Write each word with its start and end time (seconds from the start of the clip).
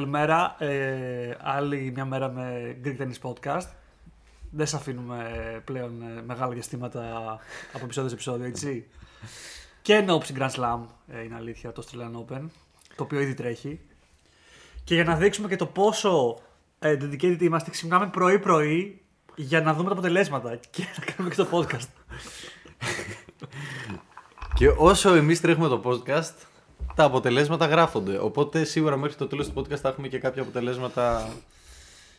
Καλημέρα. 0.00 0.56
Ε, 0.58 1.36
άλλη 1.40 1.90
μια 1.94 2.04
μέρα 2.04 2.28
με 2.28 2.76
Greek 2.84 2.96
Tennis 3.00 3.30
Podcast. 3.30 3.66
Δεν 4.50 4.66
σα 4.66 4.76
αφήνουμε 4.76 5.24
πλέον 5.64 6.02
ε, 6.02 6.22
μεγάλα 6.22 6.52
διαστήματα 6.52 7.00
από 7.72 7.84
επεισόδιο 7.84 8.08
σε 8.08 8.14
επεισόδιο, 8.14 8.46
έτσι. 8.46 8.86
και 9.82 9.94
εν 9.94 10.10
ώψη 10.10 10.34
Grand 10.38 10.50
Slam 10.50 10.78
ε, 11.08 11.22
είναι 11.22 11.34
αλήθεια 11.34 11.72
το 11.72 11.84
Australian 11.86 12.20
Open, 12.20 12.40
το 12.96 13.02
οποίο 13.02 13.20
ήδη 13.20 13.34
τρέχει. 13.34 13.80
Και 14.84 14.94
για 14.94 15.04
να 15.04 15.16
δείξουμε 15.16 15.48
και 15.48 15.56
το 15.56 15.66
πόσο 15.66 16.38
ε, 16.78 16.96
dedicated 17.00 17.40
είμαστε, 17.40 17.70
ξυπνάμε 17.70 18.06
πρωί-πρωί 18.06 19.00
για 19.34 19.60
να 19.60 19.72
δούμε 19.74 19.86
τα 19.86 19.92
αποτελέσματα 19.92 20.56
και 20.70 20.84
να 20.98 21.04
κάνουμε 21.04 21.34
και 21.34 21.42
το 21.42 21.48
podcast. 21.52 21.88
Και 24.54 24.68
όσο 24.68 25.14
εμείς 25.14 25.40
τρέχουμε 25.40 25.68
το 25.68 25.82
podcast, 25.84 26.34
τα 26.94 27.04
αποτελέσματα 27.04 27.66
γράφονται. 27.66 28.18
Οπότε 28.18 28.64
σίγουρα 28.64 28.96
μέχρι 28.96 29.16
το 29.16 29.26
τέλος 29.26 29.48
του 29.50 29.60
podcast 29.60 29.76
θα 29.76 29.88
έχουμε 29.88 30.08
και 30.08 30.18
κάποια 30.18 30.42
αποτελέσματα 30.42 31.28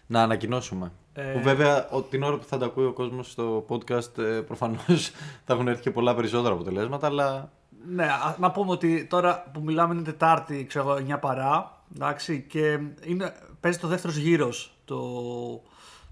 να 0.07 0.21
ανακοινώσουμε. 0.21 0.91
Ε, 1.13 1.21
Που 1.21 1.41
βέβαια 1.41 1.87
ο- 1.91 2.01
την 2.01 2.23
ώρα 2.23 2.37
που 2.37 2.43
θα 2.45 2.57
τα 2.57 2.65
ακούει 2.65 2.85
ο 2.85 2.93
κόσμος 2.93 3.31
στο 3.31 3.65
podcast, 3.69 4.17
ε, 4.17 4.41
προφανώς 4.41 5.11
θα 5.45 5.53
έχουν 5.53 5.67
έρθει 5.67 5.81
και 5.81 5.91
πολλά 5.91 6.15
περισσότερα 6.15 6.53
αποτελέσματα, 6.53 7.07
αλλά 7.07 7.51
Ναι, 7.89 8.03
α- 8.05 8.35
να 8.39 8.51
πούμε 8.51 8.71
ότι 8.71 9.05
τώρα 9.05 9.49
που 9.53 9.61
μιλάμε 9.63 9.93
είναι 9.93 10.03
Τετάρτη, 10.03 10.65
ξέρω 10.65 10.89
εγώ, 10.89 10.97
9 11.15 11.19
παρά. 11.19 11.79
Εντάξει, 11.95 12.45
και 12.49 12.79
είναι, 13.05 13.33
παίζει 13.59 13.77
το 13.79 13.87
δεύτερος 13.87 14.15
γύρος 14.15 14.73
το, 14.85 14.97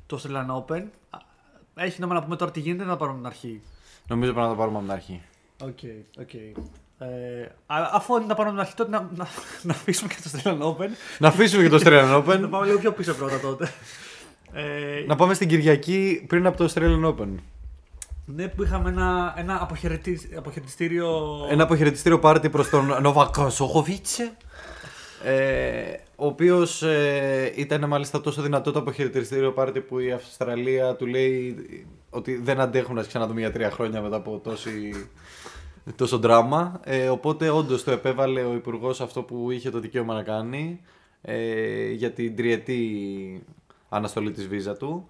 το 0.06 0.22
Australian 0.22 0.56
Open. 0.66 0.84
Α, 1.09 1.17
Έχει 1.75 2.00
νόημα 2.00 2.16
να 2.16 2.23
πούμε 2.23 2.36
τώρα 2.36 2.52
τι 2.52 2.59
γίνεται, 2.59 2.84
να 2.84 2.97
πάρουμε 2.97 3.17
την 3.17 3.25
αρχή. 3.28 3.61
νομίζω 4.08 4.31
πρέπει 4.34 4.47
να 4.47 4.53
τα 4.53 4.59
πάρουμε 4.59 4.78
από 4.78 4.86
την 4.86 4.95
αρχή. 4.95 5.22
OK, 5.64 5.80
OK. 6.20 6.30
Ε, 7.02 7.42
α- 7.66 7.89
αφού 7.94 8.16
είναι 8.16 8.25
να 8.25 8.36
πάρουμε 8.36 8.53
την 8.53 8.61
αρχή, 8.64 8.75
τότε 8.75 8.89
να, 8.92 9.09
να, 9.16 9.28
να 9.61 9.73
αφήσουμε 9.73 10.09
και 10.14 10.16
το 10.23 10.30
Australian 10.33 10.61
Open. 10.61 10.89
να 11.19 11.28
αφήσουμε 11.28 11.64
και 11.64 11.69
το 11.69 11.75
Australian 11.75 12.08
να 12.11 12.17
Open. 12.17 12.47
πάμε 12.50 12.66
λίγο 12.66 12.80
πιο 12.80 12.91
πίσω 12.91 13.14
πρώτα 13.14 13.39
τότε. 13.39 13.72
Ε, 14.53 15.03
να 15.08 15.16
πάμε 15.16 15.33
στην 15.33 15.47
Κυριακή 15.47 16.25
πριν 16.28 16.45
από 16.45 16.58
το 16.58 16.72
Australian 16.73 17.06
Open. 17.06 17.28
ναι, 18.25 18.47
που 18.47 18.64
είχαμε 18.64 18.89
ένα, 18.89 19.33
ένα 19.38 19.58
αποχαιρετή- 19.61 20.30
αποχαιρετιστήριο. 20.38 21.08
Ένα 21.50 21.64
αποχαιρετιστήριο 21.64 22.19
πάρτι 22.19 22.50
προς 22.50 22.69
τον 22.69 22.97
Νόβακ 23.02 23.36
Τζόκοβιτς 23.50 24.20
ε, 25.23 25.94
ο 26.16 26.25
οποίος 26.25 26.81
ε, 26.84 27.52
ήταν 27.56 27.88
μάλιστα 27.88 28.22
τόσο 28.22 28.41
δυνατό 28.41 28.72
το 28.72 28.80
αποχαιρετιστήριο 28.80 29.52
πάρτι 29.52 29.80
που 29.80 30.00
η 30.00 30.11
Αυστραλία 30.11 30.95
του 30.95 31.06
λέει 31.06 31.56
ότι 32.09 32.36
δεν 32.44 32.59
αντέχουν 32.59 32.95
να 32.95 33.02
σε 33.02 33.08
ξαναδούμε 33.08 33.39
για 33.39 33.52
τρία 33.52 33.72
χρόνια 33.72 34.02
μετά 34.02 34.16
από 34.16 34.41
τόση, 34.44 35.08
τόσο 35.95 36.18
δράμα. 36.18 36.80
Ε, 36.84 37.09
οπότε 37.09 37.50
όντως 37.50 37.84
το 37.84 37.92
επέβαλε 37.92 38.42
ο 38.44 38.54
Υπουργός 38.54 39.02
αυτό 39.02 39.23
που 39.23 39.52
είχε 39.52 39.70
το 39.70 39.80
δικαίωμα 39.80 40.14
να 40.14 40.23
κάνει 40.23 40.81
ε, 41.22 41.92
για 41.92 42.12
την 42.12 42.36
τριετή 42.36 43.44
αναστολή 43.90 44.31
της 44.31 44.48
βίζα 44.48 44.78
του. 44.78 45.08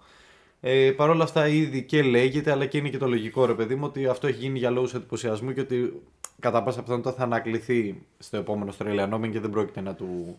Ε, 0.61 0.91
Παρ' 0.91 1.09
όλα 1.09 1.23
αυτά 1.23 1.47
ήδη 1.47 1.83
και 1.83 2.01
λέγεται, 2.01 2.51
αλλά 2.51 2.65
και 2.65 2.77
είναι 2.77 2.89
και 2.89 2.97
το 2.97 3.07
λογικό 3.07 3.45
ρε 3.45 3.53
παιδί 3.53 3.75
μου, 3.75 3.85
ότι 3.85 4.07
αυτό 4.07 4.27
έχει 4.27 4.39
γίνει 4.39 4.59
για 4.59 4.69
λόγους 4.69 4.93
εντυπωσιασμού 4.93 5.53
και 5.53 5.61
ότι 5.61 6.01
κατά 6.39 6.63
πάσα 6.63 6.81
πιθανότητα 6.81 7.13
θα 7.13 7.23
ανακληθεί 7.23 8.01
στο 8.19 8.37
επόμενο 8.37 8.73
Australian 8.77 9.13
Open 9.13 9.29
και 9.31 9.39
δεν 9.39 9.49
πρόκειται 9.49 9.81
να 9.81 9.95
του 9.95 10.37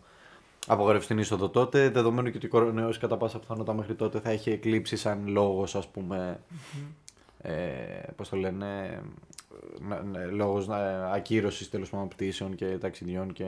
απογορεύσει 0.66 1.08
την 1.08 1.18
είσοδο 1.18 1.48
τότε, 1.48 1.88
δεδομένου 1.88 2.30
και 2.30 2.36
ότι 2.36 2.46
ο 2.46 2.48
κορονοϊός 2.48 2.98
κατά 2.98 3.16
πάσα 3.16 3.38
πιθανότητα 3.38 3.74
μέχρι 3.74 3.94
τότε 3.94 4.20
θα 4.20 4.30
έχει 4.30 4.50
εκλείψει 4.50 4.96
σαν 4.96 5.28
λόγος 5.28 5.74
ας 5.74 5.88
πούμε, 5.88 6.40
ε, 7.42 7.52
πώς 8.16 8.28
το 8.28 8.36
λένε, 8.36 9.00
να- 9.88 10.02
ναι, 10.02 10.24
λόγος 10.26 10.68
ε, 10.68 11.10
ακύρωσης 11.14 11.70
τέλος 11.70 11.88
πάντων 11.90 12.08
πτήσεων 12.08 12.54
και 12.54 12.64
ταξιδιών 12.66 13.32
και... 13.32 13.44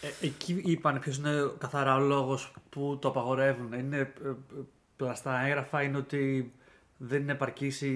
Ε, 0.00 0.26
εκεί 0.26 0.62
είπαν 0.64 0.98
ποιος 0.98 1.16
είναι 1.16 1.50
καθαρά 1.58 1.96
ο 1.96 2.00
λόγος 2.00 2.52
που 2.70 2.98
το 3.00 3.08
απαγορεύουν. 3.08 3.72
Είναι 3.72 3.96
ε, 3.96 4.00
ε, 4.00 4.32
πλαστά 4.96 5.40
έγγραφα, 5.44 5.82
είναι 5.82 5.96
ότι 5.96 6.52
δεν 6.96 7.20
είναι 7.22 7.32
επαρκής 7.32 7.80
οι, 7.80 7.92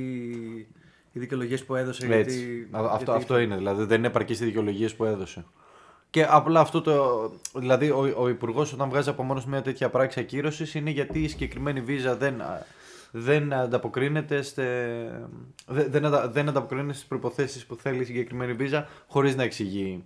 οι 1.13 1.19
δικαιολογίες 1.19 1.65
που 1.65 1.75
έδωσε. 1.75 2.07
Έτσι. 2.11 2.39
Γιατί, 2.39 2.69
Α- 2.71 2.79
αυτό, 2.81 2.97
γιατί- 2.97 3.11
αυτό 3.11 3.39
είναι. 3.39 3.57
Δηλαδή 3.57 3.85
δεν 3.85 3.99
είναι 3.99 4.07
επαρκής 4.07 4.41
οι 4.41 4.45
δικαιολογίες 4.45 4.95
που 4.95 5.05
έδωσε. 5.05 5.45
Και 6.11 6.25
απλά 6.29 6.61
αυτό 6.61 6.81
το. 6.81 7.31
Δηλαδή 7.55 7.91
ο, 7.91 8.15
ο 8.19 8.29
Υπουργός 8.29 8.73
όταν 8.73 8.89
βγάζει 8.89 9.09
από 9.09 9.23
μόνος 9.23 9.47
μια 9.47 9.63
τέτοια 9.63 9.89
πράξη 9.91 10.21
ακύρωσης 10.21 10.75
είναι 10.75 10.91
γιατί 10.91 11.23
η 11.23 11.29
συγκεκριμένη 11.29 11.81
βίζα 11.81 12.17
δεν, 12.17 12.43
δεν 13.11 13.53
ανταποκρίνεται 13.53 14.43
στε, 14.43 14.65
δεν, 15.67 15.91
δεν, 15.91 16.05
αντα- 16.05 16.29
δεν 16.29 16.49
ανταποκρίνεται 16.49 16.93
στις 16.93 17.07
προϋποθέσεις 17.07 17.67
που 17.67 17.75
θέλει 17.77 18.01
η 18.01 18.05
συγκεκριμένη 18.05 18.53
βίζα 18.53 18.89
χωρίς 19.07 19.37
να 19.37 19.43
εξηγεί. 19.43 20.05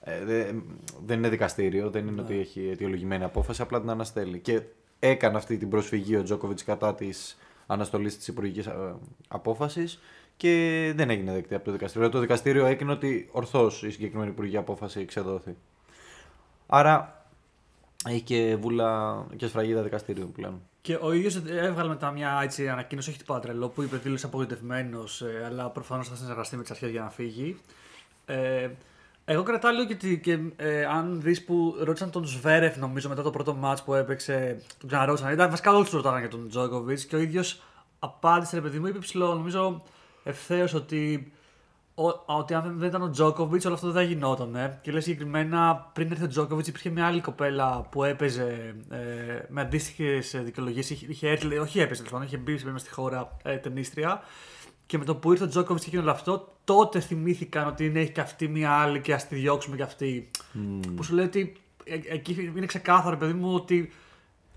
Ε, 0.00 0.24
δε- 0.24 0.52
δεν 1.06 1.18
είναι 1.18 1.28
δικαστήριο, 1.28 1.90
δεν 1.90 2.06
είναι 2.06 2.20
ότι 2.20 2.38
έχει 2.38 2.68
αιτιολογημένη 2.68 3.24
απόφαση, 3.24 3.62
απλά 3.62 3.80
την 3.80 3.90
αναστέλει. 3.90 4.38
Και 4.38 4.62
έκανε 4.98 5.36
αυτή 5.36 5.56
την 5.58 5.68
προσφυγή 5.68 6.16
ο 6.16 6.22
Τζόκοβιτς 6.22 6.64
κατά 6.64 6.94
της 6.94 7.38
αναστολής 7.66 8.16
της 8.16 8.28
υπουργικής 8.28 8.66
ε, 8.66 8.94
απόφασης 9.28 10.00
και 10.36 10.92
δεν 10.96 11.10
έγινε 11.10 11.32
δεκτή 11.32 11.54
από 11.54 11.64
το 11.64 11.72
δικαστήριο. 11.72 12.08
Το 12.08 12.18
δικαστήριο 12.18 12.66
έκρινε 12.66 12.92
ότι 12.92 13.28
ορθώς 13.32 13.82
η 13.82 13.90
συγκεκριμένη 13.90 14.30
υπουργική 14.30 14.56
απόφαση 14.56 15.00
εξεδόθη. 15.00 15.56
Άρα 16.66 17.24
έχει 18.08 18.20
και 18.20 18.56
βούλα 18.60 19.26
και 19.36 19.46
σφραγίδα 19.46 19.82
δικαστήριου 19.82 20.30
πλέον. 20.34 20.62
Και 20.82 20.98
ο 21.00 21.12
ίδιος 21.12 21.36
έβγαλε 21.46 21.88
μετά 21.88 22.10
μια 22.10 22.40
έτσι, 22.42 22.68
ανακοίνωση, 22.68 23.08
όχι 23.10 23.18
τίποτα 23.18 23.40
τρελό, 23.40 23.68
που 23.68 23.82
είπε 23.82 23.96
δήλωσε 23.96 24.26
απογοητευμένος, 24.26 25.22
αλλά 25.46 25.68
προφανώς 25.70 26.08
θα 26.08 26.16
συνεργαστεί 26.16 26.56
με 26.56 26.62
τις 26.62 26.70
αρχές 26.70 26.90
για 26.90 27.00
να 27.02 27.10
φύγει. 27.10 27.60
Ε, 28.26 28.68
εγώ 29.24 29.42
κρατάω 29.42 29.72
λίγο 29.72 29.84
και, 29.84 29.94
τη- 29.94 30.20
και 30.20 30.38
ε, 30.56 30.84
αν 30.84 31.20
δεις 31.20 31.44
που 31.44 31.76
ρώτησαν 31.80 32.10
τον 32.10 32.26
Σβέρεφ, 32.26 32.76
νομίζω 32.76 33.08
μετά 33.08 33.22
το 33.22 33.30
πρώτο 33.30 33.58
match 33.62 33.76
που 33.84 33.94
έπαιξε, 33.94 34.62
τον 34.78 34.88
ξαναρώτησαν. 34.88 35.32
Ήταν 35.32 35.50
βασικά 35.50 35.72
όλοι 35.74 35.84
τους 35.84 35.92
ρωτάγανε 35.92 36.20
για 36.20 36.28
τον 36.30 36.48
Τζόκοβιτς 36.48 37.04
και 37.04 37.16
ο 37.16 37.18
ίδιος 37.18 37.62
απάντησε, 37.98 38.56
ρε 38.56 38.62
παιδί 38.62 38.78
μου, 38.78 38.86
είπε 38.86 38.98
ψηλό, 38.98 39.34
νομίζω 39.34 39.82
ευθέως 40.24 40.74
ότι 40.74 41.32
ο- 41.94 42.22
ότι 42.26 42.54
αν 42.54 42.74
δεν 42.78 42.88
ήταν 42.88 43.02
ο 43.02 43.10
Τζόκοβιτ, 43.10 43.64
όλο 43.64 43.74
αυτό 43.74 43.86
δεν 43.90 43.96
θα 43.96 44.02
γινόταν. 44.12 44.54
Ε. 44.54 44.78
Και 44.82 44.90
λέει 44.92 45.00
συγκεκριμένα 45.00 45.90
πριν 45.92 46.10
έρθει 46.10 46.24
ο 46.24 46.28
Τζόκοβιτ, 46.28 46.66
υπήρχε 46.66 46.90
μια 46.90 47.06
άλλη 47.06 47.20
κοπέλα 47.20 47.80
που 47.90 48.04
έπαιζε 48.04 48.74
ε, 48.90 48.96
με 49.48 49.60
αντίστοιχες 49.60 50.40
δικαιολογίες. 50.44 50.90
Είχε, 50.90 51.06
είχε 51.08 51.28
έρθει, 51.28 51.46
λέει, 51.46 51.58
όχι 51.58 51.80
έπαιζε, 51.80 51.96
τέλος 51.96 52.10
πάντων, 52.12 52.26
είχε 52.26 52.36
μπει 52.36 52.52
μέσα 52.52 52.78
στη 52.78 52.90
χώρα 52.90 53.36
ε, 53.42 53.56
ταινίστρια. 53.56 54.20
Και 54.86 54.98
με 54.98 55.04
το 55.04 55.14
που 55.14 55.32
ήρθε 55.32 55.44
ο 55.44 55.48
Τζόκοβιτ 55.48 55.82
και 55.82 55.86
έγινε 55.88 56.02
όλο 56.02 56.10
αυτό, 56.12 56.56
τότε 56.64 57.00
θυμήθηκαν 57.00 57.66
ότι 57.66 57.84
είναι, 57.86 58.00
έχει 58.00 58.12
και 58.12 58.20
αυτή 58.20 58.48
μια 58.48 58.70
άλλη 58.70 59.00
και 59.00 59.14
ας 59.14 59.28
τη 59.28 59.34
διώξουμε 59.34 59.76
και 59.76 59.82
αυτή. 59.82 60.30
Που 60.96 61.02
σου 61.02 61.14
λέει 61.14 61.24
ότι 61.24 61.56
ε, 61.84 61.94
εκεί 62.08 62.52
είναι 62.56 62.66
ξεκάθαρο, 62.66 63.16
παιδί 63.16 63.32
μου, 63.32 63.54
ότι 63.54 63.92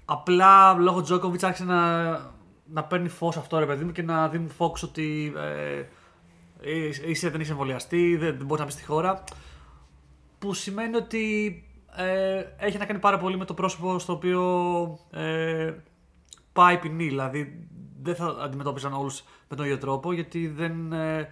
απλά 0.06 0.74
λόγω 0.74 1.02
Τζόκοβιτ 1.02 1.44
άρχισε 1.44 1.64
να, 1.64 2.12
να 2.74 2.84
παίρνει 2.84 3.10
φως 3.10 3.38
αυτό, 3.38 3.60
ρε 3.60 3.66
παιδί 3.66 3.84
μου, 3.84 3.92
και 3.92 4.02
να 4.02 4.28
δίνει 4.30 4.48
φόξ 4.50 4.84
ότι 4.84 5.34
ε, 5.38 5.84
είσαι- 6.64 7.04
είσαι, 7.06 7.30
δεν 7.30 7.42
είσαι 7.42 7.52
εμβολιαστή, 7.52 8.16
δεν, 8.16 8.38
δεν 8.38 8.46
μπορείς 8.46 8.60
να 8.60 8.66
μπει 8.66 8.72
στη 8.72 8.84
χώρα. 8.86 9.24
Που 10.40 10.54
σημαίνει 10.54 10.96
ότι 10.96 11.54
ε, 11.96 12.44
έχει 12.66 12.78
να 12.78 12.86
κάνει 12.86 13.00
πάρα 13.00 13.18
πολύ 13.18 13.38
με 13.38 13.46
το 13.46 13.54
πρόσωπο 13.54 14.00
στο 14.00 14.14
οποίο 14.14 14.42
ε, 15.12 15.74
πάει 16.54 16.74
η 16.76 16.78
ποινή. 16.78 17.04
Δηλαδή 17.08 17.68
δεν 18.02 18.16
θα 18.16 18.36
αντιμετώπιζαν 18.42 18.94
όλους 18.94 19.24
με 19.50 19.56
τον 19.56 19.66
ίδιο 19.66 19.78
τρόπο 19.78 20.14
γιατί 20.14 20.48
δεν 20.48 20.94
ε, 20.94 21.30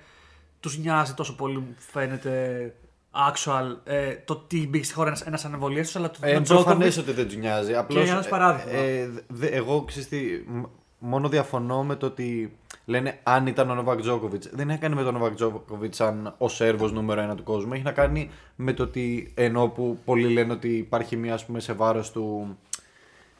τους 0.59 0.77
νοιάζει 0.77 1.13
τόσο 1.13 1.35
πολύ, 1.35 1.57
μου 1.57 1.75
φαίνεται, 1.77 2.75
actual 3.11 3.77
ε, 3.83 4.15
το 4.25 4.35
τι 4.35 4.67
μπήκε 4.67 4.83
στη 4.83 4.93
χώρα 4.93 5.07
ένας 5.07 5.21
ένας 5.21 5.45
ανεμβολίαστος, 5.45 5.95
αλλά 5.95 6.09
το 6.11 6.17
Ε, 6.21 6.33
τον 6.33 6.43
προφανές 6.43 6.95
Djokovic- 6.97 7.01
ότι 7.01 7.11
δεν 7.11 7.25
τους 7.25 7.35
νοιάζει. 7.35 7.73
Απλώς, 7.75 8.03
για 8.03 8.13
ένα 8.13 8.23
παράδειγμα. 8.29 8.71
ε, 8.79 9.09
δε- 9.27 9.47
εγώ 9.47 9.83
ξέρεις 9.83 10.07
τι, 10.09 10.19
μ- 10.47 10.65
μόνο 10.99 11.29
διαφωνώ 11.29 11.83
με 11.83 11.95
το 11.95 12.05
ότι 12.05 12.57
λένε 12.85 13.19
αν 13.23 13.47
ήταν 13.47 13.69
ο 13.69 13.73
Νοβάκ 13.75 13.99
Τζόκοβιτ. 14.01 14.43
Δεν 14.51 14.69
έχει 14.69 14.79
να 14.79 14.83
κάνει 14.87 14.95
με 14.95 15.03
τον 15.03 15.13
Νοβάκ 15.13 15.33
Τζόκοβιτ 15.35 15.93
σαν 15.93 16.35
ο 16.37 16.49
Σέρβος 16.49 16.91
νούμερο 16.91 17.21
ένα 17.21 17.35
του 17.35 17.43
κόσμου. 17.43 17.73
Έχει 17.73 17.83
να 17.83 17.91
κάνει 17.91 18.29
με 18.55 18.73
το 18.73 18.83
ότι 18.83 19.31
ενώ 19.35 19.67
που 19.67 19.97
πολλοί 20.05 20.27
λένε 20.33 20.53
ότι 20.53 20.69
υπάρχει 20.77 21.15
μία 21.15 21.33
ας 21.33 21.45
πούμε, 21.45 21.59
σε 21.59 21.73
βάρος 21.73 22.11
του. 22.11 22.57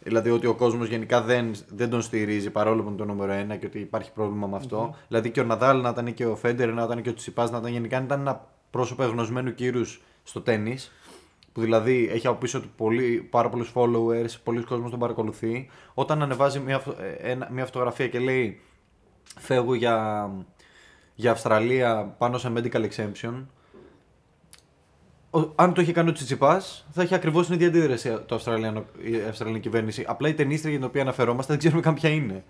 Δηλαδή 0.03 0.29
ότι 0.29 0.47
ο 0.47 0.53
κόσμος 0.55 0.87
γενικά 0.87 1.21
δεν, 1.21 1.51
δεν 1.69 1.89
τον 1.89 2.01
στηρίζει 2.01 2.49
παρόλο 2.49 2.81
που 2.81 2.87
είναι 2.87 2.97
το 2.97 3.05
νούμερο 3.05 3.31
ένα 3.31 3.55
και 3.55 3.65
ότι 3.65 3.79
υπάρχει 3.79 4.11
πρόβλημα 4.11 4.47
με 4.47 4.55
αυτό. 4.55 4.95
Δηλαδή 5.07 5.29
και 5.31 5.39
ο 5.39 5.43
Ναδάλ 5.43 5.81
να 5.81 5.89
ήταν 5.89 6.13
και 6.13 6.25
ο 6.25 6.35
Φέντερ, 6.35 6.73
να 6.73 6.83
ήταν 6.83 7.01
και 7.01 7.09
ο 7.09 7.13
Τσιπάς, 7.13 7.51
να 7.51 7.57
ήταν 7.57 7.71
γενικά 7.71 7.99
να 7.99 8.05
ήταν 8.05 8.19
ένα 8.19 8.47
πρόσωπο 8.71 9.03
εγνωσμένου 9.03 9.53
κύρους 9.53 10.01
στο 10.23 10.41
τέννη. 10.41 10.77
Που 11.53 11.61
δηλαδή 11.61 12.09
έχει 12.13 12.27
από 12.27 12.37
πίσω 12.37 12.61
του 12.61 12.69
πολύ, 12.77 13.27
πάρα 13.29 13.49
πολλούς 13.49 13.71
followers, 13.75 14.35
πολλοί 14.43 14.63
κόσμος 14.63 14.89
τον 14.89 14.99
παρακολουθεί. 14.99 15.69
Όταν 15.93 16.21
ανεβάζει 16.21 16.59
μια, 16.59 16.79
φω- 16.79 16.95
ε, 16.99 17.31
ένα- 17.31 17.49
μια 17.51 17.65
φωτογραφία 17.65 18.07
και 18.07 18.19
λέει 18.19 18.59
φεύγω 19.39 19.73
για, 19.73 20.29
για 21.15 21.31
Αυστραλία 21.31 22.15
πάνω 22.17 22.37
σε 22.37 22.51
medical 22.55 22.87
exemption, 22.89 23.33
ο- 25.31 25.51
αν 25.55 25.73
το 25.73 25.81
είχε 25.81 25.91
κάνει 25.91 26.09
ο 26.09 26.11
Τσιτσιπάς, 26.11 26.85
θα 26.91 27.03
είχε 27.03 27.15
ακριβώς 27.15 27.45
την 27.45 27.55
ίδια 27.55 27.67
αντίδραση 27.67 28.17
το 28.25 28.35
Αυστραλιανο, 28.35 28.85
η 29.01 29.15
Αυστραλιανή 29.29 29.59
κυβέρνηση. 29.61 30.05
Απλά 30.07 30.27
η 30.27 30.33
ταινίστρια 30.33 30.69
για 30.69 30.79
την 30.79 30.87
οποία 30.87 31.01
αναφερόμαστε 31.01 31.51
δεν 31.51 31.59
ξέρουμε 31.59 31.81
καν 31.81 31.93
ποια 31.93 32.09
είναι. 32.09 32.43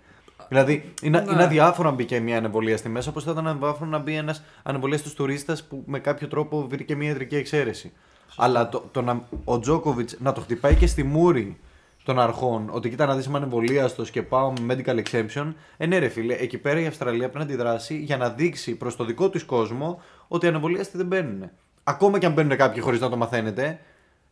Δηλαδή, 0.48 0.92
είναι, 1.02 1.20
Ναι. 1.20 1.32
είναι 1.32 1.42
αδιάφορο 1.44 1.88
να 1.90 1.94
μπει 1.94 2.04
και 2.04 2.20
μια 2.20 2.36
ανεμβολία 2.36 2.76
στη 2.76 2.88
μέσα, 2.88 3.10
όπως 3.10 3.24
θα 3.24 3.30
ήταν 3.30 3.46
αδιάφορο 3.46 3.90
να 3.90 3.98
μπει 3.98 4.14
ένας 4.16 4.42
ανεμβολίας 4.62 5.02
του 5.02 5.14
τουρίστα 5.14 5.56
που 5.68 5.82
με 5.86 5.98
κάποιο 5.98 6.28
τρόπο 6.28 6.66
βρήκε 6.68 6.94
μια 6.96 7.08
ιατρική 7.08 7.36
εξαίρεση. 7.36 7.92
Αλλά 8.36 8.68
το, 8.68 8.88
το 8.90 9.02
να, 9.02 9.28
ο 9.44 9.58
Τζόκοβιτς 9.58 10.16
να 10.20 10.32
το 10.32 10.40
χτυπάει 10.40 10.74
και 10.74 10.86
στη 10.86 11.02
μούρη 11.02 11.58
των 12.04 12.18
αρχών, 12.20 12.68
ότι 12.72 12.88
κοίτα 12.88 13.06
να 13.06 13.16
δεις 13.16 13.26
είμαι 13.26 13.36
ανεμβολίαστο 13.36 14.02
και 14.02 14.22
πάω 14.22 14.52
με 14.60 14.76
medical 14.76 15.02
exemption. 15.02 15.52
Ε, 15.76 15.86
ναι, 15.86 15.98
ρε 15.98 16.08
φίλε, 16.08 16.34
εκεί 16.34 16.58
πέρα 16.58 16.80
η 16.80 16.86
Αυστραλία 16.86 17.30
πρέπει 17.30 17.38
να 17.38 17.42
αντιδράσει 17.42 17.96
για 17.98 18.16
να 18.16 18.30
δείξει 18.30 18.74
προς 18.74 18.96
το 18.96 19.04
δικό 19.04 19.30
της 19.30 19.44
κόσμο 19.44 20.02
ότι 20.28 20.46
οι 20.46 20.48
ανεμβολίαστοι 20.48 20.96
δεν 20.96 21.06
μπαίνουν. 21.06 21.50
Ακόμα 21.84 22.18
και 22.18 22.26
αν 22.26 22.32
μπαίνουν 22.32 22.56
κάποιοι 22.56 22.82
χωρίς 22.82 23.00
να 23.00 23.08
το 23.08 23.16
μαθαίνετε, 23.16 23.80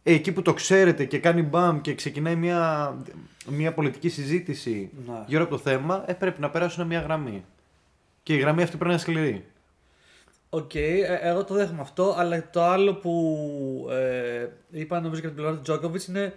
ε, 0.03 0.13
εκεί 0.13 0.33
που 0.33 0.43
το 0.43 0.53
ξέρετε 0.53 1.05
και 1.05 1.19
κάνει 1.19 1.43
μπαμ 1.43 1.81
και 1.81 1.95
ξεκινάει 1.95 2.37
μια, 2.37 2.95
μια 3.47 3.73
πολιτική 3.73 4.09
συζήτηση 4.09 4.91
Ναι. 5.07 5.25
γύρω 5.27 5.43
από 5.43 5.51
το 5.51 5.59
θέμα, 5.59 6.05
ε, 6.07 6.13
πρέπει 6.13 6.41
να 6.41 6.51
περάσουν 6.51 6.87
μια 6.87 7.01
γραμμή. 7.01 7.45
Και 8.23 8.35
η 8.35 8.39
γραμμή 8.39 8.63
αυτή 8.63 8.77
πρέπει 8.77 8.95
να 8.97 9.03
είναι 9.03 9.03
σκληρή. 9.03 9.45
ΟΚ, 10.51 10.75
ε, 10.75 11.19
εγώ 11.23 11.45
το 11.45 11.55
δέχομαι 11.55 11.81
αυτό, 11.81 12.15
αλλά 12.19 12.51
το 12.51 12.63
άλλο 12.63 12.95
που 12.95 13.37
ε, 13.91 14.49
είπα 14.71 15.01
νομίζω 15.01 15.21
και 15.21 15.27
από 15.27 15.35
την 15.35 15.45
πλευρά 15.45 15.57
του 15.57 15.63
Τζόκοβιτς 15.63 16.07
είναι 16.07 16.35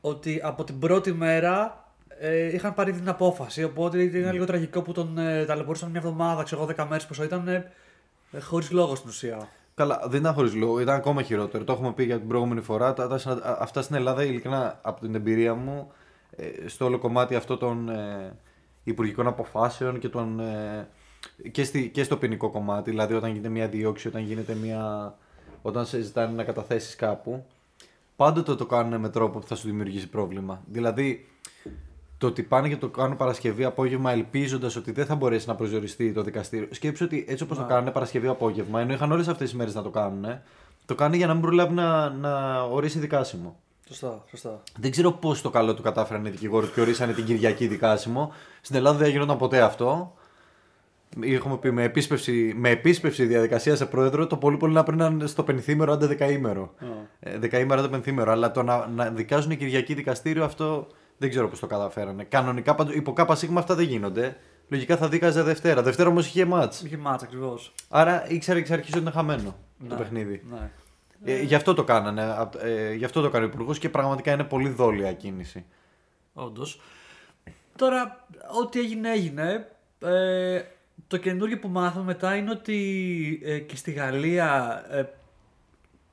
ότι 0.00 0.40
από 0.42 0.64
την 0.64 0.78
πρώτη 0.78 1.12
μέρα 1.12 1.84
ε, 2.18 2.54
είχαν 2.54 2.74
πάρει 2.74 2.92
την 2.92 3.08
απόφαση. 3.08 3.64
Οπότε 3.64 4.02
είναι 4.02 4.32
λίγο 4.32 4.44
τραγικό 4.44 4.82
που 4.82 4.92
τον 4.92 5.18
ε, 5.18 5.44
ταλαιπωρούσαν 5.44 5.90
μια 5.90 6.00
εβδομάδα, 6.00 6.42
ξέρω 6.42 6.62
εγώ, 6.62 6.72
10 6.84 6.86
μέρες 6.88 7.06
πόσο 7.06 7.22
ήταν, 7.22 7.48
ε, 7.48 7.64
χωρίς 8.40 8.70
λόγο 8.70 8.94
στην 8.94 9.08
ουσία. 9.10 9.48
Καλά, 9.74 10.02
δεν 10.06 10.20
ήταν 10.20 10.34
χωρίς 10.34 10.54
λόγο, 10.54 10.80
ήταν 10.80 10.94
ακόμα 10.94 11.22
χειρότερο. 11.22 11.64
Το 11.64 11.72
έχουμε 11.72 11.92
πει 11.92 12.04
για 12.04 12.18
την 12.18 12.28
προηγούμενη 12.28 12.60
φορά. 12.60 12.92
Τα, 12.94 13.08
τα, 13.08 13.18
συνα- 13.18 13.44
α- 13.44 13.56
αυτά 13.60 13.82
στην 13.82 13.96
Ελλάδα, 13.96 14.24
ειλικρινά, 14.24 14.78
από 14.82 15.00
την 15.00 15.14
εμπειρία 15.14 15.54
μου, 15.54 15.92
ε, 16.36 16.68
στο 16.68 16.84
όλο 16.84 16.98
κομμάτι 16.98 17.34
αυτό 17.34 17.56
των 17.56 17.88
ε, 17.88 18.32
υπουργικών 18.84 19.26
αποφάσεων 19.26 19.98
και, 19.98 20.08
των, 20.08 20.40
ε, 20.40 20.88
και, 21.50 21.64
στη, 21.64 21.88
και 21.88 22.02
στο 22.02 22.16
ποινικό 22.16 22.50
κομμάτι, 22.50 22.90
δηλαδή 22.90 23.14
όταν 23.14 23.30
γίνεται 23.30 23.48
μια 23.48 23.68
δίωξη, 23.68 24.08
όταν 24.08 24.22
γίνεται 24.22 24.54
μια. 24.54 25.14
όταν 25.62 25.86
σε 25.86 26.00
ζητάνε 26.00 26.32
να 26.34 26.44
καταθέσεις 26.44 26.96
κάπου, 26.96 27.44
πάντοτε 28.20 28.54
το 28.54 28.66
κάνουν 28.66 29.00
με 29.00 29.08
τρόπο 29.08 29.38
που 29.38 29.46
θα 29.46 29.54
σου 29.54 29.66
δημιουργήσει 29.66 30.08
πρόβλημα. 30.08 30.62
Δηλαδή, 30.66 31.26
το 32.18 32.26
ότι 32.26 32.42
πάνε 32.42 32.68
και 32.68 32.76
το 32.76 32.88
κάνουν 32.88 33.16
Παρασκευή 33.16 33.64
απόγευμα 33.64 34.12
ελπίζοντας 34.12 34.76
ότι 34.76 34.92
δεν 34.92 35.06
θα 35.06 35.14
μπορέσει 35.14 35.48
να 35.48 35.54
προσδιοριστεί 35.54 36.12
το 36.12 36.22
δικαστήριο. 36.22 36.68
Σκέψου 36.70 37.04
ότι 37.04 37.24
έτσι 37.28 37.42
όπως 37.42 37.56
το 37.56 37.64
κάνουν 37.64 37.92
Παρασκευή 37.92 38.26
απόγευμα, 38.26 38.80
ενώ 38.80 38.92
είχαν 38.92 39.12
όλες 39.12 39.28
αυτές 39.28 39.48
τις 39.48 39.58
μέρες 39.58 39.74
να 39.74 39.82
το 39.82 39.90
κάνουν, 39.90 40.24
το 40.86 40.94
κάνουν 40.94 41.16
για 41.16 41.26
να 41.26 41.32
μην 41.32 41.42
προλάβει 41.42 41.74
να, 41.74 42.10
να 42.10 42.62
ορίσει 42.62 42.98
δικάσιμο. 42.98 43.56
Σωστά, 43.88 44.24
σωστά. 44.30 44.62
Δεν 44.78 44.90
ξέρω 44.90 45.12
πώς 45.12 45.42
το 45.42 45.50
καλό 45.50 45.74
του 45.74 45.82
κατάφεραν 45.82 46.24
οι 46.24 46.30
δικηγόροι 46.30 46.66
και 46.66 46.80
ορίσανε 46.80 47.12
την 47.12 47.24
Κυριακή 47.24 47.66
δικάσιμο. 47.66 48.32
Στην 48.60 48.76
Ελλάδα 48.76 48.98
δεν 48.98 49.10
γινόταν 49.10 49.36
ποτέ 49.36 49.60
αυτό. 49.60 50.14
Έχουμε 51.22 51.56
πει 51.56 51.70
με 51.72 51.82
επίσπευση, 51.82 52.52
με 52.56 52.68
επίσπευση 52.70 53.24
διαδικασία 53.26 53.76
σε 53.76 53.86
πρόεδρο, 53.86 54.26
το 54.26 54.36
πολύ 54.36 54.56
πολύ 54.56 54.72
να 54.74 54.82
πρέπει 54.82 55.28
στο 55.28 55.42
πενθήμερο, 55.42 55.92
άντε 55.92 56.06
δεκαήμερο. 56.06 56.74
Ε, 57.20 57.38
δεκαήμερο, 57.38 57.80
άντε 57.80 57.88
πενθήμερο. 57.88 58.30
Αλλά 58.30 58.50
το 58.50 58.62
να, 58.62 58.86
να 58.86 59.10
δικάζουν 59.10 59.56
Κυριακή 59.56 59.94
δικαστήριο, 59.94 60.44
αυτό 60.44 60.86
δεν 61.16 61.30
ξέρω 61.30 61.48
πώς 61.48 61.58
το 61.60 61.66
καταφέρανε. 61.66 62.24
Κανονικά 62.24 62.74
πάντως, 62.74 62.94
υπό 62.94 63.12
ΚΣ 63.12 63.44
αυτά 63.54 63.74
δεν 63.74 63.84
γίνονται. 63.84 64.36
Λογικά 64.68 64.96
θα 64.96 65.08
δίκαζε 65.08 65.42
Δευτέρα. 65.42 65.82
Δευτέρα 65.82 66.08
όμως 66.08 66.26
είχε 66.26 66.44
μάτς. 66.44 66.82
Είχε 66.82 66.96
μάτσα 66.96 67.26
ακριβώς. 67.26 67.72
Άρα 67.88 68.30
ήξερε 68.30 68.58
εξ 68.58 68.70
αρχής 68.70 68.92
ότι 68.92 69.02
είναι 69.02 69.10
χαμένο 69.10 69.56
το 69.88 69.94
Ναι. 69.94 69.96
παιχνίδι. 70.00 70.42
Ναι. 70.50 70.70
Ε, 71.24 71.42
γι' 71.42 71.54
αυτό 71.54 71.74
το 71.74 71.84
κάνανε. 71.84 72.34
απ- 72.38 72.62
Ε, 72.64 72.92
γι' 72.94 73.04
αυτό 73.04 73.20
το 73.20 73.30
κάνει 73.30 73.44
ο 73.44 73.48
Υπουργός 73.48 73.78
και 73.78 73.88
πραγματικά 73.88 74.32
είναι 74.32 74.44
πολύ 74.44 74.68
δόλια 74.68 75.12
κίνηση. 75.12 75.64
Όντως. 76.32 76.80
Τώρα, 77.76 78.26
ό,τι 78.62 78.80
έγινε, 78.80 79.10
έγινε. 79.12 79.68
Ε, 80.00 80.60
το 81.10 81.16
καινούργιο 81.16 81.58
που 81.58 81.68
μάθαμε 81.68 82.04
μετά 82.04 82.36
είναι 82.36 82.50
ότι 82.50 82.78
ε, 83.44 83.58
και 83.58 83.76
στη 83.76 83.90
Γαλλία 83.90 84.82
ε, 84.90 85.02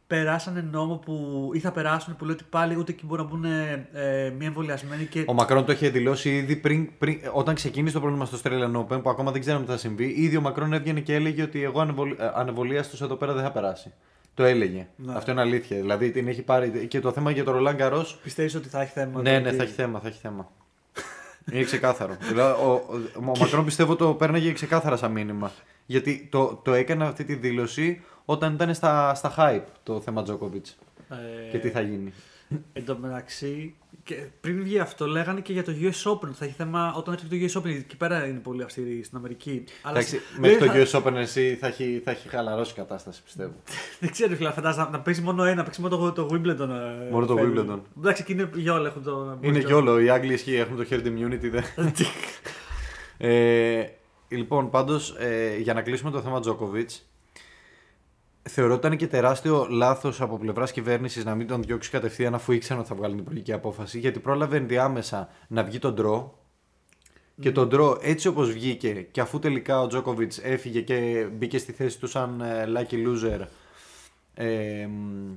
περάσανε 0.07 0.61
νόμο 0.71 0.95
που 0.95 1.49
ή 1.53 1.59
θα 1.59 1.71
περάσουν 1.71 2.15
που 2.15 2.25
λέει 2.25 2.33
ότι 2.33 2.43
πάλι 2.49 2.75
ούτε 2.77 2.91
εκεί 2.91 3.05
μπορούν 3.05 3.25
να 3.25 3.31
μπουν 3.31 3.43
ε, 3.93 4.33
μη 4.37 4.45
εμβολιασμένοι 4.45 5.05
και. 5.05 5.23
Ο 5.27 5.33
Μακρόν 5.33 5.65
το 5.65 5.71
είχε 5.71 5.89
δηλώσει 5.89 6.35
ήδη 6.35 6.55
πριν, 6.55 6.89
πριν, 6.97 7.19
όταν 7.33 7.55
ξεκίνησε 7.55 7.93
το 7.93 7.99
πρόβλημα 7.99 8.25
στο 8.25 8.37
Australian 8.43 8.75
Open, 8.75 9.03
που 9.03 9.09
ακόμα 9.09 9.31
δεν 9.31 9.41
ξέραμε 9.41 9.65
τι 9.65 9.71
θα 9.71 9.77
συμβεί. 9.77 10.05
Ήδη 10.05 10.37
ο 10.37 10.41
Μακρόν 10.41 10.73
έβγαινε 10.73 10.99
και 10.99 11.13
έλεγε 11.13 11.41
ότι 11.41 11.63
εγώ 11.63 11.79
ανεβολ, 11.79 12.11
ε, 12.11 12.31
ανεβολίαστος 12.33 13.01
εδώ 13.01 13.15
πέρα 13.15 13.33
δεν 13.33 13.43
θα 13.43 13.51
περάσει. 13.51 13.93
Το 14.33 14.43
έλεγε. 14.43 14.87
Ναι. 14.95 15.13
Αυτό 15.15 15.31
είναι 15.31 15.41
αλήθεια. 15.41 15.77
Δηλαδή 15.77 16.11
την 16.11 16.27
έχει 16.27 16.41
πάρει. 16.41 16.87
Και 16.87 16.99
το 16.99 17.11
θέμα 17.11 17.31
για 17.31 17.43
το 17.43 17.51
Ρολάν 17.51 17.75
Καρό. 17.75 18.05
Πιστεύεις 18.23 18.55
ότι 18.55 18.67
θα 18.67 18.81
έχει 18.81 18.91
θέμα. 18.91 19.21
Ναι, 19.21 19.31
ναι, 19.31 19.37
δηλαδή; 19.37 19.57
θα 19.57 19.63
έχει 19.63 19.73
θέμα, 19.73 19.99
θα 19.99 20.07
έχει 20.07 20.19
θέμα. 20.19 20.51
Είναι 21.51 21.63
ξεκάθαρο. 21.63 22.17
δηλαδή, 22.21 22.61
ο, 22.61 22.71
ο, 22.71 22.83
ο 23.17 23.21
Μακρόν 23.21 23.65
πιστεύω 23.65 23.95
το 23.95 24.13
πέρναγε 24.13 24.51
ξεκάθαρα 24.51 24.97
σαν 24.97 25.11
μήνυμα. 25.11 25.51
Γιατί 25.85 26.27
το, 26.31 26.61
το 26.63 26.73
έκανε 26.73 27.05
αυτή 27.05 27.23
τη 27.23 27.35
δήλωση 27.35 28.01
όταν 28.25 28.53
ήταν 28.53 28.73
στα, 28.73 29.13
στα 29.15 29.33
hype 29.37 29.63
το 29.83 30.01
θέμα 30.01 30.23
Τζόκοβιτ. 30.23 30.65
Ε, 31.09 31.49
Και 31.51 31.57
τι 31.57 31.69
θα 31.69 31.81
γίνει. 31.81 32.13
Εν 32.73 32.85
τω 32.85 32.97
μεταξύ, 32.97 33.75
και 34.07 34.15
πριν 34.41 34.63
βγει 34.63 34.79
αυτό, 34.79 35.07
λέγανε 35.07 35.39
και 35.41 35.53
για 35.53 35.63
το 35.63 35.71
US 35.81 36.11
Open. 36.11 36.19
ότι 36.27 36.33
Θα 36.33 36.45
έχει 36.45 36.53
θέμα 36.57 36.93
όταν 36.97 37.13
έρθει 37.13 37.27
το 37.47 37.59
US 37.59 37.61
Open. 37.61 37.69
Εκεί 37.75 37.97
πέρα 37.97 38.25
είναι 38.27 38.39
πολύ 38.39 38.63
αυστηρή 38.63 39.03
στην 39.03 39.17
Αμερική. 39.17 39.63
Αλλά 39.81 39.97
Εντάξει, 39.97 40.21
δεν 40.39 40.51
μέχρι 40.51 40.81
το 40.81 40.87
θα- 40.87 41.01
US 41.03 41.03
Open 41.07 41.15
εσύ 41.15 41.57
θα 41.59 41.67
έχει, 41.67 42.01
θα 42.03 42.11
έχει 42.11 42.27
χαλαρώσει 42.29 42.71
η 42.71 42.75
κατάσταση 42.75 43.23
πιστεύω. 43.23 43.53
Δεν 43.99 44.11
ξέρω, 44.11 44.35
φίλε, 44.35 44.51
φαντάζομαι 44.51 44.83
να, 44.83 44.89
να 44.89 44.99
παίζει 44.99 45.21
μόνο 45.21 45.43
ένα, 45.43 45.55
να 45.55 45.63
παίξει 45.63 45.81
μόνο 45.81 45.97
το, 45.97 46.11
το 46.11 46.27
Wimbledon. 46.31 46.69
ε, 46.69 47.11
Μόνο 47.11 47.25
το 47.25 47.35
φεύγει. 47.35 47.53
Wimbledon. 47.69 47.79
Εντάξει, 47.97 48.21
εκεί 48.21 48.31
είναι 48.31 48.49
για 48.55 48.73
όλα 48.73 48.87
έχουν 48.87 49.03
το. 49.03 49.37
Είναι 49.41 49.59
και 49.59 49.73
όλο. 49.73 49.99
Οι 49.99 50.09
Άγγλοι 50.09 50.33
ισχύει, 50.33 50.55
έχουν 50.55 50.75
το 50.77 50.85
herd 50.89 51.05
immunity. 51.05 51.49
Δε. 51.51 51.61
ε, 53.17 53.85
λοιπόν, 54.27 54.69
πάντως, 54.69 55.15
ε, 55.19 55.57
για 55.57 55.73
να 55.73 55.81
κλείσουμε 55.81 56.11
το 56.11 56.21
θέμα 56.21 56.39
Τζόκοβιτ, 56.39 56.89
θεωρώ 58.47 58.73
ότι 58.73 58.85
ήταν 58.85 58.97
και 58.97 59.07
τεράστιο 59.07 59.67
λάθος 59.69 60.21
από 60.21 60.37
πλευράς 60.37 60.71
κυβέρνησης 60.71 61.25
να 61.25 61.35
μην 61.35 61.47
τον 61.47 61.63
διώξει 61.63 61.89
κατευθείαν 61.89 62.33
αφού 62.33 62.51
ήξεραν 62.51 62.79
ότι 62.79 62.89
θα 62.89 62.95
βγάλει 62.95 63.13
την 63.13 63.23
υπουργική 63.23 63.53
απόφαση. 63.53 63.99
Γιατί 63.99 64.19
πρόλαβε 64.19 64.57
ενδιάμεσα 64.57 65.29
να 65.47 65.63
βγει 65.63 65.79
τον 65.79 65.93
ντρό. 65.93 66.39
Και 67.41 67.51
τον 67.51 67.67
ντρό 67.67 67.97
έτσι 68.01 68.27
όπως 68.27 68.51
βγήκε 68.51 68.91
και 69.11 69.21
αφού 69.21 69.39
τελικά 69.39 69.81
ο 69.81 69.87
Τζόκοβιτς 69.87 70.37
έφυγε 70.37 70.81
και 70.81 71.27
μπήκε 71.33 71.57
στη 71.57 71.71
θέση 71.71 71.99
του 71.99 72.07
σαν 72.07 72.41
ε, 72.41 72.65
lucky 72.75 72.93
loser 72.93 73.45
ε, 74.33 74.85
μ, 74.85 75.33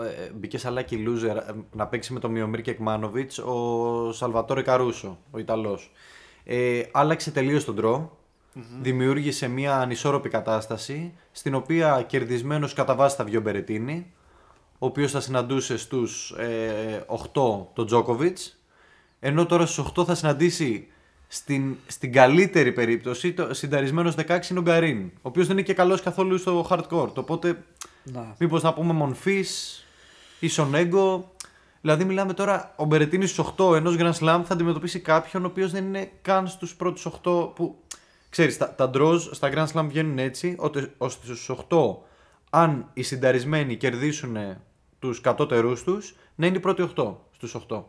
ε, 0.00 0.30
μπήκε 0.34 0.58
σαν 0.58 0.78
lucky 0.78 0.94
loser 1.08 1.36
ε, 1.36 1.52
να 1.72 1.86
παίξει 1.86 2.12
με 2.12 2.20
τον 2.20 2.30
Μιομίρ 2.30 2.60
και 2.60 2.70
Εκμάνοβιτς 2.70 3.38
ο 3.38 4.12
Σαλβατόρε 4.12 4.62
Καρούσο, 4.62 5.18
ο 5.30 5.38
Ιταλός. 5.38 5.92
Ε, 6.44 6.82
άλλαξε 6.92 7.30
τελείως 7.30 7.64
τον 7.64 7.74
ντρο 8.54 8.80
δημιούργησε 8.80 9.48
μια 9.48 9.76
ανισόρροπη 9.78 10.28
κατάσταση 10.28 11.14
στην 11.32 11.54
οποία 11.54 12.04
κερδισμένος 12.06 12.72
κατά 12.72 12.94
βάση 12.94 13.16
θα 13.16 13.24
βγει 13.24 13.36
ο 13.36 13.40
Μπερετίνη 13.40 14.12
ο 14.78 14.86
οποίος 14.86 15.10
θα 15.10 15.20
συναντούσε 15.20 15.76
στους 15.76 16.30
ε, 16.30 17.04
8 17.08 17.16
τον 17.72 17.86
Τζόκοβιτς 17.86 18.58
ενώ 19.20 19.46
τώρα 19.46 19.66
στους 19.66 19.92
8 19.96 20.04
θα 20.04 20.14
συναντήσει 20.14 20.86
στην, 21.26 21.76
στην 21.86 22.12
καλύτερη 22.12 22.72
περίπτωση 22.72 23.32
το 23.32 23.54
συνταρισμένος 23.54 24.14
16 24.16 24.50
είναι 24.50 24.58
ο 24.58 24.62
Γκαρίν 24.62 25.04
ο 25.04 25.20
οποίος 25.22 25.46
δεν 25.46 25.56
είναι 25.56 25.66
και 25.66 25.74
καλός 25.74 26.02
καθόλου 26.02 26.38
στο 26.38 26.66
hardcore 26.70 27.14
οπότε 27.14 27.64
Να. 28.04 28.34
Μήπως 28.38 28.62
να 28.62 28.74
πούμε 28.74 28.92
Μονφής 28.92 29.84
ή 30.40 30.48
Σονέγκο. 30.48 31.32
Δηλαδή, 31.80 32.04
μιλάμε 32.04 32.32
τώρα 32.32 32.72
ο 32.76 32.84
Μπερετίνης 32.84 33.30
στους 33.30 33.46
8 33.56 33.74
ενός 33.74 33.96
Grand 33.98 34.12
Slam 34.12 34.42
θα 34.44 34.52
αντιμετωπίσει 34.52 35.00
κάποιον 35.00 35.44
ο 35.44 35.46
οποίος 35.46 35.70
δεν 35.70 35.84
είναι 35.84 36.10
καν 36.22 36.48
στους 36.48 36.74
πρώτους 36.74 37.06
8 37.06 37.54
που. 37.54 37.78
Ξέρεις, 38.34 38.56
τα, 38.56 38.74
τα 38.74 38.90
draws 38.94 39.18
στα 39.30 39.50
Grand 39.54 39.66
Slam 39.72 39.84
βγαίνουν 39.88 40.18
έτσι, 40.18 40.54
ότι- 40.58 40.92
ώστε 40.98 41.24
στους 41.26 41.48
8, 41.68 41.96
αν 42.50 42.90
οι 42.92 43.02
συνταρισμένοι 43.02 43.76
κερδίσουν 43.76 44.36
τους 44.98 45.20
κατώτερούς 45.20 45.82
τους, 45.82 46.14
να 46.34 46.46
είναι 46.46 46.56
οι 46.56 46.60
πρώτοι 46.60 46.82
8 46.96 47.14
στους 47.30 47.54
8. 47.54 47.58
Σωστά. 47.58 47.84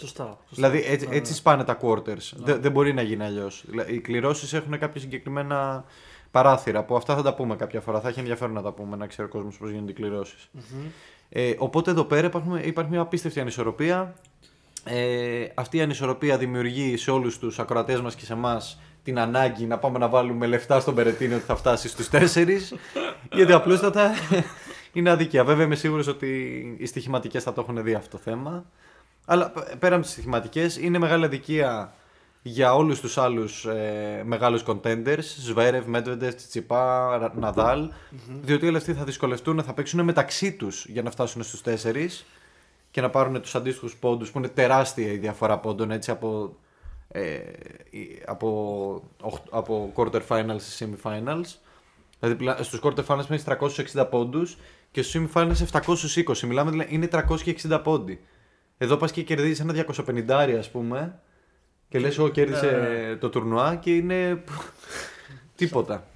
σωστά. 0.00 0.38
Δηλαδή 0.54 0.84
έτσι, 0.86 1.06
Ναι, 1.08 1.16
έτσι 1.16 1.30
ναι. 1.32 1.36
σπάνε 1.38 1.64
τα 1.64 1.78
quarters. 1.82 2.32
Δεν, 2.36 2.60
δεν 2.60 2.72
μπορεί 2.72 2.92
να 2.94 3.02
γίνει 3.02 3.24
αλλιώς. 3.24 3.64
Οι 3.86 3.98
κληρώσεις 3.98 4.52
έχουν 4.52 4.78
κάποια 4.78 5.00
συγκεκριμένα 5.00 5.84
παράθυρα 6.30 6.84
που 6.84 6.96
αυτά 6.96 7.14
θα 7.16 7.22
τα 7.22 7.34
πούμε 7.34 7.56
κάποια 7.56 7.80
φορά. 7.80 8.00
Θα 8.00 8.08
έχει 8.08 8.18
ενδιαφέρον 8.18 8.54
να 8.54 8.62
τα 8.62 8.72
πούμε, 8.72 8.96
να 8.96 9.06
ξέρει 9.06 9.28
ο 9.28 9.30
κόσμος 9.30 9.56
πώς 9.58 9.70
γίνονται 9.70 9.90
οι 9.90 9.94
κληρωσει 9.94 10.36
Ε, 11.28 11.54
οπότε 11.58 11.90
εδώ 11.90 12.04
πέρα 12.04 12.26
υπάρχουν, 12.26 12.56
υπάρχει 12.56 12.90
μια 12.90 13.00
απίστευτη 13.00 13.40
ανισορροπία. 13.40 14.14
Ε, 14.84 15.46
αυτή 15.54 15.76
η 15.76 15.80
ανισορροπία 15.80 16.38
δημιουργεί 16.38 16.96
σε 16.96 17.10
όλους 17.10 17.38
τους 17.38 17.58
ακροατές 17.58 18.00
μας 18.00 18.14
και 18.14 18.24
σε 18.24 18.32
εμάς 18.32 18.80
την 19.08 19.18
ανάγκη 19.18 19.66
να 19.66 19.78
πάμε 19.78 19.98
να 19.98 20.08
βάλουμε 20.08 20.46
λεφτά 20.46 20.80
στον 20.80 20.94
Περετίνη 20.94 21.34
ότι 21.34 21.44
θα 21.44 21.56
φτάσει 21.56 21.88
στους 21.88 22.08
4. 22.12 22.18
γιατί 23.32 23.52
απλούστατα 23.52 24.10
είναι 24.92 25.10
αδικία. 25.10 25.44
Βέβαια 25.44 25.64
είμαι 25.64 25.74
σίγουρος 25.74 26.06
ότι 26.06 26.28
οι 26.78 26.86
στοιχηματικές 26.86 27.42
θα 27.42 27.52
το 27.52 27.60
έχουν 27.60 27.82
δει 27.82 27.94
αυτό 27.94 28.16
το 28.16 28.22
θέμα. 28.22 28.64
Αλλά 29.26 29.50
π- 29.50 29.76
πέρα 29.78 29.94
από 29.94 30.04
τις 30.04 30.12
στοιχηματικές, 30.12 30.76
είναι 30.76 30.98
μεγάλη 30.98 31.24
αδικία 31.24 31.92
για 32.42 32.74
όλους 32.74 33.00
τους 33.00 33.18
άλλους 33.18 33.64
ε, 33.64 34.22
μεγάλους 34.26 34.62
contenders. 34.66 35.18
Σβέρευ, 35.20 35.86
Μέτβεντεφ, 35.86 36.34
Τσιτσιπά, 36.34 37.16
Ρα- 37.18 37.32
Ναδάλ. 37.40 37.90
Διότι 38.42 38.66
όλοι 38.66 38.76
αυτοί 38.76 38.92
θα 38.94 39.04
δυσκολευτούν, 39.04 39.62
θα 39.62 39.72
παίξουν 39.72 40.04
μεταξύ 40.04 40.52
τους 40.52 40.86
για 40.88 41.02
να 41.02 41.10
φτάσουν 41.10 41.42
στους 41.42 41.60
4 41.84 42.24
και 42.90 43.00
να 43.00 43.10
πάρουν 43.10 43.40
τους 43.40 43.54
αντίστοιχους 43.54 43.96
πόντους 43.96 44.30
που 44.30 44.38
είναι 44.38 44.48
τεράστια 44.48 45.12
η 45.12 45.16
διαφορά 45.16 45.58
πόντων 45.58 45.90
έτσι 45.90 46.10
από, 46.10 46.56
ε, 47.08 47.36
η- 47.90 48.22
από, 48.26 48.48
οχ- 49.20 49.42
από 49.50 49.92
quarter 49.96 50.20
finals 50.28 50.56
σε 50.58 50.88
semi 51.02 51.10
finals. 51.10 51.54
Δηλαδή 52.20 52.36
πλα- 52.38 52.62
στους 52.62 52.80
quarter 52.82 53.04
finals 53.06 53.26
μέχρι 53.28 53.42
360 53.94 54.06
πόντους 54.10 54.56
και 54.90 55.02
στο 55.02 55.20
semi 55.34 55.38
finals 55.38 55.52
720. 55.72 56.46
Μιλάμε 56.46 56.70
δηλαδή 56.70 56.94
είναι 56.94 57.06
360 57.06 57.80
πόντι. 57.82 58.20
Εδώ 58.78 58.96
πας 58.96 59.12
και 59.12 59.22
κερδίζεις 59.22 59.60
ένα 59.60 59.72
250 59.72 60.56
ας 60.58 60.70
πούμε. 60.70 61.20
Και 61.88 61.98
λες 61.98 62.18
εγώ 62.18 62.28
κέρδισε 62.28 62.68
Ε. 63.10 63.16
το 63.16 63.28
τουρνουά 63.28 63.76
και 63.76 63.94
είναι 63.94 64.44
τίποτα. 65.56 66.06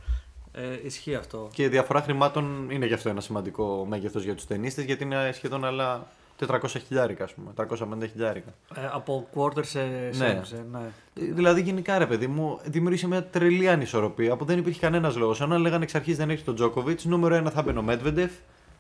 Ε, 0.53 0.79
ισχύει 0.87 1.15
αυτό. 1.15 1.49
Και 1.53 1.69
διαφορά 1.69 2.01
χρημάτων 2.03 2.71
είναι 2.71 2.87
γι' 2.87 2.95
αυτό 2.95 3.09
ένα 3.09 3.21
σημαντικό 3.21 3.85
μέγεθος 3.89 4.25
για 4.25 4.35
τους 4.35 4.47
ταινίστες, 4.47 4.85
γιατί 4.85 5.05
είναι 5.05 5.31
σχεδόν 5.33 5.65
άλλα 5.65 6.07
400 6.39 6.59
χιλιάρικα, 6.87 7.25
ας 7.25 7.35
πούμε. 7.35 7.53
350 7.57 8.09
χιλιάρικα. 8.13 8.55
Ε, 8.75 8.81
από 8.93 9.29
quarter 9.35 9.65
σε 9.65 9.81
Ναι. 9.83 10.41
semis, 10.43 10.53
ε, 10.53 10.65
ναι. 10.73 10.91
Δηλαδή, 11.15 11.61
γενικά 11.61 11.99
ρε 11.99 12.07
παιδί 12.07 12.27
μου, 12.27 12.59
δημιούργησε 12.65 13.07
μια 13.07 13.25
τρελή 13.25 13.69
ανισορροπία 13.69 14.37
που 14.37 14.45
δεν 14.45 14.59
υπήρχε 14.59 14.81
κανένας 14.81 15.17
λόγος. 15.17 15.41
Αν 15.41 15.53
λέγανε 15.53 15.83
εξ 15.83 15.95
αρχής 15.95 16.17
δεν 16.17 16.31
έχει 16.31 16.45
τον 16.45 16.55
Τζόκοβιτ, 16.55 17.03
νούμερο 17.03 17.37
1 17.37 17.51
θα 17.51 17.63
μπαινε 17.63 17.79
ο 17.79 17.83
Μέτβεντεφ, 17.83 18.31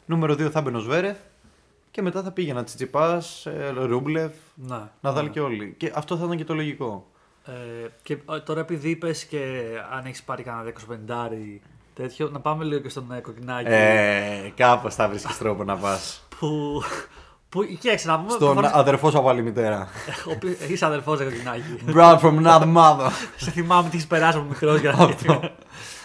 νούμερο 0.06 0.32
2 0.32 0.50
θα 0.50 0.60
μπαινε 0.60 0.76
ο 0.76 0.80
Σβέρεφ 0.80 1.16
και 1.90 2.02
μετά 2.02 2.22
θα 2.22 2.30
πήγαιναν 2.30 2.64
Τσιτσιπά, 2.64 3.22
Ρούμπλεφ, 3.86 4.32
ναι. 4.54 4.80
Ναδάλ 5.00 5.24
ναι. 5.24 5.30
και 5.30 5.40
όλοι. 5.40 5.74
Και 5.76 5.92
αυτό 5.94 6.16
θα 6.16 6.24
ήταν 6.24 6.36
και 6.36 6.44
το 6.44 6.54
λογικό. 6.54 7.06
Ε, 7.46 7.52
και 8.02 8.12
ε, 8.12 8.38
τώρα 8.40 8.60
επειδή 8.60 8.90
είπες 8.90 9.24
και 9.24 9.62
αν 9.92 10.04
έχεις 10.04 10.22
πάρει 10.22 10.42
κανένα 10.42 10.72
250 11.50 11.60
τέτοιο, 11.94 12.28
να 12.28 12.40
πάμε 12.40 12.64
λίγο 12.64 12.80
και 12.80 12.88
στον 12.88 13.12
ε, 13.12 13.20
κοκκινάκι. 13.20 13.68
Ε, 13.70 14.52
κάπως 14.56 14.94
θα 14.94 15.08
βρίσκεις 15.08 15.38
τρόπο 15.38 15.64
να 15.64 15.76
πας. 15.76 16.24
Που. 16.38 16.82
Που 17.52 17.64
κοίταξε 17.80 18.06
να 18.08 18.16
πούμε. 18.18 18.30
Στον 18.30 18.40
προφανώς- 18.54 18.72
αδερφό 18.74 19.10
σου 19.10 19.18
από 19.18 19.28
άλλη 19.28 19.42
μητέρα. 19.42 19.88
ο 20.28 20.30
οποίος- 20.30 20.56
Είσαι 20.68 20.84
αδερφός 20.84 21.18
ρε 21.18 21.24
κοκκινάκι. 21.24 21.62
Brother 21.94 22.18
from 22.18 22.46
another 22.46 22.74
mother. 22.76 23.08
Σε 23.36 23.50
θυμάμαι 23.50 23.88
τι 23.88 23.96
έχεις 23.96 24.06
περάσει 24.06 24.36
από 24.38 24.46
μικρός 24.48 24.80
για 24.80 24.92
να 24.92 25.08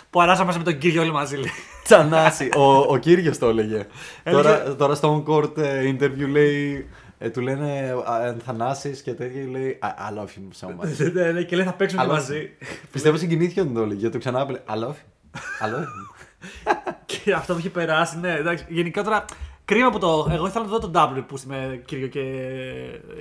Που 0.09 0.21
αράσαμε 0.21 0.53
με 0.57 0.63
τον 0.63 0.77
κύριο 0.77 1.01
όλοι 1.01 1.11
μαζί. 1.11 1.35
λέει. 1.35 1.51
Τσανάσι. 1.83 2.49
Ο, 2.55 2.61
ο 2.77 2.97
Κύριος 2.97 3.37
το 3.37 3.47
έλεγε. 3.47 3.87
Έλεγε- 4.23 4.43
τώρα, 4.43 4.75
τώρα 4.75 4.95
στο 4.95 5.23
on 5.25 5.31
court 5.33 5.57
ε, 5.57 5.95
interview 5.99 6.27
λέει. 6.29 6.87
ε, 7.17 7.29
του 7.29 7.41
λένε 7.41 7.95
α, 8.05 8.35
Θανάσης 8.45 9.01
και 9.01 9.13
τέτοια 9.13 9.47
λέει 9.51 9.79
I, 9.81 9.85
I 9.85 10.17
love 10.19 10.25
him 10.27 10.65
so 10.67 10.67
much. 10.69 11.11
Ναι, 11.13 11.31
ναι, 11.31 11.41
και 11.41 11.55
λέει 11.55 11.65
θα 11.65 11.73
παίξουμε 11.73 12.01
και 12.03 12.07
Αλλά- 12.09 12.17
μαζί. 12.19 12.49
Πιστεύω 12.91 13.17
συγκινήθηκε 13.17 13.61
όταν 13.61 13.73
το 13.73 13.79
έλεγε 13.81 13.99
γιατί 13.99 14.13
το 14.13 14.19
ξανά 14.19 14.39
έλεγε 14.39 14.59
I 14.69 14.73
love 14.73 14.95
him. 14.95 15.37
I 15.65 15.65
love 15.75 15.81
him. 15.83 16.93
Και 17.05 17.33
αυτό 17.33 17.53
που 17.53 17.59
έχει 17.59 17.69
περάσει, 17.69 18.17
ναι, 18.19 18.33
εντάξει. 18.33 18.65
Γενικά 18.69 19.03
τώρα. 19.03 19.25
Κρίμα 19.67 19.89
που 19.89 19.97
το. 19.99 20.27
Εγώ 20.31 20.47
ήθελα 20.47 20.65
να 20.65 20.69
δω 20.71 20.79
τον 20.79 20.91
double 20.95 21.23
που 21.27 21.37
με 21.45 21.81
κύριο 21.85 22.07
και, 22.07 22.21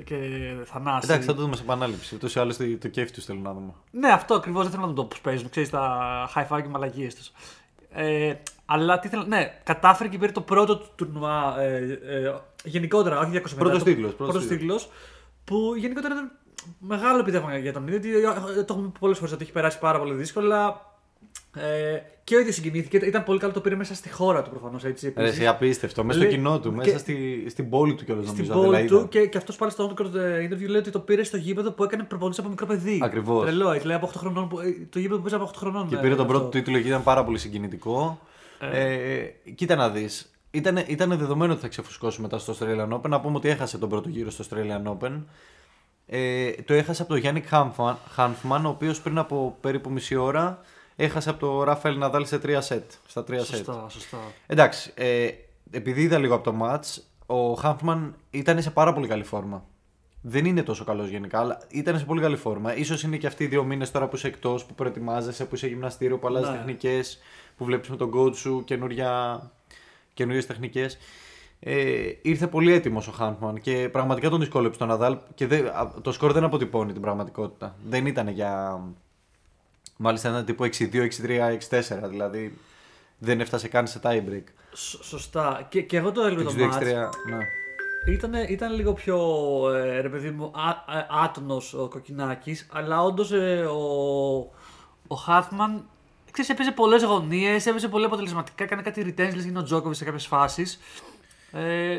και 0.04 0.16
Θανάση. 0.64 1.00
Εντάξει, 1.10 1.26
θα 1.28 1.34
το 1.34 1.40
δούμε 1.42 1.56
σε 1.56 1.62
επανάληψη. 1.62 2.14
Ούτως 2.14 2.34
ή 2.34 2.38
άλλως 2.40 2.56
το, 2.56 2.64
το 2.80 2.88
κέφι 2.88 3.12
τους 3.12 3.24
θέλω 3.24 3.38
να 3.42 3.52
δούμε. 3.52 3.72
Ναι, 3.90 4.08
αυτό 4.12 4.34
ακριβώς 4.34 4.62
δεν 4.62 4.70
θέλω 4.72 4.82
να 4.86 4.88
το 4.94 5.02
δω 5.02 5.08
πώς 5.08 5.20
παίζουν. 5.20 5.48
Ξέρεις 5.50 5.70
τα 5.70 6.00
high 6.34 6.46
five 6.48 6.62
και 6.62 6.68
μαλακίες 6.68 7.14
τους. 7.14 7.32
Ε, 7.92 8.34
αλλά 8.66 8.98
τι 8.98 9.06
ήθελα. 9.06 9.24
Ναι, 9.26 9.60
κατάφερε 9.64 10.08
και 10.08 10.18
πήρε 10.18 10.32
το 10.32 10.40
πρώτο 10.40 10.76
του 10.78 10.88
τουρνουά. 10.96 11.60
Ε, 11.60 11.76
ε, 12.06 12.34
γενικότερα, 12.64 13.18
όχι 13.18 13.30
250. 13.30 13.56
Πρώτος 13.58 13.78
το- 13.78 13.84
τίτλος, 13.84 14.14
πρώτος 14.14 14.32
πρώτος 14.34 14.48
τίτλος, 14.48 14.88
Που 15.44 15.74
γενικότερα 15.76 16.14
ήταν 16.14 16.32
μεγάλο 16.78 17.18
επιδεύμα 17.18 17.56
για 17.58 17.72
τον 17.72 17.88
ίδιο. 17.88 18.18
γιατί, 18.18 18.38
ε, 18.58 18.62
Το 18.62 18.74
έχουμε 18.74 18.88
πει 18.88 18.98
πολλές 18.98 19.18
φορές 19.18 19.32
ότι 19.32 19.42
έχει 19.42 19.52
περάσει 19.52 19.78
πάρα 19.78 19.98
πολύ 19.98 20.14
δύσκολα. 20.14 20.85
Ε, 21.60 22.02
και 22.24 22.36
ο 22.36 22.38
ίδιος 22.40 22.54
συγκινήθηκε. 22.54 22.96
Ήταν 22.96 23.24
πολύ 23.24 23.38
καλό 23.38 23.52
το 23.52 23.60
πήρε 23.60 23.74
μέσα 23.76 23.94
στη 23.94 24.10
χώρα 24.10 24.42
του 24.42 24.50
προφανώς. 24.50 24.82
Ρε, 24.82 24.88
επίσης. 24.88 25.12
εσύ 25.16 25.46
απίστευτο. 25.46 26.04
Μέσα 26.04 26.18
στο 26.18 26.28
Λέει- 26.28 26.36
κοινό 26.36 26.60
του, 26.60 26.68
και- 26.70 26.76
μέσα 26.76 26.98
στη, 26.98 27.46
στην 27.48 27.70
πόλη 27.70 27.94
του 27.94 28.04
κιόλας 28.04 28.24
Στην 28.28 28.36
νομίζω. 28.36 28.54
πόλη 28.60 28.76
Αδελαίδα. 28.76 29.00
του 29.02 29.08
και, 29.08 29.26
και 29.26 29.38
αυτός 29.38 29.56
πάλι 29.56 29.70
στο 29.72 29.94
on-court 29.94 30.04
interview 30.52 30.68
λέει 30.68 30.80
ότι 30.80 30.90
το 30.90 31.00
πήρε 31.00 31.22
στο 31.22 31.36
γήπεδο 31.36 31.70
που 31.72 31.84
έκανε 31.84 32.02
προπονητής 32.02 32.38
από 32.38 32.48
μικρό 32.48 32.66
παιδί. 32.66 33.00
Ακριβώς. 33.02 33.42
Τρελό, 33.44 33.70
έτσι, 33.72 33.86
λέει 33.86 33.96
από 33.96 34.06
8 34.06 34.18
χρονών. 34.18 34.48
που- 34.48 34.60
ε, 34.60 34.86
Το 34.90 34.98
γήπεδο 34.98 35.16
που 35.16 35.22
παίζει 35.22 35.34
από 35.36 35.44
8 35.44 35.58
χρονών. 35.58 35.88
Και 35.88 35.94
ε, 35.94 35.98
πήρε 35.98 36.14
τον 36.14 36.24
αυτό. 36.26 36.38
πρώτο 36.38 36.48
τίτλο 36.50 36.80
και 36.80 36.88
ήταν 36.88 37.02
πάρα 37.02 37.24
πολύ 37.24 37.38
συγκινητικό. 37.38 38.20
Ε, 38.72 39.24
κοίτα 39.54 39.74
να 39.74 39.90
δεις. 39.90 40.30
Ήταν, 40.50 40.76
ήταν 40.86 41.18
δεδομένο 41.18 41.52
ότι 41.52 41.60
θα 41.62 41.68
ξεφουσκώσει 41.68 42.20
μετά 42.20 42.38
στο 42.38 42.54
Australian 42.58 42.92
Open. 42.92 43.08
Να 43.08 43.20
πούμε 43.20 43.36
ότι 43.36 43.48
έχασε 43.48 43.78
τον 43.78 43.88
πρώτο 43.88 44.08
γύρο 44.08 44.30
στο 44.30 44.44
Australian 44.50 44.96
Open. 44.98 45.12
Ε, 46.06 46.50
το 46.50 46.74
έχασε 46.74 47.02
από 47.02 47.10
τον 47.10 47.20
Γιάννη 47.20 47.40
Χάνφμαν, 48.14 48.66
ο 48.66 48.68
οποίος 48.68 49.00
πριν 49.00 49.18
από 49.18 49.56
περίπου 49.60 49.90
μισή 49.90 50.16
ώρα 50.16 50.60
έχασε 50.96 51.30
από 51.30 51.38
τον 51.38 51.62
Ράφαελ 51.62 51.98
Ναδάλ 51.98 52.26
σε 52.26 52.38
τρία 52.38 52.60
σετ. 52.60 52.90
Στα 53.06 53.24
τρία 53.24 53.44
σετ. 53.44 53.56
Σωστά, 53.56 53.86
σωστά. 53.88 54.18
Εντάξει, 54.46 54.92
ε, 54.94 55.28
επειδή 55.70 56.02
είδα 56.02 56.18
λίγο 56.18 56.34
από 56.34 56.50
το 56.50 56.56
match, 56.62 57.02
ο 57.26 57.52
Χάνφμαν 57.52 58.14
ήταν 58.30 58.62
σε 58.62 58.70
πάρα 58.70 58.92
πολύ 58.92 59.06
καλή 59.06 59.24
φόρμα. 59.24 59.64
Δεν 60.20 60.44
είναι 60.44 60.62
τόσο 60.62 60.84
καλός 60.84 61.08
γενικά, 61.08 61.38
αλλά 61.38 61.58
ήταν 61.68 61.98
σε 61.98 62.04
πολύ 62.04 62.20
καλή 62.20 62.36
φόρμα. 62.36 62.72
σω 62.84 63.06
είναι 63.06 63.16
και 63.16 63.26
αυτοί 63.26 63.44
οι 63.44 63.46
δύο 63.46 63.64
μήνες 63.64 63.90
τώρα 63.90 64.08
που 64.08 64.16
είσαι 64.16 64.26
εκτός, 64.26 64.64
που 64.64 64.74
προετοιμάζεσαι, 64.74 65.44
που 65.44 65.54
είσαι 65.54 65.66
γυμναστήριο, 65.66 66.18
που 66.18 66.26
αλλάζεις 66.26 66.48
Ναι. 66.48 66.56
τεχνικές, 66.56 67.18
που 67.56 67.64
βλέπεις 67.64 67.88
με 67.88 67.96
τον 67.96 68.10
coach 68.16 68.36
σου 68.36 68.64
καινούριες 70.14 70.46
τεχνικές. 70.46 70.98
Ε, 71.60 72.10
ήρθε 72.22 72.46
πολύ 72.46 72.72
έτοιμος 72.72 73.08
ο 73.08 73.12
Χάνφμαν 73.12 73.60
και 73.60 73.88
πραγματικά 73.92 74.28
τον 74.30 74.40
δυσκόλεψε 74.40 74.78
τον 74.78 74.88
Ναδάλ 74.88 75.18
και 75.34 75.46
δεν, 75.46 75.66
α, 75.66 75.92
το 76.02 76.12
σκορ 76.12 76.32
δεν 76.32 76.44
αποτυπώνει 76.44 76.92
την 76.92 77.02
πραγματικότητα. 77.02 77.76
Δεν 77.88 78.06
ήταν 78.06 78.28
για. 78.28 78.80
Μάλιστα 79.96 80.28
ήταν 80.28 80.44
τύπου 80.44 80.64
6-2, 80.64 80.68
6-3, 80.68 81.58
6-4, 81.70 82.08
δηλαδή 82.08 82.58
δεν 83.18 83.40
έφτασε 83.40 83.68
καν 83.68 83.86
σε 83.86 84.00
tie 84.02 84.22
break. 84.28 84.42
Σ- 84.72 85.02
Σωστά. 85.02 85.66
Και, 85.68 85.82
και 85.82 85.96
εγώ 85.96 86.12
το 86.12 86.22
έλεγα 86.22 86.42
το 86.44 86.50
6-2, 86.56 86.60
6-3, 86.60 86.68
match. 86.68 87.10
ναι. 87.30 87.38
Ήταν, 88.12 88.32
ήταν 88.48 88.74
λίγο 88.74 88.92
πιο 88.92 89.18
ε, 89.74 90.00
ρε 90.00 90.08
παιδί 90.08 90.30
μου, 90.30 90.44
α, 90.54 90.68
α, 90.68 91.06
άτονος 91.24 91.74
ο 91.74 91.88
Κοκκινάκης, 91.88 92.66
αλλά 92.72 93.02
όντως 93.02 93.32
ε, 93.32 93.64
ο, 93.70 93.80
ο 95.06 95.14
Χάθμαν 95.14 95.84
ξέρεις, 96.30 96.50
έπαιζε 96.50 96.70
πολλές 96.70 97.02
γωνίες, 97.02 97.66
έπαιζε 97.66 97.88
πολύ 97.88 98.04
αποτελεσματικά, 98.04 98.64
έκανε 98.64 98.82
κάτι 98.82 99.02
returns, 99.18 99.34
λες 99.34 99.44
είναι 99.44 99.58
ο 99.58 99.62
Τζόκοβιτς 99.62 99.98
σε 99.98 100.04
κάποιες 100.04 100.26
φάσεις. 100.26 100.78
Ε, 101.52 101.98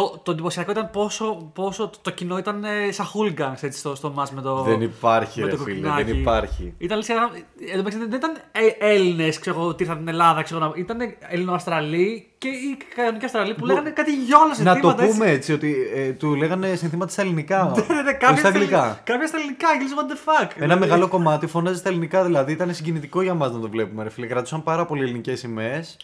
το, 0.00 0.20
το 0.22 0.30
εντυπωσιακό 0.30 0.70
ήταν 0.70 0.90
πόσο, 0.90 1.50
πόσο 1.54 1.88
το, 1.88 1.98
το 2.02 2.10
κοινό 2.10 2.38
ήταν 2.38 2.64
ε, 2.64 2.92
σαν 2.92 3.06
hooligans 3.14 3.62
έτσι, 3.62 3.78
στο, 3.78 3.94
στο 3.94 4.14
match 4.18 4.28
με 4.34 4.40
το 4.40 4.62
Δεν 4.62 4.80
υπάρχει, 4.80 5.40
με 5.40 5.46
ρε 5.46 5.52
το 5.56 5.62
φίλε, 5.62 5.74
Κοκκινάκη. 5.74 6.02
δεν 6.12 6.20
υπάρχει. 6.20 6.74
Ήταν 6.78 6.96
λες, 6.98 7.08
ένα- 7.08 7.30
εν 7.60 7.70
τω 7.70 7.76
μεταξύ, 7.76 7.98
δεν 7.98 8.12
ήταν 8.12 8.32
Έλληνες 8.78 9.38
που 9.38 9.74
ήρθαν 9.78 9.94
στην 9.96 10.08
Ελλάδα, 10.08 10.42
ξέρω, 10.42 10.60
να- 10.60 10.72
ήταν 10.76 10.98
Ελληνοαστραλοί 11.28 12.28
και 12.38 12.48
οι 12.48 12.76
κανονικοί 12.96 13.24
Αυστραλοί 13.24 13.54
που 13.54 13.66
λέγανε 13.66 13.90
κάτι 13.90 14.14
γιόλα 14.14 14.44
Να 14.46 14.54
το 14.54 14.54
συνθήματα. 14.70 15.02
έτσι. 15.02 15.16
πούμε 15.18 15.30
έτσι, 15.30 15.52
ότι 15.52 15.74
ε, 15.94 16.10
του 16.12 16.34
λέγανε 16.34 16.74
συνθήματα 16.74 17.12
στα 17.12 17.22
ελληνικά. 17.22 17.64
Ναι, 17.88 17.94
ναι, 17.94 18.02
ναι, 18.02 18.08
όχι 18.10 18.16
κάποια 18.18 18.36
στα 18.36 18.48
αγγλικά. 18.48 19.00
Κάποια 19.04 19.26
στα 19.26 19.36
ελληνικά, 19.36 19.68
αγγλικά, 19.68 19.94
what 19.96 20.10
the 20.10 20.44
fuck. 20.44 20.50
Ένα 20.62 20.76
μεγάλο 20.76 21.08
κομμάτι 21.08 21.46
φώναζε 21.46 21.76
στα 21.78 21.88
ελληνικά, 21.88 22.24
δηλαδή 22.24 22.52
ήταν 22.52 22.74
συγκινητικό 22.74 23.22
για 23.22 23.34
μας 23.34 23.52
να 23.52 23.60
το 23.60 23.68
βλέπουμε. 23.68 24.02
Ρε 24.02 24.10
φίλε. 24.10 24.26
Κρατούσαν 24.26 24.62
πάρα 24.62 24.86
πολύ 24.86 25.02
ελληνικές 25.02 25.38
σημαίες 25.38 25.96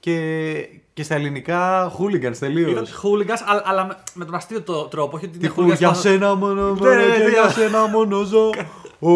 και, 0.00 0.14
και 1.00 1.06
στα 1.06 1.14
ελληνικά 1.14 1.92
hooligans 1.98 2.36
τελείως. 2.38 2.70
Ήταν 2.70 2.84
hooligans, 3.02 3.42
αλλά, 3.46 3.62
αλλά 3.64 3.84
με, 3.86 3.96
με 4.14 4.24
τον 4.24 4.34
αστείο 4.34 4.62
το 4.62 4.82
τρόπο. 4.84 5.16
Όχι 5.16 5.24
ότι 5.24 5.38
είναι 5.38 5.48
Τύπου 5.48 5.62
hooligans 5.62 5.76
για 5.76 5.88
πάνω- 5.88 6.00
σένα 6.00 6.34
μόνο 6.34 6.62
Ναι, 6.62 6.68
μόνο 6.80 6.94
ναι, 6.94 7.06
ναι, 7.06 7.16
και 7.16 7.22
ναι. 7.22 7.28
για 7.30 7.48
σένα 7.48 7.86
μόνο 7.86 8.22
ζω. 8.22 8.50
Ο 8.98 9.12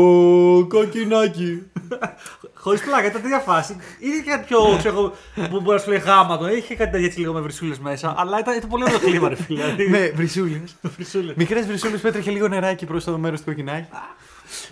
κοκκινάκι. 0.67 1.63
Χωρίς 2.65 2.81
πλάκα, 2.81 3.07
ήταν 3.07 3.23
τέτοια 3.23 3.39
φάση. 3.39 3.77
Είχε 3.99 4.23
κάτι 4.31 4.45
πιο. 4.47 4.59
ξέρω, 4.79 4.95
εγώ, 5.37 5.49
που 5.49 5.61
μπορεί 5.61 5.77
να 5.77 5.83
σου 5.83 5.91
λέει 5.91 5.99
γάμα 5.99 6.39
το, 6.39 6.49
είχε 6.49 6.75
κάτι 6.75 6.91
τέτοιο 6.91 7.07
έτσι 7.07 7.21
λίγο 7.21 7.33
με 7.33 7.41
βρυσούλες 7.41 7.79
μέσα. 7.79 8.15
Αλλά 8.17 8.39
ήταν, 8.39 8.57
ήταν 8.57 8.69
πολύ 8.69 8.83
ωραίο 8.85 8.99
το 8.99 9.07
κλίμα, 9.07 9.29
ρε 9.29 9.35
φίλε. 9.37 9.63
Δηλαδή, 9.63 9.89
Με 9.99 10.13
βρυσούλες. 10.15 10.77
βρυσούλες. 10.97 11.35
Μικρές 11.37 11.67
βρυσούλες 11.67 12.01
που 12.01 12.07
έτρεχε 12.07 12.31
λίγο 12.31 12.49
νεράκι 12.49 12.87
προς 12.87 13.05
το 13.05 13.19
μέρος 13.19 13.39
του 13.39 13.45
κοκκινάκι. 13.45 13.89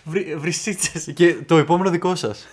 Βρυ- 0.05 0.39
Βρυσίτσες. 0.39 1.11
Και 1.15 1.35
το 1.47 1.57
επόμενο 1.57 1.91
δικό 1.91 2.15
σας. 2.15 2.47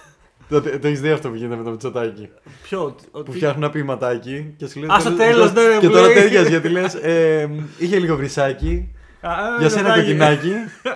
Το, 0.50 0.62
το 0.62 0.88
έχεις 0.88 1.02
δει 1.02 1.10
αυτό 1.10 1.30
που 1.30 1.36
γίνεται 1.36 1.56
με 1.56 1.64
το 1.64 1.70
μυτσοτάκι. 1.70 2.30
Ποιο. 2.64 2.96
Που 3.02 3.08
ότι- 3.12 3.32
φτιάχνουν 3.32 3.64
ένα 3.64 3.72
ποιηματάκι 3.72 4.54
και 4.58 4.68
σου 4.68 4.80
λέει. 4.80 4.90
Α, 4.90 5.00
στο 5.00 5.12
τέλος, 5.12 5.54
ναι, 5.54 5.62
Και 5.80 5.88
που 5.88 5.94
τώρα 5.94 6.06
λέει. 6.08 6.16
τέτοιας 6.16 6.48
γιατί 6.48 6.70
λες. 6.70 6.94
Ε, 6.94 7.50
είχε 7.78 8.00
λίγο 8.00 8.16
βρυσάκι. 8.16 8.94
Α, 9.22 9.32
α, 9.32 9.36
Για 9.60 9.70
σένα 9.70 9.96
μυτσοτάκι. 9.96 10.06
κοκκινάκι. 10.06 10.54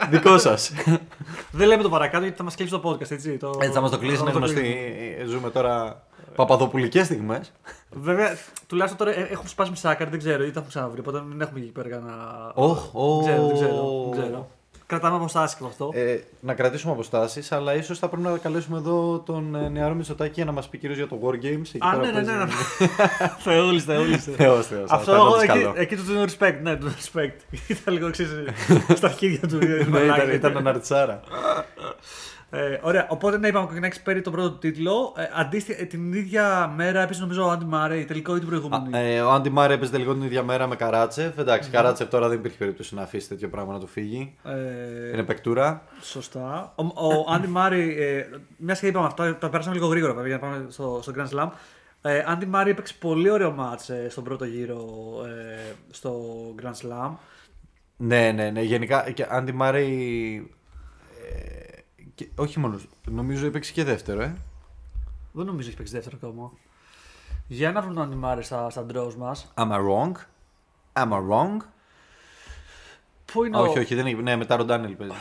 Δικό 0.10 0.38
σας. 0.38 0.72
Δεν 1.58 1.68
λέμε 1.68 1.84
το 1.84 1.90
παρακάτω 1.90 2.22
γιατί 2.24 2.38
θα 2.38 2.44
μας 2.44 2.56
κλείσει 2.56 2.72
το 2.72 2.82
podcast, 2.86 3.12
έτσι. 3.12 3.38
Το... 3.38 3.52
Έτσι 3.62 3.74
θα 3.74 3.82
μας 3.82 3.92
το 3.92 3.98
κλείσει, 3.98 4.22
είναι 4.22 4.32
θα 4.32 4.40
μας 4.40 4.50
το 4.50 4.56
γνωστή. 4.56 4.62
κλείσει. 4.62 5.16
Ε, 5.20 5.26
Ζούμε 5.26 5.50
τώρα 5.50 6.04
παπαδοπουλικές 6.36 7.06
στιγμές. 7.06 7.52
Βέβαια, 7.92 8.38
τουλάχιστον 8.68 9.06
τώρα 9.08 9.20
ε, 9.20 9.28
έχουν 9.32 9.48
σπάσει 9.48 9.70
μισάκαρ, 9.70 10.10
δεν 10.10 10.20
ξέρω, 10.20 10.44
ή 10.44 10.52
τα 10.52 10.58
έχουν 10.60 10.70
ξαναβρει. 10.70 11.00
Οπότε 11.00 11.22
δεν 11.30 11.42
έχουμε 11.42 11.60
εκεί 11.60 11.70
πέρα 11.72 11.90
κανένα. 11.90 12.52
Οχ, 12.54 12.92
Δεν 13.24 13.24
ξέρω, 13.34 13.46
δεν 13.48 13.56
ξέρω. 13.56 14.06
οχ. 14.08 14.16
Δεν 14.16 14.24
ξέρω. 14.24 14.50
Κρατάμε 14.86 15.16
αποστάσεις 15.16 15.58
και 15.58 15.64
με 15.64 15.70
αυτό. 15.70 15.92
Ε, 15.94 16.18
να 16.40 16.54
κρατήσουμε 16.54 16.94
αποστάσεις, 16.94 17.52
αλλά 17.52 17.76
ίσως 17.76 18.00
θα 18.00 18.08
πρέπει 18.10 18.28
να 18.28 18.38
καλέσουμε 18.38 18.78
εδώ 18.78 19.20
τον 19.26 19.56
ε, 19.56 19.70
νεαρό 19.70 19.94
Μητσοτάκη 19.94 20.32
για 20.36 20.46
να 20.46 20.52
μας 20.52 20.70
πει 20.70 20.78
κυρίως 20.78 20.98
για 20.98 21.08
το 21.08 21.20
War 21.24 21.34
Games. 21.34 21.62
εκεί 21.74 21.78
Α, 21.80 21.90
πέρα 22.00 22.12
ναι, 22.12 22.22
ναι, 22.22 22.32
ναι. 22.32 22.38
παίζει- 22.38 23.34
Θεούλη, 23.44 23.80
θεούλη. 23.80 24.18
Θεός, 24.38 24.68
Θεός, 24.68 24.90
Αυτό 24.92 25.12
θα 25.12 25.18
ήταν 25.18 25.26
εγώ 25.28 25.34
της 25.34 25.44
εκεί, 25.44 25.60
καλό. 25.60 25.74
εκεί 25.78 25.96
του 25.96 26.02
δίνω 26.02 26.24
respect. 26.24 26.58
Ναι, 26.62 26.76
του 26.76 26.88
δίνω 26.88 26.96
respect. 27.26 27.56
Ήταν 27.82 27.94
λίγο 27.94 28.10
ξέρεις, 28.12 28.32
στα 28.96 29.10
χέρια 29.10 29.40
του. 29.48 29.58
Ναι, 29.90 30.00
ήταν, 30.00 30.32
ήταν 30.32 30.58
αναρτησάρα. 30.58 31.22
Ε, 32.56 32.80
ωραία, 32.82 33.08
οπότε 33.10 33.38
ναι, 33.38 33.48
είπαμε 33.48 33.64
ο 33.64 33.68
Κοκκινάκης 33.68 34.02
παίρνει 34.02 34.22
τον 34.22 34.34
πρώτο 34.34 34.52
τίτλο. 34.52 35.14
Ε, 35.18 35.24
αντίστοιχα, 35.34 35.82
ε, 35.82 35.86
την 35.86 36.14
ίδια 36.14 36.74
μέρα 36.76 37.02
επίση 37.02 37.20
νομίζω 37.20 37.46
ο 37.46 37.50
Άντι 37.50 37.66
Μάρεϊ, 37.66 38.06
τελικό 38.06 38.36
ή 38.36 38.40
την 38.40 38.48
προηγούμενη; 38.48 38.90
Ε, 38.92 39.22
ο 39.22 39.32
Άντι 39.32 39.50
Μάρε 39.50 39.74
έπαιζε 39.74 39.92
τελικό 39.92 40.14
την 40.14 40.22
ίδια 40.22 40.44
μέρα 40.44 40.68
με 40.68 40.76
Καράτσεφ. 40.76 41.38
Εντάξει, 41.38 41.70
Καράτσεφ 41.70 42.10
τώρα 42.10 42.28
δεν 42.28 42.38
υπήρχε 42.38 42.58
περίπτωση 42.58 42.96
να 42.96 43.02
αφήσει 43.02 43.28
τέτοιο 43.28 43.50
πράγμα 43.50 43.74
να 43.74 43.80
του 43.80 43.88
φύγει. 43.88 44.36
Ε, 44.44 45.14
Είναι 45.14 45.24
παικτούρα. 45.24 45.84
Σωστά. 46.02 46.74
Ο, 46.76 46.84
ο 46.84 47.32
Άντι 47.34 47.48
Μάρι, 47.48 47.96
ε, 48.00 48.26
μια 48.58 48.76
και 48.76 48.88
είπαμε 48.88 49.06
αυτά, 49.06 49.38
τα 49.38 49.50
πέρασαμε 49.50 49.76
λίγο 49.76 49.88
γρήγορα 49.88 50.14
βέβαια 50.14 50.28
για 50.28 50.38
να 50.42 50.48
πάμε 50.48 50.66
στο, 50.70 51.00
στο 51.02 51.14
Grand 51.16 51.38
Slam. 51.38 51.50
Ε, 52.02 52.24
Άντι 52.28 52.46
Μάρι 52.46 52.70
έπαιξε 52.70 52.94
πολύ 53.00 53.30
ωραίο 53.30 53.52
μάτς 53.52 53.90
ε, 53.90 54.08
στον 54.10 54.24
πρώτο 54.24 54.46
γύρο 54.46 54.86
ε, 55.26 55.74
στο 55.92 56.26
Grand 56.62 56.88
Slam. 56.88 57.12
Ναι, 57.98 58.32
ναι, 58.32 58.50
ναι. 58.50 58.62
Γενικά 58.62 59.12
και 59.12 59.26
Άντι 59.30 59.52
Μάρεϊ. 59.52 60.50
Ε, 62.16 62.24
και- 62.24 62.30
όχι 62.36 62.60
μόνο. 62.60 62.80
Νομίζω 63.08 63.46
έπαιξε 63.46 63.72
και 63.72 63.84
δεύτερο, 63.84 64.22
ε. 64.22 64.36
Δεν 65.32 65.46
νομίζω 65.46 65.68
έχει 65.68 65.78
παίξει 65.78 65.94
δεύτερο 65.94 66.18
ακόμα. 66.24 66.52
Για 67.48 67.72
να 67.72 67.80
βρούμε 67.82 67.96
τον 67.96 68.04
Άντι 68.04 68.16
Μάρι 68.16 68.44
στα, 68.44 68.70
στα 68.70 68.86
draws 68.94 69.14
μας. 69.18 69.54
Am 69.56 69.72
I 69.72 69.78
wrong? 69.78 70.12
Am 70.94 71.10
I 71.12 71.18
wrong? 71.30 71.58
Πού 73.34 73.44
είναι 73.44 73.58
Α, 73.58 73.60
ο... 73.60 73.64
όχι, 73.64 73.80
όχι, 73.80 73.96
δεν 73.96 74.08
είναι. 74.08 74.22
Ναι, 74.22 74.36
μετά 74.36 74.56
Ροντάνελ 74.56 74.92
παίζει. 74.96 75.14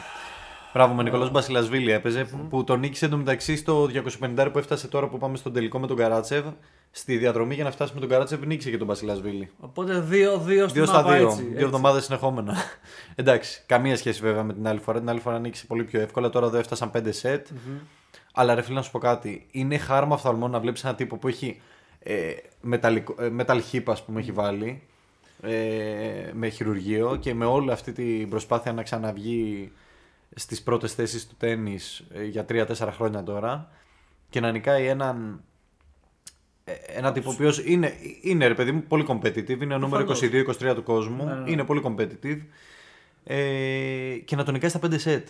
Μπράβο, 0.73 0.95
με 0.95 1.03
Νικολά 1.03 1.31
Μπασιλασβίλη 1.31 1.91
έπαιζε, 1.91 2.25
που- 2.25 2.47
που 2.49 2.65
τον 2.65 2.79
νίκησε 2.81 3.05
εντωμεταξύ 3.05 3.57
στο 3.57 3.89
250 4.21 4.49
που 4.53 4.59
έφτασε 4.59 4.89
τώρα 4.89 5.09
που 5.09 5.19
πάμε 5.19 5.37
στον 5.37 5.53
τελικό 5.53 5.79
με 5.79 5.87
τον 5.87 5.97
Καράτσεβ. 5.97 6.47
Στη 6.95 7.17
διαδρομή 7.17 7.55
για 7.55 7.65
να 7.65 7.71
φτάσει 7.71 7.95
με 7.95 8.01
τον 8.01 8.09
Καράτσεβ 8.09 8.45
νίκησε 8.45 8.71
και 8.71 8.79
τον 8.79 8.87
Μπασιλασβίλη. 8.87 9.51
Οπότε 9.61 9.99
2-2 9.99 10.05
στην 10.05 10.69
Δύο 10.73 10.87
στα 10.87 11.03
μάπα, 11.03 11.17
δύο. 11.17 11.27
έτσι, 11.27 11.43
δύο 11.43 11.51
έτσι. 11.51 11.65
εβδομάδες 11.65 12.05
συνεχόμενα. 12.05 12.57
Εντάξει, 13.15 13.63
καμία 13.67 13.97
σχέση 13.97 14.21
βέβαια 14.21 14.43
με 14.43 14.53
την 14.53 14.67
άλλη 14.67 14.79
φορά. 14.81 14.99
Την 14.99 15.09
άλλη 15.09 15.21
φορά 15.21 15.39
νίκησε 15.39 15.67
πολύ 15.67 15.85
πιο 15.85 16.01
εύκολα. 16.01 16.31
Τώρα 16.31 16.47
εδώ 16.47 16.59
έφτασαν 16.59 16.91
5 16.95 17.03
σετ. 17.09 17.47
Αλλά 18.33 18.55
ρε 18.55 18.63
φίλε 18.63 18.77
να 18.77 18.83
σου 18.83 18.91
πω 18.91 18.99
κάτι. 18.99 19.47
Είναι 19.51 19.79
χάρμα 19.79 20.15
οφθαλμών 20.15 20.51
να 20.51 20.61
βλέπεις 20.61 20.85
ένα 20.85 20.95
τύπο 20.95 21.17
που 21.17 21.29
έχει 21.29 21.61
ε, 21.99 22.33
μεταλλικό, 22.61 23.15
ε, 23.19 23.31
metal 23.39 23.61
hip, 23.73 23.83
ας 23.87 24.05
πούμε, 24.05 24.21
έχει 24.21 24.33
βάλει. 24.33 24.83
Ε, 25.43 26.31
με 26.33 26.49
χειρουργείο 26.49 27.17
και 27.21 27.35
με 27.35 27.45
όλη 27.45 27.71
αυτή 27.71 27.93
την 27.93 28.29
προσπάθεια 28.29 28.73
να 28.73 28.83
ξαναβγεί 28.83 29.73
στις 30.35 30.63
πρώτες 30.63 30.95
θέσεις 30.95 31.29
του 31.29 31.35
τέννις 31.39 32.05
ε, 32.15 32.25
για 32.25 32.45
3-4 32.49 32.89
χρόνια 32.93 33.23
τώρα 33.23 33.71
και 34.31 34.41
να 34.41 34.51
νικάει 34.51 34.87
έναν 34.87 35.41
ε, 35.41 35.52
ένα 36.87 37.13
τύπο 37.13 37.31
ο 37.31 37.33
οποίος 37.33 37.63
είναι, 37.65 37.93
είναι 38.23 38.47
ρε 38.47 38.55
παιδί 38.55 38.73
μου 38.73 38.83
πολύ 38.89 39.05
competitive, 39.09 39.61
είναι 39.63 39.75
ο 39.75 39.79
νούμερο 39.79 40.05
Προφανώς. 40.05 40.59
22-23 40.61 40.75
του 40.75 40.83
κόσμου, 40.83 41.25
Ναι, 41.25 41.33
ναι, 41.35 41.41
ναι. 41.41 41.51
είναι 41.51 41.65
πολύ 41.65 41.83
competitive 41.85 42.39
ε, 43.25 43.37
και 44.25 44.37
να 44.37 44.45
τον 44.45 44.55
νικάει 44.55 44.71
στα 44.71 44.81
5 44.87 44.95
σετ. 44.99 45.29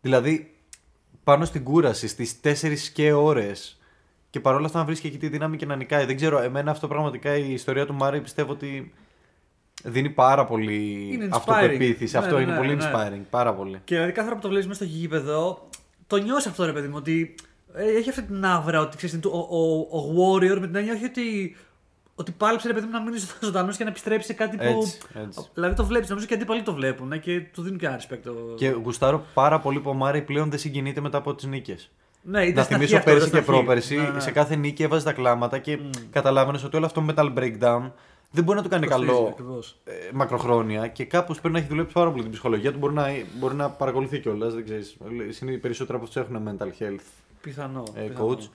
Δηλαδή 0.00 0.54
πάνω 1.24 1.44
στην 1.44 1.64
κούραση 1.64 2.08
στις 2.08 2.40
4 2.44 2.76
και 2.92 3.12
ώρες 3.12 3.80
και 4.30 4.40
παρόλα 4.40 4.66
αυτά 4.66 4.78
να 4.78 4.84
βρίσκει 4.84 5.06
εκεί 5.06 5.18
τη 5.18 5.28
δύναμη 5.28 5.56
και 5.56 5.66
να 5.66 5.76
νικάει. 5.76 6.04
Δεν 6.04 6.16
ξέρω, 6.16 6.38
εμένα 6.40 6.70
αυτό 6.70 6.88
πραγματικά 6.88 7.36
η 7.36 7.52
ιστορία 7.52 7.86
του 7.86 7.94
Μάρι 7.94 8.20
πιστεύω 8.20 8.52
ότι 8.52 8.92
δίνει 9.84 10.10
πάρα 10.10 10.44
πολύ 10.44 11.08
Είναι 11.12 11.24
inspiring. 11.24 11.36
αυτοπεποίθηση. 11.36 12.12
Ναι, 12.18 12.24
αυτό 12.24 12.36
ναι, 12.36 12.42
είναι 12.42 12.52
ναι, 12.52 12.58
πολύ 12.58 12.74
ναι. 12.76 12.90
inspiring, 12.92 13.20
πάρα 13.30 13.54
πολύ. 13.54 13.80
Και 13.84 13.94
δηλαδή 13.94 14.12
κάθε 14.12 14.24
φορά 14.24 14.34
που 14.34 14.42
το 14.42 14.48
βλέπεις 14.48 14.66
μέσα 14.68 14.84
στο 14.84 14.94
γήπεδο, 14.94 15.68
το 16.06 16.16
νιώσει 16.16 16.48
αυτό 16.48 16.64
ρε 16.64 16.72
παιδί 16.72 16.88
μου. 16.88 16.94
Ότι 16.96 17.34
ε, 17.34 17.51
έχει 17.74 18.08
αυτή 18.08 18.22
την 18.22 18.44
άβρα 18.44 18.80
ότι 18.80 18.96
ξέρεις, 18.96 19.18
ο, 19.24 19.38
ο, 19.38 19.98
ο 19.98 20.14
Warrior 20.34 20.58
με 20.60 20.66
την 20.66 20.76
έννοια 20.76 20.92
όχι 20.92 21.04
ότι, 21.04 21.56
ότι 22.14 22.32
πάλεψε 22.32 22.68
ρε 22.68 22.74
παιδί 22.74 22.86
μου 22.86 22.92
να 22.92 23.00
μείνει 23.00 23.16
ζωντανός 23.42 23.76
και 23.76 23.84
να 23.84 23.90
επιστρέψει 23.90 24.26
σε 24.26 24.32
κάτι 24.32 24.56
που. 24.56 24.62
Έτσι, 24.62 24.98
έτσι. 25.26 25.48
Δηλαδή 25.54 25.74
το 25.74 25.84
βλέπεις, 25.84 26.08
νομίζω 26.08 26.26
και 26.26 26.32
οι 26.32 26.36
αντίπαλοι 26.36 26.62
το 26.62 26.74
βλέπουν 26.74 27.12
ε, 27.12 27.18
και 27.18 27.40
του 27.52 27.62
δίνουν 27.62 27.78
και 27.78 27.86
ένα 27.86 28.00
respect. 28.00 28.18
το- 28.24 28.54
Και 28.56 28.68
γουστάρω 28.68 29.24
πάρα 29.34 29.58
πολύ 29.60 29.80
που 29.80 29.90
ο 29.90 29.94
Μάρι 29.94 30.22
πλέον 30.22 30.50
δεν 30.50 30.58
συγκινείται 30.58 31.00
μετά 31.00 31.18
από 31.18 31.34
τις 31.34 31.44
νίκες. 31.44 31.90
Ναι, 32.22 32.42
ήταν 32.42 32.54
Να 32.54 32.62
στην 32.62 32.76
θυμίσω 32.76 32.96
αρχή 32.96 33.08
αυτό, 33.10 33.10
πέρσι 33.10 33.28
ήταν 33.28 33.38
και 33.40 33.44
στην 33.44 33.54
αρχή. 33.54 33.64
πρόπερσι, 33.64 33.96
Ναι, 33.96 34.08
ναι. 34.14 34.20
σε 34.20 34.30
κάθε 34.30 34.56
νίκη 34.56 34.82
έβαζε 34.82 35.04
τα 35.04 35.12
κλάματα 35.12 35.58
και 35.58 35.78
καταλάβαινες 36.10 36.64
ότι 36.64 36.76
όλο 36.76 36.86
αυτό 36.86 37.00
το 37.06 37.14
metal 37.16 37.32
breakdown 37.38 37.90
δεν 38.30 38.44
μπορεί 38.44 38.56
να 38.56 38.62
του 38.62 38.68
κάνει 38.68 38.86
Κοστίζει, 38.86 39.10
καλό 39.10 39.26
ακριβώς. 39.30 39.76
ε, 39.84 39.92
μακροχρόνια 40.12 40.86
και 40.88 41.04
κάπως 41.04 41.38
πρέπει 41.40 41.54
να 41.54 41.60
έχει 41.60 41.68
δουλέψει 41.68 41.92
πάρα 41.92 42.10
πολύ 42.10 42.22
την 42.22 42.30
ψυχολογία 42.32 42.72
του. 42.72 42.78
Μπορεί 42.78 42.94
να, 42.94 43.06
μπορεί 43.38 43.54
να 43.54 43.68
παρακολουθεί 43.70 44.18
κιόλας, 44.20 44.54
δεν 44.54 44.64
ξέρεις. 44.64 44.96
Είναι 45.42 45.52
οι 45.52 45.58
περισσότεροι 45.58 45.98
από 45.98 46.06
αυτούς 46.06 46.22
έχουν 46.22 46.48
mental 46.58 46.82
health 46.82 47.04
Πιθανό. 47.42 47.82
ε, 47.94 48.00
πιθανό. 48.00 48.28
coach. 48.28 48.48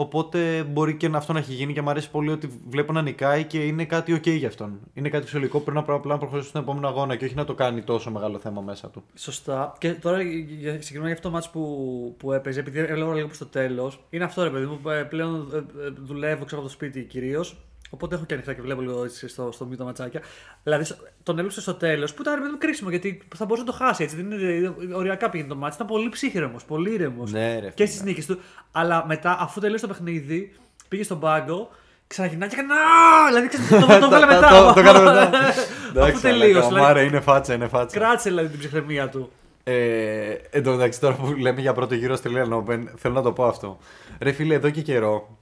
Οπότε 0.00 0.62
μπορεί 0.62 0.94
και 0.96 1.08
να 1.08 1.18
αυτό 1.18 1.32
να 1.32 1.38
έχει 1.38 1.52
γίνει 1.52 1.72
και 1.72 1.82
μου 1.82 1.90
αρέσει 1.90 2.10
πολύ 2.10 2.30
ότι 2.30 2.60
βλέπω 2.68 2.92
να 2.92 3.02
νικάει 3.02 3.44
και 3.44 3.58
είναι 3.66 3.84
κάτι 3.84 4.14
OK 4.16 4.36
για 4.36 4.48
αυτόν. 4.48 4.78
Είναι 4.94 5.08
κάτι 5.08 5.24
φυσιολογικό 5.24 5.58
που 5.58 5.64
πρέπει 5.64 5.86
να 5.88 5.94
απλά 5.94 6.12
να 6.12 6.18
προχωρήσει 6.18 6.48
στον 6.48 6.62
επόμενο 6.62 6.88
αγώνα 6.88 7.16
και 7.16 7.24
όχι 7.24 7.34
να 7.34 7.44
το 7.44 7.54
κάνει 7.54 7.82
τόσο 7.82 8.10
μεγάλο 8.10 8.38
θέμα 8.38 8.60
μέσα 8.60 8.88
του. 8.90 9.02
Σωστά. 9.14 9.72
Και 9.78 9.92
τώρα 9.92 10.22
για- 10.22 10.72
συγκεκριμένα 10.72 11.06
για 11.06 11.14
αυτό 11.14 11.30
το 11.30 11.36
match 11.36 11.50
που, 11.52 12.14
που 12.18 12.32
έπαιζε, 12.32 12.60
επειδή 12.60 12.78
έλεγα 12.78 13.14
λίγο 13.14 13.26
προ 13.26 13.36
το 13.38 13.46
τέλος, 13.46 14.00
είναι 14.10 14.24
αυτό 14.24 14.42
ρε 14.42 14.50
παιδί 14.50 14.64
μου. 14.66 14.90
ε, 14.90 15.02
Πλέον 15.02 15.48
ε, 15.52 15.56
ε, 15.56 15.90
δουλεύω 16.02 16.44
ξέρω 16.44 16.60
από 16.60 16.68
το 16.70 16.74
σπίτι 16.74 17.02
κυρίως. 17.04 17.56
Οπότε 17.90 18.14
έχω 18.14 18.24
και 18.24 18.34
ανοιχτά 18.34 18.52
και 18.52 18.60
βλέπω 18.62 18.80
λίγο 18.80 19.04
έτσι 19.04 19.28
στο, 19.28 19.52
στο 19.52 19.64
μύτο 19.64 19.84
ματσάκια. 19.84 20.20
Δηλαδή 20.62 20.84
σ- 20.84 20.98
τον 21.22 21.38
έλειψε 21.38 21.60
στο 21.60 21.74
τέλος 21.74 22.14
που 22.14 22.22
ήταν 22.22 22.34
ρε 22.34 22.40
παιδί 22.40 22.52
μου 22.52 22.58
κρίσιμο 22.58 22.90
γιατί 22.90 23.22
θα 23.36 23.44
μπορούσε 23.44 23.66
να 23.66 23.72
το 23.72 23.76
χάσει 23.84 24.02
έτσι. 24.02 24.16
Δεν 24.22 24.30
είναι, 24.30 24.74
οριακά 24.94 25.30
πήγαινε 25.30 25.48
το 25.48 25.56
μάτι. 25.56 25.74
Ήταν 25.74 25.86
πολύ 25.86 26.08
ψύχρεμος, 26.08 26.64
πολύ 26.64 26.92
ήρεμος. 26.92 27.32
Ναι, 27.32 27.58
ρε, 27.58 27.66
και 27.66 27.72
φίλε. 27.74 27.86
στι 27.86 28.04
νίκες 28.04 28.26
του. 28.26 28.40
Αλλά 28.72 29.04
μετά, 29.06 29.36
αφού 29.40 29.60
τελείωσε 29.60 29.86
το 29.86 29.92
παιχνίδι, 29.92 30.52
πήγε 30.88 31.02
στον 31.02 31.20
πάγκο, 31.20 31.70
ξαναγυρνάει 32.06 32.48
και 32.48 32.54
έκανε. 32.54 32.72
«Α!» 32.72 33.26
Δηλαδή 33.28 33.48
ξέρεις, 33.48 33.68
το, 33.68 33.78
το, 33.86 33.98
το 33.98 34.06
βγάλε 34.08 34.26
μετά. 34.26 34.48
Το- 34.48 34.72
το 34.72 34.80
έκανε 34.80 34.98
μετά. 34.98 35.20
Αφού 35.38 35.60
Εντάξει, 35.98 36.22
τελείωσε. 36.22 36.50
αλλά 36.58 36.64
Ο 36.64 36.68
δηλαδή, 36.68 36.84
Μάρε 36.84 37.02
είναι 37.02 37.20
φάτσα, 37.20 37.54
είναι 37.54 37.68
φάτσα. 37.68 37.98
κράτησε 37.98 38.28
δηλαδή 38.28 38.48
την 38.48 38.58
ψυχραιμία 38.58 39.08
του. 39.08 39.30
Ε, 39.64 40.32
εν 40.50 40.62
τω 40.62 40.70
μεταξύ, 40.70 41.00
τώρα 41.00 41.14
που 41.14 41.34
λέμε 41.36 41.60
για 41.60 41.72
πρώτο 41.72 41.94
γύρο 41.94 42.16
Australian 42.16 42.52
Open, 42.64 42.82
θέλω 42.96 43.14
να 43.14 43.22
το 43.22 43.32
πω 43.32 43.44
αυτό. 43.44 43.78
Ρε 44.20 44.32
φίλε, 44.32 44.54
εδώ 44.54 44.70
και 44.70 44.80
καιρό 44.82 45.38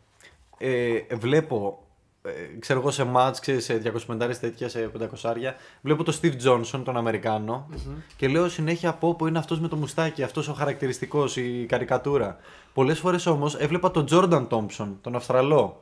ε, 0.58 0.98
βλέπω, 1.14 1.85
ε, 2.26 2.58
ξέρω 2.58 2.78
εγώ 2.80 2.90
σε 2.90 3.04
μάτς, 3.04 3.40
ξέρεις, 3.40 3.64
σε 3.64 3.74
250 4.08 4.36
τέτοια, 4.40 4.68
σε 4.68 4.90
500 5.00 5.54
βλέπω 5.80 6.02
τον 6.02 6.14
Steve 6.22 6.32
Johnson, 6.46 6.80
τον 6.84 6.96
αμερικανο 6.96 7.68
και 8.16 8.28
λέω 8.28 8.48
συνέχεια 8.48 8.88
από 8.88 9.08
όπου 9.08 9.26
είναι 9.26 9.38
αυτός 9.38 9.60
με 9.60 9.68
το 9.68 9.76
μουστάκι, 9.76 10.22
αυτός 10.22 10.48
ο 10.48 10.52
χαρακτηριστικός, 10.52 11.36
η 11.36 11.66
καρικατούρα. 11.68 12.36
Πολλές 12.74 12.98
φορές 12.98 13.26
όμως 13.26 13.54
έβλεπα 13.56 13.90
τον 13.90 14.06
Jordan 14.10 14.46
Thompson, 14.48 14.88
τον 15.00 15.14
Αυστραλό, 15.16 15.80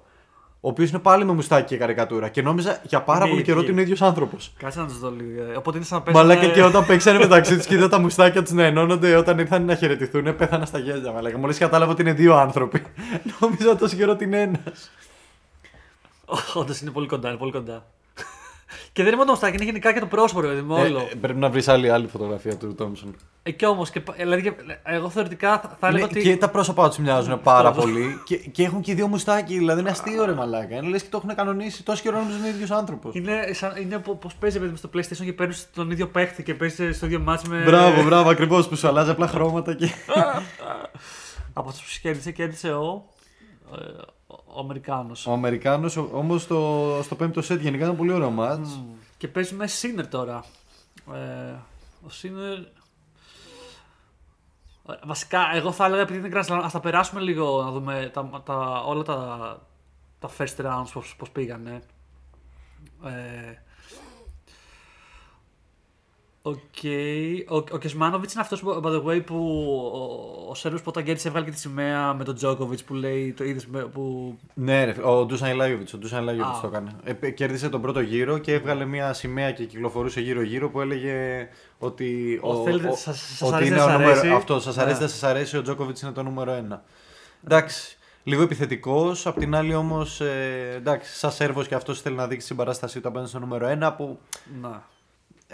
ο 0.61 0.69
οποίος 0.69 0.91
είναι 0.91 0.99
πάλι 0.99 1.25
με 1.25 1.33
μουστάκι 1.33 1.67
και 1.67 1.77
καρικατούρα 1.77 2.29
και 2.29 2.43
νόμιζα 2.43 2.81
για 2.83 3.03
πάρα 3.03 3.19
Είναι 3.19 3.29
πολύ 3.29 3.41
ίδιοι. 3.41 3.49
καιρό 3.49 3.61
ότι 3.61 3.71
είναι 3.71 3.81
ο 3.81 3.83
ίδιος 3.83 4.03
άνθρωπος. 4.03 4.53
Κάτσε 4.59 4.81
να 4.81 4.87
τους 4.87 4.99
δω 4.99 5.11
λίγο. 5.11 5.43
ε, 5.53 5.57
Οπότε 5.57 5.77
είναι 5.77 5.87
σαν 5.87 5.99
να 5.99 6.05
παίζουν. 6.05 6.27
Μαλάκα 6.27 6.47
και 6.53 6.63
όταν 6.63 6.87
παίξανε 6.87 7.19
μεταξύ 7.19 7.57
τους 7.57 7.67
και 7.67 7.75
είδα 7.75 7.89
τα 7.89 7.99
μουστάκια 7.99 8.43
τους 8.43 8.53
να 8.53 8.65
ενώνονται 8.65 9.17
όταν 9.17 9.39
ήρθαν 9.39 9.65
να 9.65 9.75
χαιρετηθούν, 9.75 10.37
πέθανα 10.37 10.65
στα 10.67 10.79
γέλια. 10.79 11.13
Μαλάκα. 11.13 11.39
Μόλις 11.39 11.59
κατάλαβα 11.59 11.93
ότι 11.93 12.03
είναι 12.03 12.13
δύο 12.13 12.35
άνθρωποι. 12.37 12.83
Νόμιζα 13.41 13.77
τόσο 13.77 13.97
καιρό 13.97 14.13
ότι 14.13 14.25
είναι 14.25 14.41
ένας. 14.41 14.91
Όντως 16.55 16.81
είναι 16.81 16.91
πολύ 16.91 17.07
κοντά, 17.07 17.29
είναι 17.29 17.39
πολύ 17.39 17.53
κοντά. 17.53 17.87
και 18.93 19.03
δεν 19.03 19.07
είναι 19.07 19.17
μόνο 19.17 19.25
το 19.25 19.31
μουστάκι, 19.31 19.55
είναι 19.57 19.65
γενικά 19.65 19.93
και 19.93 20.01
το 20.01 20.07
πρόσωπο, 20.07 20.41
ρε 20.41 20.47
παιδί 20.49 20.61
μου, 20.63 20.75
όλο. 20.79 21.09
πρέπει 21.21 21.39
να 21.39 21.49
βρεις 21.51 21.69
άλλη, 21.69 21.91
άλλη 21.91 22.07
φωτογραφία 22.07 22.57
του 22.57 22.75
Τόμσον. 22.75 23.17
Ε, 23.43 23.51
και 23.51 23.67
όμως, 23.67 23.91
και, 23.91 24.01
πα- 24.01 24.15
δηλαδή, 24.17 24.43
και- 24.43 24.53
εγώ 24.85 25.09
θεωρητικά 25.11 25.59
θα, 25.61 25.77
θα 25.81 25.89
έλεγα 25.89 26.05
ότι. 26.05 26.21
Και 26.23 26.37
τα 26.37 26.49
πρόσωπά 26.49 26.89
τους 26.89 26.99
μοιάζουν 26.99 27.41
πάρα 27.41 27.69
Αυτό. 27.69 27.81
πολύ 27.81 28.21
και, 28.25 28.37
και 28.37 28.63
έχουν 28.65 28.81
και 28.81 28.95
δύο 28.95 29.07
μουστάκι. 29.07 29.59
Δηλαδή 29.59 29.81
είναι 29.81 29.91
αστείο 29.91 30.25
ρε 30.25 30.33
μαλάκα. 30.33 30.77
Είναι 30.77 30.89
λες 30.89 31.03
και 31.03 31.09
το 31.11 31.21
έχουν 31.25 31.37
κανονίσει. 31.37 31.83
Τόσο 31.83 32.03
καιρό 32.03 32.19
νόμιζα 32.19 32.39
είναι 32.39 32.49
ίδιος 32.49 32.71
άνθρωπος. 32.71 33.15
Είναι, 33.15 33.49
σαν, 33.53 33.73
είναι 33.81 33.99
πώς 33.99 34.35
παίζει 34.35 34.59
παιδί 34.59 34.71
μου, 34.71 34.77
στο 34.77 34.91
PlayStation 34.95 35.25
και 35.25 35.33
παίρνεις 35.33 35.69
τον 35.75 35.91
ίδιο 35.91 36.09
παίχτη 36.09 36.43
και 36.43 36.55
παίζεις 36.55 36.97
στο 36.97 37.07
ίδιο 37.07 37.21
μάτς 37.21 37.43
με. 37.49 37.63
Μπράβο, 37.65 38.03
μπράβο, 38.03 38.29
ακριβώς 38.31 38.69
που 38.69 38.77
σου 38.77 38.89
αλλάζει 38.89 39.11
απλά 39.11 39.27
χρώματα 39.27 39.75
και. 39.75 39.89
Από 41.57 41.69
αυτούς 41.69 41.83
που 41.95 41.99
κέρδισε, 42.03 42.31
κέρδισε 42.31 42.73
ο. 42.73 43.05
Ε, 43.79 44.03
ο, 44.27 44.35
ο 44.47 44.59
Αμερικάνος. 44.59 45.27
Ο 45.27 45.33
Αμερικάνο 45.33 45.91
όμως 46.13 46.43
στο, 46.43 47.01
στο 47.03 47.15
πέμπτο 47.15 47.43
σετ 47.43 47.61
γενικά 47.61 47.85
ήταν 47.85 47.97
πολύ 47.97 48.13
ωραίο 48.13 48.31
μάτς. 48.31 48.81
Και 49.19 49.29
παίζει 49.29 49.55
με 49.55 49.67
Σίνερ 49.67 50.09
τώρα. 50.09 50.45
Ε, 51.13 51.55
ο 52.07 52.11
Σίνερ. 52.11 52.59
Ε, 52.59 52.73
Βασικά, 55.05 55.51
εγώ 55.55 55.73
θα 55.73 55.85
έλεγα 55.85 56.03
επειδή 56.03 56.19
είναι 56.19 56.29
Grand 56.33 56.47
Slam, 56.47 56.61
ας 56.63 56.73
τα 56.73 56.81
περάσουμε 56.81 57.21
λίγο 57.21 57.63
να 57.63 57.71
δούμε 57.71 58.11
τα, 58.13 58.43
τα, 58.45 58.83
όλα 58.87 59.03
τα, 59.03 59.59
τα 60.19 60.31
first 60.39 60.65
rounds 60.65 60.89
πώς, 60.93 61.15
πώς 61.19 61.31
πήγανε. 61.31 61.83
Ε, 63.05 63.59
Οκ. 66.47 66.57
Ο, 67.49 67.57
ο 67.57 67.79
Κεσμάνοβιτς 67.79 68.33
είναι 68.33 68.43
αυτός 68.43 68.63
by 68.83 68.89
the 68.89 69.03
way 69.05 69.25
που 69.27 69.37
ο, 69.95 70.51
ο 70.51 70.55
Σέρβο 70.55 70.77
που 70.77 70.83
όταν 70.87 71.05
κέρδισε 71.05 71.29
έβγαλε 71.29 71.45
και 71.47 71.51
τη 71.53 71.59
σημαία 71.59 72.15
με 72.15 72.25
τον 72.25 72.35
Τζόκοβιτς 72.35 72.85
που 72.85 72.95
λέει 72.95 73.33
το 73.33 73.45
είδες 73.45 73.67
που. 73.93 74.35
Ναι, 74.55 74.85
ρε, 74.85 74.95
ο 75.03 75.25
Ντούσαν 75.27 75.57
Λάγιοβιτς 75.57 75.95
ο 75.95 75.99
Ντούσαν 75.99 76.25
Λάγιοβιτς 76.25 76.59
Α. 76.59 76.61
το 76.61 76.67
έκανε. 76.67 76.91
Ε, 77.21 77.31
κέρδισε 77.31 77.69
τον 77.69 77.81
πρώτο 77.81 78.01
γύρο 78.01 78.39
και 78.39 78.53
έβγαλε 78.53 78.85
μια 78.85 79.13
σημαία 79.13 79.53
και 79.53 79.65
κυκλοφορούσε 79.65 80.21
γύρω-γύρω 80.21 80.71
που 80.71 80.81
έλεγε 80.81 81.49
ότι. 81.79 82.39
Ο, 82.43 82.63
θέλετε, 82.63 82.97
σας, 82.97 83.19
σας 83.21 83.43
ότι 83.43 83.55
αρέσει, 83.55 83.71
είναι 83.71 83.79
δεν 83.79 83.85
ο 83.87 83.89
σας 83.91 83.99
νούμερο- 84.01 84.19
αρέσει; 84.19 84.35
Αυτό, 84.35 84.61
σας 84.61 84.79
αρέσει, 84.79 84.93
Ναι. 84.95 84.99
δεν 85.01 85.09
σας 85.09 85.23
αρέσει, 85.23 85.57
ο 85.57 85.63
Τζόκοβιτς 85.63 86.01
είναι 86.03 86.13
το 86.13 86.23
νούμερο 86.23 86.53
ένα. 86.53 86.83
Εντάξει. 87.47 87.97
Λίγο 88.27 88.43
επιθετικός, 88.43 89.27
απ' 89.27 89.39
την 89.39 89.55
άλλη 89.55 89.75
όμως. 89.75 90.21
Ε, 90.21 90.73
εντάξει, 90.77 91.15
σαν 91.15 91.31
Σέρβος 91.33 91.69
και 91.69 91.75
αυτός 91.75 92.01
θέλει 92.01 92.17
να 92.17 92.27
δείξει 92.27 92.47
την 92.47 92.57
παράστασή 92.57 93.01
του 93.01 93.09
απέναντι 93.09 93.29
στο 93.31 93.39
νούμερο 93.39 93.67
ένα 93.67 93.93
που. 93.93 94.19
Να. 94.61 94.93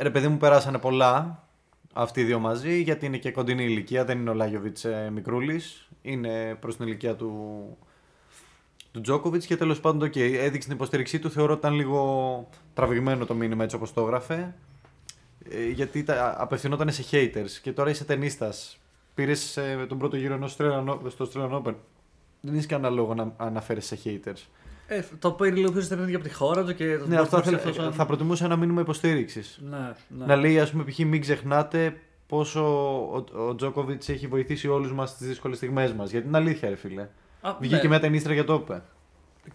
Ρε 0.01 0.11
παιδί 0.11 0.29
μου, 0.29 0.37
περάσανε 0.37 0.79
πολλά 0.79 1.45
αυτοί 1.93 2.21
οι 2.21 2.25
δύο 2.25 2.39
μαζί, 2.39 2.81
γιατί 2.83 3.07
είναι 3.07 3.17
και 3.17 3.31
κοντινή 3.31 3.65
ηλικία. 3.65 4.05
Δεν 4.05 4.19
είναι 4.19 4.31
ο 4.31 4.35
Λάγιοβιτς 4.35 4.85
ε, 4.85 5.11
μικρούλης. 5.13 5.89
Είναι 6.03 6.57
προς 6.61 6.77
την 6.77 6.87
ηλικία 6.87 7.15
του, 7.15 7.31
του 8.93 9.01
Τζόκοβιτς 9.01 9.47
και 9.47 9.57
τέλος 9.57 9.81
πάντων, 9.81 10.09
okay, 10.09 10.33
έδειξε 10.33 10.69
την 10.69 10.77
υποστήριξή 10.77 11.19
του. 11.19 11.31
Θεωρώ 11.31 11.53
ότι 11.53 11.67
ήταν 11.67 11.75
λίγο 11.75 12.49
τραβηγμένο 12.75 13.27
το 13.27 13.35
μήνυμα 13.35 13.65
έτσι 13.65 13.77
όπως 13.77 13.93
το 13.93 14.01
έγραφε. 14.01 14.55
Ε, 15.51 15.69
γιατί 15.69 16.03
τα, 16.03 16.35
απευθυνόταν 16.39 16.93
σε 16.93 17.05
haters 17.11 17.51
και 17.63 17.73
τώρα 17.73 17.91
είσαι 17.91 18.05
ταινίστας. 18.05 18.79
Πήρες 19.15 19.59
τον 19.89 19.99
πρώτο 19.99 20.17
γύρο 20.17 20.35
ενός 20.35 20.57
Australian 20.59 20.85
O- 20.89 20.99
στο 21.09 21.29
Australian 21.33 21.63
Open. 21.63 21.75
δεν 22.41 22.55
έχει 22.55 22.67
κανένα 22.67 22.95
λόγο 22.95 23.15
να 23.15 23.33
αναφέρει 23.37 23.81
σε 23.81 23.99
haters. 24.05 24.47
Ε, 24.93 25.03
το 25.19 25.31
πήρε 25.31 25.55
λίγο 25.57 25.71
πιο 25.73 25.81
στενή 25.81 26.15
από 26.15 26.25
τη 26.25 26.33
χώρα 26.35 26.65
του 26.65 26.75
και 26.75 26.99
το 26.99 27.07
Ναι, 27.07 27.17
αυτό 27.17 27.37
δημιούργησε 27.41 27.63
θα, 27.65 27.69
αυτός 27.71 27.85
σαν- 27.85 27.93
θα 27.93 28.07
προτιμούσα 28.07 28.45
ένα 28.45 28.57
μήνυμα 28.57 28.81
υποστήριξης. 28.81 29.61
Ναι, 29.71 29.77
ναι. 30.19 30.25
Να 30.27 30.37
λέει, 30.37 30.61
ας 30.61 30.71
πούμε, 30.71 30.85
π.χ. 30.85 30.99
μην 30.99 31.21
ξεχνάτε 31.21 31.97
πόσο 32.27 32.63
ο, 33.13 33.25
ο 33.49 33.55
Τζόκοβιτς 33.55 34.09
έχει 34.09 34.27
βοηθήσει 34.27 34.69
όλους 34.69 34.93
μας 34.93 35.11
στις 35.11 35.27
δύσκολες 35.27 35.57
στιγμές 35.57 35.93
μας. 35.93 36.11
Γιατί 36.11 36.27
είναι 36.29 36.37
αλήθεια, 36.37 36.69
ρε 36.69 36.77
φίλε. 36.77 37.09
Α, 37.41 37.55
Βγήκε 37.61 37.83
ναι. 37.83 37.89
μια 37.89 38.01
ταινίστρα 38.01 38.33
για 38.33 38.45
το 38.45 38.55
είπε. 38.55 38.83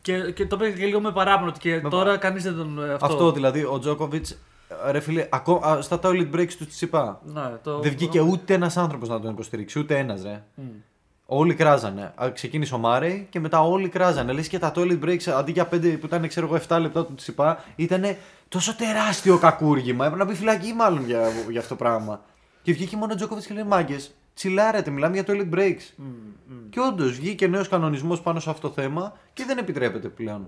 Και, 0.02 0.32
και 0.32 0.46
το 0.46 0.56
είπε 0.60 0.70
και 0.78 0.86
λίγο 0.86 1.00
με 1.02 1.12
παράπονο 1.12 1.50
ότι 1.50 1.60
και 1.60 1.80
Με 1.84 1.90
τώρα 1.90 2.18
κανείς 2.18 2.44
δεν 2.44 2.56
τον. 2.56 2.84
ε, 2.84 2.94
Αυτό, 2.94 3.06
Αυτό. 3.06 3.32
δηλαδή, 3.32 3.64
ο 3.64 3.80
Τζόκοβιτς, 3.80 4.38
ρε 4.92 5.00
φίλε, 5.00 5.28
ακό- 5.32 5.66
α, 5.66 5.82
στα 5.82 6.00
toilet 6.04 6.32
breaks 6.36 6.54
τους 6.58 6.68
Τσιπά. 6.68 7.22
Ναι, 7.26 7.42
το... 7.64 7.80
Δεν 7.80 7.92
βγήκε 7.92 8.20
ούτε 8.22 8.54
ένας 8.54 8.78
άνθρωπος 8.78 9.10
να 9.10 9.20
τον 9.20 9.32
υποστηρίξει, 9.32 9.80
ούτε 9.80 9.98
ένας, 9.98 10.24
ρε. 10.24 10.44
Μμ. 10.56 10.64
Όλοι 11.26 11.54
κράζανε. 11.54 12.14
Α, 12.16 12.32
Ξεκίνησε 12.32 12.76
ο 12.76 12.78
Μάρεϊ 12.78 13.28
και 13.30 13.40
μετά 13.40 13.62
όλοι 13.62 13.90
κράζανε. 13.90 14.32
Λες 14.34 14.48
και 14.48 14.60
τα 14.60 14.72
toilet 14.76 15.00
breaks 15.04 15.28
αντί 15.28 15.52
για 15.52 15.70
5 15.72 15.98
που 16.00 16.06
ήταν, 16.06 16.28
ξέρω 16.28 16.46
εγώ, 16.46 16.60
7 16.68 16.80
λεπτά 16.82 17.06
του 17.06 17.16
Τσιπά, 17.16 17.64
ήταν 17.76 18.04
τόσο 18.50 18.76
τεράστιο 18.76 19.38
κακούργημα. 19.38 20.06
Έπρεπε 20.06 20.24
να 20.24 20.30
μπει 20.30 20.38
φυλακή 20.38 20.74
μάλλον 20.74 21.06
για, 21.06 21.32
για 21.50 21.60
αυτό 21.60 21.76
το 21.76 21.84
πράγμα. 21.84 22.22
Και 22.62 22.74
βγήκε 22.74 22.98
μόνο 22.98 23.14
ο 23.14 23.16
Τζόκοβιτς 23.16 23.48
και 23.48 23.54
λέει 23.54 23.64
Μάγκες, 23.64 24.16
τσιλάρετε, 24.34 24.90
μιλάμε 24.92 25.14
για 25.14 25.24
toilet 25.28 25.54
breaks. 25.54 25.82
Μμ, 25.96 26.06
μμ. 26.06 26.70
Και 26.70 26.80
όντως 26.80 27.12
βγήκε 27.12 27.48
νέος 27.48 27.70
κανονισμός 27.70 28.22
πάνω 28.22 28.40
σε 28.40 28.50
αυτό 28.50 28.68
το 28.68 28.74
θέμα 28.74 29.14
και 29.34 29.44
δεν 29.46 29.58
επιτρέπεται 29.58 30.08
πλέον. 30.08 30.48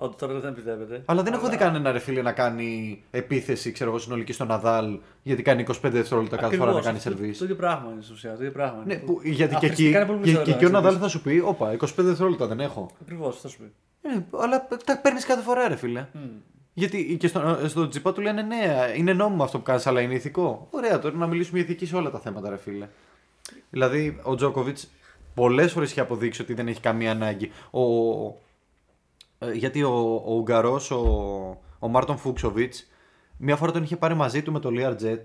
Ότι 0.00 0.16
τώρα 0.16 0.38
δεν 0.38 0.50
επιτρέπεται. 0.50 1.02
Αλλά 1.04 1.22
δεν 1.22 1.32
έχω 1.32 1.48
δει 1.48 1.56
κανένα 1.56 1.92
ρε 1.92 1.98
φίλε 1.98 2.22
να 2.22 2.32
κάνει 2.32 3.02
επίθεση, 3.10 3.72
ξέρω 3.72 3.90
εγώ, 3.90 3.98
συνολική 3.98 4.32
στον 4.32 4.46
Ναδάλ 4.46 4.98
γιατί 5.22 5.42
κάνει 5.42 5.64
25 5.68 5.74
δευτερόλεπτα 5.82 6.36
κάθε 6.36 6.56
φορά 6.56 6.72
να 6.72 6.80
κάνει 6.80 6.96
Το, 6.96 7.02
σερβίς. 7.02 7.38
το 7.38 7.44
ίδιο 7.44 7.56
πράγμα 7.56 7.90
είναι 7.92 8.02
στην 8.02 8.14
ουσία. 8.14 8.30
Το 8.30 8.36
ίδιο 8.40 8.52
πράγμα. 8.52 8.82
Ναι, 8.86 8.96
που, 8.96 9.20
γιατί 9.22 9.54
και 9.54 9.66
εκεί, 9.66 9.66
Αφριστικά 9.66 9.98
είναι 9.98 10.06
πολύ 10.06 10.18
και, 10.18 10.24
περισσότερο 10.24 10.44
και 10.44 10.50
να 10.50 10.56
εκεί 10.56 10.64
ο 10.64 10.68
ξέρεις. 10.68 10.72
Ναδάλ 10.72 10.98
θα 11.00 11.08
σου 11.08 11.22
πει, 11.22 11.42
Όπα, 11.44 11.76
25 11.76 11.76
δευτερόλεπτα 11.96 12.46
δεν 12.46 12.60
έχω. 12.60 12.90
Ακριβώς, 13.02 13.34
αυτό 13.36 13.48
σου 13.48 13.58
πει. 13.58 13.72
Ε, 14.02 14.24
αλλά 14.42 14.68
τα 14.84 14.98
παίρνεις 14.98 15.24
κάθε 15.24 15.42
φορά, 15.42 15.68
ρε 15.68 15.76
φίλε. 15.76 16.06
Μμ. 16.12 16.18
Γιατί 16.74 17.16
και 17.20 17.28
στο, 17.28 17.58
στο 17.66 17.88
τζιπά 17.88 18.12
του 18.12 18.20
λένε 18.20 18.42
ναι, 18.42 18.92
είναι 18.96 19.12
νόμιμο 19.12 19.44
αυτό 19.44 19.58
που 19.58 19.64
κάνεις, 19.64 19.86
αλλά 19.86 20.00
είναι 20.00 20.14
ηθικό. 20.14 20.68
Ωραία, 20.70 20.98
τώρα 20.98 21.16
να 21.16 21.26
μιλήσουμε 21.26 21.58
για 21.58 21.68
ηθική 21.68 21.86
σε 21.86 21.96
όλα 21.96 22.10
τα 22.10 22.18
θέματα, 22.18 22.50
ρε 22.50 22.56
φίλε. 22.56 22.88
Δηλαδή, 23.70 24.20
ο 24.22 24.34
Τζόκοβιτς 24.34 24.88
πολλές 25.34 25.72
φορές 25.72 25.90
έχει 25.90 26.00
αποδείξει 26.00 26.42
ότι 26.42 26.54
δεν 26.54 26.68
έχει 26.68 26.80
καμία 26.80 27.10
ανάγκη. 27.10 27.50
Ο, 27.70 27.80
ε, 27.80 28.34
γιατί 29.52 29.82
ο, 29.82 30.22
ο 30.26 30.34
Ουγγαρός, 30.34 30.90
ο, 30.90 31.02
ο 31.78 31.88
Μάρτον 31.88 32.16
Φούξοβιτς, 32.16 32.88
μία 33.36 33.56
φορά 33.56 33.72
τον 33.72 33.82
είχε 33.82 33.96
πάρει 33.96 34.14
μαζί 34.14 34.42
του 34.42 34.52
με 34.52 34.58
το 34.58 34.70
Learjet, 34.72 35.20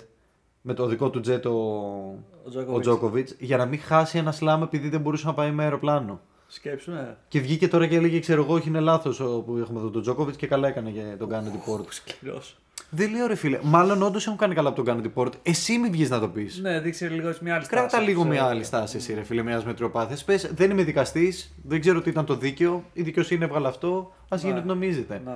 με 0.62 0.74
το 0.74 0.86
δικό 0.86 1.10
του 1.10 1.20
jet 1.20 1.46
ο, 1.46 1.50
Ο 1.50 2.46
ο 2.46 2.50
Τζόκοβιτς. 2.50 2.82
Τζόκοβιτς, 2.82 3.36
για 3.40 3.58
να 3.58 3.66
μην 3.66 3.80
χάσει 3.80 4.18
ένα 4.18 4.32
σλάμ 4.32 4.62
επειδή 4.62 4.90
δεν 4.90 5.02
μπορούσε 5.02 5.26
να 5.26 5.34
πάει 5.34 5.52
με 5.52 5.64
αεροπλάνο. 5.64 6.22
Σκέψου, 6.48 6.92
ναι. 6.92 7.18
Και 7.28 7.40
βγήκε 7.40 7.68
τώρα 7.68 7.88
και 7.88 7.96
έλεγε: 7.96 8.20
Ξέρω 8.20 8.44
εγώ, 8.44 8.54
όχι 8.54 8.68
είναι 8.68 8.80
λάθος 8.80 9.18
που 9.18 9.58
έχουμε 9.62 9.80
εδώ 9.80 9.90
τον 9.90 10.02
Τζόκοβιτς 10.02 10.38
και 10.38 10.48
καλά 10.48 10.68
έκανε 10.68 10.90
και 10.90 11.16
τον 11.20 11.30
κάνει 11.30 11.52
report. 11.54 11.86
Σκληρός. 11.90 12.58
Δεν 12.90 13.12
λέω 13.12 13.28
ρε 13.28 13.36
φίλε. 13.36 13.60
Μάλλον 13.64 14.02
όντως 14.02 14.26
έχουν 14.26 14.38
κάνει 14.38 14.54
καλά 14.56 14.70
που 14.74 14.84
τον 14.84 14.86
κάνει 14.86 15.12
report. 15.16 15.32
Εσύ 15.44 15.78
μην 15.78 15.92
βγεις 15.92 16.10
να 16.10 16.20
το 16.20 16.28
πεις. 16.28 16.60
Ναι, 16.60 16.80
δείξει 16.80 17.06
λίγο 17.06 17.34
μια 17.42 17.56
άλλη 17.56 17.64
στάση. 17.64 17.80
Κράτα 17.88 18.00
λίγο 18.00 18.20
ξέρω. 18.22 18.34
μια 18.34 18.44
άλλη 18.46 18.64
στάση, 18.64 18.98
εσύ, 18.98 19.14
ρε 19.14 19.24
φίλε, 19.24 19.42
μια 19.42 19.62
μετριοπάθεια. 19.66 20.18
Πες, 20.26 20.52
δεν 20.56 20.72
είμαι 20.72 20.84
δικαστής, 20.84 21.54
δεν 21.64 21.80
ξέρω 21.80 22.02
τι 22.02 22.10
ήταν 22.10 22.26
το 22.26 22.36
δίκαιο. 22.36 22.84
Η 22.94 23.02
δικαιοσύνη 23.02 23.44
έβγαλε 23.44 23.68
αυτό. 23.68 24.14
Α 24.30 24.38
γίνει 24.38 24.52
Ναι. 24.54 24.58
ό,τι 24.60 24.68
νομίζετε. 24.68 25.22
Ναι. 25.26 25.36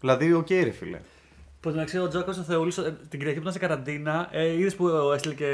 Δηλαδή, 0.00 0.32
οκ, 0.32 0.50
ρε 0.50 0.70
φίλε. 0.70 1.00
Πού 1.60 1.70
να 1.70 1.84
ξέρω, 1.84 2.04
ο 2.04 2.08
Τζόκο 2.08 2.32
το 2.34 2.42
θεώρησε 2.42 2.80
ε, 2.80 2.90
την 3.08 3.18
Κυριακή 3.18 3.34
που 3.34 3.40
ήταν 3.40 3.52
σε 3.52 3.58
καραντίνα. 3.58 4.28
Ε, 4.30 4.52
Είδες 4.52 4.74
που 4.74 4.88
έστειλε 5.14 5.34
και 5.34 5.46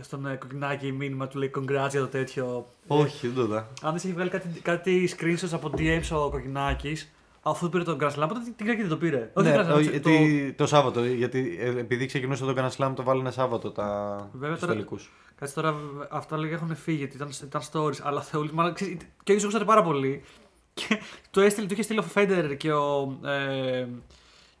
στον 0.00 0.26
ε, 0.26 0.34
Κοκκινάκη 0.34 0.92
μήνυμα 0.92 1.28
του 1.28 1.38
λέει 1.38 1.50
congrats 1.58 1.90
για 1.90 2.00
το 2.00 2.06
τέτοιο. 2.06 2.66
Όχι, 2.86 3.26
δεν 3.26 3.36
το 3.36 3.46
'δα. 3.46 3.56
Αν 3.58 3.66
δεν 3.82 3.94
έχει 3.94 4.12
βγάλει 4.12 4.30
κάτι, 4.30 4.48
κάτι 4.62 5.14
screenshots 5.18 5.48
από 5.52 5.70
DMs 5.76 6.08
ο 6.16 6.30
Κοκκινάκης, 6.30 6.96
αφού 7.42 7.68
πήρε 7.68 7.84
τον 7.84 7.98
Grand 8.00 8.10
Slam, 8.10 8.28
τότε 8.28 8.40
την 8.44 8.54
Κυριακή 8.56 8.80
δεν 8.80 8.90
το 8.90 8.96
πήρε. 8.96 9.30
Όχι 9.34 9.48
Ναι, 9.48 9.54
τον 9.56 9.64
Grand 9.66 9.68
Slam, 9.68 9.72
ο- 9.72 9.74
το- 9.74 9.80
γιατί 9.80 10.52
το 10.56 10.66
Σάββατο, 10.66 11.04
γιατί 11.04 11.56
ε, 11.60 11.68
επειδή 11.78 12.06
ξεκινούσε 12.06 12.44
τον 12.44 12.54
Grand 12.58 12.70
Slam, 12.76 12.92
το 12.96 13.02
βάλανε 13.02 13.30
Σάββατο 13.30 13.70
τα 13.70 14.16
Βέβαια, 14.32 14.50
τους 14.50 14.60
τώρα- 14.60 14.72
τελικούς. 14.72 15.12
Κάτσε 15.38 15.54
τώρα, 15.54 15.74
αυτά 16.10 16.36
λίγα 16.36 16.54
έχουν 16.54 16.76
φύγει, 16.76 16.98
γιατί 16.98 17.16
ήταν, 17.16 17.28
ήταν 17.42 17.60
stories, 17.72 18.00
αλλά 18.02 18.20
θεούλη, 18.22 18.50
μάλλον 18.52 18.74
ξέρεις, 18.74 18.94
και 18.96 19.06
ο 19.32 19.34
ίδιος 19.34 19.42
γούσταρε 19.42 19.64
πάρα 19.64 19.82
πολύ. 19.82 20.22
Και 20.74 21.00
το, 21.30 21.40
έστειλε, 21.40 21.66
του 21.66 21.72
είχε 21.72 21.82
στείλει 21.82 21.98
ο 21.98 22.02
Φέντερ 22.02 22.56
και 22.56 22.72
ο, 22.72 23.18
ε, 23.24 23.86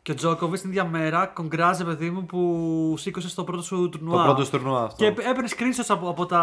και 0.02 0.10
ο 0.12 0.14
Τζόκοβιτς 0.14 0.60
την 0.60 0.70
ίδια 0.70 0.84
μέρα. 0.84 1.26
Κογκράζε, 1.26 1.84
παιδί 1.84 2.10
μου, 2.10 2.26
που 2.26 2.94
σήκωσε 2.98 3.28
στο 3.28 3.44
πρώτο 3.44 3.62
σου 3.62 3.88
τουρνουά. 3.88 4.26
Το 4.26 4.32
πρώτο 4.34 4.50
τουρνουά 4.50 4.82
αυτό. 4.82 5.04
Και 5.04 5.06
έπαιρνε 5.06 5.48
screenshots 5.48 5.84
από, 5.88 6.08
από 6.08 6.26
τα. 6.26 6.40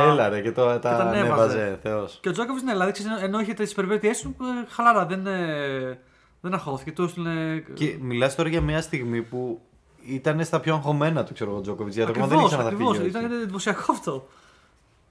Έλα 0.00 0.28
ρε, 0.28 0.40
και 0.40 0.52
το, 0.52 0.66
τα 0.66 0.78
τα 0.78 0.90
ανέβαζε. 0.90 1.18
ανέβαζε, 1.18 1.78
Θεός. 1.82 2.18
Και 2.22 2.28
ο 2.28 2.32
Τζόκοβιτς, 2.32 2.64
ναι, 2.64 2.72
δηλαδή 2.72 2.92
ξέρεις, 2.92 3.22
ενώ 3.22 3.40
είχε 3.40 3.52
τις 3.52 3.74
περιπέτειές 3.74 4.20
του, 4.20 4.36
ε, 4.40 4.66
χαλαρά, 4.68 5.06
δεν, 5.06 5.26
ε, 5.26 5.98
δεν 6.40 6.54
αχώθηκε. 6.54 6.92
Του 6.92 7.02
έστειλε. 7.02 7.58
Και 7.74 7.96
μιλάς 8.00 8.34
τώρα 8.34 8.48
για 8.48 8.60
μια 8.60 8.80
στιγμή 8.80 9.22
που 9.22 9.60
ήταν 10.06 10.44
στα 10.44 10.60
πιο 10.60 10.74
αγχωμένα 10.74 11.24
του, 11.24 11.34
ξέρω 11.34 11.50
εγώ, 11.50 11.60
Τζόκοβιτς. 11.60 11.96
Γιατί 11.96 12.10
ακόμα 12.10 12.26
δεν 12.26 12.38
Ακριβώς, 12.38 12.52
ήξερα 12.52 12.70
να 12.70 12.76
ακριβώς, 12.76 12.96
φύγει. 12.96 13.08
Ήταν 13.08 13.42
εντυπωσιακό 13.42 13.92
αυτό. 13.92 14.28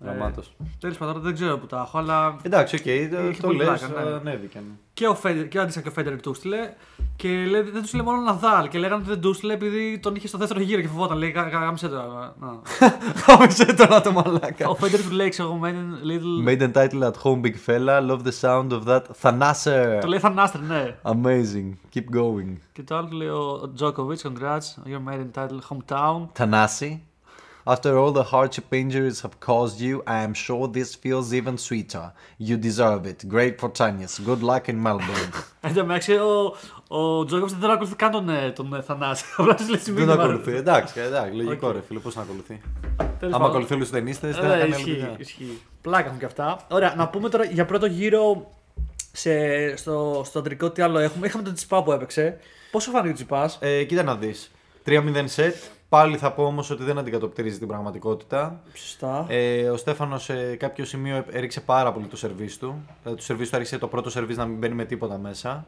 Γραμμάτος. 0.03 0.55
Τέλος 0.79 0.97
πάντων, 0.97 1.21
δεν 1.21 1.33
ξέρω 1.33 1.57
που 1.57 1.65
τα 1.65 1.83
έχω, 1.87 1.97
αλλά 1.97 2.35
Εντάξει, 2.41 2.75
οκ, 2.75 2.85
Είχε 2.85 3.07
το, 3.07 3.41
το 3.41 3.47
πολύ 3.47 3.57
λες, 3.57 3.67
πλάκα, 3.67 4.03
ναι. 4.03 4.15
ανέβηκαν. 4.15 4.63
Και 4.93 5.07
ο, 5.07 5.15
Φέντερ, 5.15 5.47
και 5.47 5.57
ο 5.57 5.61
αντίστοιχα 5.61 5.83
και 5.85 5.91
ο 5.91 6.03
Φέντερ 6.03 6.21
του 6.21 6.33
στείλε. 6.33 6.73
Και 7.15 7.27
λέει, 7.29 7.61
δεν 7.61 7.79
τους 7.81 7.87
στείλε 7.87 8.03
μόνο 8.03 8.21
Ναδάλ. 8.21 8.67
Και 8.67 8.77
λέγανε 8.79 9.01
ότι 9.01 9.09
δεν 9.09 9.21
τους 9.21 9.37
στείλε 9.37 9.53
επειδή 9.53 9.99
τον 9.99 10.15
είχε 10.15 10.27
στο 10.27 10.37
δεύτερο 10.37 10.59
γύρο 10.59 10.81
και 10.81 10.87
φοβόταν. 10.87 11.17
Λέει, 11.17 11.29
«Γα- 11.29 11.47
γα- 11.49 11.59
γάμισε 11.59 11.87
το. 11.87 11.95
Να. 12.39 12.61
Χάμισε 13.15 13.65
το 13.77 13.87
να 13.89 14.01
το 14.01 14.11
μαλάκα. 14.11 14.67
ο 14.69 14.75
Φέντερ 14.75 15.01
του 15.01 15.11
λέει, 15.11 15.29
ξέρω 15.29 15.47
εγώ, 15.47 15.59
made 15.63 16.07
little. 16.07 16.47
Made 16.49 16.61
and 16.61 16.73
title 16.83 17.03
at 17.03 17.13
home, 17.23 17.41
big 17.41 17.55
fella. 17.67 18.01
Love 18.09 18.21
the 18.27 18.41
sound 18.41 18.71
of 18.71 18.83
that. 18.87 19.01
Thanasser. 19.21 19.97
Το 20.01 20.07
λέει 20.07 20.19
Θανάστρε, 20.19 20.61
ναι. 20.61 20.95
Amazing. 21.03 21.73
Keep 21.95 22.17
going. 22.19 22.55
Και 22.71 22.83
το 22.83 22.95
άλλο 22.97 23.07
του 23.07 23.15
λέει 23.15 23.27
ο 23.27 23.71
Τζόκοβιτ, 23.75 24.19
congrats, 24.23 24.89
you're 24.89 25.11
made 25.13 25.19
in 25.19 25.41
title 25.41 25.59
hometown. 25.69 26.27
Tanasi. 26.39 26.97
After 27.73 27.91
all 28.01 28.11
the 28.19 28.27
hardship 28.33 28.67
injuries 28.83 29.17
have 29.25 29.35
caused 29.49 29.77
you, 29.87 29.95
I 30.15 30.19
am 30.27 30.33
sure 30.45 30.63
this 30.77 30.89
feels 31.03 31.27
even 31.39 31.55
sweeter. 31.67 32.05
You 32.47 32.55
deserve 32.67 33.01
it. 33.11 33.19
Great 33.35 33.55
for 33.61 33.69
tennis. 33.81 34.11
Good 34.29 34.41
luck 34.49 34.63
in 34.71 34.77
Melbourne. 34.87 35.31
Εν 35.61 35.73
τω 35.73 35.85
μεταξύ, 35.85 36.13
ο, 36.13 36.55
ο 36.87 37.25
Τζόκοβιτς 37.25 37.55
δεν 37.59 37.69
ακολουθεί 37.69 37.95
καν 37.95 38.11
τον, 38.11 38.29
ε, 38.29 38.51
τον 38.51 38.73
ε, 38.73 38.81
Θανάση. 38.81 39.23
Απλά 39.37 39.55
του 39.55 39.69
στέλνει 39.69 39.79
Δεν 39.83 39.93
μήνυμα. 39.93 40.13
ακολουθεί. 40.13 40.55
Εντάξει, 40.55 40.99
εντάξει, 40.99 41.35
λογικό 41.35 41.67
Οκ. 41.67 41.73
ρε 41.73 41.81
φίλε, 41.87 41.99
πώς 41.99 42.15
να 42.15 42.21
ακολουθεί. 42.21 42.61
Τέλος 42.97 43.13
Άμα 43.21 43.29
πάντων. 43.31 43.45
ακολουθεί 43.49 43.73
όλους 43.73 43.83
τους 43.83 43.89
τενίστες, 43.89 44.27
δεν 44.27 44.37
Ε, 44.37 44.41
θα 44.41 44.47
κάνει 44.49 44.61
άλλη 44.61 44.71
ισχύει, 44.71 44.91
δουλειά. 44.91 45.15
ισχύει. 45.17 45.61
Πλάκα 45.81 46.07
έχουν 46.07 46.19
και 46.19 46.25
αυτά. 46.25 46.59
Ωραία, 46.69 46.93
να 46.97 47.07
πούμε 47.07 47.29
τώρα 47.29 47.43
για 47.45 47.65
πρώτο 47.65 47.85
γύρο 47.85 48.51
σε, 49.11 49.31
στο, 49.77 50.21
στο 50.25 50.39
αντρικό 50.39 50.69
τι 50.71 50.81
άλλο 50.81 50.97
έχουμε. 50.99 51.27
Είχαμε 51.27 51.43
τον 51.43 51.53
Τσιτσιπά 51.53 51.83
που 51.83 51.91
έπαιξε. 51.91 52.37
Πόσο 52.71 52.91
φάνηκε 52.91 53.09
ο 53.09 53.13
Τσιπάς; 53.13 53.57
Ε, 53.61 53.83
κοίτα 53.83 54.03
να 54.03 54.15
δεις. 54.15 54.51
3-0 54.85 55.23
σετ. 55.25 55.55
Πάλι 55.89 56.17
θα 56.17 56.31
πω 56.31 56.43
όμως 56.45 56.69
ότι 56.69 56.83
δεν 56.83 56.97
αντικατοπτρίζει 56.97 57.57
την 57.57 57.67
πραγματικότητα. 57.67 58.59
Σωστά. 58.73 59.25
Ε, 59.29 59.69
ο 59.69 59.77
Στέφανος 59.77 60.23
σε 60.23 60.55
κάποιο 60.55 60.85
σημείο 60.85 61.25
έριξε 61.31 61.61
πάρα 61.61 61.91
πολύ 61.91 62.05
το 62.05 62.17
σερβίς 62.17 62.57
του. 62.57 62.85
Δηλαδή, 63.01 63.19
το 63.19 63.25
σερβίς 63.25 63.49
του 63.49 63.55
άρχισε 63.55 63.77
το 63.77 63.87
πρώτο 63.87 64.09
σερβίς 64.09 64.37
να 64.37 64.45
μην 64.45 64.57
μπαίνει 64.57 64.73
με 64.73 64.85
τίποτα 64.85 65.17
μέσα. 65.17 65.65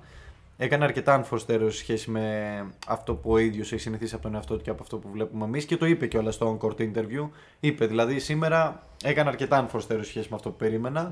Έκανε 0.57 0.83
αρκετά 0.83 1.23
unforced 1.23 1.55
errors 1.55 1.71
σε 1.71 1.77
σχέση 1.77 2.09
με 2.11 2.65
αυτό 2.87 3.13
που 3.13 3.31
ο 3.31 3.37
ίδιος 3.37 3.71
έχει 3.71 3.81
συνηθίσει 3.81 4.13
από 4.13 4.23
τον 4.23 4.35
εαυτό 4.35 4.55
του 4.55 4.63
και 4.63 4.69
από 4.69 4.83
αυτό 4.83 4.97
που 4.97 5.09
βλέπουμε 5.11 5.45
εμείς 5.45 5.65
και 5.65 5.77
το 5.77 5.85
είπε 5.85 6.07
κιόλας 6.07 6.33
στο 6.35 6.59
on-court 6.61 6.81
interview. 6.81 7.29
Είπε 7.59 7.85
δηλαδή 7.85 8.19
σήμερα 8.19 8.83
έκανε 9.03 9.29
αρκετά 9.29 9.67
unforced 9.67 9.93
errors 9.93 10.01
σε 10.01 10.03
σχέση 10.03 10.27
με 10.29 10.35
αυτό 10.35 10.49
που 10.49 10.55
περιμενα 10.55 11.11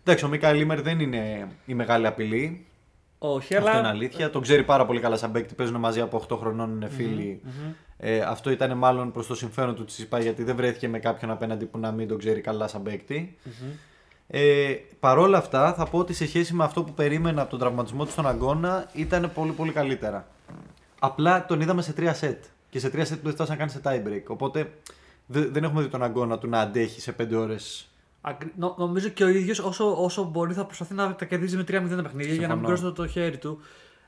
Εντάξει, 0.00 0.24
ο 0.24 0.28
Μίκα 0.28 0.52
Λίμερ 0.52 0.82
δεν 0.82 1.00
είναι 1.00 1.48
η 1.66 1.74
μεγάλη 1.74 2.06
απειλή. 2.06 2.66
Όχι, 3.26 3.56
Αυτό 3.56 3.68
αλλά. 3.68 3.78
είναι 3.78 3.88
αλήθεια. 3.88 4.30
Τον 4.30 4.42
ξέρει 4.42 4.62
πάρα 4.64 4.86
πολύ 4.86 5.00
καλά 5.00 5.16
σαν 5.16 5.32
παίκτη. 5.32 5.54
Παίζουν 5.54 5.76
μαζί 5.80 6.00
από 6.00 6.24
8 6.28 6.36
χρονών, 6.38 6.70
είναι 6.70 6.88
φίλοι. 6.88 7.40
Ε, 7.98 8.20
αυτό 8.20 8.50
ήταν 8.50 8.76
μάλλον 8.78 9.12
προς 9.12 9.26
το 9.26 9.34
συμφέρον 9.34 9.74
του 9.74 9.84
Τσιπά 9.84 10.20
γιατί 10.20 10.42
δεν 10.42 10.56
βρέθηκε 10.56 10.88
με 10.88 10.98
κάποιον 10.98 11.30
απέναντι 11.30 11.64
που 11.64 11.78
να 11.78 11.90
μην 11.92 12.08
τον 12.08 12.18
ξέρει 12.18 12.40
καλά 12.40 12.68
σαν 12.68 12.82
παίκτη. 12.82 13.36
Ε, 14.26 14.74
Παρ' 15.00 15.18
όλα 15.18 15.38
αυτά, 15.38 15.74
θα 15.74 15.84
πω 15.86 15.98
ότι 15.98 16.12
σε 16.12 16.26
σχέση 16.26 16.54
με 16.54 16.64
αυτό 16.64 16.82
που 16.82 16.92
περίμενα 16.94 17.40
από 17.42 17.50
τον 17.50 17.58
τραυματισμό 17.58 18.04
του 18.04 18.10
στον 18.10 18.26
αγώνα 18.26 18.88
ήταν 18.92 19.30
πολύ 19.34 19.52
πολύ 19.52 19.72
καλύτερα. 19.72 20.26
Απλά 20.98 21.46
τον 21.46 21.60
είδαμε 21.60 21.82
σε 21.82 21.92
τρία 21.92 22.14
σετ. 22.14 22.44
Και 22.70 22.78
σε 22.78 22.90
τρία 22.90 23.04
σετ 23.04 23.16
που 23.18 23.24
δεν 23.24 23.32
φτάσαν 23.32 23.56
καν 23.56 23.70
σε 23.70 23.80
tie 23.84 23.96
break. 24.08 24.22
Οπότε 24.26 24.70
δε- 25.26 25.46
δεν 25.46 25.64
έχουμε 25.64 25.82
δει 25.82 25.88
τον 25.88 26.02
αγώνα 26.02 26.38
του 26.38 26.48
να 26.48 26.60
αντέχει 26.60 27.00
σε 27.00 27.12
5 27.12 27.34
ώρες. 27.36 27.88
Ακρι- 28.26 28.52
νο- 28.56 28.74
νομίζω 28.78 29.08
και 29.08 29.24
ο 29.24 29.28
ίδιος 29.28 29.58
όσο, 29.58 30.02
όσο 30.04 30.24
μπορεί 30.24 30.54
θα 30.54 30.64
προσπαθεί 30.64 30.94
να 30.94 31.14
τα 31.14 31.24
κερδίζει 31.24 31.56
με 31.56 31.62
3-0 31.62 31.96
τα 31.96 32.02
παιχνίδια 32.02 32.34
για 32.34 32.48
να 32.48 32.54
μην 32.54 32.64
Συμφωνώ. 32.64 32.66
κρούσουν 32.66 32.94
το 32.94 33.06
χέρι 33.06 33.38
του. 33.38 33.60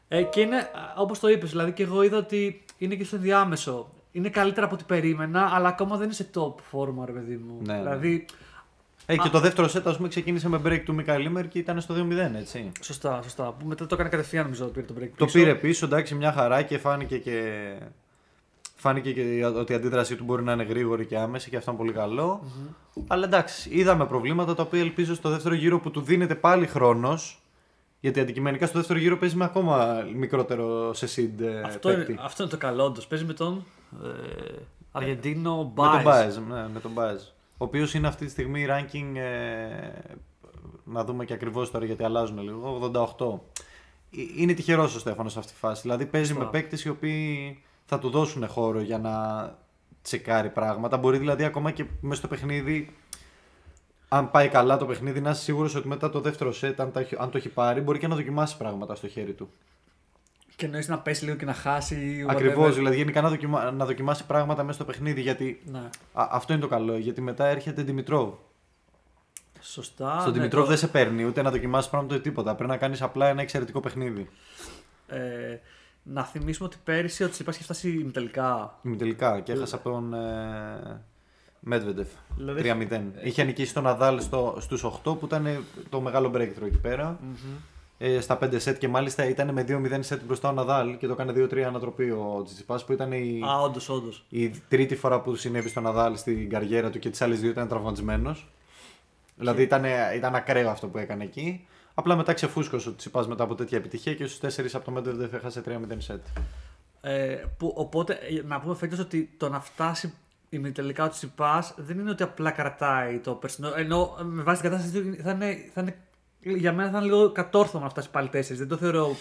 Ε, 0.09 0.23
και 0.23 0.41
είναι 0.41 0.69
όπως 0.97 1.19
το 1.19 1.29
είπες, 1.29 1.51
δηλαδή 1.51 1.73
και 1.73 1.83
εγώ 1.83 2.03
είδα 2.03 2.17
ότι 2.17 2.65
είναι 2.79 2.95
και 2.95 3.05
στο 3.05 3.17
διάμεσο. 3.19 3.91
Είναι 4.13 4.29
καλύτερα 4.29 4.67
από 4.67 4.75
ό,τι 4.75 4.85
περίμενα, 4.85 5.51
αλλά 5.55 5.69
ακόμα 5.69 5.97
δεν 5.97 6.05
είναι 6.05 6.15
σε 6.15 6.31
top 6.35 6.55
form, 6.73 7.05
ρε 7.05 7.13
παιδί 7.13 7.37
μου. 7.37 7.59
Ναι, 7.65 7.73
ναι. 7.73 7.79
Δηλαδή, 7.79 8.25
Ε, 9.07 9.17
και 9.17 9.29
το 9.29 9.41
δεύτερο 9.41 9.69
σετ, 9.69 9.87
ας 9.89 9.97
πούμε, 9.97 10.09
ξεκίνησε 10.09 10.49
με 10.49 10.61
break 10.65 10.81
του 10.85 10.95
Μικαήλ 10.95 11.23
Λίμερ 11.23 11.49
και 11.49 11.59
ήταν 11.59 11.81
στο 11.81 11.95
2-0, 11.95 12.37
έτσι. 12.39 12.73
σωστά, 12.83 13.21
σωστά. 13.23 13.53
Που 13.53 13.67
μετά 13.67 13.87
το 13.87 13.95
έκανε 13.95 14.09
κατευθείαν, 14.11 14.45
νομίζω, 14.45 14.65
ότι 14.65 14.73
πήρε 14.73 14.87
το 14.87 14.95
break. 14.99 15.09
Το 15.17 15.25
πίσω. 15.25 15.39
πήρε 15.39 15.55
πίσω, 15.55 15.87
εντάξει, 15.87 16.15
μια 16.15 16.33
χαρά 16.33 16.63
και 16.63 16.79
φάνηκε 16.79 17.19
και. 17.19 17.43
Φάνηκε 18.87 19.13
και 19.13 19.45
ότι 19.45 19.73
η 19.73 19.75
αντίδρασή 19.75 20.17
του 20.17 20.25
μπορεί 20.25 20.43
να 20.43 20.53
είναι 20.53 20.63
γρήγορη 20.63 21.07
και 21.07 21.19
άμεση 21.19 21.51
και 21.51 21.57
αυτό 21.57 21.71
είναι 21.71 21.81
πολύ 21.81 21.93
καλό. 21.93 22.43
Αλλά 23.07 23.25
εντάξει, 23.25 23.69
είδαμε 23.73 24.07
προβλήματα 24.07 24.55
τα 24.55 24.63
οποία 24.63 24.81
ελπίζω 24.81 25.15
στο 25.15 25.31
δεύτερο 25.31 25.55
γύρο 25.55 25.81
που 25.81 25.91
του 25.91 26.01
δίνεται 26.01 26.35
πάλι 26.35 26.67
χρόνος. 26.67 27.41
Γιατί 28.01 28.21
αντικειμενικά 28.21 28.67
στο 28.67 28.79
δεύτερο 28.79 28.99
γύρο 28.99 29.17
παίζει 29.19 29.37
με 29.37 29.45
ακόμα 29.45 30.05
μικρότερο 30.15 30.95
σε 30.95 31.07
seed 31.07 31.41
ε, 31.43 31.61
Αυτό 31.61 31.89
παίκτη. 31.89 32.13
είναι, 32.13 32.21
αυτό 32.25 32.43
είναι 32.43 32.53
το 32.53 32.59
καλό 32.59 32.85
όντως. 32.85 33.07
Παίζει 33.07 33.25
με 33.25 33.33
τον 33.33 33.65
ε, 34.05 34.09
Αργεντίνο 34.93 35.57
Με 35.57 35.63
τον 35.63 35.73
Μπάιζ. 35.75 36.05
Μπάεζ, 36.05 36.37
ναι, 36.37 36.69
με 36.75 36.81
τον 36.83 36.91
Μπάεζ. 36.91 37.23
Ο 37.59 37.65
οποίος 37.65 37.95
είναι 37.95 38.07
αυτή 38.09 38.25
τη 38.25 38.31
στιγμή 38.31 38.67
ranking. 38.69 39.17
Ε, 39.17 40.15
να 40.85 41.05
δούμε 41.05 41.25
και 41.25 41.33
ακριβώς 41.33 41.71
τώρα 41.71 41.85
γιατί 41.85 42.05
αλλάζουν 42.05 42.39
λίγο. 42.43 42.91
88. 43.19 43.41
Ε, 44.19 44.23
Είναι 44.37 44.53
τυχερός 44.53 44.95
ο 44.95 44.99
Στέφανος 44.99 45.33
σε 45.33 45.39
αυτή 45.39 45.53
τη 45.53 45.59
φάση. 45.59 45.83
Δηλαδή 45.83 46.07
παίζει 46.07 46.29
Σωστά. 46.29 46.45
με 46.45 46.51
παίκτες 46.51 46.85
οι 46.85 46.89
οποίοι 46.89 47.63
θα 47.87 47.99
του 47.99 48.11
δώσουν 48.11 48.49
χώρο 48.49 48.81
για 48.81 48.99
να 48.99 49.15
τσεκάρει 50.03 50.49
πράγματα. 50.51 50.97
Μπορεί 50.97 51.19
δηλαδή 51.19 51.45
ακόμα 51.45 51.71
και 51.71 51.85
μέσα 52.01 52.19
στο 52.19 52.29
παιχνίδι, 52.29 52.97
αν 54.09 54.31
πάει 54.31 54.49
καλά 54.49 54.77
το 54.77 54.87
παιχνίδι, 54.87 55.21
να 55.21 55.31
είσαι 55.31 55.43
σίγουρος 55.43 55.75
ότι 55.75 55.89
μετά 55.89 56.11
το 56.11 56.21
δεύτερο 56.21 56.53
σετ, 56.53 56.81
αν, 56.81 56.93
τα 56.93 57.01
έχει- 57.01 57.17
αν 57.19 57.31
το 57.31 57.37
έχει 57.39 57.49
πάρει, 57.49 57.81
μπορεί 57.81 57.99
και 57.99 58.07
να 58.09 58.15
δοκιμάσει 58.15 58.57
πράγματα 58.57 58.95
στο 58.95 59.09
χέρι 59.09 59.33
του. 59.33 59.51
Και 60.57 60.65
εννοείς 60.65 60.89
να 60.89 60.99
πέσει 60.99 61.25
λίγο 61.25 61.37
και 61.37 61.45
να 61.45 61.53
χάσει. 61.55 62.27
Ακριβώς, 62.29 62.71
whatever. 62.73 62.75
δηλαδή 62.77 62.97
γενικά 62.97 63.21
να, 63.21 63.29
δοκιμα... 63.29 63.71
να 63.71 63.85
δοκιμάσει 63.85 64.27
πράγματα 64.27 64.63
μέσα 64.63 64.75
στο 64.77 64.85
παιχνίδι. 64.85 65.21
Γιατί 65.21 65.63
Ναι. 65.65 65.79
Α, 66.13 66.29
αυτό 66.31 66.53
είναι 66.53 66.63
το 66.63 66.69
καλό, 66.69 66.97
γιατί 66.97 67.21
μετά 67.21 67.47
έρχεται 67.47 67.83
Δημητρόβ. 67.83 68.33
Σωστά. 69.61 70.21
Στον 70.21 70.33
ναι, 70.33 70.39
Δημητρόβ 70.39 70.63
το- 70.63 70.69
δεν 70.69 70.79
σε 70.79 70.89
παίρνει 70.89 71.25
ούτε 71.25 71.43
να 71.43 71.51
δοκιμάσεις 71.51 71.91
πράγματα 71.91 72.15
ούτε 72.15 72.23
τίποτα. 72.29 72.55
Πρέπει 72.55 72.71
να 72.71 72.77
κάνεις 72.77 73.03
απλά 73.03 73.29
ένα 73.29 73.43
εξαιρετικό 73.43 73.81
παιχνίδι. 73.81 74.29
Ε, 75.09 75.19
να 76.09 76.25
θυμίσουμε 76.25 76.69
ότι 76.69 76.77
πέρυσι 76.85 77.25
ο 77.25 77.29
Τσιπάς 77.31 77.55
είχε 77.55 77.65
φτάσει 77.65 78.11
τελικά. 78.13 78.79
Τελικά 78.99 79.41
και 79.41 79.53
έχασα 79.53 79.77
από 79.77 79.91
τον 79.91 80.15
ε, 80.15 81.01
Medvedev. 81.71 82.07
Δηλαδή- 82.37 82.89
3-0. 82.91 83.01
Είχε 83.23 83.45
νικήσει 83.45 83.75
τον 83.75 83.83
Ναδάλ 83.83 84.21
στο, 84.21 84.57
στους 84.61 84.85
8 84.85 85.19
που 85.19 85.27
ήταν 85.27 85.65
το 85.89 86.01
μεγάλο 86.01 86.31
breakthrough 86.35 86.67
εκεί 86.67 86.79
πέρα. 86.83 87.19
Ε, 87.99 88.21
στα 88.21 88.39
5 88.43 88.59
set 88.65 88.79
και 88.79 88.89
μάλιστα 88.89 89.29
ήταν 89.29 89.53
με 89.53 89.65
2-0 89.69 90.01
set 90.15 90.19
μπροστά 90.27 90.49
ο 90.49 90.53
Ναδάλ 90.53 90.97
και 90.97 91.07
το 91.07 91.13
έκανε 91.13 91.33
2-3 91.37 91.59
ανατροπή 91.61 92.11
ο 92.11 92.43
Τσιτσιπάς 92.45 92.85
που 92.85 92.93
ήταν 92.93 93.13
η, 93.13 93.41
Α, 93.45 93.61
όντως, 93.61 93.89
όντως. 93.89 94.25
η 94.29 94.49
τρίτη 94.69 94.97
φορά 94.97 95.21
που 95.21 95.35
συνέβη 95.35 95.69
στον 95.69 95.83
Ναδάλ 95.83 96.17
στην 96.17 96.51
καριέρα 96.51 96.91
του 96.91 96.99
και 96.99 97.11
τις 97.11 97.23
άλλες 97.23 97.41
δύο 97.41 97.51
ήταν 97.51 97.69
τραυματισμένος. 97.69 98.49
Δηλαδή 99.37 99.63
ήταν, 99.63 99.85
ήταν 100.17 100.35
ακραίο 100.35 100.71
αυτό 100.71 100.87
που 100.89 100.99
έκανε 100.99 101.25
εκεί. 101.25 101.67
Απλά 101.99 102.17
μετά 102.17 102.33
ξεφούσκωσε 102.33 102.89
ο 102.89 102.95
Τσιπάς 102.95 103.29
μετά 103.29 103.45
από 103.45 103.55
τέτοια 103.55 103.79
επιτυχία 103.79 104.15
και 104.15 104.27
στους 104.27 104.57
4 104.57 104.65
από 104.73 104.93
το 104.93 105.01
Medvedev 105.01 105.33
έχασε 105.33 105.63
3-0 105.67 105.71
set. 106.13 106.19
Ε, 107.01 107.37
που, 107.59 107.73
οπότε 107.77 108.13
ε, 108.13 108.43
να 108.47 108.61
πούμε 108.61 108.75
φέτος 108.75 108.99
ότι 108.99 109.31
το 109.37 109.49
να 109.49 109.61
φτάσει 109.61 110.13
ημιτελικά 110.49 111.05
ο 111.05 111.09
Τσιπά 111.09 111.75
δεν 111.77 111.99
είναι 111.99 112.11
ότι 112.11 112.23
απλά 112.23 112.51
κρατάει 112.51 113.19
το 113.19 113.33
περσινό. 113.33 113.73
Ενώ 113.77 114.17
ε, 114.21 114.23
με 114.23 114.43
βάση 114.43 114.61
την 114.61 114.71
κατάσταση 114.71 115.21
θα 115.23 115.31
είναι, 115.31 115.71
θα 115.75 115.81
είναι, 115.81 115.97
για 116.41 116.73
μένα 116.73 116.91
θα 116.91 116.99
είναι 116.99 117.07
λίγο 117.07 117.33
κατόρθωμα 117.33 117.85
να 117.85 117.91
φτάσει 117.91 118.11
πάλι 118.11 118.29
τέσσερις. 118.29 118.59
Δεν 118.59 118.69
το 118.69 118.77
θεωρώ 118.77 119.17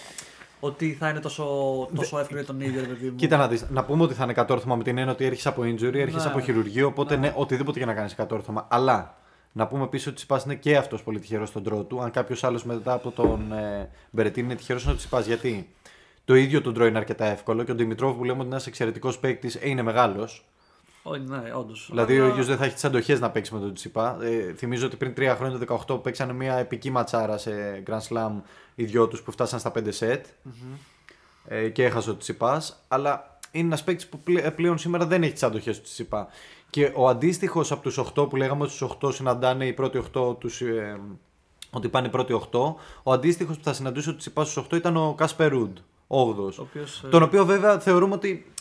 ότι 0.60 0.94
θα 0.94 1.10
είναι 1.10 1.20
τόσο, 1.20 1.44
τόσο 1.96 2.20
εύκολο 2.20 2.40
για 2.40 2.48
τον 2.48 2.62
ίδιο, 2.62 2.82
ρε 2.82 2.88
παιδί 2.88 3.10
μου. 3.10 3.16
Κοίτα 3.16 3.38
να 3.38 3.48
δεις, 3.48 3.66
να 3.70 3.84
πούμε 3.84 4.04
ότι 4.04 4.14
θα 4.14 4.24
είναι 4.24 4.34
κατόρθωμα 4.34 4.76
με 4.76 4.84
την 4.84 4.98
έννοια 4.98 5.14
ότι 5.14 5.26
έρχεσαι 5.26 5.48
από 5.50 5.62
injury, 5.62 5.94
έρχεσαι 5.96 6.26
Ναι. 6.26 6.32
από 6.32 6.40
χειρουργείο, 6.40 6.88
οπότε 6.88 7.16
ναι. 7.16 7.34
οτιδήποτε 7.36 7.80
και 7.80 7.86
να 7.86 7.94
κάνεις 7.94 8.16
κατόρθωμα. 8.16 8.68
Αλλά 8.70 9.18
να 9.58 9.68
πούμε 9.68 9.84
επίση 9.84 10.04
ότι 10.04 10.12
ο 10.12 10.16
Τσιπάς 10.16 10.44
είναι 10.44 10.56
και 10.56 10.78
αυτός 10.78 11.04
πολύ 11.04 11.20
τυχερός 11.20 11.50
στον 11.50 11.64
τρό 11.64 11.84
του. 11.84 12.02
Αν 12.02 12.12
κάποιος 12.12 12.44
άλλος 12.44 12.64
μετά 12.64 12.94
από 12.94 13.12
τον 13.12 13.52
ε, 13.52 13.90
Μπερετίν 14.10 14.44
είναι 14.46 14.56
τυχερός 14.56 14.84
είναι 14.84 14.92
ο 14.92 14.96
Τσιπάς. 14.96 15.26
Γιατί; 15.26 15.70
Το 16.26 16.36
ίδιο 16.36 16.62
τον 16.62 16.74
τρό 16.74 16.86
είναι 16.86 16.98
αρκετά 16.98 17.26
εύκολο 17.26 17.64
και 17.64 17.72
ο 17.72 17.76
Δημητρόβ 17.76 18.16
που 18.18 18.24
λέμε 18.24 18.32
ότι 18.38 18.46
είναι 18.46 18.56
ένας 18.56 18.68
εξαιρετικός 18.68 19.20
παίκτης 19.20 19.56
ε, 19.56 19.70
είναι 19.70 19.82
μεγάλος. 19.82 20.46
Όχι, 21.04 21.22
ναι, 21.22 21.54
όντως. 21.54 21.88
Δηλαδή 21.90 22.20
ο 22.20 22.28
ίδιο 22.28 22.44
δεν 22.44 22.58
θα 22.58 22.66
έχει 22.66 22.74
τις 22.74 22.86
αντοχές 22.86 23.20
να 23.20 23.30
παίξει 23.30 23.54
με 23.54 23.60
τον 23.60 23.74
Τσιπά. 23.74 24.18
Ε, 24.22 24.54
θυμίζω 24.54 24.86
ότι 24.86 24.96
πριν 24.96 25.14
τρία 25.14 25.36
χρόνια 25.36 25.66
το 25.66 25.84
18 25.88 26.04
παίξανε 26.04 26.34
μια 26.34 26.56
επική 26.56 26.90
ματσάρα 26.90 27.38
σε 27.38 27.84
Grand 27.88 28.08
Slam 28.10 28.32
οι 28.76 28.84
δυο 28.84 29.08
τους 29.08 29.22
που 29.22 29.32
φτάσαν 29.32 29.60
στα 29.60 29.72
5 29.76 29.90
set 30.00 30.22
ε, 31.48 31.70
και 31.70 31.84
έχασε 31.84 32.10
ο 32.10 32.18
Τσιπά. 32.18 32.62
Αλλά 32.88 33.38
είναι 33.52 33.66
ένας 33.66 33.84
παίκτης 33.84 34.08
που 34.08 34.20
πλέ- 34.20 34.52
πλέον 34.52 34.78
σήμερα 34.78 35.06
δεν 35.06 35.24
έχει 35.24 35.34
τις 35.34 35.44
αντοχές 35.44 35.78
του 35.78 35.84
Τσιπά. 35.84 36.28
Και 36.70 36.92
ο 36.96 37.08
αντίστοιχος 37.08 37.72
από 37.72 37.82
τους 37.82 37.98
8 38.16 38.30
που 38.30 38.36
λέγαμε 38.36 38.64
ότι 38.64 38.72
στους 38.72 38.90
8 39.02 39.14
συναντάνε 39.14 39.66
οι 39.66 39.74
πρώτοι 39.74 40.04
8 40.14 40.36
τους, 40.40 40.62
ε, 40.62 41.00
ότι 41.72 41.88
πάνε 41.90 42.08
οι 42.08 42.10
πρώτοι 42.10 42.34
8, 42.34 42.76
ο 43.04 43.12
αντίστοιχος 43.12 43.58
που 43.58 43.64
θα 43.64 43.74
συναντούσε 43.74 44.10
ο 44.10 44.16
Τσιτσιπάς 44.16 44.46
στους 44.46 44.66
8 44.72 44.76
ήταν 44.76 44.98
ο 44.98 45.14
Κάσπερ 45.18 45.52
Ρουντ, 45.52 45.78
8 46.08 46.58
Ο 46.60 46.62
οποίος, 46.62 47.02
ε, 47.06 47.08
τον 47.08 47.24
οποίο 47.24 47.46
βέβαια 47.46 47.80
θεωρούμε 47.80 48.14
ότι 48.14 48.52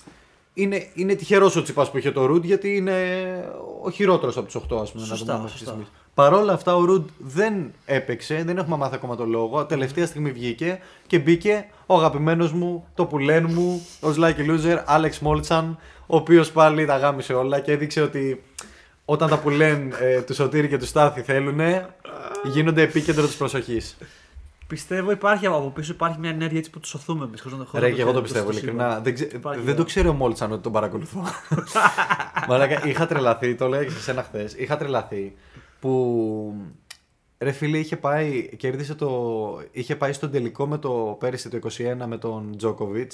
είναι, 0.55 0.91
είναι 0.95 1.15
τυχερός 1.15 1.57
ο 1.57 1.63
Τσιτσιπάς 1.63 1.91
που 1.91 1.99
είχε 1.99 2.11
το 2.13 2.25
Ρουντ 2.27 2.45
γιατί 2.45 2.77
είναι 2.77 2.95
ο 3.83 3.91
χειρότερος 3.91 4.37
από 4.37 4.47
τους 4.47 4.55
8, 4.55 4.77
ας 4.81 4.93
πούμε. 4.93 5.05
Σωστά, 5.05 5.25
να 5.25 5.33
το 5.33 5.33
πούμε 5.33 5.45
αυτή 5.45 5.53
τη 5.53 5.59
σωστά. 5.59 5.65
στιγμή. 5.65 5.87
Παρ' 6.15 6.33
όλα 6.33 6.53
αυτά, 6.53 6.77
ο 6.77 6.85
Ρουντ 6.85 7.09
δεν 7.19 7.73
έπαιξε, 7.85 8.43
δεν 8.47 8.59
έχουμε 8.59 8.77
μάθει 8.77 8.95
ακόμα 8.95 9.17
το 9.17 9.25
λόγο. 9.27 9.65
Τελευταία 9.65 10.07
στιγμή 10.07 10.31
βγήκε 10.31 10.79
και 11.07 11.19
μπήκε 11.19 11.67
ο 11.87 11.95
αγαπημένος 11.95 12.53
μου, 12.53 12.87
το 12.95 13.05
πουλέν 13.07 13.47
μου, 13.51 13.87
ο 14.01 14.13
lucky 14.13 14.43
loser, 14.43 14.91
Άλεξ 14.91 15.19
Μόλτσαν, 15.19 15.79
ο 16.07 16.17
οποίος 16.17 16.51
πάλι 16.51 16.87
τα 16.87 16.97
γάμισε 16.97 17.33
όλα 17.33 17.61
και 17.61 17.73
έδειξε 17.73 18.01
ότι 18.01 18.43
όταν 19.05 19.29
τα 19.29 19.39
πουλέν 19.39 19.93
ε, 20.01 20.21
του 20.21 20.35
Σωτήρη 20.35 20.69
και 20.69 20.79
του 20.79 20.87
Στάθη 20.87 21.21
θέλουν, 21.21 21.61
γίνονται 22.45 22.83
επίκεντρο 22.83 23.27
της 23.27 23.37
προσοχής. 23.37 23.97
Πιστεύω 24.67 25.11
υπάρχει 25.11 25.47
από 25.47 25.73
πίσω 25.75 25.93
υπάρχει 25.93 26.19
μια 26.19 26.31
ενέργεια 26.31 26.59
έτσι 26.59 26.71
που 26.71 26.81
τους 26.81 26.89
σωθούμε 26.89 27.25
εμείς. 27.25 27.45
Ρε, 27.73 27.91
και 27.91 28.01
εγώ 28.01 28.13
το 28.13 28.23
πιστεύω 28.23 28.51
ειλικρινά. 28.51 29.01
Δεν, 29.01 29.15
ξε... 29.15 29.29
Υπάρχει, 29.33 29.61
δεν 29.61 29.71
ναι. 29.71 29.79
το 29.79 29.85
ξέρω 29.85 30.11
ο 30.11 30.13
Μόλτσαν 30.13 30.53
ότι 30.53 30.63
τον 30.63 30.73
παρακολουθώ. 30.73 31.25
Μαλάκα, 32.49 32.87
είχα 32.87 33.07
τρελαθεί, 33.07 33.55
το 33.55 33.69
λέγα 33.69 33.85
και 33.85 33.91
σε 33.91 34.01
σένα 34.01 34.23
χθες. 34.23 34.55
Είχα 34.55 34.77
τρελαθεί 34.77 35.37
που. 35.81 36.55
Ρε 37.45 37.53
φίλε, 37.53 37.79
είχε 37.79 37.97
πάει, 37.97 38.49
κέρδισε 38.57 38.95
το, 38.95 39.11
είχε 39.73 39.97
πάει 39.97 40.13
στον 40.13 40.31
τελικό 40.31 40.67
με 40.67 40.79
το 40.79 41.17
πέρυσι 41.21 41.49
το 41.49 41.59
21 42.03 42.05
με 42.07 42.19
τον 42.19 42.57
Τζόκοβιτ 42.57 43.13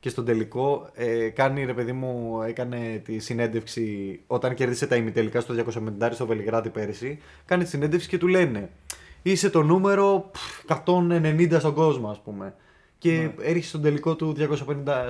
και 0.00 0.08
στον 0.08 0.24
τελικό 0.24 0.90
ε, 0.94 1.28
κάνει 1.28 1.64
ρε 1.64 1.74
παιδί 1.74 1.92
μου, 1.92 2.42
έκανε 2.42 3.02
τη 3.04 3.18
συνέντευξη 3.18 4.20
όταν 4.26 4.54
κέρδισε 4.54 4.86
τα 4.86 4.96
ημιτελικά 4.96 5.40
στο 5.40 5.54
250 6.00 6.08
στο 6.12 6.26
Βελιγράδι 6.26 6.70
πέρυσι. 6.70 7.18
Κάνει 7.44 7.62
τη 7.62 7.68
συνέντευξη 7.68 8.08
και 8.08 8.18
του 8.18 8.28
λένε 8.28 8.70
είσαι 9.22 9.50
το 9.50 9.62
νούμερο 9.62 10.30
πφ, 10.32 10.64
190 10.84 11.56
στον 11.58 11.74
κόσμο, 11.74 12.08
ας 12.08 12.20
πούμε. 12.20 12.54
Και 13.02 13.30
έρχεσαι 13.40 13.68
στον 13.68 13.82
τελικό 13.82 14.16
του 14.16 14.36
250, 14.38 14.48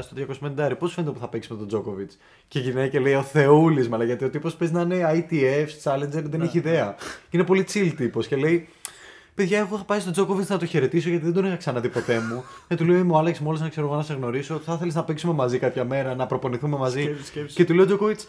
στο 0.00 0.16
250. 0.56 0.72
Πώς 0.78 0.92
φαίνεται 0.92 1.12
που 1.12 1.18
θα 1.18 1.28
παίξεις 1.28 1.50
με 1.50 1.56
τον 1.56 1.66
Τζόκοβιτ. 1.66 2.10
Και 2.48 2.58
γυρνάει 2.58 2.88
και 2.88 2.98
λέει 2.98 3.14
ο 3.14 3.22
Θεούλης, 3.22 3.88
μαλά, 3.88 4.04
γιατί 4.04 4.24
ο 4.24 4.30
τύπος 4.30 4.54
παίζει 4.54 4.74
να 4.74 4.80
είναι 4.80 5.26
ITF, 5.30 5.66
Challenger, 5.84 6.22
δεν 6.22 6.40
έχει 6.40 6.58
ιδέα. 6.58 6.94
Και 6.98 7.36
είναι 7.36 7.44
πολύ 7.44 7.66
chill 7.72 7.92
τύπος 7.96 8.26
και 8.26 8.36
λέει. 8.36 8.68
Παιδιά, 9.34 9.58
εγώ 9.58 9.74
είχα 9.74 9.84
πάει 9.84 10.00
στον 10.00 10.12
Τζόκοβιτ 10.12 10.50
να 10.50 10.58
το 10.58 10.66
χαιρετήσω 10.66 11.08
γιατί 11.08 11.24
δεν 11.24 11.34
τον 11.34 11.44
είχα 11.44 11.56
ξαναδεί 11.56 11.88
ποτέ 11.88 12.18
μου. 12.18 12.44
Και 12.68 12.74
του 12.74 12.84
λέω: 12.84 12.98
Είμαι 12.98 13.12
ο 13.12 13.18
Άλεξ, 13.18 13.40
μόλι 13.40 13.58
να 13.58 13.68
ξέρω 13.68 13.86
εγώ 13.86 13.96
να 13.96 14.02
σε 14.02 14.14
γνωρίσω. 14.14 14.58
Θα 14.64 14.72
ήθελε 14.72 14.92
να 14.94 15.04
παίξουμε 15.04 15.32
μαζί 15.32 15.58
κάποια 15.58 15.84
μέρα, 15.84 16.14
να 16.14 16.26
προπονηθούμε 16.26 16.76
μαζί. 16.76 17.02
Σκέψου, 17.02 17.24
σκέψου. 17.24 17.54
Και 17.54 17.64
του 17.64 17.74
λέω: 17.74 17.86
Τζόκοβιτ, 17.86 18.20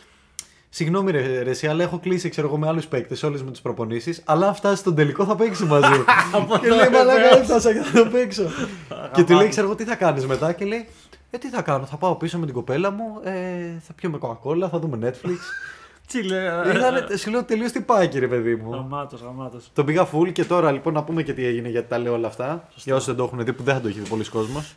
Συγγνώμη, 0.75 1.11
ρε, 1.11 1.41
ρε 1.41 1.49
εσύ, 1.49 1.67
αλλά 1.67 1.83
έχω 1.83 1.99
κλείσει 1.99 2.29
ξέρω 2.29 2.47
εγώ, 2.47 2.57
με 2.57 2.67
άλλους 2.67 2.85
παίκτες 2.85 3.23
όλες 3.23 3.43
με 3.43 3.51
τις 3.51 3.61
προπονήσεις. 3.61 4.21
Αλλά 4.25 4.47
αν 4.47 4.55
φτάσει 4.55 4.75
στον 4.75 4.95
τελικό 4.95 5.25
θα 5.25 5.35
παίξει 5.35 5.65
μαζί. 5.65 5.87
και 6.61 6.69
λέει: 6.69 6.89
Μαλάκα, 6.91 7.37
έφτασα 7.37 7.73
και 7.73 7.79
θα 7.79 8.03
το 8.03 8.09
παίξω. 8.09 8.43
και 9.13 9.23
του 9.23 9.33
λέει: 9.33 9.47
Ξέρω 9.47 9.65
εγώ 9.67 9.75
τι 9.75 9.83
θα 9.83 9.95
κάνεις 9.95 10.25
μετά. 10.25 10.53
Και 10.53 10.65
λέει: 10.65 10.87
Ε, 11.29 11.37
τι 11.37 11.49
θα 11.49 11.61
κάνω, 11.61 11.85
θα 11.85 11.97
πάω 11.97 12.15
πίσω 12.15 12.37
με 12.37 12.45
την 12.45 12.53
κοπέλα 12.53 12.91
μου, 12.91 13.19
ε, 13.23 13.31
θα 13.79 13.93
πιούμε 13.93 14.17
κοκακόλα, 14.17 14.69
θα 14.69 14.79
δούμε 14.79 14.97
Netflix. 15.01 15.37
Τσίλε. 16.07 16.37
Ήταν, 16.75 17.17
σου 17.17 17.31
λέω 17.31 17.43
τελείως 17.43 17.71
τυπάκι, 17.71 18.19
ρε 18.19 18.27
παιδί 18.27 18.55
μου. 18.55 18.71
Γαμάτος, 18.71 19.21
γαμάτος. 19.21 19.69
Τον 19.73 19.85
πήγα 19.85 20.07
full 20.13 20.31
και 20.31 20.45
τώρα 20.45 20.71
λοιπόν 20.71 20.93
να 20.93 21.03
πούμε 21.03 21.23
και 21.23 21.33
τι 21.33 21.45
έγινε 21.45 21.69
γιατί 21.69 21.89
τα 21.89 21.97
λέω 21.97 22.13
όλα 22.13 22.27
αυτά. 22.27 22.67
Για 22.75 22.93
όσους 22.93 23.07
δεν 23.07 23.15
το 23.15 23.23
έχουν 23.23 23.43
δει, 23.43 23.53
που 23.53 23.63
δεν 23.63 23.73
θα 23.73 23.81
το 23.81 23.87
έχει 23.87 23.99
δει 23.99 24.09
πολλοί 24.09 24.29
κόσμος. 24.29 24.75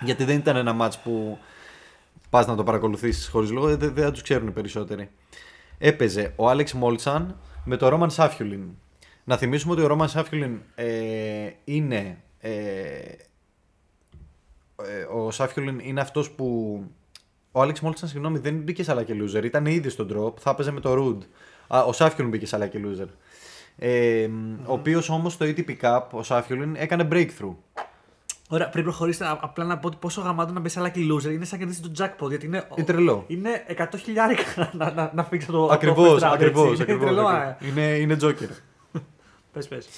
Γιατί 0.00 0.24
δεν 0.24 0.36
ήταν 0.36 0.56
ένα 0.56 0.76
match 0.80 0.94
που 1.04 1.38
πας 2.32 2.46
να 2.46 2.54
το 2.54 2.62
παρακολουθήσεις 2.62 3.28
χωρίς 3.28 3.50
λόγο, 3.50 3.76
δεν, 3.76 3.94
δεν 3.94 4.12
τους 4.12 4.22
ξέρουν 4.22 4.48
οι 4.48 4.50
περισσότεροι. 4.50 5.10
Έπαιζε 5.78 6.32
ο 6.36 6.48
Άλεξ 6.48 6.72
Μόλτσαν 6.72 7.40
με 7.64 7.76
το 7.76 7.88
Ρόμαν 7.88 8.10
Σάφιουλιν. 8.10 8.68
Να 9.24 9.36
θυμίσουμε 9.36 9.72
ότι 9.72 9.82
ο 9.82 9.86
Ρόμαν 9.86 10.08
Σάφιουλιν 10.08 10.60
ε, 10.74 11.50
είναι. 11.64 12.18
Ε, 12.40 12.50
ε, 14.76 15.02
ο 15.14 15.30
Σάφιουλιν 15.30 15.78
είναι 15.78 16.00
αυτός 16.00 16.30
που. 16.30 16.46
Ο 17.52 17.62
Άλεξ 17.62 17.80
Μόλτσαν, 17.80 18.08
συγγνώμη, 18.08 18.38
δεν 18.38 18.54
μπήκε 18.54 18.82
σαν 18.82 19.04
και 19.04 19.14
loser. 19.20 19.44
Ήταν 19.44 19.66
ήδη 19.66 19.88
στον 19.88 20.08
drop, 20.12 20.40
θα 20.40 20.50
έπαιζε 20.50 20.70
με 20.70 20.80
το 20.80 20.94
Ρουντ. 20.94 21.22
Ο 21.86 21.92
Σάφιουλιν 21.92 22.30
μπήκε 22.30 22.46
σαν 22.46 22.68
και 22.68 22.80
loser. 22.84 23.08
Ε, 23.76 24.28
Ο 24.66 24.72
οποίος 24.72 25.08
όμως 25.08 25.32
στο 25.32 25.46
ATP 25.46 25.76
Cup, 25.80 26.02
ο 26.10 26.22
Σάφιουλιν, 26.22 26.76
έκανε 26.76 27.08
breakthrough. 27.12 27.54
Ωραία, 28.52 28.68
πριν 28.68 28.84
προχωρήσετε, 28.84 29.24
α- 29.24 29.38
απλά 29.40 29.64
να 29.64 29.78
πω 29.78 29.86
ότι 29.86 29.96
πόσο 30.00 30.20
γαμάτο 30.20 30.52
να 30.52 30.60
μπεις 30.60 30.72
σε 30.72 30.80
lucky 30.82 31.12
loser 31.12 31.32
είναι 31.32 31.44
σαν 31.44 31.58
κερδίσεις 31.58 31.82
το 31.82 31.90
jackpot. 31.98 32.28
Γιατί 32.28 32.46
είναι, 32.46 32.66
Είναι 32.76 32.86
τρελό. 32.86 33.24
είναι 33.26 33.64
100 33.78 33.84
χιλιάρικα 34.02 34.70
να, 34.78 34.92
να, 34.92 35.10
να 35.14 35.24
φύγεις 35.24 35.48
από 35.48 35.52
το. 35.56 35.66
Ακριβώ, 35.72 36.02
από 36.02 36.10
το 36.12 36.16
first 36.26 36.28
round, 36.30 36.32
ακριβώς. 36.34 36.80
έτσι. 36.80 36.92
Είναι 36.92 37.00
τρελό, 37.04 37.28
ε. 37.30 37.56
Είναι, 37.68 37.82
είναι 37.82 38.16
Joker. 38.22 38.48
Πες, 39.52 39.68
πες. 39.68 39.88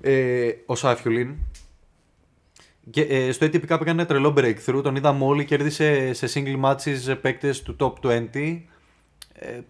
Ε, 0.00 0.50
ο 0.66 0.74
Σάφιουλιν 0.74 1.34
Και, 2.90 3.00
ε, 3.00 3.32
στο 3.32 3.46
ATP 3.46 3.56
Cup 3.60 3.62
έκανε 3.70 3.90
ένα 3.90 4.06
τρελό 4.06 4.34
breakthrough. 4.36 4.80
Τον 4.82 4.96
είδαμε 4.96 5.24
όλοι. 5.24 5.44
Κέρδισε 5.44 6.12
σε 6.12 6.28
single 6.34 6.60
matches 6.64 7.16
παίκτες 7.20 7.62
του 7.62 7.76
top 7.78 7.92
20. 8.06 8.62
Ε, 9.32 9.60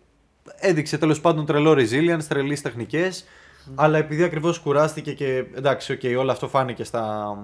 έδειξε 0.58 0.98
τέλος 0.98 1.20
πάντων 1.20 1.46
τρελό 1.46 1.72
resilience, 1.72 2.24
τρελές 2.28 2.60
τεχνικές. 2.60 3.24
Αλλά 3.74 3.98
επειδή 3.98 4.22
ακριβώς 4.22 4.58
κουράστηκε 4.58 5.12
και 5.12 5.44
εντάξει, 5.54 5.98
okay, 6.02 6.14
όλο 6.18 6.30
αυτό 6.30 6.48
φάνηκε 6.48 6.84
στα, 6.84 7.36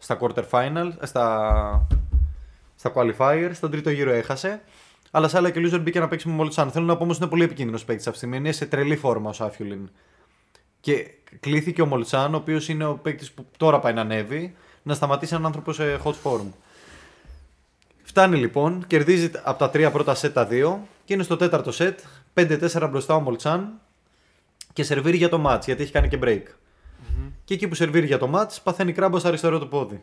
στα 0.00 0.18
quarter 0.20 0.44
final, 0.50 0.92
στα, 1.02 1.86
στα 2.74 2.92
qualifiers. 2.94 3.50
Στον 3.52 3.70
τρίτο 3.70 3.90
γύρο 3.90 4.10
έχασε. 4.10 4.62
Αλλά 5.10 5.28
σε 5.28 5.36
άλλα 5.36 5.50
και 5.50 5.60
loser 5.64 5.80
μπήκε 5.80 6.00
να 6.00 6.08
παίξει 6.08 6.28
με 6.28 6.34
Μολτσάν. 6.34 6.70
Θέλω 6.70 6.84
να 6.84 6.96
πω 6.96 7.02
όμως 7.02 7.16
είναι 7.18 7.26
πολύ 7.26 7.44
επικίνδυνος 7.44 7.84
παίκτης 7.84 8.06
αυτή 8.06 8.20
τη 8.20 8.26
στιγμή. 8.26 8.46
Είναι 8.46 8.52
σε 8.52 8.66
τρελή 8.66 8.96
φόρμα 8.96 9.30
ο 9.30 9.32
Σάφιουλιν. 9.32 9.90
Και 10.80 11.10
κλήθηκε 11.40 11.82
ο 11.82 11.86
Μολτσάν, 11.86 12.34
ο 12.34 12.36
οποίος 12.36 12.68
είναι 12.68 12.84
ο 12.84 12.94
παίκτης 12.94 13.32
που 13.32 13.46
τώρα 13.56 13.78
πάει 13.78 13.92
να 13.92 14.00
ανέβει, 14.00 14.54
να 14.82 14.94
σταματήσει 14.94 15.34
έναν 15.34 15.46
άνθρωπο 15.46 15.72
σε 15.72 16.00
hot 16.04 16.14
form. 16.22 16.46
Φτάνει 18.02 18.36
λοιπόν, 18.36 18.86
κερδίζει 18.86 19.30
από 19.42 19.58
τα 19.58 19.70
τρία 19.70 19.90
πρώτα 19.90 20.14
σετ 20.14 20.34
τα 20.34 20.46
δύο 20.46 20.86
και 21.04 21.14
είναι 21.14 21.22
στο 21.22 21.36
τέταρτο 21.36 21.72
σετ. 21.72 22.00
5-4 22.34 22.88
μπροστά 22.90 23.14
ο 23.14 23.20
Μολτσάν 23.20 23.80
και 24.72 24.82
σερβίρει 24.82 25.16
για 25.16 25.28
το 25.28 25.42
match 25.46 25.64
γιατί 25.64 25.82
έχει 25.82 25.92
κάνει 25.92 26.08
και 26.08 26.18
break. 26.22 26.42
Και 27.50 27.56
εκεί 27.56 27.68
που 27.68 27.74
σερβίρει 27.74 28.06
για 28.06 28.18
το 28.18 28.30
match 28.34 28.56
παθαίνει 28.62 28.92
κράμπος 28.92 29.20
στο 29.20 29.28
αριστερό 29.28 29.58
του 29.58 29.68
πόδι. 29.68 30.02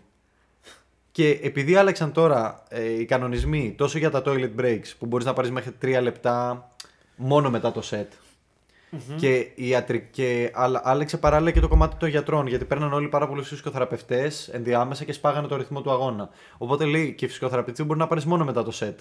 Και 1.12 1.40
επειδή 1.44 1.76
άλλαξαν 1.76 2.12
τώρα 2.12 2.64
ε, 2.70 3.00
οι 3.00 3.06
κανονισμοί 3.06 3.74
τόσο 3.78 3.98
για 3.98 4.10
τα 4.12 4.22
toilet 4.26 4.50
breaks 4.60 4.92
που 5.00 5.06
μπορείς 5.06 5.26
να 5.26 5.34
πάρεις 5.34 5.52
μέχρι 5.52 5.72
3 5.82 6.00
λεπτά 6.02 6.70
μόνο 7.16 7.50
μετά 7.50 7.72
το 7.72 7.82
set. 7.90 8.06
Και, 9.18 9.36
η 9.56 9.68
ιατρική, 9.68 10.08
και 10.12 10.52
άλλα- 10.54 10.82
άλλαξε 10.84 11.18
παράλληλα 11.18 11.52
και 11.52 11.60
το 11.60 11.68
κομμάτι 11.68 11.96
των 11.96 12.10
γιατρών 12.10 12.48
γιατί 12.48 12.66
παίρναν 12.66 12.94
όλοι 12.94 13.08
πάρα 13.08 13.28
πολλούς 13.28 13.48
φυσικοθεραπευτές 13.48 14.48
ενδιάμεσα 14.48 15.04
και 15.04 15.14
σπάγανε 15.14 15.48
το 15.48 15.56
ρυθμό 15.56 15.82
του 15.82 15.92
αγώνα. 15.92 16.30
Οπότε 16.58 16.86
λέει 16.86 17.14
και 17.14 17.28
φυσικοθεραπευτή 17.28 17.84
μπορεί 17.84 18.00
να 18.00 18.08
πάρεις 18.08 18.26
μόνο 18.26 18.46
μετά 18.46 18.64
το 18.64 18.72
set. 18.80 18.96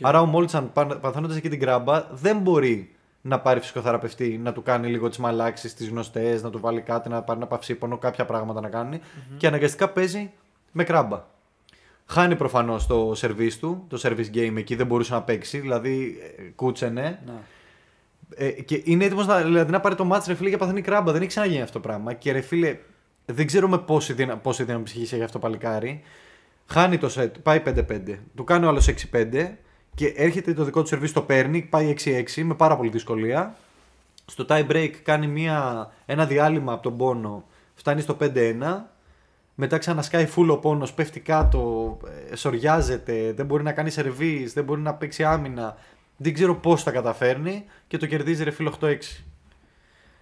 Άρα 0.00 0.20
ο 0.20 0.26
Μόλτσαν 0.26 0.72
παθαίνοντας 1.00 1.36
εκεί 1.36 1.48
την 1.48 1.60
κράμπα 1.60 2.06
δεν 2.12 2.38
μπορεί 2.38 2.92
να 3.20 3.40
πάρει 3.40 3.60
φυσικοθεραπευτή, 3.60 4.38
να 4.42 4.52
του 4.52 4.62
κάνει 4.62 4.88
λίγο 4.88 5.08
τις 5.08 5.18
μαλάξεις, 5.18 5.74
τις 5.74 5.88
γνωστές, 5.88 6.42
να 6.42 6.50
του 6.50 6.60
βάλει 6.60 6.80
κάτι, 6.80 7.08
να 7.08 7.22
πάρει 7.22 7.38
ένα 7.38 7.48
παυσίπονο, 7.48 7.98
κάποια 7.98 8.24
πράγματα 8.24 8.60
να 8.60 8.68
κάνει. 8.68 9.00
Και 9.36 9.46
αναγκαστικά 9.46 9.88
παίζει 9.88 10.30
με 10.72 10.84
κράμπα. 10.84 11.24
Χάνει 12.06 12.36
προφανώς 12.36 12.86
το 12.86 13.12
service 13.16 13.52
του, 13.60 13.84
το 13.88 14.00
service 14.02 14.34
game 14.34 14.54
εκεί 14.56 14.74
δεν 14.74 14.86
μπορούσε 14.86 15.12
να 15.12 15.22
παίξει, 15.22 15.58
δηλαδή 15.58 16.18
ε, 16.38 16.42
κούτσενε. 16.42 17.20
Ναι. 17.26 17.32
Ε, 18.36 18.50
και 18.50 18.82
είναι 18.84 19.04
έτοιμος 19.04 19.26
να, 19.26 19.42
δηλαδή, 19.42 19.70
να 19.70 19.80
πάρει 19.80 19.94
το 19.94 20.04
μάτς 20.04 20.26
ρε 20.26 20.34
φίλε 20.34 20.50
και 20.50 20.56
παθαίνει 20.56 20.80
κράμπα. 20.80 21.12
Δεν 21.12 21.20
έχει 21.20 21.30
ξαναγίνει 21.30 21.62
αυτό 21.62 21.80
το 21.80 21.88
πράγμα. 21.88 22.12
Και 22.12 22.32
ρε 22.32 22.40
φίλε, 22.40 22.78
δεν 23.24 23.46
ξέρουμε 23.46 23.78
πόση, 23.78 24.12
δυνα, 24.12 24.36
πόση 24.36 24.64
δύναμη 24.64 24.84
ψυχής 24.84 25.12
έχει 25.12 25.22
αυτό 25.22 25.38
το 25.38 25.46
παλικάρι. 25.46 26.02
Χάνει 26.66 26.98
το 26.98 27.12
set, 27.14 27.30
πάει 27.42 27.62
5-5. 27.66 28.18
Του 28.34 28.44
κάνει 28.44 28.64
ο 28.64 28.68
άλλο 28.68 28.82
6-5 29.12 29.50
και 29.98 30.12
έρχεται 30.16 30.54
το 30.54 30.64
δικό 30.64 30.80
του 30.80 30.86
σερβίς, 30.86 31.12
το 31.12 31.22
παίρνει, 31.22 31.62
πάει 31.62 31.94
6-6 32.04 32.42
με 32.42 32.54
πάρα 32.54 32.76
πολύ 32.76 32.90
δυσκολία. 32.90 33.54
Στο 34.26 34.44
tie 34.48 34.66
break 34.70 34.90
κάνει 35.02 35.26
μια, 35.26 35.90
ένα 36.06 36.26
διάλειμμα 36.26 36.72
από 36.72 36.82
τον 36.82 36.96
πόνο, 36.96 37.44
φτάνει 37.74 38.00
στο 38.00 38.16
5-1. 38.20 38.30
Μετά 39.54 39.78
ξανασκάει 39.78 40.26
φούλο 40.26 40.56
πόνος, 40.56 40.92
πέφτει 40.92 41.20
κάτω, 41.20 41.96
ε, 42.30 42.36
σοριάζεται, 42.36 43.32
δεν 43.36 43.46
μπορεί 43.46 43.62
να 43.62 43.72
κάνει 43.72 43.90
σερβίς, 43.90 44.52
δεν 44.52 44.64
μπορεί 44.64 44.80
να 44.80 44.94
παίξει 44.94 45.24
άμυνα. 45.24 45.76
Δεν 46.16 46.34
ξέρω 46.34 46.54
πώς 46.54 46.82
τα 46.82 46.90
καταφέρνει 46.90 47.64
και 47.88 47.96
το 47.96 48.06
κερδίζει 48.06 48.44
ρε 48.44 48.50
φίλο 48.50 48.74
8-6. 48.80 49.24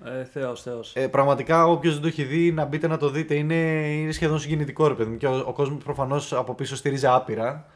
Ε, 0.04 0.24
θεός, 0.24 0.62
θεός. 0.62 0.92
Ε, 0.94 1.08
πραγματικά, 1.08 1.66
όποιος 1.66 1.92
δεν 1.92 2.02
το 2.02 2.08
έχει 2.08 2.24
δει, 2.24 2.52
να 2.52 2.64
μπείτε 2.64 2.86
να 2.86 2.96
το 2.96 3.10
δείτε. 3.10 3.34
Είναι, 3.34 3.54
είναι 3.92 4.12
σχεδόν 4.12 4.38
συγκινητικό, 4.38 4.88
ρε 4.88 4.94
παιδί 4.94 5.10
μου. 5.10 5.16
Και 5.16 5.26
ο, 5.26 5.44
ο 5.46 5.52
κόσμος 5.52 5.84
προφανώς 5.84 6.32
από 6.32 6.54
πίσω 6.54 6.76
στηρίζει 6.76 7.06
άπειρα. 7.06 7.66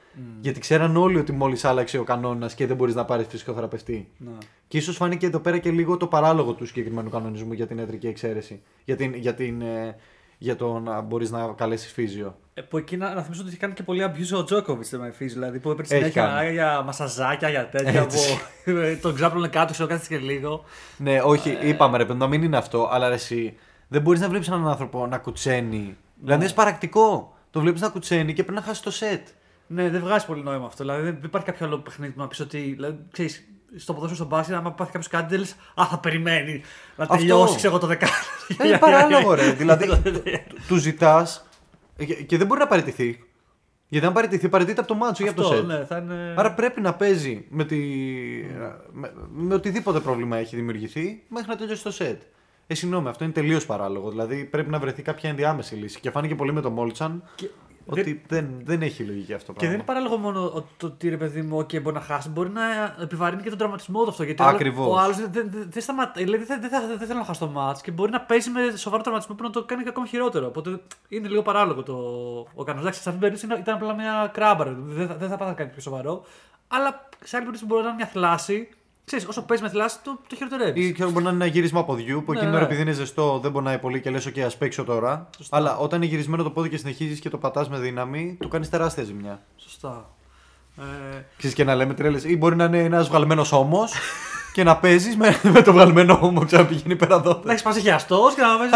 Γιατί 0.40 0.60
ξέραν 0.60 0.96
όλοι 0.96 1.18
ότι 1.18 1.32
μόλις 1.32 1.64
άλλαξε 1.64 1.98
ο 1.98 2.04
κανόνας 2.04 2.54
και 2.54 2.66
δεν 2.66 2.76
μπορείς 2.76 2.94
να 2.94 3.04
πάρεις 3.04 3.26
φυσικοθεραπευτή. 3.26 4.08
Ναι. 4.16 4.30
Και 4.68 4.76
ίσως 4.76 4.96
φάνηκε 4.96 5.26
εδώ 5.26 5.38
πέρα 5.38 5.58
και 5.58 5.70
λίγο 5.70 5.96
το 5.96 6.06
παράλογο 6.06 6.52
του 6.52 6.66
συγκεκριμένου 6.66 7.10
κανονισμού 7.10 7.52
για 7.52 7.66
την 7.66 7.78
ιατρική 7.78 8.06
εξαίρεση. 8.06 8.62
Για, 8.84 8.96
την, 8.96 9.14
για, 9.14 9.34
την, 9.34 9.62
ε, 9.62 9.96
για 10.38 10.56
το 10.56 10.78
να 10.78 11.00
μπορείς 11.00 11.30
να 11.30 11.54
καλέσεις 11.56 11.92
φύζιο. 11.92 12.36
Ε, 12.54 12.60
που 12.60 12.78
εκεί 12.78 12.96
να, 12.96 13.14
να 13.14 13.22
θυμίσω 13.22 13.40
ότι 13.40 13.50
έχει 13.50 13.58
κάνει 13.58 13.72
και 13.72 13.82
πολύ 13.82 14.04
abuse 14.06 14.38
ο 14.38 14.44
Τζόκοβιτς 14.44 14.90
με 14.90 15.06
εμφύς, 15.06 15.32
δηλαδή 15.32 15.58
που 15.58 15.70
έπαιρνε 15.70 15.94
Έχει 15.96 16.10
συνέχεια 16.12 16.34
κάνει. 16.34 16.52
για 16.52 16.82
μασαζάκια, 16.82 17.48
για 17.48 17.68
τέτοια. 17.68 18.00
Έτσι. 18.00 18.38
που 18.64 18.72
τον 19.02 19.14
ξάπλωνε 19.14 19.48
κάτω, 19.48 19.72
ξέρω 19.72 19.88
κάτσε 19.88 20.08
και 20.08 20.18
λίγο. 20.18 20.64
Ναι, 20.96 21.20
όχι, 21.20 21.58
είπαμε 21.62 21.96
ρε 21.96 22.02
παιδί, 22.02 22.14
μου, 22.14 22.24
να 22.24 22.30
μην 22.30 22.42
είναι 22.42 22.56
αυτό, 22.56 22.88
αλλά 22.92 23.08
ρε, 23.08 23.14
εσύ 23.14 23.56
δεν 23.88 24.02
μπορείς 24.02 24.20
να 24.20 24.28
βλέπεις 24.28 24.48
έναν 24.48 24.68
άνθρωπο 24.68 25.06
να 25.06 25.18
κουτσένει. 25.18 25.96
Δηλαδή 26.22 26.44
είναι 26.44 26.52
παρακτικό. 26.52 27.34
Το 27.50 27.60
βλέπεις 27.60 27.80
να 27.80 27.88
κουτσένει 27.88 28.32
και 28.32 28.42
πρέπει 28.42 28.58
να 28.58 28.64
χάσει 28.64 28.82
το 28.82 28.90
σετ. 28.90 29.28
Ναι, 29.72 29.90
δεν 29.90 30.00
βγάζει 30.00 30.26
πολύ 30.26 30.42
νόημα 30.42 30.66
αυτό. 30.66 30.84
Δηλαδή 30.84 31.02
δεν 31.02 31.18
υπάρχει 31.24 31.46
κάποιο 31.46 31.66
άλλο 31.66 31.78
παιχνίδι 31.78 32.12
που 32.12 32.20
να 32.20 32.26
πεις 32.28 32.40
ότι. 32.40 32.58
Δηλαδή, 32.58 32.98
ξέρεις, 33.12 33.44
στο 33.76 33.92
ποδόσφαιρο 33.92 34.16
στον 34.16 34.26
μπάσκετ, 34.26 34.54
άμα 34.56 34.72
πάθει 34.72 34.90
κάποιος 34.92 35.08
κάτι, 35.10 35.26
δεν 35.28 35.38
λες, 35.38 35.56
Α, 35.74 35.86
θα 35.86 35.98
περιμένει 35.98 36.62
να 36.96 37.04
Αυτό. 37.04 37.16
τελειώσει 37.16 37.56
ξέρω, 37.56 37.72
εγώ 37.72 37.80
το 37.80 37.86
δεκάλεπτο. 37.86 38.26
Ε, 38.58 38.66
Είναι 38.68 38.78
παράλογο, 38.78 39.34
ρε. 39.34 39.52
δηλαδή, 39.52 39.86
του 40.68 40.76
ζητάς 40.76 41.46
και 42.26 42.36
δεν 42.36 42.46
μπορεί 42.46 42.60
να 42.60 42.66
παραιτηθεί. 42.66 43.24
Γιατί 43.88 44.06
αν 44.06 44.12
παραιτηθεί, 44.12 44.48
παραιτείται 44.48 44.80
από 44.80 44.88
το 44.88 44.94
μάτσο 44.94 45.24
ή 45.24 45.28
από 45.28 45.36
το 45.42 45.48
Αυτό, 45.48 45.56
σετ. 45.56 45.66
ναι, 45.66 45.84
θα 45.84 45.96
είναι. 45.98 46.34
Άρα 46.36 46.52
πρέπει 46.54 46.80
να 46.80 46.94
παίζει 46.94 47.46
με, 47.50 47.64
τη... 47.64 47.76
με, 48.92 49.12
με 49.32 49.54
οτιδήποτε 49.54 50.00
πρόβλημα 50.00 50.36
έχει 50.36 50.56
δημιουργηθεί 50.56 51.22
μέχρι 51.28 51.48
να 51.48 51.56
τελειώσει 51.56 51.82
το 51.82 51.90
σετ. 51.90 52.22
Ε, 52.66 52.74
συγγνώμη, 52.74 53.08
αυτό 53.08 53.24
είναι 53.24 53.32
τελείως 53.32 53.66
παράλογο. 53.66 54.10
Δηλαδή 54.10 54.44
πρέπει 54.44 54.70
να 54.70 54.78
βρεθεί 54.78 55.02
κάποια 55.02 55.30
ενδιάμεση 55.30 55.74
λύση. 55.74 56.00
Και 56.00 56.10
φάνηκε 56.10 56.34
πολύ 56.34 56.52
με 56.52 56.60
τον 56.60 56.72
Μόλτσαν 56.72 57.22
Και- 57.34 57.50
ότι 57.86 58.22
δεν, 58.28 58.48
δεν 58.64 58.82
έχει 58.82 59.02
λογική 59.04 59.32
αυτό 59.34 59.46
το 59.46 59.52
Και 59.52 59.66
πράγμα. 59.66 59.76
δεν 59.76 59.94
είναι 59.94 60.00
παράλογο 60.00 60.16
μόνο 60.16 60.44
ο- 60.44 60.66
το 60.76 60.86
ότι 60.86 61.08
ρε 61.08 61.16
παιδί 61.16 61.42
μου, 61.42 61.58
okay, 61.58 61.82
μπορεί 61.82 61.94
να 61.96 62.00
χάσει, 62.02 62.28
μπορεί 62.28 62.48
να 62.50 62.62
επιβαρύνει 63.02 63.42
και 63.42 63.48
τον 63.48 63.58
τραυματισμό 63.58 64.02
του 64.04 64.10
αυτό. 64.10 64.22
Γιατί 64.22 64.42
Ακριβώς. 64.42 64.86
ο 64.86 64.98
άλλος 64.98 65.16
δεν, 65.16 65.30
δεν, 65.32 65.50
δεν 65.70 65.82
σταματάει. 65.82 66.24
Δηλαδή 66.24 66.44
δεν, 66.44 66.60
δεν, 66.60 66.70
θα- 66.70 66.86
δεν 66.98 67.06
θέλω 67.06 67.18
να 67.18 67.24
χάσει 67.24 67.40
το 67.40 67.52
match 67.56 67.78
και 67.82 67.90
μπορεί 67.90 68.10
να 68.10 68.20
παίζει 68.20 68.50
με 68.50 68.76
σοβαρό 68.76 69.02
τραυματισμό 69.02 69.34
που 69.36 69.42
να 69.42 69.50
το 69.50 69.64
κάνει 69.64 69.82
και 69.82 69.88
ακόμα 69.88 70.06
χειρότερο. 70.06 70.46
Οπότε 70.46 70.80
είναι 71.08 71.28
λίγο 71.28 71.42
παράλογο 71.42 71.82
το, 71.82 71.94
ο 72.54 72.64
κανόνα. 72.64 72.80
Εντάξει, 72.82 73.02
σε 73.02 73.08
αυτήν 73.08 73.12
την 73.12 73.20
περίπτωση 73.20 73.46
ήταν- 73.46 73.58
ήταν 73.58 73.74
απλά 73.74 73.94
μια 73.94 74.30
κράμπα. 74.34 74.64
ρε. 74.64 74.70
Δεν, 74.76 75.06
θα- 75.06 75.14
δεν 75.16 75.28
θα 75.28 75.36
πάθει 75.36 75.54
κάτι 75.54 75.70
πιο 75.70 75.80
σοβαρό. 75.80 76.24
Αλλά 76.68 77.08
σε 77.24 77.36
άλλη 77.36 77.44
περίπτωση 77.44 77.64
μπορεί 77.66 77.82
να 77.82 77.88
είναι 77.88 77.96
μια 77.96 78.06
θλάση. 78.06 78.68
Ξέρεις, 79.10 79.28
όσο 79.28 79.42
παίζεις 79.42 79.66
με 79.66 79.72
θλάση, 79.72 79.96
το, 80.04 80.18
το 80.28 80.36
χειροτερεύεις. 80.36 80.88
Ή 80.88 80.92
ξέρω, 80.92 81.10
μπορεί 81.10 81.24
να 81.24 81.30
είναι 81.30 81.44
ένα 81.44 81.52
γύρισμα 81.52 81.84
ποδιού 81.84 82.22
που 82.24 82.32
Ναι, 82.32 82.38
εκείνη 82.38 82.38
την 82.40 82.48
ναι. 82.48 82.56
ώρα 82.56 82.64
επειδή 82.64 82.80
είναι 82.82 82.92
ζεστό 82.92 83.38
δεν 83.42 83.52
πονάει 83.52 83.78
πολύ 83.78 84.00
και 84.00 84.10
λες: 84.10 84.28
OK, 84.28 84.40
ας 84.40 84.56
παίξω 84.56 84.84
τώρα. 84.84 85.28
Σωστά. 85.36 85.56
Αλλά 85.56 85.76
όταν 85.76 86.02
είναι 86.02 86.10
γυρισμένο 86.10 86.42
το 86.42 86.50
πόδι 86.50 86.68
και 86.68 86.76
συνεχίζεις 86.76 87.20
και 87.20 87.28
το 87.28 87.38
πατάς 87.38 87.68
με 87.68 87.78
δύναμη, 87.78 88.36
του 88.40 88.48
κάνεις 88.48 88.68
τεράστια 88.68 89.04
ζημιά. 89.04 89.42
Σωστά. 89.56 90.10
Ε, 90.78 90.82
Ξέρεις 91.36 91.56
και 91.56 91.64
να 91.64 91.74
λέμε 91.74 91.94
τρέλες. 91.94 92.24
Ή 92.24 92.36
μπορεί 92.36 92.56
να 92.56 92.64
είναι 92.64 92.78
ένας 92.84 93.08
βγαλμένος 93.08 93.52
ώμος 93.52 93.92
και 94.52 94.64
να 94.64 94.76
παίζεις 94.76 95.16
με, 95.16 95.40
με 95.54 95.62
το 95.62 95.72
βγαλμένο 95.72 96.18
ώμο 96.22 96.44
και 96.44 96.56
να 96.56 96.66
πηγαίνει 96.66 96.96
πέρα 96.96 97.14
εδώ. 97.14 97.40
Να 97.44 97.50
έχεις 97.50 97.62
πάσει 97.62 97.80
χιαστός 97.80 98.34
και 98.34 98.40
να 98.42 98.58
παίζει. 98.58 98.74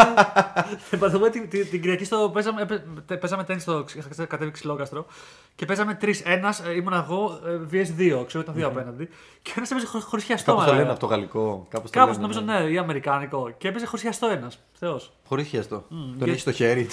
Πατούμε 0.98 1.30
την, 1.30 1.48
την, 1.48 1.70
την 1.70 1.80
Κυριακή 1.80 2.04
στο. 2.04 2.30
Παίζαμε, 2.32 2.62
έπαι- 2.62 3.16
παίζαμε 3.18 3.44
τέννη 3.44 3.60
στο 3.60 3.84
ξ- 3.84 4.26
κατέβει 4.26 4.50
ξυλόκαστρο 4.50 5.06
και 5.54 5.64
παίζαμε 5.66 5.94
τρει. 5.94 6.20
Ένα 6.24 6.54
ήμουν 6.76 6.92
εγώ, 6.92 7.38
ε, 7.46 7.50
VS2, 7.72 8.26
ξέρω 8.26 8.42
ήταν 8.42 8.54
δύο 8.54 8.66
απέναντι. 8.66 9.08
Και 9.42 9.52
ένας 9.56 9.70
έπαιζε 9.70 9.86
χωρίς 9.86 10.24
χιαστό. 10.24 10.50
Κάπως 10.50 10.64
το 10.64 10.70
μαλάκα. 10.70 10.76
λένε 10.76 10.90
από 10.90 11.00
το 11.00 11.06
γαλλικό. 11.06 11.66
Κάπως 11.70 11.90
Κάπως 11.90 12.18
νομίζω 12.18 12.40
ναι, 12.40 12.58
ή 12.70 12.78
αμερικάνικο. 12.78 13.50
Και 13.58 13.68
έπαιζε 13.68 13.86
χωρίς 13.86 14.02
χιαστό 14.02 14.26
ένας. 14.26 14.58
Θεός. 14.84 15.12
Χωρίς 15.28 15.48
χιαστό. 15.48 15.84
Τον 15.88 16.16
και- 16.24 16.30
έχει 16.30 16.40
στο 16.40 16.52
χέρι. 16.52 16.88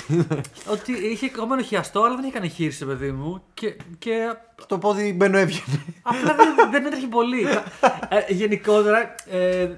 Ότι 0.72 0.92
είχε 0.92 1.30
κομμένο 1.30 1.62
χιαστό, 1.62 2.02
αλλά 2.04 2.16
δεν 2.16 2.24
είχε 2.24 2.34
κάνει 2.34 2.50
χείριση, 2.50 2.86
παιδί 2.86 3.12
μου. 3.12 3.44
Και, 3.54 3.76
και 4.00 4.34
το 4.68 4.78
πόδι 4.78 5.14
μπαίνω 5.14 5.38
έβγαινε. 5.38 5.84
απλά 6.02 6.36
δεν, 6.36 6.72
δεν 6.72 6.86
έτρεχε 6.86 7.08
πολύ. 7.08 7.46
ε, 8.10 8.34
γενικότερα, 8.34 9.16
ε, 9.30 9.62
ε, 9.62 9.72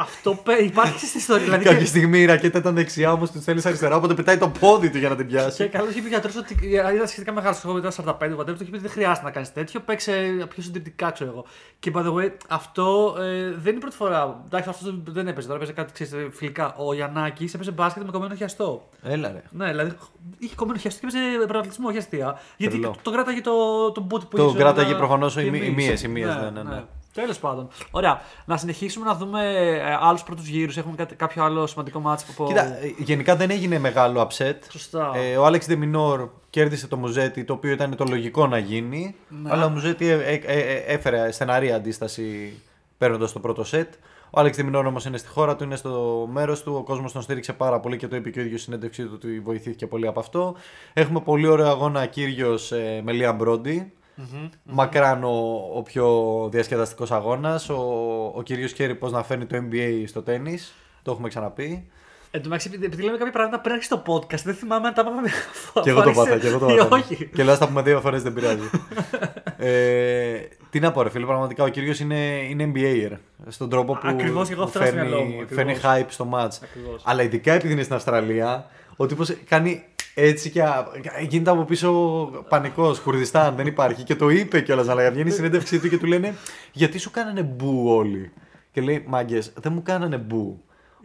αυτό 0.00 0.34
πέ- 0.34 0.60
υπάρχει 0.60 1.06
στην 1.06 1.18
ιστορία. 1.20 1.44
Δηλαδή, 1.44 1.64
Κάποια 1.64 1.86
στιγμή 1.86 2.18
η 2.18 2.24
ρακέτα 2.24 2.58
ήταν 2.58 2.74
δεξιά, 2.74 3.12
όμως 3.12 3.30
του 3.30 3.40
θέλεις 3.40 3.66
αριστερά, 3.66 3.96
οπότε 3.96 4.14
πετάει 4.14 4.38
το 4.38 4.48
πόδι 4.48 4.90
του 4.90 4.98
για 4.98 5.08
να 5.08 5.16
την 5.16 5.26
Και 5.26 5.32
πιάσει. 5.34 5.68
καλό 5.68 5.90
είχε 5.90 6.00
πει 6.00 6.06
ο 6.06 6.08
γιατρός 6.08 6.36
ότι 6.36 6.56
ήταν 6.94 7.06
σχετικά 7.08 7.32
μεγάλο 7.32 7.54
σχόλιο, 7.54 7.78
ήταν 7.78 7.92
45 7.92 8.36
whatever, 8.40 8.44
το 8.46 8.52
είχε 8.60 8.64
πει 8.64 8.70
ότι 8.70 8.78
δεν 8.78 8.90
χρειάζεται 8.90 9.24
να 9.26 9.30
κάνεις 9.30 9.52
τέτοιο, 9.52 9.80
παίξε 9.80 10.12
πιο 10.54 10.62
συντηρητικά, 10.62 11.10
ξέρω 11.10 11.30
εγώ. 11.30 11.44
Και 11.78 11.90
by 11.94 11.98
the 11.98 12.14
way, 12.14 12.30
αυτό 12.48 13.16
ε, 13.18 13.22
δεν 13.40 13.66
είναι 13.66 13.76
η 13.76 13.78
πρώτη 13.78 13.96
φορά. 13.96 14.42
Εντάξει, 14.46 14.68
αυτό 14.68 14.94
δεν 15.06 15.26
έπαιζε, 15.28 15.46
τώρα 15.46 15.58
έπαιζε 15.58 15.72
κάτι 15.72 15.92
ξέρεις, 15.92 16.14
φιλικά. 16.36 16.74
Ο 16.76 16.94
Γιαννάκης 16.94 17.54
έπαιζε 17.54 17.70
μπάσκετ 17.70 18.04
με 18.04 18.10
κομμένο 18.10 18.34
χιαστό. 18.34 18.88
Έλα 19.02 19.28
ρε. 19.32 19.42
Ναι, 19.50 19.66
δηλαδή 19.70 19.92
είχε 20.38 20.54
κομμένο 20.54 20.78
χιαστό 20.78 21.00
και 21.00 21.16
έπαιζε 21.16 21.44
πρωταθλητισμό, 21.46 21.88
όχι 21.88 21.98
αστεία. 21.98 22.38
Γιατί 22.56 22.78
Τρελό. 22.78 22.92
το, 22.92 22.98
το 23.02 23.10
κράταγε 23.10 23.40
το, 23.40 23.52
το 23.92 24.06
boot 24.10 24.20
που 24.30 24.36
Το 24.36 24.44
είχε, 24.44 24.56
κράταγε 24.58 24.92
να- 24.92 24.98
προφανώς 24.98 25.36
οι 25.36 25.42
και 25.44 25.50
μη- 25.50 25.62
οι 25.62 25.66
εμείς. 25.66 25.86
μύες, 25.86 26.02
οι 26.02 26.08
μύες, 26.08 26.34
ναι, 26.36 26.50
ναι, 26.50 26.62
ναι. 26.62 26.82
Τέλος 27.14 27.38
πάντων. 27.38 27.68
Ωραία. 27.90 28.20
Να 28.44 28.56
συνεχίσουμε 28.56 29.06
να 29.06 29.14
δούμε 29.14 29.42
ε, 29.54 29.96
άλλους 30.00 30.22
πρώτους 30.22 30.46
γύρους. 30.46 30.76
Έχουμε 30.76 30.94
κάτι, 30.96 31.14
κάποιο 31.14 31.44
άλλο 31.44 31.66
σημαντικό 31.66 32.00
μάτσο 32.00 32.26
που. 32.36 32.46
Κοίτα, 32.46 32.64
ε, 32.64 32.94
γενικά 32.98 33.36
δεν 33.36 33.50
έγινε 33.50 33.78
μεγάλο 33.78 34.28
upset. 34.28 34.56
Σωστά. 34.70 35.12
Ε, 35.14 35.36
ο 35.36 35.44
Άλεξ 35.44 35.66
Ντεμινόρ 35.66 36.28
κέρδισε 36.50 36.86
το 36.86 36.96
Μουζέτι, 36.96 37.44
το 37.44 37.52
οποίο 37.52 37.70
ήταν 37.70 37.96
το 37.96 38.04
λογικό 38.08 38.46
να 38.46 38.58
γίνει. 38.58 39.14
Ναι. 39.28 39.50
Αλλά 39.52 39.64
ο 39.64 39.68
Μουζέτι 39.68 40.08
ε, 40.08 40.14
ε, 40.14 40.34
ε, 40.34 40.58
ε, 40.58 40.76
έφερε 40.86 41.32
στεναρή 41.32 41.72
αντίσταση 41.72 42.60
παίρνοντας 42.98 43.32
το 43.32 43.40
πρώτο 43.40 43.64
σετ. 43.64 43.94
Ο 44.30 44.40
Άλεξ 44.40 44.56
Δημινόρ 44.56 44.86
όμως 44.86 45.04
είναι 45.04 45.18
στη 45.18 45.28
χώρα 45.28 45.56
του, 45.56 45.64
είναι 45.64 45.76
στο 45.76 46.28
μέρος 46.32 46.62
του. 46.62 46.74
Ο 46.74 46.82
κόσμος 46.82 47.12
τον 47.12 47.22
στήριξε 47.22 47.52
πάρα 47.52 47.80
πολύ 47.80 47.96
και 47.96 48.08
το 48.08 48.16
είπε 48.16 48.30
και 48.30 48.38
ο 48.38 48.42
ίδιος 48.42 48.60
στην 48.60 48.72
συνέντευξή 48.72 49.04
του 49.04 49.12
ότι 49.14 49.40
βοηθήθηκε 49.40 49.86
πολύ 49.86 50.06
από 50.06 50.20
αυτό. 50.20 50.56
Έχουμε 50.92 51.20
πολύ 51.20 51.46
ωραίο 51.46 51.68
αγώνα 51.68 52.06
κύριος 52.06 52.72
ε, 52.72 53.00
με 53.04 53.12
Λίαν 53.12 53.36
Μπρόντι. 53.36 53.92
Μακράν 54.64 55.24
ο, 55.24 55.70
ο 55.74 55.82
πιο 55.82 56.08
διασκεδαστικός 56.52 57.10
αγώνας. 57.10 57.68
Ο, 57.68 57.74
ο 58.34 58.42
κύριος 58.42 58.72
ξέρει 58.72 58.94
πώς 58.94 59.12
να 59.12 59.22
φέρνει 59.22 59.46
το 59.46 59.56
NBA 59.70 60.02
στο 60.06 60.22
τέννη. 60.22 60.58
Το 61.02 61.10
έχουμε 61.10 61.28
ξαναπεί. 61.28 61.90
Εν 62.32 62.40
τω 62.42 62.48
μεταξύ, 62.48 62.68
επειδή- 62.68 62.86
επειδή 62.86 63.02
λέμε 63.02 63.16
κάποια 63.16 63.32
πράγματα 63.32 63.60
πριν 63.60 63.72
αρχίσει 63.74 63.90
το 63.90 64.02
podcast, 64.06 64.42
δεν 64.44 64.54
θυμάμαι 64.54 64.86
αν 64.86 64.94
τα 64.94 65.00
είπαμε. 65.06 65.28
Και 65.82 65.90
εγώ 65.90 66.02
το 66.02 66.10
πάθα, 66.10 66.38
και 66.38 66.46
εγώ 66.46 66.58
το 66.58 66.68
ή 66.74 66.76
πάθα. 66.76 66.96
όχι. 66.96 67.30
Και 67.34 67.42
λέω, 67.42 67.52
ας 67.52 67.58
τα 67.58 67.66
πούμε 67.66 67.82
δύο 67.82 68.00
φορές 68.00 68.22
δεν 68.22 68.32
πειράζει. 68.32 68.70
ε, 69.56 70.38
τι 70.70 70.80
να 70.80 70.92
πω, 70.92 71.02
ρε 71.02 71.10
φίλε, 71.10 71.26
πραγματικά 71.26 71.64
ο 71.64 71.68
κύριος 71.68 72.00
είναι, 72.00 72.38
είναι 72.48 72.72
NBAer. 72.74 73.16
Στον 73.48 73.68
τρόπο 73.70 73.92
που 73.92 74.00
Ακριβώς, 74.04 74.46
και 74.48 74.52
εγώ 74.54 74.62
αυτό 74.62 74.78
είχα 74.78 74.88
στο 74.88 74.96
μυαλό 74.96 75.16
μου, 75.22 75.30
φέρνει, 75.30 75.42
ακριβώς. 75.42 75.78
φέρνει 75.80 76.02
hype 76.04 76.06
στο 76.08 76.28
match. 76.32 76.58
Ακριβώς. 76.62 77.02
Αλλά 77.04 77.22
ειδικά 77.22 77.52
επειδή 77.52 77.72
είναι 77.72 77.82
στην 77.82 77.94
Αυστραλία, 77.94 78.66
ο 78.96 79.06
τύπος 79.06 79.36
κάνει 79.48 79.84
έτσι 80.22 80.50
και 80.50 80.62
α- 80.62 80.86
γίνεται 81.28 81.50
από 81.50 81.64
πίσω 81.64 81.90
πανικός. 82.48 83.00
Κουρδιστάν 83.00 83.56
δεν 83.56 83.66
υπάρχει. 83.66 84.02
Και 84.02 84.14
το 84.16 84.28
είπε 84.28 84.60
κιόλας. 84.60 84.88
Αλλά 84.88 85.10
βγαίνει 85.10 85.28
η 85.28 85.32
συνέντευξή 85.32 85.78
του 85.80 85.88
και 85.88 85.98
του 85.98 86.06
λένε 86.06 86.34
Γιατί 86.72 86.98
σου 86.98 87.10
κάνανε 87.10 87.42
μπου 87.42 87.84
όλοι; 87.88 88.32
Και 88.72 88.80
λέει 88.80 89.04
Μάγκες, 89.08 89.52
δεν 89.60 89.72
μου 89.72 89.82
κάνανε 89.82 90.16
μπου. 90.16 90.62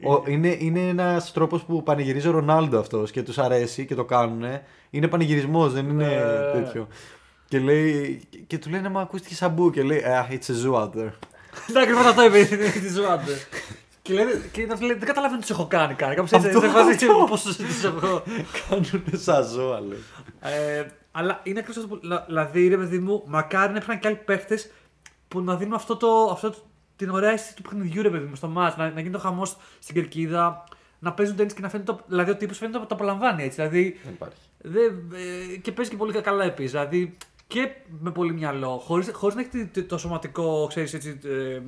Ο, 0.07 0.23
είναι 0.31 0.55
είναι 0.59 0.79
ένας 0.87 1.31
τρόπος 1.33 1.63
που 1.63 1.83
πανηγυρίζει 1.83 2.27
ο 2.27 2.31
Ρονάλντο 2.31 2.79
αυτός 2.79 3.11
και 3.11 3.23
τους 3.23 3.37
αρέσει 3.37 3.85
και 3.85 3.95
το 3.95 4.03
κάνουν. 4.05 4.43
Είναι 4.89 5.07
πανηγυρισμός, 5.07 5.73
δεν 5.73 5.89
είναι 5.89 6.05
Ναι. 6.05 6.61
τέτοιο. 6.61 6.87
Και, 7.47 7.59
λέει, 7.59 8.21
και 8.47 8.57
του 8.57 8.69
λένε 8.69 8.89
Μα 8.89 9.01
ακούστηκε 9.01 9.35
σαν 9.35 9.51
μπου. 9.51 9.69
Και 9.71 9.83
λέει 9.83 10.01
Ah, 10.05 10.31
it's 10.33 10.35
a 10.53 10.65
zoo 10.65 10.73
out 10.81 10.89
there. 10.99 11.11
Ναι, 11.73 11.81
ακριβώς 11.81 12.05
αυτό 12.05 12.23
είπε. 12.25 12.37
είναι 12.37 12.69
Τη 12.69 12.89
ζωάτε. 12.89 13.31
Και 14.05 14.13
λένε, 14.13 14.49
και 14.51 14.61
είναι 14.61 14.73
αυτοί 14.73 14.85
λένε, 14.85 14.97
δεν 14.99 15.07
καταλαβαίνω 15.07 15.39
τι 15.41 15.45
σου 15.47 15.53
έχω 15.53 15.67
κάνει. 15.67 15.93
Κάνει 15.93 16.15
κάπως 16.15 16.31
έτσι. 16.31 16.47
Αυτό, 16.47 16.59
Δεν 16.59 16.71
βάζεις 16.71 17.03
αυτό. 17.03 17.25
πόσο 17.29 17.55
τι 17.55 17.63
έχω. 17.85 18.23
Κάνουν 18.69 19.03
σαν 19.11 19.45
ζώα, 19.45 19.79
λέει. 19.79 20.03
Ε, 20.39 20.85
αλλά 21.11 21.39
είναι 21.43 21.59
ακριβώς 21.59 21.83
αυτό 21.83 21.95
που. 21.95 21.99
λα- 22.03 22.23
Δηλαδή, 22.27 22.67
ρε 22.67 22.77
παιδί 22.77 22.99
μου, 22.99 23.23
μακάρι 23.25 23.71
να 23.71 23.75
υπήρχαν 23.77 23.99
και 23.99 24.07
άλλοι 24.07 24.17
παίχτες 24.25 24.71
που 25.27 25.41
να 25.41 25.55
δίνουν 25.55 25.73
αυτό 25.73 25.95
το, 25.95 26.29
αυτό 26.31 26.49
το, 26.49 26.57
την 26.95 27.09
ωραία 27.09 27.31
αίσθηση 27.31 27.55
του 27.55 27.61
παιχνιδιού, 27.61 28.01
ρε 28.01 28.09
παιδί 28.09 28.25
μου, 28.25 28.35
στο 28.35 28.47
μάτς. 28.47 28.77
Να, 28.77 28.89
να 28.89 28.99
γίνει 28.99 29.13
το 29.13 29.19
χαμός 29.19 29.57
στην 29.79 29.95
κερκίδα, 29.95 30.63
να 30.99 31.13
παίζουν 31.13 31.35
τέννη 31.35 31.53
και 31.53 31.61
να 31.61 31.69
φαίνεται 31.69 31.91
το. 31.91 31.99
Δηλαδή, 32.07 32.31
ο 32.31 32.35
τύπος 32.35 32.57
φαίνεται 32.57 32.77
ότι 32.77 32.87
το 32.87 32.95
απολαμβάνει 32.95 33.43
έτσι. 33.43 33.55
Δηλαδή, 33.55 33.99
Δεν 34.03 34.13
υπάρχει. 34.13 34.37
δεν, 34.57 35.13
ε, 35.53 35.57
και 35.57 35.71
παίζει 35.71 35.91
και 35.91 35.97
πολύ 35.97 36.21
καλά 36.21 36.43
επίσης. 36.43 36.71
Δηλαδή, 36.71 37.17
και 37.47 37.69
με 37.99 38.11
πολύ 38.11 38.33
μυαλό, 38.33 38.77
χωρίς 38.85 39.35
να 39.35 39.41
έχει 39.41 39.65
το, 39.65 39.83
το 39.83 39.97
σωματικό, 39.97 40.65
ξέρεις 40.69 40.93
έτσι. 40.93 41.19
Ε, 41.23 41.59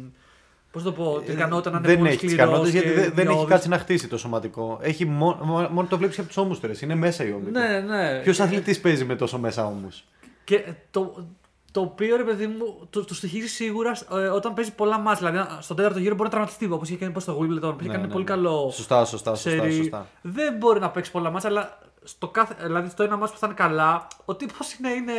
Πώς 0.72 0.84
το 0.84 0.91
πω, 0.91 1.22
την 1.26 1.34
ικανότητα 1.34 1.70
να 1.72 1.78
είναι 1.78 1.88
δεν 1.88 1.97
πολύ 1.97 2.09
έχεις 2.09 2.22
τις 2.22 2.32
σκληρός 2.32 2.49
ικανότητες, 2.49 2.82
και 2.82 2.88
γιατί 2.88 2.99
δεν, 3.01 3.11
δεν 3.15 3.26
έχει 3.26 3.34
διόδης. 3.36 3.51
κάτσει 3.53 3.70
να 3.70 3.78
χτίσει 3.78 4.07
το 4.07 4.18
σωματικό. 4.18 4.80
Έχει 4.82 5.05
μόνο, 5.05 5.68
μόνο 5.72 5.88
το 5.89 5.97
βλέπεις 5.97 6.18
από 6.20 6.28
τους 6.28 6.38
ώμους 6.38 6.59
του. 6.59 6.68
ρε. 6.68 6.74
Είναι 6.82 6.95
μέσα 6.95 7.24
οι 7.28 7.32
ώμοι. 7.32 7.51
Ναι, 7.51 7.80
ναι. 7.80 8.20
Ποιος 8.24 8.36
Και- 8.38 8.43
αθλητής 8.43 8.80
παίζει 8.80 9.05
με 9.05 9.15
τόσο 9.15 9.38
μέσα 9.39 9.65
ώμους; 9.65 10.03
Και 10.43 10.63
το, 10.91 11.26
το 11.72 11.82
οποίο 11.82 12.18
ρε 12.18 12.24
παιδί 12.24 12.47
μου 12.47 12.88
το, 12.89 13.05
το 13.05 13.13
στοιχίζει 13.13 13.47
σίγουρα 13.47 13.97
ε, 14.11 14.15
όταν 14.28 14.53
παίζει 14.53 14.74
πολλά 14.74 14.97
μάτια. 14.97 15.32
Δηλαδή 15.32 15.49
στον 15.59 15.76
τέταρτο 15.76 15.99
γύρο 15.99 16.11
μπορεί 16.11 16.24
να 16.24 16.30
τραυματιστεί 16.30 16.65
όπως 16.72 16.89
είχε 16.89 16.97
κάνει 16.97 17.22
στο 17.22 17.34
Wimbledon. 17.41 17.61
που 17.61 17.78
είχε 17.80 17.88
Ναι, 17.88 17.93
κάνει 17.93 18.07
ναι, 18.07 18.11
πολύ 18.13 18.24
ναι. 18.24 18.30
καλό. 18.30 18.70
Σωστά, 18.74 19.05
σωστά, 19.05 19.36
σωστά. 19.36 19.49
σερί. 19.49 19.74
σωστά. 19.76 20.07
Δεν 20.22 20.53
μπορεί 20.57 20.80
να 20.80 20.89
παίξει 20.89 21.11
πολλά 21.11 21.30
μάτια, 21.32 21.49
αλλά 21.49 21.80
στο, 22.03 22.28
κάθε, 22.28 22.55
δηλαδή 22.65 22.89
στο 22.89 23.03
ένα 23.03 23.18
μάτς 23.18 23.32
που 23.32 23.38
θα 23.38 23.45
είναι 23.45 23.55
καλά, 23.55 24.07
ο 24.26 24.36
τύπος 24.36 24.74
είναι, 24.74 24.89
είναι 24.89 25.13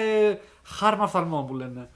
χάρμα 0.65 1.05
οφθαλμών 1.05 1.47
που 1.47 1.55
λένε. 1.55 1.89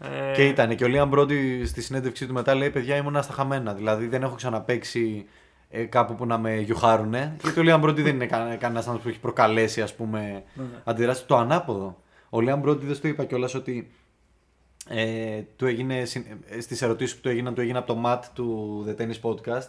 Ε, 0.00 0.34
Και 0.34 0.46
ήταν 0.46 0.76
και 0.76 0.84
ο 0.84 0.88
Λίαν 0.88 1.08
Μπρόντι 1.08 1.64
στη 1.64 1.82
συνέντευξή 1.82 2.26
του 2.26 2.32
μετά 2.32 2.54
λέει: 2.54 2.70
Παιδιά, 2.70 2.96
ήμουν 2.96 3.22
στα 3.22 3.32
χαμένα. 3.32 3.74
Δηλαδή 3.74 4.06
δεν 4.06 4.22
έχω 4.22 4.34
ξαναπέξει 4.34 5.26
ε, 5.70 5.82
κάπου 5.84 6.14
που 6.14 6.26
να 6.26 6.38
με 6.38 6.56
γιουχάρουνε. 6.56 7.36
Γιατί 7.42 7.60
ο 7.60 7.62
Λίαμ 7.62 7.80
Μπρόντι 7.80 8.02
δεν 8.02 8.14
είναι 8.14 8.26
κα, 8.26 8.38
κανένας 8.38 8.82
άνθρωπος 8.86 9.02
που 9.02 9.08
έχει 9.08 9.20
προκαλέσει 9.20 9.82
ας 9.82 9.94
πούμε, 9.94 10.20
Ναι, 10.54 10.62
ναι. 10.62 10.68
αντιδράσεις. 10.84 11.26
Το 11.26 11.36
ανάποδο. 11.36 12.02
Ο 12.30 12.40
Λίαμ 12.40 12.58
Μπρόντι 12.60 12.86
δεν 12.86 13.00
το 13.00 13.08
είπα 13.08 13.24
κιόλας 13.24 13.54
ότι 13.54 13.90
ε, 14.88 15.40
του 15.56 15.66
έγινε, 15.66 16.04
στις 16.60 16.82
ερωτήσεις 16.82 17.14
που 17.14 17.20
του 17.20 17.28
έγιναν, 17.28 17.54
του 17.54 17.60
έγινε 17.60 17.78
από 17.78 17.94
το 17.94 18.02
Matt 18.06 18.20
του 18.34 18.84
The 18.88 19.00
Tennis 19.02 19.30
Podcast. 19.30 19.68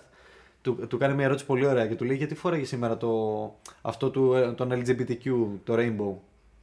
Του, 0.62 0.88
του 0.88 0.98
κάνει 0.98 1.14
μια 1.14 1.26
ερώτηση 1.26 1.46
πολύ 1.46 1.66
ωραία 1.66 1.88
και 1.88 1.96
του 1.96 2.06
λέει: 2.06 2.16
Γιατί 2.16 2.36
φόραγε 2.36 2.66
σήμερα 2.66 2.98
το, 2.98 3.10
αυτό 3.82 4.10
του, 4.10 4.34
ε, 4.34 4.52
τον 4.52 4.72
LGBTQ, 4.72 5.46
το 5.64 5.76
Rainbow; 5.78 6.14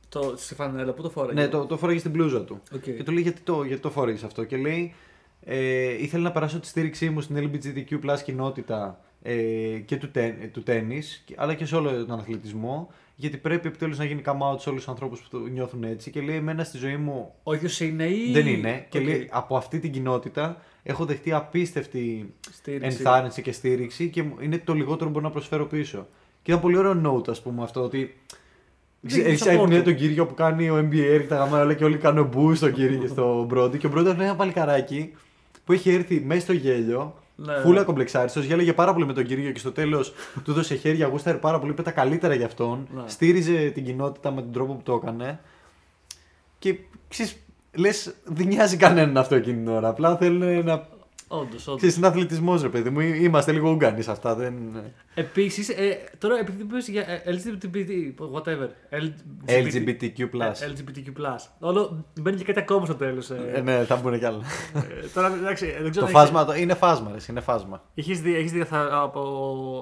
Το 0.09 0.34
στη 0.36 0.54
φανέλα, 0.54 0.92
πού 0.92 1.02
το 1.02 1.11
φόραγε; 1.11 1.40
Ναι, 1.40 1.48
το, 1.48 1.66
το 1.66 1.76
φόραγε 1.76 1.98
στην 1.98 2.11
μπλούζα 2.11 2.44
του. 2.44 2.61
Οκ. 2.74 2.82
Και 2.82 3.02
του 3.02 3.12
λέει 3.12 3.22
γιατί 3.22 3.40
το, 3.40 3.62
γιατί 3.64 3.82
το 3.82 3.90
φόραγες 3.90 4.22
αυτό; 4.24 4.44
Και 4.44 4.57
λέει, 4.57 4.94
ε, 5.44 6.02
ήθελα 6.02 6.22
να 6.22 6.32
περάσω 6.32 6.61
τη 6.61 6.66
στήριξή 6.66 7.11
μου 7.11 7.20
στην 7.20 7.36
LGBTQ 7.52 7.92
plus 8.04 8.18
κοινότητα 8.24 9.00
ε, 9.22 9.34
και 9.84 9.96
του, 9.96 10.11
τε, 10.11 10.34
του 10.52 10.62
τέννις, 10.62 11.22
και- 11.26 11.34
αλλά 11.36 11.54
και 11.54 11.64
σε 11.66 11.76
όλο 11.76 12.04
τον 12.04 12.18
αθλητισμό, 12.18 12.90
γιατί 13.16 13.36
πρέπει 13.36 13.68
επιτέλους 13.68 13.98
να 13.98 14.04
γίνει 14.04 14.22
come 14.24 14.30
out 14.52 14.61
σε 14.61 14.68
όλους 14.68 14.80
τους 14.84 14.88
ανθρώπους 14.88 15.20
που 15.20 15.28
το 15.30 15.38
νιώθουν 15.46 15.84
έτσι. 15.84 16.11
Και 16.11 16.20
λέει, 16.20 16.36
εμένα 16.36 16.64
στη 16.64 16.78
ζωή 16.78 16.96
μου 16.96 17.34
Ο 17.42 17.54
ίδιο 17.54 17.86
είναι 17.86 18.09
ή. 18.09 18.32
δεν 18.32 18.46
είναι. 18.46 18.86
Και 18.88 18.98
Οκ. 18.98 19.04
λέει, 19.04 19.28
από 19.30 19.57
αυτή 19.57 19.78
την 19.78 19.92
κοινότητα 19.92 20.62
έχω 20.82 21.04
δεχτεί 21.04 21.32
απίστευτη 21.32 22.34
Στήριξη. 22.52 22.86
ενθάρρυνση 22.96 23.42
και 23.42 23.52
στήριξη 23.52 24.09
και 24.11 24.22
μου- 24.22 24.36
είναι 24.40 24.59
το 24.59 24.74
λιγότερο 24.74 25.04
που 25.04 25.11
μπορώ 25.12 25.24
να 25.26 25.30
προσφέρω 25.30 25.66
πίσω. 25.66 26.07
Και 26.42 26.50
ήταν 26.50 26.62
πολύ 26.62 26.76
ωραίο 26.76 27.00
note, 27.07 27.28
ας 27.28 27.42
πούμε, 27.42 27.62
αυτό 27.62 27.82
ότι. 27.82 28.16
Δείχνει 29.01 29.30
Έχει 29.32 29.42
support. 29.47 29.53
άκουνε 29.55 29.80
τον 29.82 29.94
Κύργιο 29.94 30.26
που 30.26 30.34
κάνει 30.34 30.70
ο 30.70 30.76
NBA 30.78 31.18
και 31.20 31.26
τα 31.28 31.36
γαμμένα 31.36 31.62
όλα 31.62 31.74
και 31.74 31.84
όλοι 31.84 31.97
κάνουν 31.97 32.26
μπου 32.26 32.55
στον 32.55 32.72
Κύργιο 32.72 32.98
και 32.99 33.07
στον 33.14 33.44
Μπρόντι. 33.44 33.78
Και 33.78 33.86
ο 33.86 33.90
Μπρόντι 33.90 34.11
είναι 34.11 34.24
ένα 34.24 34.36
παλικαράκι 34.36 35.12
που 35.64 35.72
έχει 35.72 35.90
έρθει 35.90 36.20
μέσα 36.26 36.40
στο 36.40 36.53
γέλιο. 36.53 37.14
Ναι. 37.38 37.55
Φούλα 37.62 37.82
κομπλεξάριστος, 37.82 38.44
γέλαγε 38.44 38.72
πάρα 38.72 38.92
πολύ 38.92 39.07
με 39.07 39.12
τον 39.12 39.24
κύριο 39.24 39.51
και 39.51 39.59
στο 39.59 39.72
τέλος 39.72 40.12
του 40.44 40.51
έδωσε 40.51 40.74
χέρια, 40.74 41.07
γούσταρε 41.07 41.36
πάρα 41.36 41.59
πολύ, 41.59 41.72
είπε 41.72 41.82
τα 41.82 41.90
καλύτερα 41.90 42.34
για 42.34 42.47
αυτόν. 42.47 42.88
Ναι. 42.94 43.03
Στήριζε 43.07 43.70
την 43.74 43.84
κοινότητα 43.84 44.30
με 44.32 44.40
τον 44.40 44.53
τρόπο 44.53 44.72
που 44.72 44.82
το 44.82 45.01
έκανε. 45.03 45.40
Και 46.59 46.78
ξέρεις, 47.09 47.36
λες, 47.74 48.14
δεν 48.24 48.47
νοιάζει 48.47 48.76
κανέναν 48.76 49.16
αυτό 49.16 49.34
εκείνη 49.34 49.57
την 49.57 49.68
ώρα. 49.68 49.88
Απλά 49.88 50.16
θέλουν 50.16 50.64
να. 50.64 50.86
Όντως, 51.28 51.66
όντως. 51.66 51.76
Ξέρεις, 51.76 51.96
είναι 51.96 52.06
αθλητισμός, 52.06 52.62
ρε 52.62 52.68
παιδί 52.68 52.90
μου. 52.90 53.00
Είμαστε 53.00 53.52
λίγο 53.52 53.70
Ούγκανοι 53.70 54.02
σε 54.02 54.10
αυτά. 54.10 54.34
Δεν... 54.34 54.54
Επίσης, 55.14 55.68
ε, 55.68 55.98
τώρα 56.18 56.38
επειδή 56.38 56.64
πει 56.64 56.92
για 56.92 57.02
ε, 57.08 57.22
LGBT, 57.26 57.90
whatever. 58.34 58.68
LGBTQ. 59.46 60.18
Ε, 60.40 60.50
LGBTQ. 60.72 61.36
Όλο 61.58 62.04
μπαίνει 62.20 62.36
και 62.36 62.44
κάτι 62.44 62.58
ακόμα 62.58 62.84
στο 62.84 62.94
τέλος. 62.94 63.30
Ε, 63.30 63.60
ναι, 63.64 63.84
θα 63.84 63.96
μπουν 63.96 64.18
κι 64.18 64.24
άλλα. 64.24 64.40
τώρα 65.14 65.26
εντάξει, 65.26 65.66
δεν 65.82 65.90
ξέρω. 65.90 66.06
το 66.06 66.18
αν 66.18 66.24
φάσμα 66.24 66.44
το- 66.44 66.54
είναι 66.54 66.74
φάσμα, 66.74 67.10
ρε, 67.12 67.18
είναι 67.30 67.40
φάσμα. 67.40 67.82
Έχεις 67.94 68.20
δει, 68.20 68.36
έχεις 68.36 68.52
δει 68.52 68.64
θα- 68.64 68.88
από, 69.02 69.20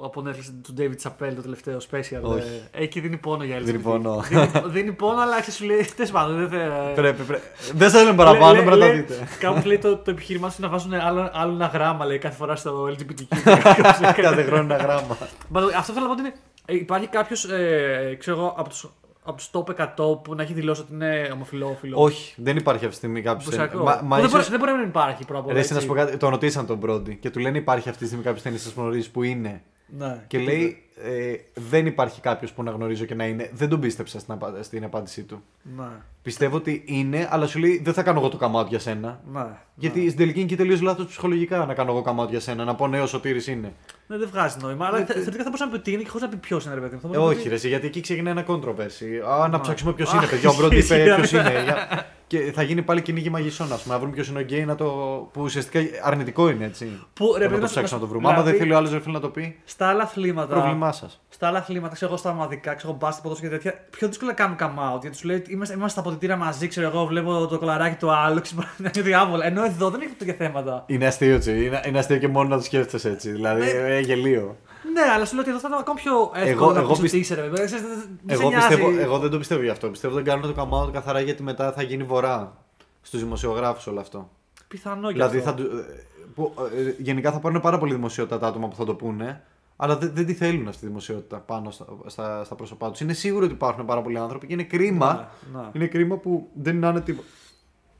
από 0.05 0.23
Netflix 0.27 0.53
του 0.63 0.73
David 0.77 1.07
Chappelle 1.07 1.33
το 1.35 1.41
τελευταίο 1.41 1.77
special. 1.91 2.21
Όχι. 2.21 2.61
Ε, 2.71 2.83
εκεί 2.83 2.99
δίνει 2.99 3.17
πόνο 3.17 3.43
για 3.43 3.57
LGBT. 3.59 3.63
Δίνει 3.63 3.77
πόνο. 3.77 4.23
δίνει, 4.29 4.51
δίνει 4.67 4.91
πόνο, 4.91 5.19
αλλά 5.21 5.35
ξέρεις, 5.35 5.55
σου 5.55 5.65
λέει. 5.65 5.85
Τέλος 5.95 6.11
πάντων, 6.11 6.35
δεν 6.47 6.49
θα. 6.49 6.91
Πρέπει, 6.95 7.23
πρέπει. 7.23 7.43
Δεν 7.73 7.89
σα 7.89 8.03
λένε 8.03 8.15
παραπάνω, 8.15 8.53
Λέ- 8.53 8.63
πρέπει 8.65 8.79
να 8.79 8.85
τα 8.87 8.93
λέ- 8.93 8.95
δείτε. 9.07 9.27
Κάπου 9.39 9.67
λέει 9.67 9.77
το, 9.77 9.97
το 9.97 10.11
επιχείρημά 10.11 10.49
σου 10.49 10.61
να 10.61 10.67
βάζουν 10.69 10.93
άλλο, 10.93 11.29
άλλο 11.35 11.51
ένα 11.53 11.65
γράμμα 11.67 12.05
λέει, 12.05 12.17
κάθε 12.17 12.35
φορά 12.35 12.55
στο 12.55 12.83
LGBTQ. 12.89 13.37
Κάθε 14.21 14.43
χρόνο 14.43 14.61
ένα 14.73 14.75
γράμμα. 14.83 15.17
By 15.53 15.57
the 15.57 15.63
way, 15.65 15.71
αυτό 15.77 15.93
θέλω 15.93 16.05
να 16.07 16.13
πω 16.15 16.19
ότι 16.19 16.21
είναι. 16.21 16.33
ε, 16.65 16.75
Υπάρχει 16.75 17.07
κάποιος, 17.07 17.43
ε, 17.45 18.15
ξέρω 18.19 18.37
εγώ, 18.37 18.53
από 18.57 18.69
του 18.69 18.91
από 19.27 19.37
τους 19.37 19.49
top 19.53 19.85
100 20.15 20.23
που 20.23 20.35
να 20.35 20.43
έχει 20.43 20.53
δηλώσει 20.53 20.81
ότι 20.81 20.93
είναι 20.93 21.29
ομοφυλόφιλο. 21.33 22.01
Όχι, 22.01 22.33
δεν 22.41 22.57
υπάρχει 22.57 22.79
αυτή 22.85 22.89
τη 22.89 22.95
στιγμή 22.95 23.21
κάποιος. 23.21 23.47
Εντυπωσιακό. 23.53 23.83
Μα, 23.83 23.91
μα 24.03 24.15
Που 24.15 24.21
δεν, 24.21 24.29
μπορεί, 24.29 24.39
ίσως- 24.41 24.49
δεν 24.49 24.59
μπορεί 24.59 24.71
να 24.71 24.77
μην 24.77 24.87
υπάρχει 24.87 25.25
πρώτα 25.25 25.39
απ' 25.39 25.45
όλα, 25.45 25.53
Ρε, 25.53 25.59
εσύ 25.59 25.71
να 25.71 25.77
έτσι. 25.77 25.87
σου 25.89 25.95
πω 25.95 26.01
κάτι, 26.01 26.17
τον 26.17 26.29
ρωτήσαν 26.29 26.65
τον 26.65 26.77
Μπρόντι 26.77 27.15
και 27.15 27.29
του 27.29 27.39
λένε 27.39 27.57
υπάρχει 27.57 27.89
αυτή 27.89 28.01
τη 28.01 28.05
στιγμή 28.07 28.23
κάποιος 28.23 28.43
ταινίστα 28.43 28.69
που 28.75 28.81
γνωρίζει 28.81 29.11
που 29.11 29.23
είναι. 29.23 29.61
Ναι. 29.97 30.23
Και 30.27 30.39
λέει 30.39 30.83
ε, 31.03 31.33
δεν 31.53 31.85
υπάρχει 31.85 32.21
κάποιος 32.21 32.51
που 32.53 32.63
να 32.63 32.71
γνωρίζω 32.71 33.05
και 33.05 33.15
να 33.15 33.25
είναι. 33.25 33.49
Δεν 33.53 33.69
τον 33.69 33.79
πίστεψα 33.79 34.19
στην, 34.19 34.33
απα- 34.33 34.63
στην 34.63 34.83
απάντησή 34.83 35.23
του. 35.23 35.43
Ναι. 35.77 35.87
Πιστεύω 36.21 36.55
ότι 36.55 36.83
είναι, 36.85 37.27
αλλά 37.31 37.47
σου 37.47 37.59
λέει 37.59 37.81
δεν 37.83 37.93
θα 37.93 38.03
κάνω 38.03 38.19
εγώ 38.19 38.29
το 38.29 38.37
καμάτι 38.37 38.69
για 38.69 38.79
σένα. 38.79 39.19
Ναι. 39.31 39.45
Γιατί 39.77 39.99
στην 40.05 40.17
τελική 40.17 40.39
είναι 40.39 40.47
και 40.47 40.55
τελείως 40.55 40.81
λάθος 40.81 41.05
ψυχολογικά 41.05 41.65
να 41.65 41.73
κάνω 41.73 41.91
εγώ 41.91 42.01
καμάτι 42.01 42.31
για 42.31 42.39
σένα. 42.39 42.63
Να 42.63 42.75
πω 42.75 42.87
ναι, 42.87 43.01
ο 43.01 43.05
Σωτήρης 43.07 43.47
είναι. 43.47 43.73
Ναι, 44.07 44.17
δεν 44.17 44.27
βγάζει 44.31 44.57
νόημα. 44.61 44.85
Αλλά 44.85 44.97
Ναι, 44.97 45.05
θε- 45.05 45.07
τε- 45.13 45.15
θεωρητικά 45.23 45.43
θα 45.43 45.49
μπορούσε 45.49 45.65
να 45.65 45.71
πει 45.71 45.79
τι 45.79 45.91
είναι 45.91 46.01
και 46.01 46.09
χωρίς 46.09 46.23
να 46.27 46.29
πει 46.29 46.37
ποιος 46.37 46.65
είναι, 46.65 46.73
ρε 46.73 46.79
παιδί 46.79 46.95
μου. 46.95 47.01
Θα 47.01 47.07
Ε, 47.07 47.11
μπορούσε 47.11 47.27
να 47.27 47.33
όχι, 47.33 47.43
πει- 47.43 47.49
ρε, 47.49 47.55
εσύ, 47.55 47.67
γιατί 47.67 47.87
εκεί 47.87 48.01
ξεκινάει 48.01 48.31
ένα 48.33 48.45
controversy. 48.47 49.29
Α, 49.41 49.47
να 49.47 49.57
Α. 49.57 49.59
ψάξουμε 49.59 49.93
ποιος 49.93 50.13
Α, 50.13 50.17
είναι, 50.17 50.25
παιδιά. 50.27 50.49
Ο 50.49 50.53
Μπρόντι 50.57 50.75
είπε 50.77 50.95
ισχύει, 50.95 51.15
ποιος 51.15 51.31
ναι. 51.31 51.39
είναι. 51.39 51.63
Για- 51.63 52.05
Και 52.27 52.51
θα 52.55 52.61
γίνει 52.63 52.81
πάλι 52.81 53.01
κυνήγι 53.01 53.29
μαγισσών, 53.29 53.73
ας 53.73 53.81
πούμε. 53.81 53.93
Να 53.93 53.99
βρούμε 53.99 54.13
ποιος 54.15 54.27
είναι 54.27 54.39
ο 54.39 54.41
γκέι, 54.41 54.65
να 54.65 54.75
το... 54.75 54.85
που 55.33 55.41
ουσιαστικά 55.41 55.79
αρνητικό 56.03 56.49
είναι 56.49 56.65
έτσι. 56.65 56.99
Που, 57.13 57.25
ρε, 57.25 57.31
να 57.31 57.39
παιδί, 57.39 57.53
το 57.53 57.59
να- 57.59 57.65
ψάξουμε 57.67 57.99
να 57.99 58.05
το 58.05 58.11
βρούμε. 58.11 58.27
δηλαδή, 58.29 58.41
Άμα 58.41 58.49
δεν 58.51 58.59
θέλει 58.59 58.73
ο 58.73 58.77
άλλος 58.77 59.05
να 59.05 59.19
το 59.19 59.29
πει, 59.29 59.55
Στα 59.65 59.87
άλλα 59.87 60.03
αθλήματα. 60.03 60.53
πρόβλημά 60.55 60.91
σας. 60.91 61.21
Στα 61.45 61.53
άλλα 61.53 61.63
αθλήματα, 61.63 61.93
ξέρω 61.93 62.11
εγώ, 62.11 62.19
στα 62.19 62.29
ομαδικά, 62.29 62.73
ξέρω 62.73 62.89
εγώ, 62.89 62.97
μπάσκετ, 63.01 63.23
ποδόσφαιρο 63.23 63.51
και 63.51 63.57
τέτοια, 63.57 63.85
πιο 63.89 64.07
δύσκολο 64.07 64.29
να 64.29 64.35
κάνουν 64.35 64.57
come 64.59 64.95
out. 64.95 65.01
Γιατί 65.01 65.17
σου 65.17 65.27
λέει 65.27 65.35
ότι 65.35 65.51
είμαστε, 65.51 65.73
είμαστε 65.75 65.99
στα 65.99 66.09
ποτητήρα 66.09 66.35
μαζί, 66.35 66.67
ξέρω 66.67 66.87
εγώ, 66.87 67.05
βλέπω 67.05 67.47
το 67.47 67.59
κολαράκι 67.59 67.95
του 67.95 68.11
άλλου, 68.11 68.41
ξέρω 68.45 68.61
να 68.77 68.91
είναι 68.95 69.03
διάβολα. 69.03 69.45
Ενώ 69.45 69.63
εδώ 69.63 69.89
δεν 69.89 70.01
έχει 70.01 70.13
τέτοια 70.13 70.33
θέματα. 70.33 70.83
Είναι 70.87 71.05
αστείο, 71.07 71.39
τσι. 71.39 71.65
Είναι, 71.65 71.81
είναι 71.87 71.99
αστείο 71.99 72.17
και 72.17 72.27
μόνο 72.27 72.49
να 72.49 72.57
το 72.57 72.63
σκέφτεσαι 72.63 73.09
έτσι. 73.09 73.31
Δηλαδή, 73.31 73.69
ε, 73.69 73.99
γελίο. 73.99 74.57
Ναι, 74.93 75.01
αλλά 75.15 75.25
σου 75.25 75.33
λέω 75.33 75.41
ότι 75.41 75.49
εδώ 75.51 75.59
θα 75.59 75.67
ήταν 75.67 75.79
ακόμα 75.79 75.95
πιο 76.03 76.31
εύκολο 76.35 76.63
Εγώ- 76.65 76.71
να 76.73 76.79
εγώ 76.79 76.87
πεις 76.89 76.97
ότι 76.99 77.01
πιστε- 77.01 77.19
είσαι, 77.21 77.35
ρε 77.35 77.41
παιδί. 77.41 77.65
Ξέρεις, 77.65 77.85
δεν- 77.85 78.19
δεν 78.23 78.37
σε 78.37 78.41
Εγώ, 78.43 78.49
νοιάζει. 78.51 78.67
πιστεύω, 78.67 78.99
εγώ 78.99 79.17
δεν 79.19 79.29
το 79.29 79.37
πιστεύω 79.37 79.61
γι' 79.61 79.69
αυτό. 79.69 79.87
Πιστεύω 79.89 80.15
ότι 80.15 80.23
δεν 80.23 80.33
κάνουν 80.39 80.55
το 80.55 80.61
come 80.69 80.83
out 80.87 80.91
καθαρά 80.93 81.19
γιατί 81.19 81.43
μετά 81.43 81.71
θα 81.71 81.81
γίνει 81.81 82.03
βορρά 82.03 82.53
στους 83.01 83.19
δημοσιογράφους 83.19 83.87
όλο 83.87 83.99
αυτό. 83.99 84.29
Πιθανό 84.67 85.07
και 85.07 85.13
Δηλαδή 85.13 85.37
αυτό. 85.37 85.49
θα, 85.49 85.55
του- 85.55 85.69
ε, 85.77 86.03
που, 86.35 86.53
ε, 86.77 86.93
γενικά 86.97 87.31
θα 87.31 87.39
πάρουν 87.39 87.61
πάρα 87.61 87.77
πολύ 87.77 87.93
δημοσιότητα 87.93 88.39
τα 88.39 88.47
άτομα 88.47 88.67
που 88.67 88.75
θα 88.75 88.85
το 88.85 88.93
πούνε, 88.93 89.41
αλλά 89.75 89.97
δεν, 89.97 90.11
δεν 90.13 90.25
τη 90.25 90.33
θέλουν 90.33 90.67
αυτή 90.67 90.79
τη 90.81 90.87
δημοσιότητα 90.87 91.37
πάνω 91.39 91.71
στα, 91.71 91.85
στα, 92.05 92.43
στα 92.43 92.55
πρόσωπά 92.55 92.91
τους. 92.91 92.99
Είναι 92.99 93.13
σίγουρο 93.13 93.45
ότι 93.45 93.53
υπάρχουν 93.53 93.85
πάρα 93.85 94.01
πολλοί 94.01 94.17
άνθρωποι 94.17 94.47
και 94.47 94.53
είναι 94.53 94.63
κρίμα. 94.63 95.29
Ναι, 95.53 95.59
ναι. 95.59 95.67
Είναι 95.73 95.87
κρίμα 95.87 96.15
που 96.17 96.49
δεν 96.53 96.75
είναι 96.75 96.87
άνετοι 96.87 97.19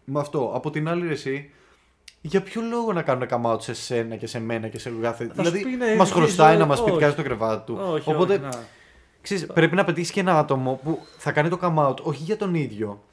με 0.06 0.20
αυτό. 0.20 0.52
Από 0.56 0.70
την 0.70 0.88
άλλη, 0.90 1.08
ρε, 1.08 1.14
εσύ, 1.14 1.50
για 2.22 2.42
ποιο 2.42 2.62
λόγο 2.62 2.94
να 2.94 3.02
κάνουν 3.02 3.28
come 3.32 3.52
out 3.54 3.62
σε 3.62 3.74
σένα 3.74 4.16
και 4.16 4.28
σε 4.28 4.40
μένα 4.40 4.68
και 4.68 4.80
σε 4.80 4.92
κάθε. 5.02 5.26
Θα 5.28 5.44
σου 5.44 5.50
Δηλαδή, 5.52 5.64
πει, 5.64 5.76
ναι, 5.76 5.96
μας 5.96 6.10
η 6.10 6.14
χρωστάει 6.14 6.50
ζωή- 6.50 6.60
να 6.60 6.66
μας 6.66 6.80
όχι. 6.80 6.92
πιτκάζει 6.92 7.16
το 7.16 7.24
κρεβάτι 7.24 7.66
του. 7.66 7.80
Όχι, 7.92 8.12
Οπότε, 8.12 8.34
όχι, 8.34 8.42
ναι. 8.44 8.50
ξέρεις, 9.22 9.46
πρέπει 9.46 9.76
να 9.76 9.84
πετύχεις 9.84 10.12
και 10.12 10.20
ένα 10.20 10.38
άτομο 10.40 10.80
που 10.84 11.00
θα 11.18 11.32
κάνει 11.32 11.50
το 11.50 11.60
come 11.62 11.88
out 11.90 11.96
όχι 12.02 12.24
για 12.24 12.38
τον 12.38 12.54
ίδιο, 12.56 13.04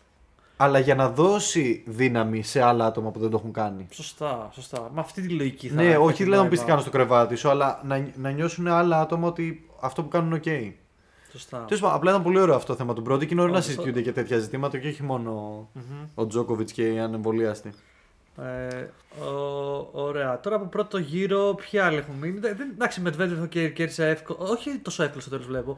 αλλά 0.62 0.78
για 0.78 0.94
να 0.94 1.08
δώσει 1.08 1.82
δύναμη 1.86 2.42
σε 2.42 2.62
άλλα 2.62 2.86
άτομα 2.86 3.10
που 3.10 3.18
δεν 3.18 3.30
το 3.30 3.36
έχουν 3.36 3.52
κάνει. 3.52 3.86
Σωστά, 3.90 4.50
σωστά. 4.54 4.90
Με 4.94 5.00
αυτή 5.00 5.22
τη 5.22 5.28
λογική 5.28 5.68
θα 5.68 5.82
Ναι, 5.82 5.92
θα 5.92 5.98
όχι 6.00 6.22
δηλαδή 6.22 6.36
να 6.36 6.42
μου 6.42 6.48
πεις 6.48 6.58
τι 6.58 6.64
νόημα. 6.64 6.70
κάνω 6.70 6.80
στο 6.80 6.90
κρεβάτι 6.90 7.34
σου, 7.36 7.48
αλλά 7.50 7.80
να, 7.84 8.06
να 8.16 8.30
νιώσουν 8.30 8.68
άλλα 8.68 9.00
άτομα 9.00 9.28
ότι 9.28 9.68
αυτό 9.80 10.02
που 10.02 10.08
κάνουν 10.08 10.32
είναι 10.32 10.40
OK. 10.44 10.72
Σωστά. 11.32 11.64
Τέλος 11.66 11.80
πάντων, 11.82 11.96
απλά 11.96 12.10
ήταν 12.10 12.22
πολύ 12.22 12.38
ωραίο 12.40 12.54
αυτό 12.54 12.72
το 12.72 12.78
θέμα 12.78 12.94
του 12.94 13.02
πρώτου 13.02 13.26
και 13.26 13.32
είναι 13.32 13.40
ωραίο 13.42 13.52
να 13.52 13.58
Όντως, 13.60 13.70
συζητιούνται 13.72 14.02
και 14.02 14.12
τέτοια 14.12 14.38
ζητήματα 14.38 14.78
και 14.78 14.88
όχι 14.88 15.02
μόνο 15.02 15.30
ο 16.14 16.26
Τζόκοβιτς 16.26 16.72
και 16.72 16.92
οι 16.92 16.98
ανεμβολίαστοι. 16.98 17.72
Ε, 18.38 18.76
ο- 19.24 19.88
ωραία. 19.92 20.40
Τώρα 20.40 20.56
από 20.56 20.64
πρώτο 20.64 20.98
γύρο, 20.98 21.54
ποιοι 21.54 21.80
άλλοι 21.80 21.96
έχουν 21.96 22.14
μείνει; 22.14 22.38
Δεν, 22.38 22.56
δεν- 22.56 22.70
εντάξει, 22.74 23.00
με 23.00 23.10
Medvedev 23.18 23.48
και 23.48 23.68
κέρδισε 23.68 24.08
εύκολο. 24.08 24.38
Όχι 24.42 24.78
τόσο 24.78 25.02
εύκολο 25.02 25.20
στο 25.20 25.30
τέλος 25.30 25.46
βλέπω. 25.46 25.76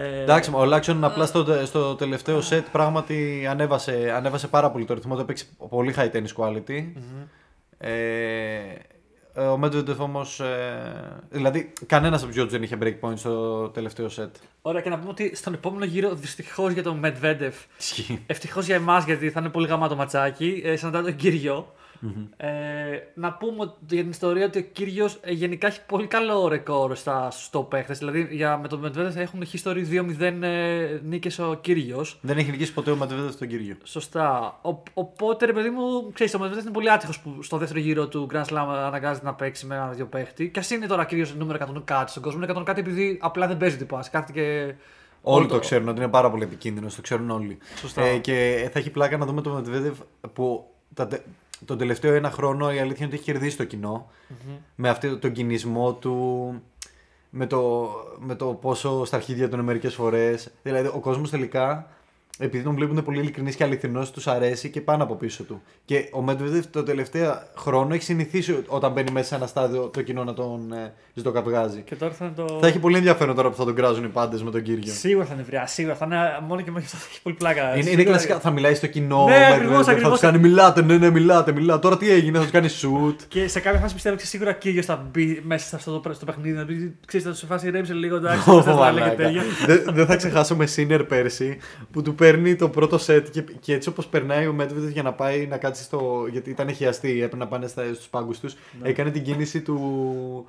Ε, 0.00 0.22
Εντάξει, 0.22 0.50
ο 0.54 0.64
Λάξον 0.64 1.04
απλά 1.04 1.26
στο, 1.26 1.66
στο 1.66 1.94
τελευταίο 1.94 2.38
set 2.50 2.62
πράγματι 2.72 3.46
ανέβασε, 3.50 4.12
ανέβασε 4.16 4.48
πάρα 4.48 4.70
πολύ 4.70 4.84
το 4.84 4.94
ρυθμό 4.94 5.14
του. 5.14 5.20
Έπαιξε 5.20 5.46
πολύ 5.68 5.94
high 5.96 6.10
tennis 6.10 6.32
quality. 6.36 6.92
Ε, 7.78 7.90
ο 9.40 9.60
Medvedev 9.62 9.96
όμως. 9.96 10.40
Ε, 10.40 11.22
δηλαδή, 11.30 11.72
κανένας 11.86 12.22
από 12.22 12.32
τους 12.32 12.42
George 12.42 12.48
δεν 12.48 12.62
είχε 12.62 12.78
break 12.82 12.94
point 13.00 13.16
στο 13.16 13.68
τελευταίο 13.68 14.06
set. 14.16 14.30
Ωραία, 14.62 14.80
και 14.80 14.88
να 14.88 14.98
πούμε 14.98 15.10
ότι 15.10 15.36
στον 15.36 15.54
επόμενο 15.54 15.84
γύρο, 15.84 16.14
δυστυχώς 16.14 16.72
για 16.72 16.82
τον 16.82 17.00
Medvedev, 17.04 17.52
Ισχύει. 17.78 18.22
ευτυχώς 18.26 18.66
για 18.66 18.74
εμάς 18.74 19.04
γιατί 19.04 19.30
θα 19.30 19.40
είναι 19.40 19.48
πολύ 19.48 19.66
γαμάτο 19.66 19.96
ματσάκι, 19.96 20.62
ε, 20.64 20.76
σαν 20.76 20.92
τον 20.92 21.16
κύριο. 21.16 21.72
Ε, 22.36 22.48
να 23.14 23.32
πούμε 23.32 23.56
ότι- 23.60 23.76
για 23.94 24.00
την 24.02 24.10
ιστορία 24.10 24.44
ότι 24.46 24.58
ο 24.58 24.62
κύριος 24.62 25.20
γενικά 25.24 25.66
έχει 25.66 25.80
πολύ 25.86 26.06
καλό 26.06 26.48
ρεκόρ 26.48 26.96
στα 26.96 27.30
στο 27.30 27.62
παίχτες. 27.62 27.98
Δηλαδή 27.98 28.28
για, 28.30 28.58
με 28.58 28.68
τον 28.68 28.84
Medvedev 28.84 29.16
έχουν 29.16 29.42
history 29.52 29.84
2-0 29.90 30.42
ε, 30.42 31.00
νίκες 31.04 31.38
ο 31.38 31.58
κύριος. 31.60 32.18
Δεν 32.20 32.38
έχει 32.38 32.50
νικήσει 32.50 32.72
ποτέ 32.72 32.90
ο 32.90 32.98
Medvedev 33.02 33.28
στον 33.32 33.48
κύριο. 33.48 33.76
Σωστά. 33.82 34.58
Ο, 34.62 34.82
οπότε, 34.94 35.46
ρε 35.46 35.52
παιδί 35.52 35.70
μου, 35.70 36.12
ξέρεις, 36.12 36.34
ο 36.34 36.38
Medvedev 36.42 36.60
είναι 36.60 36.70
πολύ 36.72 36.90
άτυχος 36.90 37.20
που 37.20 37.42
στο 37.42 37.56
δεύτερο 37.56 37.80
γύρο 37.80 38.08
του 38.08 38.26
Grand 38.32 38.44
Slam 38.44 38.66
αναγκάζεται 38.68 39.26
να 39.26 39.34
παίξει 39.34 39.66
με 39.66 39.74
ένα-δύο 39.74 40.06
παίχτη. 40.06 40.48
Και 40.48 40.58
ας 40.58 40.70
είναι 40.70 40.86
τώρα 40.86 41.04
κύριος 41.04 41.34
νούμερο 41.34 41.58
100 41.78 41.82
κάτι 41.84 42.10
στον 42.10 42.22
κόσμο, 42.22 42.42
είναι 42.42 42.52
100 42.58 42.62
κάτι 42.64 42.80
επειδή 42.80 43.18
απλά 43.20 43.46
δεν 43.46 43.56
παίζει 43.56 43.76
τυπά. 43.76 44.04
Κάθεται 44.10 44.32
και. 44.32 44.74
Όλοι 45.22 45.38
όλο 45.44 45.46
το 45.52 45.58
ξέρουν 45.58 45.88
ότι 45.88 46.00
είναι 46.00 46.08
πάρα 46.10 46.30
πολύ 46.30 46.42
επικίνδυνο, 46.42 46.86
το 46.96 47.00
ξέρουν 47.02 47.30
όλοι. 47.30 47.58
Σωστά. 47.76 48.02
Ε, 48.02 48.18
και 48.18 48.68
θα 48.72 48.78
έχει 48.78 48.90
πλάκα 48.90 49.16
να 49.16 49.26
δούμε 49.26 49.40
το 49.42 49.62
Medvedev 49.64 49.92
που 50.32 50.64
τα, 50.94 51.06
τε- 51.06 51.22
τον 51.64 51.78
τελευταίο 51.78 52.14
ένα 52.14 52.30
χρόνο 52.30 52.72
η 52.72 52.78
αλήθεια 52.78 52.96
είναι 52.96 53.06
ότι 53.06 53.14
έχει 53.14 53.24
κερδίσει 53.24 53.56
το 53.56 53.64
κοινο 53.64 54.10
Με 54.74 54.88
αυτό 54.88 55.18
τον 55.18 55.32
κινησμό 55.32 55.92
του, 55.92 56.62
με 57.30 57.46
το, 57.46 57.90
με 58.18 58.34
το 58.34 58.46
πόσο 58.46 59.04
στα 59.04 59.16
αρχίδια 59.16 59.48
του 59.48 59.54
είναι 59.54 59.64
μερικές 59.64 59.94
φορές. 59.94 60.50
Δηλαδή 60.62 60.88
ο 60.88 61.00
κόσμος 61.00 61.30
τελικά, 61.30 61.90
επειδή 62.38 62.64
τον 62.64 62.74
βλέπουν 62.74 63.02
πολύ 63.04 63.18
ειλικρινή 63.20 63.54
και 63.54 63.64
αληθινός, 63.64 64.10
τους 64.10 64.26
αρέσει 64.26 64.68
και 64.68 64.80
πάνω 64.80 65.02
από 65.02 65.14
πίσω 65.14 65.42
του. 65.42 65.62
Και 65.84 66.08
ο 66.12 66.24
Medvedev 66.28 66.62
το 66.70 66.82
τελευταίο 66.82 67.42
χρόνο 67.56 67.94
έχει 67.94 68.02
συνηθίσει 68.02 68.64
όταν 68.66 68.92
μπαίνει 68.92 69.10
μέσα 69.10 69.26
σε 69.28 69.34
ένα 69.34 69.46
στάδιο 69.46 69.82
το 69.92 70.02
κοινό 70.02 70.24
να 70.24 70.34
τον 70.34 70.72
ε, 70.72 70.92
ζητοκαπηγάζει. 71.14 71.80
Και 71.82 71.94
τώρα 71.94 72.12
θα 72.12 72.24
είναι 72.24 72.34
το. 72.36 72.58
Θα 72.60 72.66
έχει 72.66 72.78
πολύ 72.78 72.96
ενδιαφέρον 72.96 73.34
τώρα 73.34 73.50
που 73.50 73.56
θα 73.56 73.64
τον 73.64 73.74
κράζουν 73.74 74.04
οι 74.04 74.08
πάντες 74.08 74.42
με 74.42 74.50
τον 74.50 74.62
κύριο. 74.62 74.92
Σίγουρα 74.92 75.26
θα 75.26 75.34
είναι 75.34 75.42
βριά, 75.42 75.66
σίγουρα. 75.66 75.94
Θα 75.94 76.04
είναι 76.04 76.16
μόνο 76.46 76.60
και 76.60 76.70
μόνο 76.70 76.82
αυτό 76.84 76.96
θα 76.96 77.06
έχει 77.10 77.22
πολύ 77.22 77.36
πλάκα. 77.36 77.62
Είναι, 77.62 77.72
είναι 77.76 77.82
Σίγουρα- 77.88 78.04
κλασικά. 78.04 78.38
Θα 78.40 78.50
μιλάει 78.50 78.74
στο 78.74 78.86
κοινό. 78.86 79.24
Ναι, 79.24 79.38
με- 79.38 79.46
ακριβώς, 79.46 79.84
θα 79.86 79.92
ακριβώς. 79.92 80.12
του 80.20 80.26
κάνει 80.26 80.38
μιλάτε, 80.38 80.82
ναι, 80.82 80.96
ναι, 80.98 81.10
μιλάτε, 81.10 81.52
μιλάτε. 81.52 81.80
Τώρα 81.80 81.96
τι 81.96 82.10
έγινε, 82.10 82.36
θα 82.38 82.42
τους 82.42 82.52
κάνει 82.52 82.68
shoot. 82.82 83.14
Και 83.28 83.48
σε 83.48 83.60
κάποια 83.60 83.80
φάση 83.80 83.94
πιστεύω 83.94 84.14
ότι 84.14 84.26
σίγουρα 84.26 84.52
κύριος 84.52 84.84
θα 84.86 85.06
μπει 85.10 85.40
μέσα 85.44 85.66
σε 85.66 85.76
αυτό 85.76 86.00
το, 86.00 86.12
στο 86.12 86.24
παιχνίδι. 86.24 86.56
Να 86.56 86.64
πει, 86.64 86.96
ξέρεις, 87.06 87.26
θα 87.26 87.32
του 87.32 87.46
φάσει 87.46 87.70
ρέμψε 87.70 87.92
λίγο 87.92 88.16
εντάξει. 88.16 88.50
Ω, 88.50 88.62
δεν 88.62 88.74
θα 88.74 88.92
λέει 88.92 88.94
και 88.94 89.00
μαλάκα. 89.00 89.14
τέλεια. 89.16 89.42
Δεν 89.66 89.84
δεν 89.94 90.06
θα 90.06 90.16
ξεχάσω 90.16 90.56
με 90.56 90.66
Σίνερ 90.66 91.04
πέρσι 91.04 91.58
που 91.92 92.02
του 92.02 92.14
παίρνει 92.30 92.56
το 92.56 92.68
πρώτο 92.68 92.98
σετ 92.98 93.28
και, 93.30 93.42
και 93.60 93.74
έτσι 93.74 93.88
όπως 93.88 94.06
περνάει 94.06 94.46
ο 94.46 94.52
Μέτβιδε 94.52 94.90
για 94.90 95.02
να 95.02 95.12
πάει 95.12 95.46
να 95.46 95.56
κάτσει 95.56 95.82
στο. 95.82 96.26
γιατί 96.30 96.50
ήταν 96.50 96.74
χιαστή, 96.74 97.10
έπρεπε 97.10 97.36
να 97.36 97.46
πάνε 97.46 97.66
στους 97.66 98.06
πάγκους 98.10 98.40
τους. 98.40 98.54
Έκανε 98.82 99.10
την 99.10 99.22
κίνηση 99.22 99.60
του. 99.62 99.76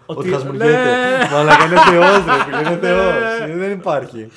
Ότι- 0.05 0.19
Ότι 0.19 0.29
χασμουριέται. 0.29 0.67
Ναι. 0.67 1.29
Μαλάκα 1.31 1.65
είναι 1.65 1.75
θεός, 1.89 2.25
ρε 2.25 2.43
φίλε, 2.43 2.59
είναι 2.59 2.69
Ναι. 2.69 2.77
θεός. 2.77 3.57
Δεν 3.57 3.71
υπάρχει. 3.71 4.27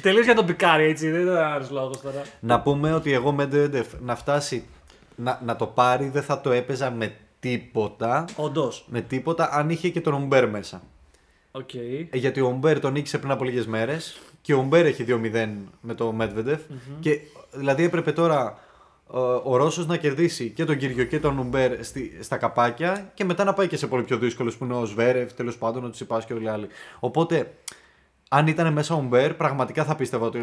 Τελείως 0.00 0.24
για 0.24 0.34
τον 0.34 0.46
πικάρι 0.46 0.84
έτσι, 0.84 1.10
δεν 1.10 1.20
ήταν 1.20 1.36
άλλος 1.36 1.70
λόγος 1.70 2.00
τώρα. 2.00 2.22
Να 2.40 2.60
πούμε 2.60 2.92
ότι 2.94 3.12
εγώ 3.12 3.36
Medvedev 3.40 3.84
να 4.00 4.16
φτάσει 4.16 4.64
να, 5.16 5.40
να 5.44 5.56
το 5.56 5.66
πάρει 5.66 6.08
δεν 6.08 6.22
θα 6.22 6.40
το 6.40 6.50
έπαιζα 6.52 6.90
με 6.90 7.12
τίποτα. 7.40 8.24
Όντως. 8.36 8.84
Με 8.88 9.00
τίποτα 9.00 9.48
αν 9.52 9.70
είχε 9.70 9.88
και 9.88 10.00
τον 10.00 10.14
Ομπέρ 10.14 10.48
μέσα. 10.48 10.82
Οκ. 11.50 11.74
Ε, 11.74 12.16
Γιατί 12.18 12.40
ο 12.40 12.46
Ομπέρ 12.46 12.80
τον 12.80 12.92
νίκησε 12.92 13.18
πριν 13.18 13.30
από 13.30 13.44
λίγες 13.44 13.66
μέρες 13.66 14.18
και 14.46 14.54
ο 14.54 14.58
Ομπέρ 14.58 14.86
έχει 14.86 15.04
2-0 15.08 15.48
με 15.80 15.94
το 15.94 16.14
Μεντβέντεφ. 16.20 16.58
Και 17.00 17.20
δηλαδή 17.52 17.82
έπρεπε 17.84 18.12
τώρα 18.12 18.58
ε, 19.14 19.18
ο 19.42 19.56
Ρώσος 19.56 19.86
να 19.86 19.96
κερδίσει 19.96 20.50
και 20.50 20.64
τον 20.64 20.76
Κύργιο 20.78 21.04
και 21.04 21.20
τον 21.20 21.38
Ομπέρ 21.38 21.84
στη, 21.84 22.18
στα 22.20 22.36
καπάκια 22.36 23.10
και 23.14 23.24
μετά 23.24 23.44
να 23.44 23.52
πάει 23.54 23.68
και 23.68 23.76
σε 23.76 23.86
πολύ 23.86 24.02
πιο 24.02 24.18
δύσκολο 24.18 24.52
που 24.58 24.64
είναι 24.64 24.74
ο 24.74 24.84
Ζβέρεφ, 24.84 25.32
τέλος 25.32 25.56
πάντων, 25.56 25.84
ο 25.84 25.90
Τσιτσιπάς 25.90 26.24
και 26.24 26.32
όλοι 26.32 26.44
οι 26.44 26.48
άλλοι. 26.48 26.66
Οπότε, 27.00 27.52
αν 28.28 28.46
ήταν 28.46 28.72
μέσα 28.72 28.94
ο 28.94 28.98
Ομπέρ, 28.98 29.34
πραγματικά 29.34 29.84
θα 29.84 29.94
πίστευα 29.96 30.26
ότι 30.26 30.38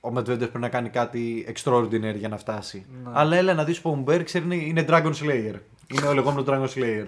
ο 0.00 0.12
Medvedev 0.14 0.38
πρέπει 0.38 0.58
να 0.58 0.68
κάνει 0.68 0.88
κάτι 0.88 1.54
extraordinary 1.54 2.14
για 2.16 2.28
να 2.28 2.36
φτάσει. 2.36 2.86
Ναι. 3.04 3.10
Αλλά 3.14 3.36
έλα 3.36 3.54
να 3.54 3.64
δεις 3.64 3.80
που 3.80 3.90
ο 3.90 3.92
Ομπέρ 3.92 4.22
ξέρει 4.24 4.44
είναι- 4.44 4.54
είναι 4.54 4.84
Dragon 4.88 5.12
Slayer. 5.12 5.54
Είναι 5.94 6.06
ο 6.08 6.14
λεγόμενος 6.14 6.44
Dragon 6.48 6.78
Slayer. 6.78 7.06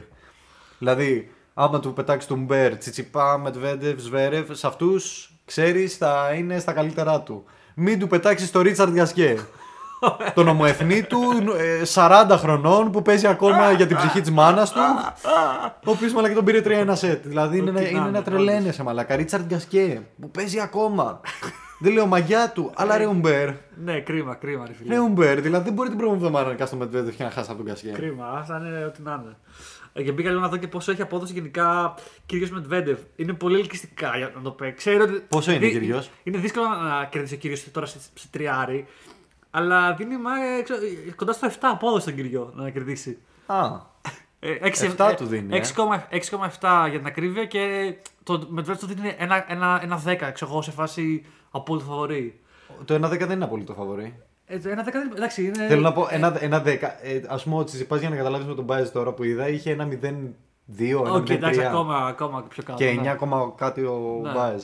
Δηλαδή, 0.78 1.30
άμα 1.55 1.80
του 1.80 1.92
πετάξεις 1.92 2.28
τον 2.28 2.44
Μπέρ, 2.44 2.76
Τσιτσιπά, 2.78 3.38
Μετβέντεβ, 3.38 4.01
Σβέρευ, 4.01 4.51
σε 4.53 4.66
αυτούς 4.66 5.30
ξέρεις 5.51 5.96
θα 5.96 6.32
είναι 6.36 6.59
στα 6.59 6.72
καλύτερά 6.72 7.20
του. 7.20 7.44
Μην 7.74 7.98
του 7.98 8.07
πετάξεις 8.07 8.51
το 8.51 8.61
Ρίτσαρντ 8.61 8.92
Γκασκέ. 8.94 9.36
τον 10.34 10.48
ομοεθνή 10.48 11.03
του, 11.03 11.20
ε, 11.59 11.82
40 11.94 12.24
χρονών, 12.30 12.90
που 12.90 13.03
παίζει 13.03 13.26
ακόμα 13.26 13.72
για 13.72 13.86
την 13.86 13.96
ψυχή 13.96 14.20
της 14.20 14.30
μάνας 14.30 14.72
του. 14.72 14.80
Ο 15.84 15.90
οποίος 15.90 16.12
μαλακά 16.12 16.34
τον 16.34 16.44
πήρε 16.44 16.62
3-1 16.64 16.92
σετ. 16.92 17.26
Δηλαδή 17.26 17.59
είναι, 17.59 17.70
Ό,τι 17.70 17.80
να 17.80 17.88
είναι 17.88 17.98
είναι, 17.98 18.09
ένα 18.09 18.22
τρελαίνεσαι 18.22 18.82
μαλακά. 18.82 19.16
Ρίτσαρντ 19.16 19.46
Γκασκέ, 19.46 20.03
που 20.20 20.30
παίζει 20.30 20.61
ακόμα. 20.61 21.20
Δεν 21.82 21.92
λέω 21.92 22.07
μαγιά 22.07 22.51
του, 22.51 22.70
αλλά 22.74 22.96
ρε 22.96 23.07
Ουμπέρ. 23.07 23.48
Ναι, 23.84 24.01
κρίμα, 24.01 24.34
κρίμα, 24.34 24.66
ρε 24.66 24.72
φίλε. 24.72 24.94
Ρε 24.94 25.01
Ουμπέρ, 25.01 25.40
δηλαδή 25.40 25.64
δεν 25.64 25.72
μπορεί 25.72 25.88
την 25.88 25.98
προηγούμενη 25.98 26.26
εβδομάδα 26.26 26.51
να 26.51 26.57
κάνει 26.57 26.70
το 26.70 26.76
Μετβέντεφ 26.76 27.16
και 27.16 27.22
να 27.22 27.30
χάσει 27.30 27.48
από 27.51 27.57
τον 27.57 27.66
Γκασκέ. 27.66 27.88
Κρίμα, 27.88 28.26
αυτά 28.36 28.57
είναι 28.57 28.84
ό,τι 28.84 29.03
να 29.03 29.20
είναι. 29.22 29.36
Ε, 29.93 30.03
Και 30.03 30.12
μπήκα 30.12 30.28
λίγο 30.28 30.41
να 30.41 30.49
δω 30.49 30.57
και 30.57 30.68
πόσο 30.68 30.93
έχει 30.93 31.03
απόδοση 31.03 31.32
γενικά 31.32 31.95
κυρίω 32.26 32.49
με 32.51 32.66
Medvedev. 32.70 32.97
Είναι 33.16 33.32
πολύ 33.32 33.59
ελκυστικά 33.59 34.16
για 34.16 34.32
να 34.34 34.43
το 34.43 34.51
παίξει. 34.51 34.74
Ξέρω 34.76 35.05
ότι 35.05 35.22
Πόσο 35.28 35.51
είναι 35.51 35.61
δι- 35.61 35.70
κύριος; 35.72 36.11
Είναι 36.22 36.38
δύσκολο 36.38 36.66
να- 36.68 36.76
να 36.99 37.05
κερδίσει 37.05 37.34
ο 37.34 37.36
κύριο 37.36 37.57
τώρα 37.72 37.86
σε, 37.86 37.99
σε 38.14 38.28
τριάρι. 38.30 38.86
Αλλά 39.51 39.95
δίνει 39.95 40.16
μα, 40.18 40.30
ε, 40.59 40.62
ξέρω, 40.62 40.80
ε, 41.09 41.12
κοντά 41.12 41.32
στο 41.32 41.47
7 41.47 41.68
απόδοση 41.70 42.05
τον 42.05 42.14
κύριο 42.14 42.53
να 42.55 42.70
κερδίσει. 42.70 43.18
Α, 43.47 43.88
Ε, 44.43 44.57
έξι- 44.61 44.84
Εφτά 44.84 45.11
ε, 45.11 45.14
του 45.14 45.26
δίνει, 45.26 45.57
ε. 45.57 45.61
6,7 45.61 46.07
6,7 46.11 46.86
για 46.88 46.99
την 46.99 47.07
ακρίβεια 47.07 47.45
και 47.45 47.95
το 48.22 48.49
Medvedev 48.57 48.76
του 48.78 48.86
δίνει 48.86 49.14
ένα, 49.18 49.45
ένα, 49.53 49.80
ένα 49.82 50.03
10 50.07 50.30
ξέρω 50.32 50.51
εγώ, 50.51 50.62
σε 50.62 50.70
φάση 50.70 51.24
απόλυτο 51.51 51.84
φαβορή. 51.84 52.41
το 52.84 52.95
1-10 52.95 53.18
δεν 53.18 53.30
είναι 53.30 53.45
απολύτω 53.45 53.74
φαβορή. 53.74 54.18
Ε, 54.53 54.59
το 54.59 54.68
ένα 54.68 54.82
10 54.82 54.98
δεν- 54.98 55.12
εντάξει 55.16 55.44
είναι. 55.44 55.66
Θέλω 55.66 55.80
να 55.80 55.92
πω 55.92 56.07
ένα, 56.11 56.36
ένα 56.40 56.62
10. 56.62 56.98
Ε, 57.03 57.20
Α 57.28 57.36
πούμε, 57.36 57.57
ο 57.57 57.64
Τσιτσιπά 57.64 57.96
για 57.96 58.09
να 58.11 58.16
καταλάβεις 58.16 58.46
με 58.46 58.55
τον 58.55 58.64
Μπάιζ 58.64 58.88
τώρα 58.88 59.12
που 59.12 59.24
είδα 59.24 59.48
είχε 59.48 59.70
ένα 59.70 59.84
0-2, 59.86 61.01
ένα 61.05 61.12
Οκ, 61.12 61.28
εντάξει, 61.30 61.61
0-3 61.61 61.66
ακόμα, 61.66 61.96
ακόμα 62.07 62.42
πιο 62.42 62.62
κάτω. 62.62 62.78
και 62.78 62.84
ναι. 62.90 63.01
9, 63.01 63.07
ακόμα 63.12 63.53
κάτι 63.57 63.80
ο 63.82 64.20
Ναι. 64.22 64.32
Μπάιζ. 64.32 64.62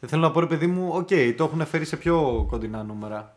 Ε, 0.00 0.06
Θέλω 0.06 0.22
να 0.22 0.30
πω, 0.30 0.40
ρε 0.40 0.46
παιδί 0.46 0.66
μου, 0.66 0.90
οκ, 0.94 1.08
το 1.36 1.44
έχουν 1.44 1.66
φέρει 1.66 1.84
σε 1.84 1.96
πιο 1.96 2.46
κοντινά 2.50 2.82
νούμερα. 2.82 3.34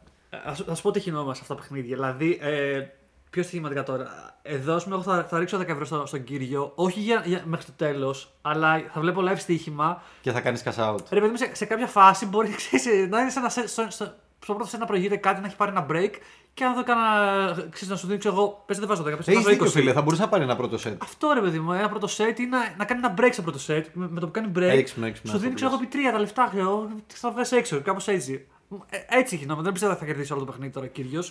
Α 0.49 0.53
σου- 0.55 0.65
θα 0.67 0.75
σου 0.75 0.81
πω 0.81 0.91
τι 0.91 0.99
χεινόμαστε 0.99 1.33
σε 1.35 1.41
αυτά 1.41 1.55
τα 1.55 1.61
παιχνίδια. 1.61 1.95
Δηλαδή, 1.95 2.37
ε, 2.41 2.81
πιο 3.29 3.43
στοιχηματικά 3.43 3.83
τώρα. 3.83 4.07
Εδώ, 4.41 4.75
ας 4.75 4.83
πούμε, 4.83 4.95
εγώ 4.95 5.03
θα, 5.03 5.23
θα 5.29 5.39
ρίξω 5.39 5.57
10 5.57 5.71
ευρώ 5.71 5.85
στο, 5.85 6.05
στον 6.05 6.23
κύριο, 6.23 6.71
όχι 6.75 6.99
για, 6.99 7.21
για, 7.25 7.41
μέχρι 7.45 7.65
το 7.65 7.71
τέλος, 7.77 8.33
αλλά 8.41 8.81
θα 8.93 8.99
βλέπω 9.01 9.21
live 9.23 9.37
στοίχημα. 9.37 10.01
Και 10.21 10.31
θα 10.31 10.41
κάνεις 10.41 10.63
cash 10.65 10.89
out. 10.93 10.97
Ρε 11.09 11.19
παιδί 11.19 11.31
μου, 11.31 11.37
σε, 11.37 11.49
σε 11.55 11.65
κάποια 11.65 11.87
φάση 11.87 12.25
μπορεί 12.25 12.49
ξέρεις, 12.79 13.09
να 13.09 13.19
είναι 13.21 13.29
σαν 13.29 13.43
να 13.43 13.49
σε, 13.49 13.67
στο, 13.67 13.85
στο, 13.89 14.13
στο 14.43 14.53
πρώτο 14.53 14.69
set 14.69 14.77
να 14.77 14.85
προηγείται 14.85 15.15
κάτι, 15.15 15.41
να 15.41 15.47
έχει 15.47 15.55
πάρει 15.55 15.71
ένα 15.71 15.85
break 15.89 16.11
και 16.53 16.65
να 16.65 16.75
το 16.75 16.83
κάνει. 16.83 17.51
Ξέρεις, 17.69 17.89
να 17.89 17.95
σου 17.95 18.07
δείξω 18.07 18.29
εγώ. 18.29 18.63
Πες 18.65 18.79
δεν 18.79 18.87
βάζω 18.87 19.01
10, 19.03 19.05
πες 19.05 19.27
Έχεις 19.27 19.33
βάζω 19.33 19.49
δίκιο, 19.49 19.65
20. 19.65 19.69
φίλε, 19.69 19.93
θα 19.93 20.01
μπορούσε 20.01 20.21
να 20.21 20.29
πάρει 20.29 20.43
ένα 20.43 20.55
πρώτο 20.55 20.77
set. 20.83 20.95
Αυτό 21.01 21.31
ρε 21.33 21.41
παιδί 21.41 21.59
μου, 21.59 21.71
ένα 21.73 21.89
πρώτο 21.89 22.07
set 22.17 22.39
ή 22.39 22.45
να, 22.45 22.57
να 22.77 22.85
κάνει 22.85 23.01
ένα 23.03 23.13
break 23.17 23.29
στο 23.31 23.41
πρώτο 23.41 23.59
set. 23.67 23.83
Με, 23.93 24.07
με 24.09 24.19
το 24.19 24.25
που 24.25 24.31
κάνει 24.31 24.51
break, 24.55 24.61
Έξυπνο, 24.61 25.05
έξυπνο, 25.05 25.31
σου 25.31 25.37
δίνει 25.37 25.53
αυτό 25.53 25.55
ξέρω 25.55 25.69
που 25.69 25.75
εγώ 25.75 25.83
επί 25.83 25.97
τρία 25.97 26.11
τα 26.11 26.19
λεφτά. 26.19 26.47
Ξέρω, 26.49 26.63
εγώ, 26.69 26.89
θα 27.07 27.31
βγάλει 27.31 27.47
έξω, 27.51 27.81
κάπως 27.81 28.07
έτσι. 28.07 28.47
Ε, 28.89 28.97
έτσι 29.19 29.35
γινόταν. 29.35 29.63
Δεν 29.63 29.71
πιστεύω 29.71 29.91
ότι 29.93 30.01
θα 30.01 30.07
κερδίσει 30.07 30.31
όλο 30.33 30.41
το 30.45 30.51
παιχνίδι 30.51 30.73
τώρα 30.73 30.85
ο 30.85 30.89
Κύργιος. 30.89 31.29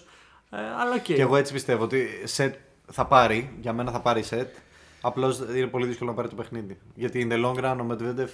Ε, 0.50 0.56
αλλά 0.56 0.94
οκ. 0.94 1.02
Και 1.02 1.20
εγώ 1.20 1.36
έτσι 1.36 1.52
πιστεύω 1.52 1.84
ότι 1.84 2.09
set 2.36 2.50
θα 2.92 3.06
πάρει, 3.06 3.56
για 3.61 3.72
μένα 3.72 3.90
θα 3.90 4.00
πάρει 4.00 4.22
set. 4.22 4.55
Απλώς 5.00 5.38
είναι 5.54 5.66
πολύ 5.66 5.86
δύσκολο 5.86 6.11
να 6.11 6.16
πάρει 6.16 6.28
το 6.28 6.34
παιχνίδι. 6.34 6.78
Γιατί 6.94 7.28
in 7.30 7.32
the 7.32 7.44
long 7.44 7.64
run 7.64 7.76
ο 7.80 7.84
Μετβέντεφ. 7.84 8.30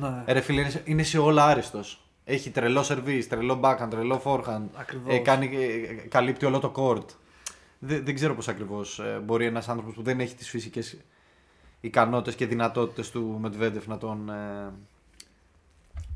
Ναι. 0.00 0.22
Ε, 0.24 0.32
ρε 0.32 0.40
φίλε, 0.40 0.60
είναι 0.60 0.70
σε- 0.70 0.82
είναι 0.84 1.02
σε 1.02 1.18
όλα 1.18 1.44
άριστος. 1.46 2.02
Έχει 2.30 2.50
τρελό 2.50 2.84
service, 2.88 3.24
τρελό 3.28 3.60
backhand, 3.62 3.86
τρελό 3.90 4.20
forehand. 4.24 4.66
Ακριβώς. 4.74 5.14
Ε, 5.14 5.18
κάνει, 5.18 5.50
ε, 5.56 6.08
καλύπτει 6.08 6.46
όλο 6.46 6.58
το 6.58 6.72
court. 6.76 7.06
Δεν, 7.78 8.04
δεν 8.04 8.14
ξέρω 8.14 8.34
πώς 8.34 8.48
ακριβώς 8.48 9.00
μπορεί 9.24 9.46
ένας 9.46 9.68
άνθρωπος 9.68 9.94
που 9.94 10.02
δεν 10.02 10.20
έχει 10.20 10.34
τις 10.34 10.48
φυσικές 10.48 10.96
ικανότητες 11.80 12.34
και 12.34 12.46
δυνατότητες 12.46 13.10
του 13.10 13.38
Μετβέντεφ 13.40 13.86
να 13.86 13.98
τον 13.98 14.28
ε, 14.28 14.72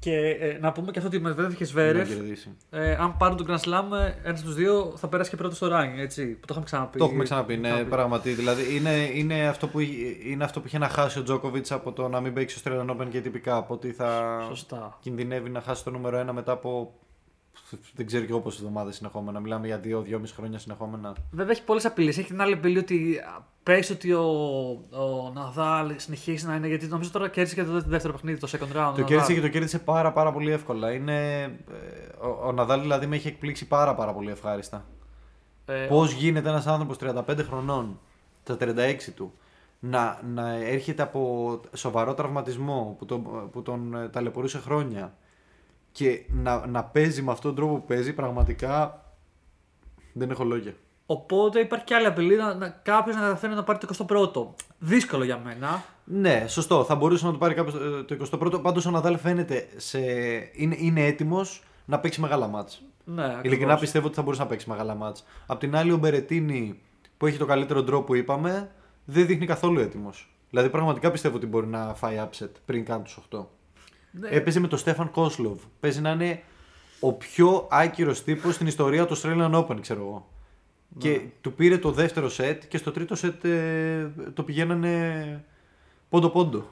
Και 0.02 0.16
ε, 0.40 0.58
να 0.60 0.72
πούμε 0.72 0.90
και 0.90 0.98
αυτό 0.98 1.10
ότι 1.10 1.20
με 1.20 1.30
Medvedev 1.30 1.48
και 1.54 1.56
να 1.60 1.66
Σβέρεφ, 1.66 2.08
κερδίσει. 2.08 2.56
ε, 2.70 2.94
αν 2.94 3.16
πάρουν 3.16 3.36
τον 3.36 3.46
Grand 3.48 3.58
Slam, 3.58 3.84
ένας 4.24 4.38
από 4.40 4.42
τους 4.42 4.54
δύο 4.54 4.92
θα 4.96 5.08
περάσει 5.08 5.30
και 5.30 5.36
πρώτος 5.36 5.56
στο 5.56 5.66
ranking. 5.72 5.98
Έτσι, 5.98 6.26
που 6.26 6.40
το 6.40 6.46
είχαμε 6.50 6.64
ξαναπεί. 6.64 6.98
Το 6.98 7.04
έχουμε 7.04 7.24
ξαναπεί, 7.24 7.56
ναι, 7.56 7.68
Ξαναπεί. 7.68 7.90
πράγματι. 7.90 8.30
Δηλαδή 8.30 8.76
είναι, 8.76 8.90
είναι, 9.14 9.48
αυτό 9.48 9.66
που, 9.68 9.80
είναι 10.26 10.44
αυτό 10.44 10.60
που 10.60 10.66
είχε 10.66 10.78
να 10.78 10.88
χάσει 10.88 11.18
ο 11.18 11.22
Τζόκοβιτ 11.22 11.72
από 11.72 11.92
το 11.92 12.08
να 12.08 12.20
μην 12.20 12.32
παίξει 12.34 12.58
στο 12.58 12.70
Australian 12.86 12.90
Open 13.00 13.06
και 13.10 13.20
τυπικά. 13.20 13.56
Από 13.56 13.74
ότι 13.74 13.92
θα 13.92 14.40
Σωστά. 14.48 14.98
κινδυνεύει 15.00 15.50
να 15.50 15.60
χάσει 15.60 15.84
το 15.84 15.90
νούμερο 15.90 16.24
1 16.28 16.32
μετά 16.32 16.52
από 16.52 16.92
δεν 17.94 18.06
ξέρω 18.06 18.24
και 18.24 18.30
εγώ 18.30 18.40
πόσες 18.40 18.60
εβδομάδες 18.60 18.94
συνεχόμενα. 18.94 19.40
Μιλάμε 19.40 19.66
για 19.66 19.80
2-2,5 19.84 20.20
χρόνια 20.36 20.58
συνεχόμενα. 20.58 21.14
Βέβαια 21.30 21.52
έχει 21.52 21.62
πολλές 21.64 21.84
απειλές. 21.84 22.18
Έχει 22.18 22.26
την 22.26 22.40
άλλη 22.40 22.52
απειλή 22.52 22.78
ότι 22.78 23.20
πέσει 23.62 23.92
ότι 23.92 24.12
ο, 24.12 24.24
ο 24.90 25.30
Ναδάλ 25.34 25.92
συνεχίσει 25.96 26.46
να 26.46 26.54
είναι. 26.54 26.66
Γιατί 26.66 26.86
νομίζω 26.86 27.10
τώρα 27.10 27.28
κέρδισε 27.28 27.54
και 27.54 27.64
το 27.64 27.80
δεύτερο 27.80 28.12
παιχνίδι, 28.12 28.38
το 28.40 28.48
second 28.52 28.76
round. 28.76 28.92
Το 28.96 29.02
κέρδισε 29.02 29.34
και 29.34 29.40
το 29.40 29.48
κέρδισε 29.48 29.78
πάρα, 29.78 30.12
πάρα 30.12 30.32
πολύ 30.32 30.50
εύκολα. 30.50 30.92
Είναι, 30.92 31.42
ε, 31.42 31.48
ο, 32.20 32.46
ο 32.46 32.52
Ναδάλ 32.52 32.80
δηλαδή 32.80 33.06
με 33.06 33.16
έχει 33.16 33.28
εκπλήξει 33.28 33.66
πάρα, 33.66 33.94
πάρα 33.94 34.12
πολύ 34.12 34.30
ευχάριστα. 34.30 34.84
Ε, 35.66 35.86
Πώς 35.86 36.12
γίνεται 36.12 36.48
ένας 36.48 36.66
άνθρωπος 36.66 36.96
35 37.00 37.44
χρονών, 37.46 38.00
στα 38.42 38.56
36 38.60 38.96
του, 39.14 39.32
να, 39.80 40.20
να 40.34 40.52
έρχεται 40.52 41.02
από 41.02 41.60
σοβαρό 41.74 42.14
τραυματισμό 42.14 42.96
που 42.98 43.04
τον, 43.04 43.50
που 43.52 43.62
τον 43.62 43.94
ε, 43.94 44.08
ταλαιπωρούσε 44.08 44.58
χρόνια 44.58 45.14
και 45.92 46.24
να, 46.28 46.66
να 46.66 46.84
παίζει 46.84 47.22
με 47.22 47.32
αυτόν 47.32 47.54
τον 47.54 47.64
τρόπο 47.64 47.80
που 47.80 47.86
παίζει, 47.86 48.12
πραγματικά 48.12 49.04
δεν 50.12 50.30
έχω 50.30 50.44
λόγια. 50.44 50.74
Οπότε 51.06 51.60
υπάρχει 51.60 51.84
και 51.84 51.94
άλλη 51.94 52.06
απειλή 52.06 52.36
να, 52.36 52.54
να, 52.54 52.68
κάποιος 52.68 53.16
να 53.16 53.22
καταφέρει 53.22 53.54
να 53.54 53.62
πάρει 53.62 53.78
το 53.78 54.06
21ο. 54.08 54.64
Δύσκολο 54.78 55.24
για 55.24 55.38
μένα. 55.38 55.84
Ναι, 56.04 56.44
σωστό. 56.48 56.84
Θα 56.84 56.94
μπορούσε 56.94 57.26
να 57.26 57.32
το 57.32 57.38
πάρει 57.38 57.54
κάποιος 57.54 57.74
το 58.06 58.38
21ο. 58.40 58.62
Πάντως 58.62 58.86
ο 58.86 58.90
Ναδάλ 58.90 59.18
φαίνεται 59.18 59.68
σε... 59.76 60.00
είναι, 60.52 60.76
είναι 60.78 61.06
έτοιμος 61.06 61.62
να 61.84 61.98
παίξει 61.98 62.20
μεγάλα 62.20 62.46
μάτς. 62.46 62.82
Ναι, 63.04 63.22
ακριβώς. 63.22 63.44
Ειλικρινά 63.44 63.76
πιστεύω 63.76 64.06
ότι 64.06 64.14
θα 64.14 64.22
μπορούσε 64.22 64.42
να 64.42 64.48
παίξει 64.48 64.68
μεγάλα 64.68 64.94
μάτς. 64.94 65.24
Απ' 65.46 65.58
την 65.58 65.76
άλλη, 65.76 65.92
ο 65.92 65.96
Μπερετίνη 65.96 66.80
που 67.16 67.26
έχει 67.26 67.38
το 67.38 67.46
καλύτερο 67.46 67.84
τρόπο 67.84 68.04
που 68.04 68.14
είπαμε, 68.14 68.70
δεν 69.04 69.26
δείχνει 69.26 69.46
καθόλου 69.46 69.80
έτοιμος. 69.80 70.34
Δηλαδή, 70.50 70.68
πραγματικά 70.68 71.10
πιστεύω 71.10 71.36
ότι 71.36 71.46
μπορεί 71.46 71.66
να 71.66 71.94
φάει 71.94 72.16
upset 72.28 72.50
πριν 72.64 72.84
κάνει 72.84 73.02
τους 73.02 73.18
8. 73.30 73.44
Ναι. 74.12 74.28
Έπαιζε 74.28 74.60
με 74.60 74.68
τον 74.68 74.78
Στέφαν 74.78 75.10
Κόσλοβ. 75.10 75.60
Παίζει 75.80 76.00
να 76.00 76.10
είναι 76.10 76.42
ο 77.00 77.12
πιο 77.12 77.66
άκυρος 77.70 78.22
τύπος 78.22 78.54
στην 78.54 78.66
ιστορία 78.66 79.06
του 79.06 79.16
Australian 79.16 79.54
Open, 79.54 79.80
ξέρω 79.80 80.00
εγώ. 80.00 80.26
Και 80.98 81.20
του 81.40 81.52
πήρε 81.52 81.78
το 81.78 81.90
δεύτερο 81.90 82.28
σετ 82.28 82.62
και 82.68 82.76
στο 82.76 82.90
τρίτο 82.90 83.14
σετ 83.14 83.44
ε, 83.44 84.10
το 84.34 84.42
πηγαίνανε 84.42 85.44
πόντο-πόντο. 86.08 86.68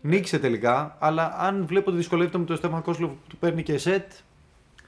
Νίκησε 0.00 0.38
τελικά, 0.38 0.96
αλλά 1.00 1.34
αν 1.38 1.66
βλέπω 1.66 1.88
ότι 1.88 1.98
δυσκολεύεται 1.98 2.38
με 2.38 2.44
τον 2.44 2.56
Στέφαν 2.56 2.82
Κόσλοβ 2.82 3.10
που 3.10 3.26
του 3.28 3.36
παίρνει 3.36 3.62
και 3.62 3.78
σετ, 3.78 4.12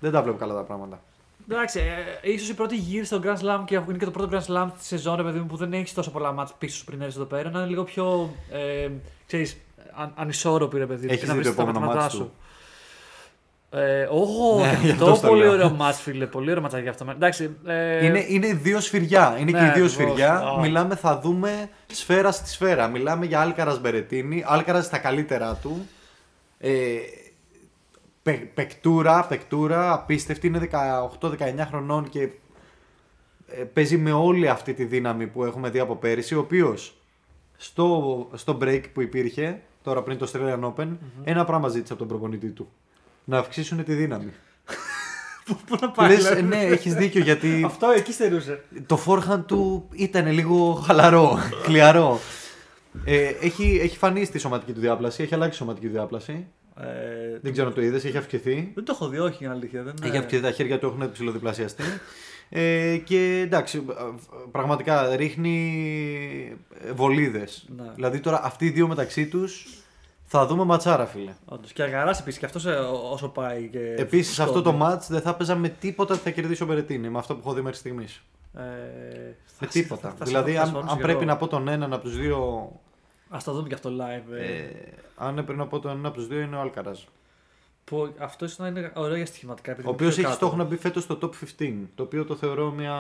δεν 0.01 0.13
τα 0.13 0.23
βλέπω 0.23 0.39
καλά 0.39 0.55
τα 0.55 0.63
πράγματα. 0.63 1.03
Εντάξει, 1.51 1.81
ε, 2.23 2.31
ίσως 2.31 2.49
η 2.49 2.55
πρώτη 2.55 2.77
γύρι 2.77 3.05
στο 3.05 3.21
Grand 3.25 3.37
Slam 3.37 3.63
και 3.65 3.75
είναι 3.75 3.99
και 3.99 4.05
το 4.05 4.11
πρώτο 4.11 4.37
Grand 4.37 4.53
Slam 4.53 4.69
τη 4.79 4.85
σεζόν, 4.85 5.17
ρε 5.17 5.23
παιδί 5.23 5.39
μου, 5.39 5.47
που 5.47 5.57
δεν 5.57 5.73
έχεις 5.73 5.95
τόσο 5.95 6.11
πολλά 6.11 6.33
μάτς 6.33 6.55
πίσω 6.59 6.77
σου 6.77 6.85
πριν 6.85 7.01
έρθεις 7.01 7.17
εδώ 7.17 7.25
πέρα, 7.25 7.51
να 7.51 7.59
είναι 7.59 7.69
λίγο 7.69 7.85
πιο. 7.85 8.35
Ε, 8.51 8.91
ξέρεις, 9.27 9.57
αν, 9.97 10.13
ανισόρροπη, 10.17 10.79
ρε 10.79 10.87
παιδί 10.87 11.07
μου. 11.07 11.13
Έχεις 11.13 11.21
και 11.21 11.27
να 11.27 11.33
δει 11.35 11.39
βρεις 11.41 11.51
το 11.51 11.57
τα 11.57 11.63
επόμενο 11.63 11.87
μαθήματά 11.87 12.03
μάτς 12.17 12.17
του; 12.17 12.33
Ε, 13.71 14.09
όχι, 14.11 14.63
Ναι, 14.63 14.79
γι' 14.81 14.87
και 14.87 14.93
αυτό 14.93 15.05
αυτό 15.05 15.15
στο 15.17 15.29
πολύ 15.29 15.43
λέω. 15.43 15.53
ωραίο 15.53 15.71
μάτς, 15.71 16.01
φίλε. 16.01 16.27
Πολύ 16.27 16.51
ωραίο 16.51 16.63
μάτς 16.63 16.79
για 16.79 16.91
αυτό. 16.91 17.07
Εντάξει, 17.11 17.57
ε, 17.67 18.05
Είναι, 18.07 18.25
είναι 18.29 18.53
δύο 18.55 18.81
σφυριά. 18.81 19.37
Είναι 19.39 19.51
ναι, 19.51 19.59
και 19.59 19.65
οι 19.65 19.71
δύο 19.71 19.85
ακριβώς. 19.85 19.93
σφυριά. 19.93 20.35
Α. 20.39 20.59
Μιλάμε, 20.61 20.95
θα 20.97 21.19
δούμε 21.21 21.69
σφαίρα 21.87 22.33
στη 22.33 22.49
σφαίρα. 22.49 22.89
Μιλάμε 22.89 23.27
για 23.27 23.41
Άλκαρας 23.41 23.81
Μπερετίνη. 23.81 24.43
Άλκαρας 24.47 24.85
στα 24.85 24.99
καλύτερά 24.99 25.55
του. 25.63 25.87
Ε, 26.59 26.71
πε, 28.23 28.33
πεκτούρα, 28.33 29.25
πεκτούρα, 29.27 29.93
απίστευτη. 29.93 30.47
Είναι 30.47 30.69
18-19 31.21 31.67
χρονών 31.69 32.09
και 32.09 32.21
ε, 33.49 33.63
παίζει 33.73 33.97
με 33.97 34.13
όλη 34.13 34.49
αυτή 34.49 34.75
τη 34.75 34.85
δύναμη 34.85 35.27
που 35.27 35.45
έχουμε 35.45 35.71
δει 35.71 35.79
από 35.79 35.97
πέρυσι. 35.97 36.35
Ο 36.35 36.39
οποίος 36.39 36.97
στο, 37.57 38.29
στο 38.35 38.59
break 38.63 38.83
που 38.93 39.01
υπήρχε, 39.01 39.61
τώρα 39.87 40.03
πριν 40.03 40.19
το 40.19 40.31
Australian 40.33 40.73
Open, 40.73 40.89
ένα 41.25 41.45
πράγμα 41.45 41.69
ζήτησε 41.69 41.93
από 41.93 41.99
τον 42.03 42.09
προπονητή 42.09 42.49
του. 42.49 42.69
Να 43.25 43.39
αυξήσουν 43.39 43.85
τη 43.85 43.95
δύναμη. 43.95 44.33
Πού 45.67 45.77
να 45.81 45.91
πάει, 45.91 46.09
Λες, 46.09 46.19
δηλαδή. 46.19 46.43
ναι, 46.43 46.57
έχεις 46.65 46.95
δίκιο 46.95 47.21
γιατί 47.23 47.63
Αυτό 47.67 47.91
εκεί 47.91 48.13
στερούσε. 48.13 48.65
το 48.87 48.99
forehand 49.07 49.43
του 49.47 49.89
ήταν 49.93 50.27
λίγο 50.33 50.73
χαλαρό, 50.87 51.39
χλιαρό. 51.63 52.21
Ε, 53.05 53.25
έχει, 53.41 53.79
έχει 53.83 53.97
φανεί 53.97 54.25
στη 54.25 54.39
σωματική 54.39 54.73
του 54.73 54.81
διάπλαση, 54.81 55.23
έχει 55.23 55.35
αλλάξει 55.35 55.55
η 55.55 55.59
σωματική 55.59 55.87
του 55.87 55.93
διάπλαση. 55.93 56.47
Ε, 56.81 57.39
Δεν 57.43 57.53
ξέρω 57.53 57.69
αν 57.69 57.75
το 57.75 57.81
είδες, 57.83 58.05
έχει 58.05 58.17
αυξηθεί. 58.17 58.71
δεν 58.75 58.85
το 58.85 58.93
έχω 58.95 59.09
δει, 59.09 59.19
όχι, 59.19 59.45
είναι 59.45 59.53
αλήθεια. 59.53 59.83
Δεν, 59.83 59.95
Έχει 60.03 60.17
αυξηθεί, 60.17 60.43
τα 60.43 60.51
χέρια 60.51 60.79
του 60.79 60.87
έχουν 60.87 61.13
ψηλοδιπλασιαστεί. 61.13 61.83
Ε, 62.49 62.97
και 63.05 63.41
εντάξει, 63.45 63.85
πραγματικά 64.51 65.17
ρίχνει 65.17 66.57
βολίδες. 66.95 67.69
Ναι. 67.77 67.91
Δηλαδή 67.95 68.21
τώρα 68.21 68.41
αυτοί 68.45 68.67
οι 68.67 68.71
δύο 68.71 68.89
μεταξύ 68.89 69.27
τους 69.27 69.67
θα 70.25 70.47
δούμε 70.47 70.65
ματσάρα, 70.65 71.07
φίλε. 71.07 71.35
Όντως. 71.45 71.73
Και 71.73 71.83
αγαράς 71.83 72.21
επίσης, 72.21 72.39
και 72.39 72.47
αυτός 72.47 72.65
όσο 73.13 73.29
πάει. 73.29 73.69
Και 73.69 73.95
Επίσης 73.99 74.39
αυτό 74.41 74.53
φουσκώνει. 74.53 74.79
το 74.79 74.87
match 74.87 75.01
δεν 75.09 75.21
θα 75.21 75.35
παίζα 75.35 75.55
με 75.57 75.69
τίποτα 75.69 76.15
ότι 76.15 76.23
θα 76.23 76.31
κερδίσει 76.31 76.63
ο 76.63 76.67
Μπερετίνη, 76.67 77.09
με 77.09 77.19
αυτό 77.19 77.35
που 77.35 77.41
έχω 77.45 77.53
δει 77.55 77.61
μέχρι 77.61 77.79
στιγμής. 77.79 78.23
Ε, 78.55 78.61
Με 78.61 79.35
θα- 79.59 79.67
τίποτα. 79.67 80.09
θα- 80.09 80.15
θα- 80.19 80.25
δηλαδή, 80.25 80.53
θα 80.53 80.61
αν, 80.61 80.65
συμφωνήσω 80.67 80.93
αν 80.93 80.97
κι 80.99 81.03
πρέπει 81.05 81.19
εγώ. 81.23 81.29
να 81.31 81.37
πω 81.37 81.47
τον 81.47 81.69
έναν 81.69 81.93
από 81.93 82.03
τους 82.03 82.17
δύο 82.17 82.71
Ας 83.31 83.45
το 83.45 83.53
δούμε 83.53 83.69
και 83.69 83.75
αυτό 83.75 83.91
live. 83.91 84.33
Ε. 84.39 84.45
Ε, 84.45 84.71
αν 85.17 85.39
έπρεπε 85.39 85.59
να 85.59 85.67
πω 85.67 85.79
τον 85.81 85.99
ένα 85.99 86.09
από 86.09 86.17
τους 86.17 86.27
δύο 86.27 86.41
είναι 86.41 86.57
ο 86.57 86.61
Αλκαράζ. 86.61 86.99
Που 87.91 88.15
αυτός 88.19 88.53
ίσω 88.53 88.63
να 88.63 88.69
είναι 88.69 88.93
ωραίο 88.95 89.17
για 89.17 89.27
στοιχηματικά. 89.27 89.71
επειδή 89.71 89.87
Ο 89.87 89.91
είναι 89.91 89.97
οποίος 90.01 90.15
πιο 90.15 90.23
έχει 90.23 90.33
κάτω. 90.33 90.45
στόχο 90.47 90.57
να 90.63 90.65
μπει 90.69 90.77
φέτος 90.77 91.03
στο 91.03 91.19
top 91.23 91.31
15. 91.59 91.73
Το 91.95 92.03
οποίο 92.03 92.25
το 92.25 92.35
θεωρώ 92.37 92.71
μια... 92.71 92.95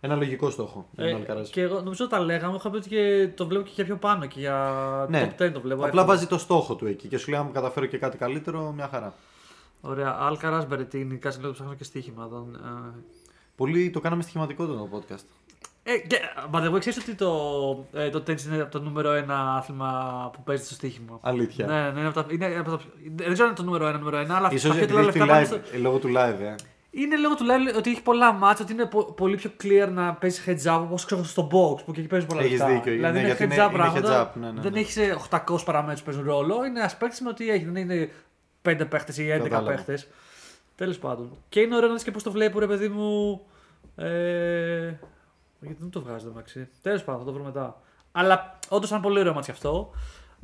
ένα 0.00 0.16
λογικό 0.16 0.50
στόχο 0.50 0.86
για 0.92 1.04
τον 1.04 1.12
Ε, 1.14 1.16
Αλκαράζ. 1.18 1.48
και 1.48 1.60
εγώ 1.60 1.76
νομίζω 1.80 2.06
τα 2.08 2.18
λέγαμε, 2.20 2.54
είχα 2.56 2.70
πει 2.70 2.76
ότι 2.76 2.88
και 2.88 3.28
το 3.34 3.46
βλέπω 3.46 3.64
και 3.64 3.70
για 3.74 3.84
πιο 3.84 3.96
πάνω 3.96 4.26
και 4.26 4.40
για 4.40 5.06
Ναι. 5.10 5.32
top 5.38 5.42
10 5.42 5.52
το 5.52 5.60
βλέπω. 5.60 5.74
Απλά 5.80 5.86
εύκολα. 5.86 6.04
βάζει 6.04 6.26
το 6.26 6.38
στόχο 6.38 6.74
του 6.74 6.86
εκεί 6.86 7.08
και 7.08 7.16
σου 7.18 7.30
λέει: 7.30 7.40
Αν 7.40 7.52
καταφέρω 7.52 7.86
και 7.86 7.98
κάτι 7.98 8.16
καλύτερο, 8.16 8.72
μια 8.72 8.88
χαρά. 8.88 9.14
Ωραία, 9.80 10.16
Αλκαρά 10.20 10.64
Μπερετίνη, 10.68 11.16
κάτσε 11.16 11.40
λίγο 11.40 11.52
ψάχνω 11.52 11.74
και 11.74 11.84
στοίχημα. 11.84 12.28
Τον, 12.28 12.54
ε, 12.54 12.98
Πολύ 13.56 13.90
το 13.90 14.00
κάναμε 14.00 14.22
στοιχηματικό 14.22 14.66
το 14.66 14.88
podcast. 14.92 15.24
Ε, 15.84 15.98
και, 15.98 16.18
by 16.52 16.58
the 16.58 16.72
way, 16.74 16.78
ξέρεις 16.78 16.98
ότι 16.98 17.14
το, 17.14 17.30
ε, 17.92 18.10
το 18.10 18.18
tennis 18.26 18.44
είναι 18.44 18.62
από 18.62 18.70
το 18.70 18.80
νούμερο 18.80 19.12
ένα 19.12 19.54
άθλημα 19.56 20.30
που 20.32 20.42
παίζει 20.42 20.64
στο 20.64 20.74
στοίχημα. 20.74 21.18
Αλήθεια. 21.22 21.66
Ναι, 21.66 21.90
ναι, 21.90 21.98
είναι 21.98 22.08
από 22.08 22.22
τα, 22.22 22.26
είναι 22.30 22.46
από 22.58 22.70
τα, 22.70 22.80
δεν 23.16 23.32
ξέρω 23.32 23.42
αν 23.42 23.46
είναι 23.46 23.54
το 23.54 23.62
νούμερο 23.62 23.86
ένα, 23.86 23.98
νούμερο 23.98 24.16
ένα, 24.16 24.36
αλλά 24.36 24.48
Ίσως 24.52 24.70
τα 24.70 24.76
πιο 24.76 24.84
επειδή 24.84 24.92
τρελά 24.92 25.08
έχει 25.08 25.18
λεφτά 25.18 25.32
πάνε 25.32 25.44
live, 25.62 25.64
στο- 25.68 25.76
ε, 25.76 25.78
λόγω 25.80 25.98
του 25.98 26.08
live, 26.08 26.40
ε. 26.40 26.54
Είναι 26.90 27.16
λόγω 27.16 27.34
του 27.34 27.44
live 27.44 27.76
ότι 27.76 27.90
έχει 27.90 28.02
πολλά 28.02 28.32
μάτσα, 28.32 28.62
ότι 28.64 28.72
είναι 28.72 28.84
πο- 28.86 29.12
πολύ 29.12 29.36
πιο 29.36 29.50
clear 29.62 29.88
να 29.92 30.14
παίζει 30.14 30.42
heads 30.46 30.76
up 30.76 30.80
όπως 30.82 31.04
ξέρω 31.04 31.24
στο 31.24 31.46
box 31.52 31.84
που 31.84 31.92
και 31.92 32.00
εκεί 32.00 32.08
παίζεις 32.08 32.28
πολλά 32.28 32.40
Έχεις 32.40 32.58
λεφτά. 32.58 32.66
δίκιο, 32.74 32.92
δηλαδή 32.92 33.12
ναι, 33.12 33.18
είναι 33.18 33.26
γιατί 33.28 33.44
heads 33.44 33.52
είναι- 33.54 33.64
up 33.64 33.68
είναι 33.68 33.76
πράγματα. 33.78 34.32
heads 34.32 34.36
up, 34.36 34.40
ναι, 34.40 34.50
ναι, 34.50 34.60
δεν 34.60 34.72
ναι. 34.72 34.78
έχεις 34.80 34.96
800 35.30 35.64
παραμέτρους 35.64 35.98
που 36.02 36.04
παίζουν 36.10 36.24
ρόλο. 36.24 36.64
Είναι 36.64 36.80
ένα 36.80 36.90
παίκτη 36.98 37.22
με 37.22 37.28
ότι 37.28 37.50
έχει, 37.50 37.64
δεν 37.64 37.76
είναι 37.76 38.10
5 38.62 38.84
παίχτες 38.88 39.18
ή 39.18 39.28
11 39.30 39.42
Κατάλαβα. 39.42 39.70
παίχτες. 39.70 40.08
Τέλος 40.76 40.98
πάντων. 40.98 41.30
Και 41.48 41.60
είναι 41.60 41.76
ωραίο 41.76 41.88
να 41.88 41.94
δεις 41.94 42.02
και 42.02 42.10
πώς 42.10 42.22
το 42.22 42.30
βλέπει, 42.30 42.58
ρε 42.58 42.66
παιδί 42.66 42.88
μου. 42.88 43.40
Ε, 43.96 44.92
γιατί 45.62 45.76
δεν 45.80 45.90
το 45.90 46.00
βγάζει 46.02 46.24
το 46.24 46.30
μεταξύ. 46.34 46.68
Τέλος 46.82 47.02
πάντων, 47.04 47.20
θα 47.20 47.26
το 47.26 47.32
βρούμε 47.32 47.46
μετά. 47.48 47.80
Αλλά 48.12 48.58
όντως 48.68 48.88
ήταν 48.88 49.00
πολύ 49.02 49.18
ωραίο 49.18 49.32
μάτι 49.34 49.50
αυτό. 49.50 49.90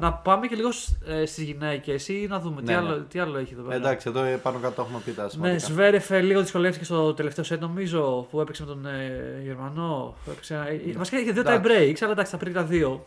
Να 0.01 0.13
πάμε 0.13 0.47
και 0.47 0.55
λίγο 0.57 0.69
ε, 1.07 1.27
στις 1.27 1.45
γυναίκες 1.45 2.09
ή 2.09 2.27
να 2.29 2.41
δούμε 2.41 2.61
τι, 2.63 2.67
Ναι, 2.67 2.77
άλλο, 2.77 2.97
ναι. 2.97 3.03
τι 3.03 3.19
άλλο 3.19 3.39
έχει 3.39 3.53
εδώ 3.53 3.63
πέρα. 3.63 3.75
Εντάξει, 3.75 4.09
εδώ 4.09 4.23
ε, 4.23 4.37
πάνω 4.37 4.59
κάτω 4.59 4.83
έχουμε 4.83 4.99
πει 5.05 5.13
τα 5.13 5.23
Ναι, 5.23 5.29
σημαντικά. 5.29 5.59
Σβέρεφ 5.59 6.11
ε, 6.11 6.21
λίγο 6.21 6.41
δυσκολεύτηκε 6.41 6.85
στο 6.85 7.15
τελευταίο 7.15 7.45
σετ 7.45 7.61
νομίζω 7.61 8.27
που 8.31 8.41
έπαιξε 8.41 8.63
με 8.63 8.69
τον 8.69 8.87
ε, 8.87 9.41
Γερμανό. 9.43 10.15
Που 10.25 10.31
έπαιξε, 10.31 10.81
ε, 10.87 10.93
βασικά 10.93 11.19
είχε 11.21 11.33
δύο 11.33 11.43
tie 11.43 11.47
Εντάξει. 11.47 11.93
breaks, 11.93 11.99
αλλά 12.03 12.13
εντάξει, 12.13 12.31
θα 12.33 12.37
πριν 12.39 12.53
τα 12.53 12.63
δύο. 12.63 13.05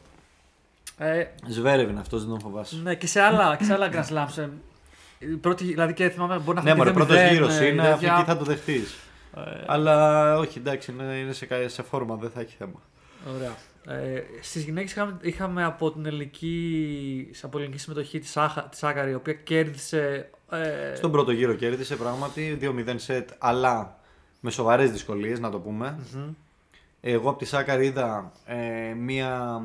Ε, 0.98 1.24
Σβέρευ 1.48 1.90
είναι 1.90 2.00
αυτός, 2.00 2.22
δεν 2.22 2.30
τον 2.30 2.40
φοβάσαι. 2.40 2.76
ναι, 2.84 2.96
και 2.96 3.08
σε 3.08 3.22
άλλα, 3.22 3.56
και 3.56 3.64
σε 3.64 3.74
άλλα 3.74 3.90
Grand 3.94 4.14
Slams. 4.14 4.38
ε, 4.38 4.48
η 5.20 5.26
πρώτη, 5.26 5.64
δηλαδή 5.64 5.94
και 5.94 6.10
θυμάμαι 6.10 6.38
μπορεί 6.38 6.58
να 6.58 6.64
Ναι, 6.64 6.70
έχει 6.70 6.78
μωρέ, 6.78 6.90
πει 6.90 6.96
πρώτος 6.96 7.16
2-0, 7.18 7.32
γύρος 7.32 7.58
ε, 7.60 7.66
είναι, 7.66 7.82
τέτοια. 7.84 8.14
εκεί 8.16 8.24
θα 8.24 8.38
το 8.38 8.44
δεχτείς. 8.44 8.96
Ε, 9.36 9.64
Αλλά 9.68 10.38
όχι, 10.38 10.58
εντάξει, 10.58 10.92
είναι, 10.92 11.04
είναι 11.04 11.34
σε, 11.34 11.46
κα- 11.46 11.70
σε 11.70 11.82
φόρμα, 11.84 12.16
δεν 12.16 12.30
θα 12.30 12.40
έχει 12.42 12.56
θέμα. 12.58 12.82
Ωραία. 13.36 13.56
Ε, 13.98 14.22
Στις 14.42 14.64
γυναίκες 14.64 14.92
είχαμε, 14.92 15.18
είχαμε 15.22 15.64
από 15.64 15.92
την 15.92 16.06
ελληνική, 16.06 17.32
από 17.42 17.58
ελληνική 17.58 17.80
συμμετοχή 17.80 18.20
τη 18.20 18.28
Σάκαρη, 18.72 19.12
η 19.12 19.14
οποία 19.14 19.34
κέρδισε. 19.34 20.30
Ε, 20.52 20.96
Στον 20.96 21.12
πρώτο 21.12 21.32
γύρο 21.32 21.54
κέρδισε 21.54 21.96
πράγματι 21.96 22.58
2-0 22.62 22.94
σετ, 22.96 23.30
αλλά 23.38 24.00
με 24.40 24.52
σοβαρές 24.52 24.92
δυσκολίες, 24.92 25.40
να 25.40 25.50
το 25.52 25.60
πούμε. 25.60 26.00
μμμ. 26.14 26.30
Εγώ 27.02 27.30
από 27.30 27.40
τη 27.40 27.46
Σάκαρ 27.46 27.82
είδα 27.82 28.32
ε, 28.46 28.94
μία, 28.94 29.62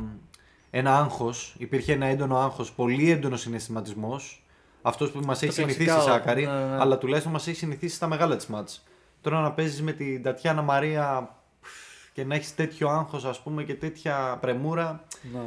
ένα 0.70 0.98
άγχος, 0.98 1.54
υπήρχε 1.58 1.92
ένα 1.92 2.06
έντονο 2.06 2.38
άγχος, 2.38 2.72
πολύ 2.72 3.10
έντονος 3.10 3.40
συναισθηματισμός. 3.40 4.44
Αυτός 4.82 5.10
που 5.10 5.20
μας 5.24 5.42
έχει 5.42 5.52
συνηθίσει 5.52 5.82
η 5.82 5.84
κλασικά, 5.84 6.12
Σάκαρη, 6.12 6.44
ναι, 6.46 6.50
ναι. 6.52 6.76
αλλά 6.80 6.98
τουλάχιστον 6.98 7.32
μας 7.32 7.46
έχει 7.46 7.56
συνηθίσει 7.56 7.94
στα 7.96 8.06
μεγάλα 8.06 8.36
της 8.36 8.46
μάτς. 8.46 8.84
Τώρα 9.26 9.40
να 9.40 9.52
παίζεις 9.52 9.82
με 9.82 9.92
την 9.92 10.22
Τατιάνα 10.22 10.62
Μαρία 10.62 11.34
και 12.12 12.24
να 12.24 12.34
έχεις 12.34 12.54
τέτοιο 12.54 12.88
άγχος 12.88 13.24
ας 13.24 13.40
πούμε 13.42 13.62
και 13.64 13.74
τέτοια 13.74 14.38
πρεμούρα, 14.40 15.04
Ναι. 15.32 15.40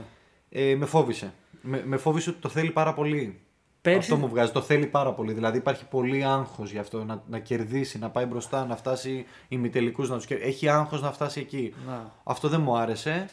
ε, 0.50 0.76
με 0.76 0.86
φόβησε. 0.86 1.34
Με, 1.62 1.84
με 1.86 1.98
φόβησε 1.98 2.30
ότι 2.30 2.40
το 2.40 2.50
θέλει 2.50 2.72
πάρα 2.72 2.94
πολύ. 2.94 3.40
Πέρσι- 3.82 4.02
Αυτό 4.12 4.16
μου 4.18 4.28
βγάζει. 4.30 4.52
Το 4.52 4.62
θέλει 4.62 4.86
πάρα 4.86 5.12
πολύ. 5.14 5.34
Δηλαδή 5.34 5.58
υπάρχει 5.58 5.86
πολύ 5.86 6.24
άγχος 6.24 6.72
γι' 6.72 6.78
αυτό 6.78 7.04
να, 7.04 7.24
να 7.30 7.40
κερδίσει, 7.40 8.00
να 8.00 8.10
πάει 8.10 8.26
μπροστά, 8.26 8.66
να 8.66 8.76
φτάσει 8.76 9.26
ημιτελικούς 9.48 10.10
να 10.10 10.16
τους 10.16 10.26
κερδίσει. 10.26 10.50
Έχει 10.50 10.68
άγχος 10.70 11.02
να 11.02 11.12
φτάσει 11.12 11.40
εκεί. 11.40 11.74
Να. 11.88 12.12
Αυτό 12.24 12.48
δεν 12.48 12.62
μου 12.62 12.78
άρεσε. 12.78 13.30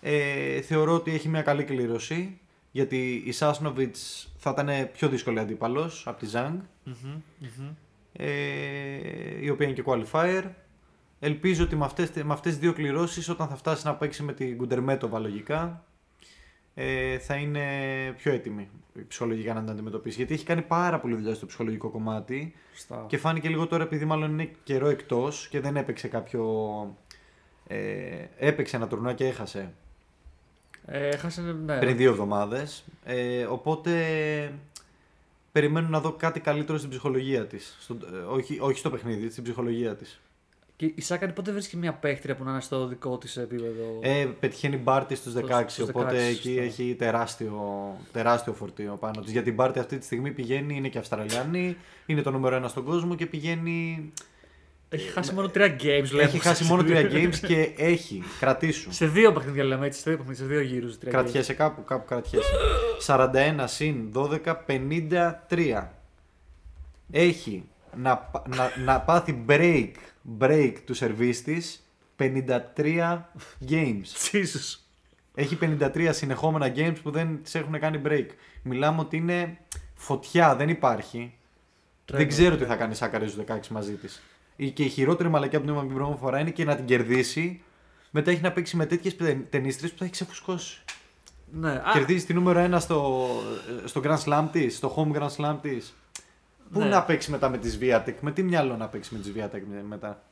Ε, 0.00 0.60
θεωρώ 0.60 0.94
ότι 0.94 1.14
έχει 1.14 1.28
μια 1.28 1.42
καλή 1.42 1.64
κλήρωση. 1.64 2.38
Γιατί 2.70 3.22
η 3.26 3.32
Σάσνοβιτς 3.32 4.28
θα 4.36 4.50
ήταν 4.50 4.90
πιο 4.92 5.08
δύσκολη 5.08 5.38
αντίπαλος 5.38 6.06
από 6.06 6.18
τη 6.18 6.26
Ζανγκ. 6.26 6.58
Μμμ, 6.84 6.94
μμμ. 7.38 7.68
Ε, 8.12 8.26
η 9.40 9.48
οποία 9.48 9.66
είναι 9.66 9.74
και 9.74 9.84
qualifier. 9.86 10.42
Ελπίζω 11.20 11.64
ότι 11.64 11.76
με 11.76 11.84
αυτές, 11.84 12.10
με 12.10 12.32
αυτές 12.32 12.52
τις 12.52 12.60
δύο 12.60 12.72
κληρώσεις 12.72 13.28
όταν 13.28 13.48
θα 13.48 13.56
φτάσει 13.56 13.86
να 13.86 13.94
παίξει 13.94 14.22
με 14.22 14.32
την 14.32 14.56
Κουντερμέτοβα 14.56 15.18
λογικά 15.18 15.84
ε, 16.74 17.18
θα 17.18 17.34
είναι 17.34 17.64
πιο 18.16 18.32
έτοιμη 18.32 18.68
ψυχολογικά 19.08 19.54
να 19.54 19.60
την 19.60 19.70
αντιμετωπίσει. 19.70 20.16
Γιατί 20.16 20.34
έχει 20.34 20.44
κάνει 20.44 20.62
πάρα 20.62 21.00
πολύ 21.00 21.14
δουλειά 21.14 21.34
στο 21.34 21.46
ψυχολογικό 21.46 21.88
κομμάτι 21.88 22.54
Σωστά. 22.74 23.04
και 23.08 23.16
φάνηκε 23.18 23.48
λίγο 23.48 23.66
τώρα 23.66 23.82
επειδή 23.82 24.04
μάλλον 24.04 24.30
είναι 24.30 24.50
καιρό 24.64 24.88
εκτός 24.88 25.48
και 25.48 25.60
δεν 25.60 25.76
έπαιξε 25.76 26.08
κάποιο... 26.08 26.44
Ε, 27.66 28.26
έπαιξε 28.38 28.76
ένα 28.76 28.88
τουρνουά 28.88 29.12
και 29.12 29.26
έχασε 29.26 29.72
Ε, 30.86 31.08
έχασε, 31.08 31.42
ναι. 31.64 31.78
πριν 31.78 31.96
δύο 31.96 32.10
εβδομάδες. 32.10 32.84
Ε, 33.04 33.44
οπότε 33.44 33.92
περιμένω 35.52 35.88
να 35.88 36.00
δω 36.00 36.12
κάτι 36.12 36.40
καλύτερο 36.40 36.78
στην 36.78 36.90
ψυχολογία 36.90 37.46
της. 37.46 37.76
Στο, 37.80 37.96
ε, 38.12 38.16
όχι, 38.16 38.58
όχι 38.60 38.78
στο 38.78 38.90
παιχνίδι, 38.90 39.30
στην 39.30 39.42
ψυχολογία 39.42 39.96
της. 39.96 40.20
Και 40.76 40.92
η 40.94 41.00
Σάκαρη 41.00 41.32
πότε 41.32 41.52
βρίσκει 41.52 41.76
μια 41.76 41.92
παίχτρια 41.92 42.36
που 42.36 42.44
να 42.44 42.50
είναι 42.50 42.60
στο 42.60 42.86
δικό 42.86 43.18
της 43.18 43.36
επίπεδο; 43.36 43.98
Ε, 44.00 44.28
πετυχαίνει 44.40 44.76
μπάρτι 44.76 45.14
στους 45.14 45.34
16, 45.34 45.64
στους 45.66 45.88
οπότε 45.88 46.16
16, 46.16 46.30
εκεί 46.30 46.48
σωστά. 46.48 46.62
έχει 46.62 46.94
τεράστιο, 46.98 47.60
τεράστιο 48.12 48.52
φορτίο 48.52 48.96
πάνω 49.00 49.20
της. 49.20 49.32
Γιατί 49.32 49.48
η 49.48 49.52
μπάρτι 49.56 49.78
αυτή 49.78 49.98
τη 49.98 50.04
στιγμή 50.04 50.30
πηγαίνει, 50.30 50.76
είναι 50.76 50.88
και 50.88 50.98
Αυστραλιανή, 50.98 51.76
είναι 52.06 52.22
το 52.22 52.30
νούμερο 52.30 52.56
ένα 52.56 52.68
στον 52.68 52.84
κόσμο 52.84 53.14
και 53.14 53.26
πηγαίνει... 53.26 54.12
έχει 54.94 55.08
χάσει 55.08 55.34
μόνο 55.34 55.48
τρία 55.48 55.76
games, 55.80 56.10
λέμε. 56.10 56.22
έχει 56.22 56.38
χάσει 56.38 56.64
μόνο 56.64 56.82
τρία 56.84 57.10
games 57.12 57.36
και 57.36 57.72
έχει, 57.76 58.22
κρατήσου. 58.38 58.92
Σε 58.92 59.06
δύο 59.06 59.32
παιχνίδια 59.32 59.64
λέμε 59.64 59.86
έτσι, 59.86 60.00
σε 60.00 60.10
δύο, 60.10 60.18
παιχνίδια, 60.18 60.44
σε 60.44 60.50
δύο 60.50 60.60
γύρους. 60.60 60.98
τρία 60.98 61.12
games. 61.12 61.14
Κρατιέσαι 61.14 61.54
κάπου, 61.54 61.84
κάπου 61.84 62.04
κρατιέσαι. 62.04 62.52
41 63.06 63.64
συν 63.64 64.12
12, 64.14 64.54
53. 64.66 65.88
Έχει 67.10 67.64
να, 67.96 68.30
να, 68.56 68.72
να 68.84 69.00
πάθει 69.00 69.44
break, 69.48 69.90
break 70.40 70.74
του 70.84 70.94
σερβίς 70.94 71.42
της 71.42 71.86
53 72.18 73.18
games. 73.68 74.30
Jesus. 74.32 74.78
Έχει 75.34 75.58
53 75.60 76.08
συνεχόμενα 76.10 76.72
games 76.76 76.96
που 77.02 77.10
δεν 77.10 77.42
τις 77.42 77.54
έχουν 77.54 77.78
κάνει 77.78 78.02
break. 78.06 78.26
Μιλάμε 78.62 79.00
ότι 79.00 79.16
είναι 79.16 79.58
φωτιά, 79.94 80.56
δεν 80.56 80.68
υπάρχει. 80.68 81.34
Τρέμει, 82.04 82.24
δεν 82.24 82.32
ξέρω 82.32 82.50
τι 82.50 82.56
τρέμει. 82.56 82.72
θα 82.72 82.78
κάνει 82.78 82.94
Σάκαρη 82.94 83.28
στους 83.28 83.44
16 83.48 83.68
μαζί 83.68 83.92
της. 83.92 84.22
Η- 84.64 84.70
Και 84.70 84.82
η 84.84 84.88
χειρότερη 84.88 85.28
μαλακιά 85.28 85.58
που 85.58 85.64
την 85.64 85.74
είπαμε 85.74 85.86
την 85.88 85.96
προηγούμενη 85.96 86.24
φορά 86.26 86.38
είναι 86.40 86.50
και 86.50 86.64
να 86.64 86.76
την 86.76 86.84
κερδίσει. 86.84 87.62
Μετά 88.10 88.30
έχει 88.30 88.40
να 88.40 88.52
παίξει 88.52 88.76
με 88.76 88.86
τέτοιες 88.86 89.16
ταινίστρες 89.50 89.90
που 89.90 89.98
θα 89.98 90.04
έχει 90.04 90.12
ξεφουσκώσει. 90.12 90.80
Ναι, 91.52 91.70
α, 91.70 91.82
Κερδίζει 91.92 92.24
τη 92.24 92.34
νούμερο 92.34 92.60
1 92.76 92.80
στο, 92.80 93.26
στο 93.84 94.00
Grand 94.04 94.18
Slam 94.24 94.48
της, 94.52 94.76
στο 94.76 94.94
home 94.96 95.16
Grand 95.18 95.28
Slam 95.36 95.56
της. 95.62 95.94
Πού 96.72 96.78
Ναι. 96.78 96.84
να 96.84 97.02
παίξει 97.02 97.30
μετά 97.30 97.48
με 97.48 97.58
τη 97.58 97.78
Sviatek, 97.80 98.14
με 98.20 98.32
τι 98.32 98.42
μυαλό 98.42 98.76
να 98.76 98.86
παίξει 98.88 99.14
με 99.14 99.20
τη 99.20 99.32
Sviatek 99.34 99.60
μετά; 99.88 100.22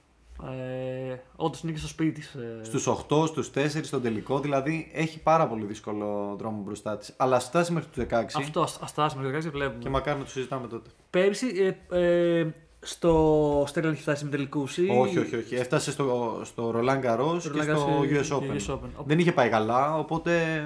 ε, 1.11 1.15
Όντως 1.37 1.61
είναι 1.63 1.73
και 1.73 1.79
στο 1.79 1.89
σπίτι 1.89 2.21
της. 2.21 2.35
Ε, 2.35 2.61
Στους 2.63 2.87
8, 2.87 3.27
στους 3.27 3.51
4, 3.51 3.85
στον 3.85 4.03
τελικό, 4.03 4.41
δηλαδή 4.41 4.91
έχει 4.95 5.19
πάρα 5.23 5.47
πολύ 5.47 5.65
δύσκολο 5.65 6.35
δρόμο 6.39 6.63
μπροστά 6.63 6.97
της. 6.99 7.15
Αλλά 7.17 7.37
ας 7.37 7.45
φτάσει 7.45 7.73
μέχρι 7.73 7.89
τους 7.89 8.03
16 8.03 8.41
Αυτό, 8.41 8.61
ας 8.61 8.79
φτάσουμε 8.87 9.23
το 9.23 9.29
16 9.29 9.51
βλέπουμε. 9.51 9.79
και 9.83 9.89
μακάρι 9.89 10.19
να 10.19 10.25
το 10.25 10.31
συζητάμε 10.31 10.67
τότε. 10.69 10.91
Πέρυσι 11.11 11.77
ε, 11.91 11.99
ε, 12.41 12.47
στο 12.81 13.65
Στέλλαν 13.67 13.93
έχει 13.93 14.03
φτάσει 14.03 14.25
με 14.25 14.31
τελικούς 14.31 14.79
ή. 14.79 14.89
Όχι, 14.91 15.19
όχι, 15.19 15.37
όχι. 15.37 15.55
Έφτασε 15.55 15.91
στο, 15.91 16.41
στο 16.45 16.75
Roland 16.77 17.05
Garros 17.05 17.39
και 17.43 17.49
Roland 17.55 17.77
στο 17.77 18.01
Garros 18.01 18.21
US 18.21 18.27
και 18.27 18.35
Open. 18.35 18.69
US 18.69 18.75
Open. 18.75 19.05
Δεν 19.05 19.19
είχε 19.19 19.33
πάει 19.33 19.49
καλά, 19.49 19.99
οπότε 19.99 20.63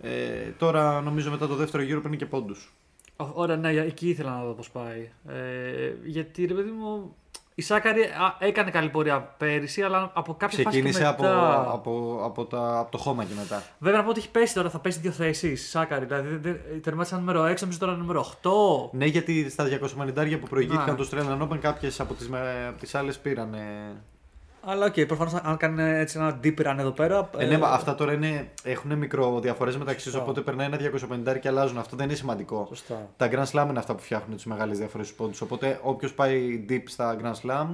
ε, 0.00 0.50
τώρα 0.58 1.00
νομίζω 1.00 1.30
μετά 1.30 1.46
το 1.46 1.54
δεύτερο 1.54 1.82
γύρο 1.82 2.00
παίρνει 2.00 2.16
και 2.16 2.26
πόντους. 2.26 2.72
Ω, 3.16 3.26
Ωραία, 3.34 3.56
ναι, 3.56 3.70
εκεί 3.70 4.08
ήθελα 4.08 4.30
να 4.30 4.44
δω 4.44 4.52
πώς 4.52 4.70
πάει. 4.70 5.10
Ε, 5.28 5.92
γιατί 6.04 6.44
ρε 6.44 6.54
παιδί 6.54 6.70
μου, 6.70 7.14
η 7.58 7.62
Σάκαρη 7.62 8.02
α, 8.02 8.36
έκανε 8.38 8.70
καλή 8.70 8.88
πορεία 8.88 9.20
πέρυσι, 9.20 9.82
αλλά 9.82 10.10
από 10.14 10.34
κάποια 10.34 10.64
Ξεκίνησε 10.64 11.02
φάση 11.04 11.14
και 11.16 11.22
από, 11.22 11.22
μετά... 11.22 11.70
από, 11.72 12.20
από, 12.24 12.44
τα, 12.44 12.78
από 12.78 12.90
το 12.90 12.98
χώμα 12.98 13.24
και 13.24 13.34
μετά. 13.36 13.62
Βέβαια 13.78 13.98
να 13.98 14.04
πω 14.04 14.10
ότι 14.10 14.18
έχει 14.18 14.30
πέσει 14.30 14.54
τώρα, 14.54 14.70
θα 14.70 14.78
πέσει 14.78 14.98
δύο 14.98 15.10
θέσεις. 15.10 15.62
η 15.62 15.68
Σάκαρη. 15.68 16.04
Δηλαδή 16.04 16.28
δεν- 16.28 16.40
δεν- 16.42 16.82
τερμάτισε 16.82 17.16
νούμερο 17.16 17.44
6, 17.44 17.60
νομίζω 17.60 17.78
τώρα 17.78 17.92
νούμερο 17.96 18.20
8. 18.42 18.90
Ναι, 18.92 19.04
γιατί 19.04 19.50
στα 19.50 19.64
250 19.64 20.36
που 20.40 20.46
προηγήθηκαν 20.48 20.86
Να. 20.88 20.94
το 20.94 21.08
Australian 21.10 21.42
Open, 21.42 21.58
κάποιες 21.60 22.00
από 22.00 22.14
τις 22.14 22.30
από 22.68 22.78
τις 22.80 22.94
άλλες 22.94 23.18
πήραν. 23.18 23.54
Αλλά 24.68 24.86
οκ, 24.86 24.92
okay, 24.94 25.06
προφανώς 25.06 25.34
αν 25.34 25.56
κάνει 25.56 25.82
έτσι 25.82 26.18
ένα 26.18 26.40
deep 26.44 26.66
run 26.66 26.76
εδώ 26.78 26.90
πέρα. 26.90 27.30
Ε, 27.38 27.46
ναι, 27.46 27.58
μα 27.58 27.68
αυτά 27.68 27.94
τώρα 27.94 28.12
είναι, 28.12 28.48
έχουν 28.62 28.94
μικροδιαφορές 28.94 29.76
μεταξύ 29.76 30.04
τους, 30.04 30.12
Σωστά. 30.12 30.22
οπότε 30.22 30.40
περνάει 30.40 30.66
ένα 30.66 30.76
250 31.34 31.38
και 31.40 31.48
αλλάζουν. 31.48 31.78
Αυτό 31.78 31.96
δεν 31.96 32.06
είναι 32.06 32.14
σημαντικό. 32.14 32.66
Σωστά. 32.68 33.08
Τα 33.16 33.28
Grand 33.32 33.44
Slam 33.52 33.66
είναι 33.68 33.78
αυτά 33.78 33.94
που 33.94 34.02
φτιάχνουν 34.02 34.36
τις 34.36 34.44
μεγάλες 34.44 34.78
διαφορές 34.78 35.04
στους 35.04 35.14
πόντους. 35.14 35.40
Οπότε 35.40 35.80
όποιος 35.82 36.12
πάει 36.12 36.64
deep 36.68 36.82
στα 36.84 37.16
Grand 37.22 37.46
Slam, 37.46 37.66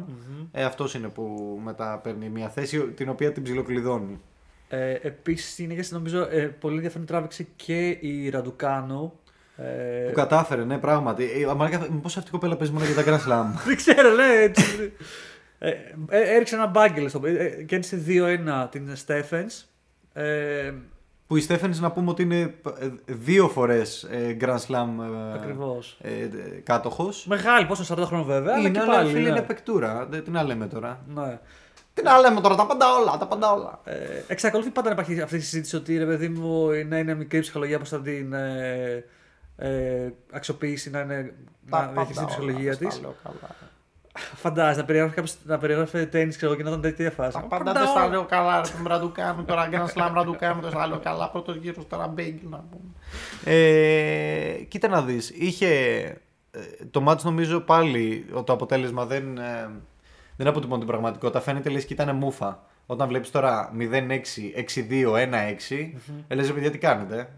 ε, 0.53 0.65
αυτός 0.65 0.95
είναι 0.95 1.09
που 1.09 1.59
μετά 1.65 2.01
παίρνει 2.03 2.29
μια 2.29 2.49
θέση 2.49 2.81
την 2.81 3.09
οποία 3.09 3.33
την 3.33 3.43
ψιλοκλειδώνει. 3.43 4.21
Ε, 4.69 4.93
Επίσης, 4.93 5.59
είναι 5.59 5.75
γιατί 5.75 5.93
νομίζω 5.93 6.27
ε, 6.31 6.41
πολύ 6.41 6.75
ενδιαφέρον 6.75 7.07
τράβηξε 7.07 7.47
και 7.57 7.89
η 7.89 8.29
Ραντουκάνου. 8.29 9.13
Ε, 9.57 10.07
Που 10.07 10.13
κατάφερε, 10.13 10.65
ναι, 10.65 10.79
πράγματι. 10.79 11.25
Ε, 11.25 11.67
Μήπω 11.91 12.07
αυτή 12.07 12.25
η 12.27 12.31
κοπέλα 12.31 12.57
παίζει 12.57 12.73
μόνο 12.73 12.85
για 12.85 12.95
τα 12.95 13.03
Grand 13.07 13.29
Slam. 13.29 13.47
δεν 13.67 13.77
ξέρω, 13.77 14.11
λέει 14.11 14.43
έτσι. 14.43 14.93
ε, 15.65 15.71
ε, 16.09 16.35
έριξε 16.35 16.55
ένα 16.55 16.67
μπάγκελ 16.67 17.09
στο 17.09 17.21
ε, 17.25 17.31
ε, 17.31 17.63
κέρδισε 17.63 18.03
2-1 18.07 18.67
την 18.71 18.97
Στέφενς. 18.97 19.65
Ε, 20.13 20.73
που 21.27 21.37
η 21.37 21.41
Στέφανη 21.41 21.79
να 21.79 21.93
πούμε 21.93 22.11
ότι 22.11 22.23
είναι 22.23 22.55
ε, 22.79 22.89
δύο 23.07 23.49
φορές 23.49 24.07
Grand 24.41 24.59
Slam 24.67 24.89
ε, 25.33 25.35
Ακριβώς. 25.35 25.99
ε, 26.03 26.29
κάτοχος. 26.63 27.27
Μεγάλη, 27.27 27.67
πόσο 27.67 27.95
40 27.95 28.03
χρόνια 28.07 28.27
βέβαια, 28.27 28.55
αλλά 28.55 28.69
Είναι, 28.69 28.71
και 28.71 28.79
αλλά 28.79 28.95
πάλι. 28.95 29.09
φίλε, 29.09 29.21
ναι. 29.23 29.29
είναι 29.29 29.43
παικτούρα. 29.43 30.07
Δεν 30.11 30.25
την 30.25 30.47
λέμε 30.47 30.67
τώρα. 30.67 31.05
Ναι. 31.15 31.39
Τι 31.95 32.03
να 32.03 32.19
λέμε 32.19 32.41
τώρα, 32.41 32.55
τα 32.55 32.67
πάντα 32.67 32.87
όλα, 33.01 33.19
τα 33.19 33.27
πάντα 33.27 33.53
όλα. 33.53 33.81
Ε, 33.85 33.97
εξακολουθεί 34.27 34.71
πάντα 34.71 34.89
να 34.89 34.95
υπάρχει 34.95 35.21
αυτή 35.21 35.37
η 35.37 35.41
συζήτηση 35.41 35.77
ότι 35.77 35.99
ρε 35.99 36.07
παιδί 36.07 36.29
μου 36.29 36.69
να 36.89 36.99
είναι 36.99 37.15
μικρή 37.15 37.41
ψυχολογία 37.41 37.79
πώς 37.79 37.89
θα 37.89 38.01
την 38.01 38.33
ε, 38.33 39.05
ε, 39.57 40.11
αξιοποιήσει, 40.33 40.91
να, 40.91 41.01
είναι, 41.01 41.35
να 41.69 41.87
διαχειριστεί 41.87 42.15
την 42.15 42.27
ψυχολογία 42.27 42.77
της. 42.77 43.01
Φαντάζεσαι 44.13 44.81
να 44.81 44.85
περιγράφεις 44.87 45.15
κάποιος 45.15 45.37
να 45.45 45.59
περιγράφει 45.59 46.07
τέννη 46.07 46.35
ξέρω, 46.35 46.55
και 46.55 46.63
να 46.63 46.69
ήταν 46.69 46.81
τέτοια 46.81 47.11
φάση. 47.11 47.33
Τα 47.33 47.41
πάντα 47.41 47.73
δεν 47.73 47.87
στα 47.87 48.09
λέω 48.09 48.25
καλά. 48.25 48.61
ρε, 48.61 48.69
Τον 48.77 48.87
Ραντουκάνου 48.87 49.45
τώρα, 49.45 49.69
Grand 49.73 49.87
Slam 49.87 50.11
Ραντουκάνου 50.15 50.61
δεν 50.61 50.71
στα 50.71 50.87
λέω 50.87 50.99
καλά. 50.99 51.31
Πρώτος 51.31 51.57
γύρος 51.57 51.87
τώρα 51.89 52.07
μπέγγι 52.07 52.47
να 52.51 52.65
πούμε. 52.71 52.91
Ε, 53.57 54.63
κοίτα 54.69 54.89
να 54.89 55.03
δεις, 55.03 55.31
είχε 55.31 55.69
ε, 56.51 56.61
το 56.91 57.01
μάτς 57.01 57.25
νομίζω 57.25 57.61
πάλι 57.61 58.27
το 58.45 58.53
αποτέλεσμα 58.53 59.07
δεν, 59.07 59.39
ε, 59.39 59.71
δεν 60.37 60.47
αποτυπώνει 60.47 60.79
την 60.79 60.89
πραγματικότητα. 60.89 61.41
Φαίνεται 61.41 61.71
λες 61.71 61.85
και 61.85 61.93
ήταν 61.93 62.17
μούφα. 62.17 62.63
Όταν 62.87 63.09
βλέπεις 63.09 63.31
τώρα 63.31 63.73
0-6, 63.79 64.53
6-2, 64.55 65.17
1-6, 65.17 65.95
ε, 66.29 66.35
λες, 66.35 66.47
«Ρε 66.47 66.53
παιδιά 66.53 66.71
τι 66.71 66.79
κάνετε; 66.79 67.29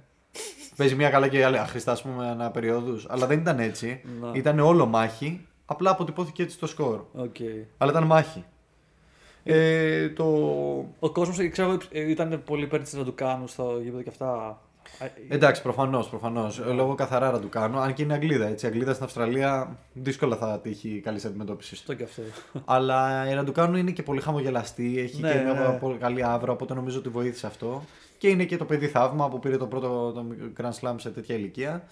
Παίζει 0.76 0.94
μια 0.94 1.10
καλά 1.10 1.28
και 1.28 1.38
η 1.38 1.42
άλλη 1.42 1.58
άχρηστα, 1.58 1.92
ας 1.92 2.02
πούμε, 2.02 2.28
ανά 2.28 2.50
περιόδους. 2.50 3.06
Αλλά 3.08 3.26
δεν 3.26 3.38
ήταν 3.38 3.58
έτσι. 3.58 4.00
Να. 4.20 4.30
Ήταν 4.32 4.58
όλο 4.58 4.86
μάχη. 4.86 5.46
Απλά 5.66 5.90
αποτυπώθηκε 5.90 6.42
έτσι 6.42 6.58
το 6.58 6.66
σκορ. 6.66 7.00
Οκ. 7.12 7.36
Αλλά 7.78 7.90
ήταν 7.90 8.04
μάχη. 8.04 8.44
Ε, 9.44 10.08
το... 10.08 10.24
Ο 10.98 11.10
κόσμος 11.10 11.48
ξέρω 11.50 11.78
ε, 11.90 12.10
ήταν 12.10 12.42
πολύ 12.44 12.64
υπέρ 12.64 12.82
της 12.82 12.92
Ραντουκάνου 12.92 13.48
στο 13.48 13.78
γήπεδο 13.82 14.02
και 14.02 14.08
αυτά. 14.08 14.60
Ε, 14.98 15.34
Εντάξει, 15.34 15.62
προφανώς, 15.62 16.08
προφανώς. 16.08 16.58
Λέγω 16.58 16.94
καθαρά 16.94 17.30
Ραντουκάνου. 17.30 17.78
Αν 17.78 17.94
και 17.94 18.02
είναι 18.02 18.14
Αγγλίδα. 18.14 18.46
Έτσι. 18.46 18.66
Η 18.66 18.68
Αγγλίδα 18.68 18.92
στην 18.92 19.04
Αυστραλία 19.04 19.78
δύσκολα 19.92 20.36
θα 20.36 20.60
τύχει 20.62 21.00
καλή 21.04 21.20
αντιμετώπιση. 21.26 21.74
Αυτό 21.74 21.94
και 21.94 22.02
αυτό. 22.02 22.22
Αλλά 22.64 23.30
η 23.30 23.34
Ραντουκάνου 23.34 23.76
είναι 23.76 23.90
και 23.90 24.02
πολύ 24.02 24.20
χαμογελαστή, 24.20 24.98
έχει 24.98 25.20
Ναι, 25.20 25.32
και 25.32 25.38
μια 25.38 25.52
ναι. 25.52 25.78
πολύ 25.78 25.98
καλή 25.98 26.24
άβρα, 26.24 26.52
οπότε 26.52 26.74
νομίζω 26.74 26.98
ότι 26.98 27.08
βοήθησε 27.08 27.46
αυτό. 27.46 27.84
Και 28.18 28.28
είναι 28.28 28.44
και 28.44 28.56
το 28.56 28.64
παιδί 28.64 28.88
θαύμα 28.88 29.28
που 29.28 29.38
πήρε 29.38 29.56
το 29.56 29.66
πρώτο 29.66 30.12
το 30.12 30.24
Grand 30.60 30.88
Slam 30.88 30.94
σε 30.96 31.10
τέτοια 31.10 31.34
ηλικία. 31.34 31.82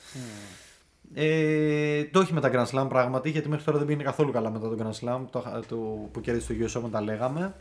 Ε, 1.14 2.04
το 2.04 2.20
έχει 2.20 2.32
με 2.32 2.40
τα 2.40 2.50
Grand 2.52 2.78
Slam 2.80 2.88
πράγματι, 2.88 3.30
γιατί 3.30 3.48
μέχρι 3.48 3.64
τώρα 3.64 3.78
δεν 3.78 3.86
πήγαινε 3.86 4.04
καθόλου 4.04 4.32
καλά 4.32 4.50
μετά 4.50 4.68
το 4.68 4.76
Grand 4.78 5.04
Slam 5.06 5.20
το, 5.30 5.44
το, 5.68 5.76
που 6.12 6.20
κέρδισε 6.20 6.54
το 6.54 6.64
US 6.66 6.80
Open, 6.86 6.90
τα 6.90 7.00
λέγαμε. 7.02 7.54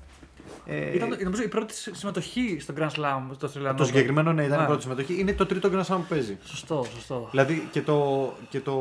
Ε, 0.66 0.96
Ήταν 0.96 1.18
νομίζω 1.24 1.44
η 1.44 1.48
πρώτη 1.48 1.74
συμμετοχή 1.74 2.58
στο 2.60 2.74
Grand 2.78 2.90
Slam 2.90 3.22
στο 3.36 3.48
Australian 3.48 3.74
το 3.78 3.84
Open. 3.84 3.86
συγκεκριμένο 3.86 4.34
ναι, 4.34 4.44
ήταν 4.44 4.58
Ναι. 4.58 4.64
η 4.64 4.68
πρώτη 4.68 4.82
συμμετοχή. 4.82 5.20
Είναι 5.20 5.34
το 5.34 5.46
τρίτο 5.46 5.70
Grand 5.74 5.84
Slam 5.94 5.98
που 5.98 6.06
παίζει. 6.10 6.38
Σωστό, 6.44 6.86
σωστό. 6.94 7.28
Δηλαδή 7.32 7.68
και 7.72 7.82
το, 7.82 8.30
και 8.50 8.60
το 8.60 8.74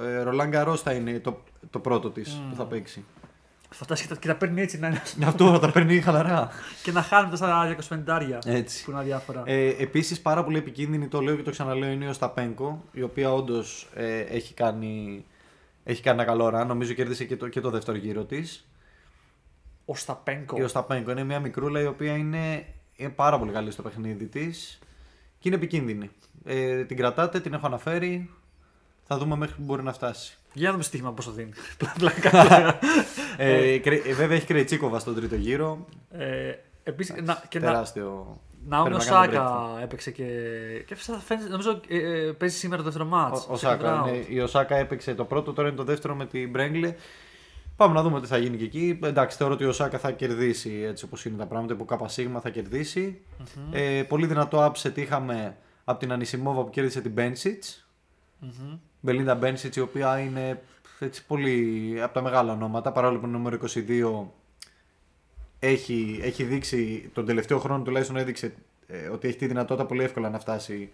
ε, 0.00 0.24
Roland 0.26 0.54
Garros 0.54 0.76
θα 0.76 0.92
είναι 0.92 1.18
το, 1.20 1.42
το 1.70 1.78
πρώτο 1.78 2.10
της 2.10 2.40
που 2.50 2.56
θα 2.56 2.64
παίξει. 2.64 3.04
Φαντάζεσαι 3.70 4.08
και 4.08 4.14
τα- 4.14 4.20
και 4.20 4.28
τα 4.28 4.34
παίρνει 4.34 4.60
έτσι 4.60 4.78
να 4.78 4.86
είναι. 4.88 5.02
Αυτό 5.26 5.58
θα 5.58 5.70
παίρνει 5.72 6.00
χαλαρά. 6.00 6.50
και 6.82 6.92
να 6.92 7.02
χάνει 7.02 7.30
τόσα 7.30 7.68
25 7.70 8.38
Έτσι. 8.44 8.84
που 8.84 8.90
είναι 8.90 9.00
αδιάφορα. 9.00 9.42
Ε, 9.46 9.68
Επίσης, 9.78 10.20
πάρα 10.20 10.44
πολύ 10.44 10.58
επικίνδυνη, 10.58 11.08
το 11.08 11.20
λέω 11.20 11.36
και 11.36 11.42
το 11.42 11.50
ξαναλέω, 11.50 11.90
είναι 11.90 12.04
η 12.04 12.08
Οσταπένκο, 12.08 12.84
η 12.92 13.02
οποία 13.02 13.32
όντως 13.32 13.88
ε, 13.94 14.18
έχει, 14.20 14.54
κάνει, 14.54 15.24
έχει 15.84 16.02
κάνει 16.02 16.20
ένα 16.20 16.26
καλό 16.26 16.46
run. 16.60 16.66
Νομίζω 16.66 16.92
κέρδισε 16.92 17.24
και 17.24 17.36
το, 17.36 17.48
και 17.48 17.60
το 17.60 17.70
δεύτερο 17.70 17.96
γύρο 17.98 18.24
της. 18.24 18.66
Ο 19.84 19.94
Σταπένκο. 19.96 20.56
Η 20.58 20.62
Οσταπένκο 20.62 21.10
είναι 21.10 21.24
μια 21.24 21.40
μικρούλα 21.40 21.80
η 21.80 21.86
οποία 21.86 22.16
είναι, 22.16 22.66
είναι 22.96 23.10
πάρα 23.10 23.38
πολύ 23.38 23.52
καλή 23.52 23.70
στο 23.70 23.82
παιχνίδι 23.82 24.26
της 24.26 24.78
και 25.38 25.48
είναι 25.48 25.56
επικίνδυνη. 25.56 26.10
Ε, 26.44 26.84
την 26.84 26.96
κρατάτε, 26.96 27.40
την 27.40 27.54
έχω 27.54 27.66
αναφέρει. 27.66 28.30
Θα 29.06 29.18
δούμε 29.18 29.36
μέχρι 29.36 29.54
που 29.56 29.62
μπορεί 29.62 29.82
να 29.82 29.92
φτάσει. 29.92 30.36
Για 30.52 30.64
να 30.66 30.70
δούμε 30.72 30.82
στοίχημα 30.84 31.12
πόσο 31.12 31.30
δίνει. 31.30 31.50
Πλάκα. 31.98 32.30
Ε, 33.38 33.78
κρε- 33.78 34.06
ε, 34.06 34.12
βέβαια 34.14 34.36
έχει 34.36 34.46
Κρετσίκοβα 34.46 34.98
στον 34.98 35.14
τρίτο 35.14 35.34
γύρο. 35.34 35.86
ε, 36.10 36.52
Επίσης, 36.84 37.22
να, 37.22 37.42
και 37.48 37.58
να, 37.58 37.64
Τεράστιο. 37.66 38.40
Ναόμι 38.68 38.88
Πρέπει 38.90 39.04
να 39.04 39.10
κάνει 39.10 39.26
Οσάκα 39.36 39.50
breakthrough. 39.78 39.82
έπαιξε 39.82 40.10
και. 40.10 40.24
και 40.86 40.94
φαίνεται- 40.94 41.24
φαίνεται- 41.26 41.50
νομίζω 41.50 41.80
ε, 41.88 41.96
ε, 41.96 42.32
παίζει 42.32 42.56
σήμερα 42.56 42.76
το 42.82 42.88
δεύτερο 42.88 43.08
μάτς. 43.08 43.40
Ο, 43.48 43.52
ο 43.52 43.54
second 43.54 43.58
Σάκα, 43.58 44.02
round. 44.02 44.10
ναι, 44.10 44.16
η 44.28 44.40
Οσάκα 44.40 44.76
έπαιξε 44.76 45.14
το 45.14 45.24
πρώτο, 45.24 45.52
τώρα 45.52 45.68
είναι 45.68 45.76
το 45.76 45.84
δεύτερο 45.84 46.14
με 46.14 46.26
την 46.26 46.50
Μπρέγκλε. 46.50 46.94
Πάμε 47.76 47.94
να 47.94 48.02
δούμε 48.02 48.20
τι 48.20 48.26
θα 48.26 48.38
γίνει 48.38 48.56
και 48.56 48.64
εκεί. 48.64 48.98
Εντάξει, 49.02 49.36
θεωρώ 49.36 49.54
ότι 49.54 49.62
η 49.62 49.66
Οσάκα 49.66 49.98
θα 49.98 50.10
κερδίσει 50.10 50.84
έτσι 50.88 51.04
όπως 51.04 51.24
είναι 51.24 51.36
τα 51.36 51.46
πράγματα. 51.46 51.74
Που 51.74 51.84
ΚΣ 51.84 52.18
θα 52.42 52.50
κερδισει 52.50 53.20
Ε, 53.72 54.02
πολύ 54.08 54.26
δυνατό 54.26 54.72
upset 54.72 54.96
είχαμε 54.98 55.56
από 55.84 55.98
την 55.98 56.12
Ανισιμόβα 56.12 56.62
που 56.62 56.70
κέρδισε 56.70 57.00
την 57.00 57.10
Μπένσιτς. 57.12 57.64
Μμμ. 58.38 58.78
Μπελίντα 59.06 59.34
Μπένσιτς, 59.34 59.76
η 59.76 59.80
οποία 59.80 60.18
είναι 60.18 60.62
έτσι, 60.98 61.26
πολύ 61.26 61.98
από 62.02 62.14
τα 62.14 62.22
μεγάλα 62.22 62.52
ονόματα. 62.52 62.92
Παρόλο 62.92 63.18
που 63.18 63.26
είναι 63.26 63.36
νούμερο 63.36 63.58
22, 63.60 64.26
έχει, 65.58 66.20
έχει 66.22 66.44
δείξει 66.44 67.10
τον 67.14 67.26
τελευταίο 67.26 67.58
χρόνο 67.58 67.82
τουλάχιστον 67.82 68.16
έδειξε 68.16 68.54
ε, 68.86 69.08
ότι 69.08 69.28
έχει 69.28 69.36
τη 69.36 69.46
δυνατότητα 69.46 69.86
πολύ 69.86 70.02
εύκολα 70.02 70.30
να 70.30 70.38
φτάσει 70.38 70.92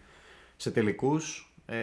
σε 0.57 0.71
τελικούς 0.71 1.53
ε, 1.67 1.77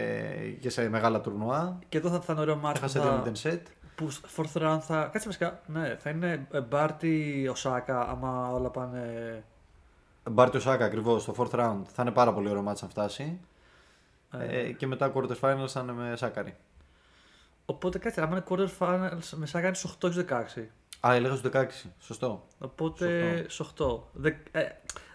και 0.59 0.69
σε 0.69 0.89
μεγάλα 0.89 1.21
τουρνουά. 1.21 1.79
Και 1.89 1.97
εδώ 1.97 2.09
θα, 2.09 2.19
θα 2.19 2.33
είναι 2.33 2.41
ωραίο 2.41 2.55
ματς 2.55 2.79
που, 2.79 2.85
Έχασε 2.85 2.99
θα, 2.99 3.23
2-0 3.25 3.29
σετ. 3.31 3.67
που 3.95 4.09
στο 4.09 4.27
fourth 4.35 4.61
round 4.61 4.79
θα. 4.81 5.09
Κάτσε 5.11 5.27
βασικά. 5.27 5.61
Ναι, 5.67 5.95
θα 5.99 6.09
είναι 6.09 6.47
ε, 6.51 6.61
Μπάρτι 6.61 7.47
Οσάκα 7.51 8.09
άμα 8.09 8.51
όλα 8.51 8.69
πάνε. 8.69 9.43
Μπάρτιο 10.31 10.59
Σάκα 10.59 10.85
ακριβώς 10.85 11.21
στο 11.21 11.33
fourth 11.37 11.59
round. 11.59 11.81
Θα 11.93 12.01
είναι 12.01 12.11
πάρα 12.11 12.33
πολύ 12.33 12.49
ωραίο 12.49 12.61
μάτς 12.61 12.83
αν 12.83 12.89
φτάσει. 12.89 13.39
Ε, 14.31 14.71
και 14.71 14.87
μετά 14.87 15.11
quarter 15.15 15.39
finals 15.41 15.67
θα 15.67 15.79
είναι 15.79 15.91
με 15.91 16.15
Σάκαρη. 16.15 16.55
Οπότε 17.65 17.97
κάτσε, 17.97 18.21
άμα 18.21 18.31
είναι 18.31 18.45
quarter 18.49 18.69
finals 18.79 19.29
με 19.35 19.45
Σάκα 19.45 19.67
είναι 19.67 19.75
στου 19.75 19.89
8 20.01 20.09
16. 20.57 20.63
Α, 21.07 21.13
έλεγα 21.15 21.35
στους 21.35 21.51
16. 21.53 21.65
Σωστό. 21.99 22.47
Οπότε 22.59 23.45
στου 23.47 23.65
8. 23.77 23.99
Δε, 24.11 24.31
ε, 24.51 24.67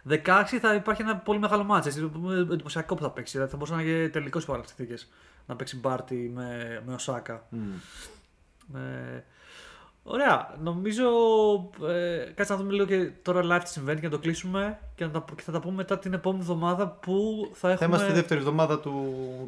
16 0.09 0.45
θα 0.61 0.75
υπάρχει 0.75 1.03
ένα 1.03 1.17
πολύ 1.17 1.39
μεγάλο 1.39 1.65
μάτς. 1.65 1.87
Έτσι, 1.87 2.11
εντυπωσιακό 2.53 2.95
που 2.95 3.03
θα 3.03 3.11
παίξει. 3.11 3.33
Δηλαδή 3.33 3.51
θα 3.51 3.57
μπορούσε 3.57 3.77
να 3.77 3.83
είναι 3.83 4.09
τελικός 4.09 4.43
σε 4.43 4.53
άλλε 4.53 4.62
συνθήκε. 4.67 4.95
Να 5.47 5.57
παίξει 5.57 5.77
Μπάρτι 5.77 6.31
με, 6.35 6.83
με 6.87 6.95
Οσάκα. 6.95 7.47
Μμ. 7.49 7.73
Ε, 8.77 9.25
ωραία. 10.05 10.55
Νομίζω. 10.62 11.05
Ε, 11.88 12.32
κάτσε 12.34 12.52
να 12.52 12.59
δούμε 12.59 12.72
λίγο 12.72 12.84
και 12.86 13.11
τώρα 13.22 13.40
live 13.44 13.61
τι 13.62 13.68
συμβαίνει 13.70 14.00
και 14.00 14.07
να 14.07 14.12
το 14.12 14.18
κλείσουμε 14.18 14.78
και, 14.94 15.05
να 15.05 15.11
τα, 15.11 15.24
και 15.36 15.42
θα 15.42 15.52
τα 15.52 15.61
πούμε 15.61 15.74
μετά 15.74 15.98
την 15.98 16.12
επόμενη 16.12 16.42
εβδομάδα 16.42 16.88
που 16.88 17.48
θα 17.52 17.59
Θα 17.68 17.70
έχουμε, 17.70 17.86
είμαστε 17.88 18.07
στη 18.07 18.14
δεύτερη 18.14 18.40
εβδομάδα 18.40 18.80
του, 18.80 18.92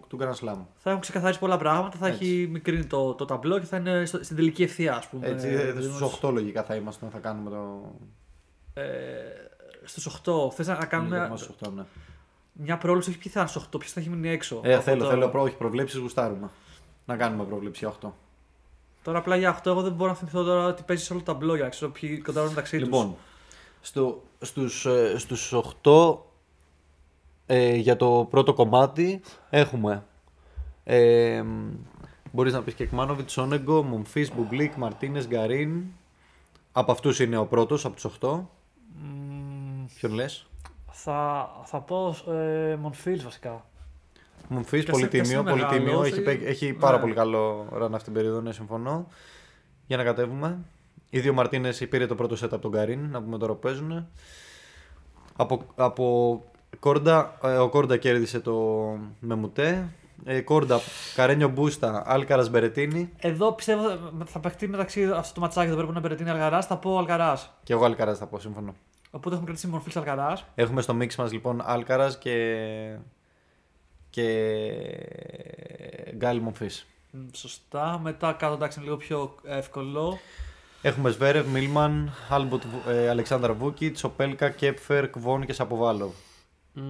του 0.09 0.18
Grand 0.20 0.24
Slam. 0.44 0.57
θα 0.76 0.82
έχουμε 0.84 1.00
ξεκαθαρίσει 1.00 1.38
πολλά 1.38 1.57
πράγματα. 1.57 1.98
Θα 1.98 2.07
Έτσι. 2.07 2.24
έχει 2.24 2.48
μικρύνει 2.50 2.84
το, 2.84 3.14
το 3.14 3.24
ταμπλό 3.24 3.59
και 3.59 3.66
θα 3.66 3.76
είναι 3.76 4.04
στο- 4.04 4.24
στην 4.24 4.36
τελική 4.36 4.62
ευθεία, 4.62 4.96
ας 4.96 5.07
πούμε. 5.09 5.26
Έτσι, 5.26 5.48
Δηλαδή, 5.48 5.82
στους 5.82 6.00
8 6.22 6.30
λογικά 6.32 6.62
θα 6.62 6.74
είμαστε, 6.74 7.07
θα 7.12 7.18
κάνουμε 7.18 7.50
το. 7.50 7.92
Ε, 8.74 8.84
Στους 9.84 10.07
8. 10.07 10.50
Θες 10.52 10.66
να 10.66 10.74
κάνουμε 10.86 11.20
Λίγο 11.22 11.36
στους 11.36 11.57
8, 11.68 11.70
ναι. 11.74 11.82
μια 12.52 12.78
πρόληψη, 12.78 13.11
όχι 13.11 13.18
ποιοι 13.18 13.32
θα 13.32 13.40
είναι 13.40 13.48
στους 13.48 13.62
8, 13.62 13.78
ποιο 13.78 13.88
θα 13.88 14.00
έχει 14.00 14.09
μείνει 14.09 14.28
έξω. 14.28 14.61
Ε, 14.64 14.74
Από 14.74 14.82
θέλω, 14.82 15.02
το- 15.04 15.11
θέλω, 15.11 15.28
προ, 15.28 15.42
όχι 15.42 15.57
προβλέψεις, 15.57 15.98
γουστάρουμε. 15.98 16.48
Να 17.04 17.16
κάνουμε 17.16 17.44
πρόβλεψη 17.45 17.84
για 17.84 17.94
8. 18.09 18.12
Τώρα 19.07 19.18
απλά 19.18 19.36
για 19.36 19.61
8, 19.62 19.66
εγώ 19.66 19.82
δεν 19.82 19.92
μπορώ 19.92 20.11
να 20.11 20.16
θυμηθώ 20.16 20.42
τώρα 20.42 20.66
ότι 20.66 20.82
παίζει 20.82 21.04
σε 21.04 21.12
όλο 21.12 21.22
το 21.22 21.32
ταμπλό 21.32 21.54
για 21.54 21.64
να 21.64 21.70
ξέρω 21.70 21.90
ποιοι 21.90 22.20
κοντράρουν 22.20 22.49
μεταξύ 22.48 22.78
τους. 22.78 22.84
Λοιπόν, 22.84 23.16
στο, 23.80 24.22
στους, 24.40 24.86
ε, 24.86 25.18
στους 25.18 25.54
8 25.82 26.18
ε, 27.46 27.74
για 27.74 27.96
το 27.96 28.26
πρώτο 28.30 28.54
κομμάτι 28.54 29.20
έχουμε 29.50 30.04
ε, 30.84 31.44
μπορείς 32.32 32.52
να 32.52 32.62
πεις 32.62 32.74
Κετσμάνοβιτς, 32.74 33.32
Σόνεγκο, 33.32 33.82
Μονφίς, 33.82 34.34
Μπουμπλίκ, 34.34 34.74
Μαρτίνες, 34.74 35.26
Γκαρίν 35.26 35.82
από 36.72 36.92
αυτούς 36.92 37.18
είναι 37.18 37.36
ο 37.36 37.46
πρώτος, 37.46 37.84
από 37.84 37.94
τους 37.94 38.04
8 38.20 38.40
ποιον 39.94 40.12
λες; 40.12 40.46
Θα, 40.90 41.50
θα 41.64 41.80
πω 41.80 42.16
ε, 42.32 42.76
Μονφίλ 42.76 43.22
βασικά. 43.24 43.64
Μομφής, 44.49 44.84
Και 44.84 44.91
πολύ 44.91 45.03
σε- 45.03 45.09
και 45.11 45.16
σε 45.16 45.22
τίμιο, 45.22 45.43
πολύ 45.43 45.55
μεγάλος, 45.62 45.78
τίμιο. 45.78 46.03
ε, 46.05 46.07
Έχει, 46.07 46.20
παί- 46.22 46.47
έχει 46.47 46.72
πάρα 46.72 46.97
ναι. 46.97 47.03
πολύ 47.03 47.14
καλό 47.14 47.66
run 47.72 47.80
αυτήν 47.82 48.01
την 48.03 48.12
περίοδο, 48.12 48.41
ναι, 48.41 48.53
συμφωνώ. 48.53 49.07
Για 49.87 49.97
να 49.97 50.03
κατέβουμε. 50.05 50.59
Οι 51.11 51.20
δύο 51.20 51.32
Μαρτίνες 51.32 51.89
πήρε 51.89 52.07
το 52.07 52.14
πρώτο 52.14 52.34
set 52.34 52.43
από 52.53 52.59
τον 52.59 52.70
Καρίν, 52.70 53.09
να 53.11 53.22
πούμε 53.22 53.39
τώρα 53.39 53.53
που 53.53 53.59
παίζουν. 53.59 54.07
Από, 55.37 55.62
από 55.74 56.45
Κόρντα, 56.80 57.39
ε, 57.43 57.57
ο 57.57 57.68
Κόρντα 57.68 57.97
κέρδισε 57.97 58.41
το 58.41 58.55
Μεμουτέ. 59.20 59.89
Ε, 60.24 60.41
Κόρντα, 60.41 60.80
Καρένιο 61.14 61.49
Μπούστα, 61.49 62.03
Άλκαρας 62.07 62.51
Μπερετίνη. 62.51 63.12
Εδώ 63.16 63.53
πιστεύω 63.53 63.82
θα 64.24 64.39
παιχτεί 64.41 64.68
μεταξύ 64.68 65.05
αυτό 65.05 65.34
το 65.34 65.41
ματσάκι 65.41 65.66
εδώ 65.68 65.76
πρέπει 65.76 65.93
να 65.93 66.01
περαιτείνει 66.01 66.30
Αλγαράς. 66.30 66.66
Θα 66.66 66.76
πω 66.76 66.99
Αλγαράς. 66.99 67.53
Και 67.62 67.72
εγώ 67.72 67.84
Άλκαρα 67.84 68.14
θα 68.14 68.26
πω, 68.26 68.39
σύμφωνο. 68.39 68.74
Οπότε 69.11 69.28
έχουμε 69.28 69.45
κρατήσει 69.47 69.66
Μονφίς 69.66 69.93
Αλκαράς. 69.99 70.45
Έχουμε 70.55 70.82
στο 70.82 70.95
mix 70.95 71.16
μας 71.16 71.32
λοιπόν 71.32 71.62
Αλκαράς 71.64 72.18
και. 72.18 72.57
Και. 74.17 76.12
Γκαέλ 76.16 76.41
Μονφίς. 76.41 76.87
Σωστά. 77.33 78.01
Μετά 78.03 78.33
κάτω 78.33 78.55
εντάξει 78.55 78.79
είναι 78.79 78.87
λίγο 78.87 78.99
πιο 78.99 79.35
εύκολο. 79.45 80.19
Έχουμε 80.83 81.11
Σβέρεφ, 81.11 81.47
Μίλμαν, 81.47 82.12
Άλμποτ, 82.29 82.62
ε, 82.89 83.09
Αλεξάνταρ 83.09 83.53
Βούκιτς, 83.53 83.97
Οπέλκα, 83.97 84.51
Κέπφερ, 84.51 85.11
Κβον 85.11 85.47
και 85.47 85.53
Σαποβάλοφ. 85.53 86.12
Μ, 86.73 86.83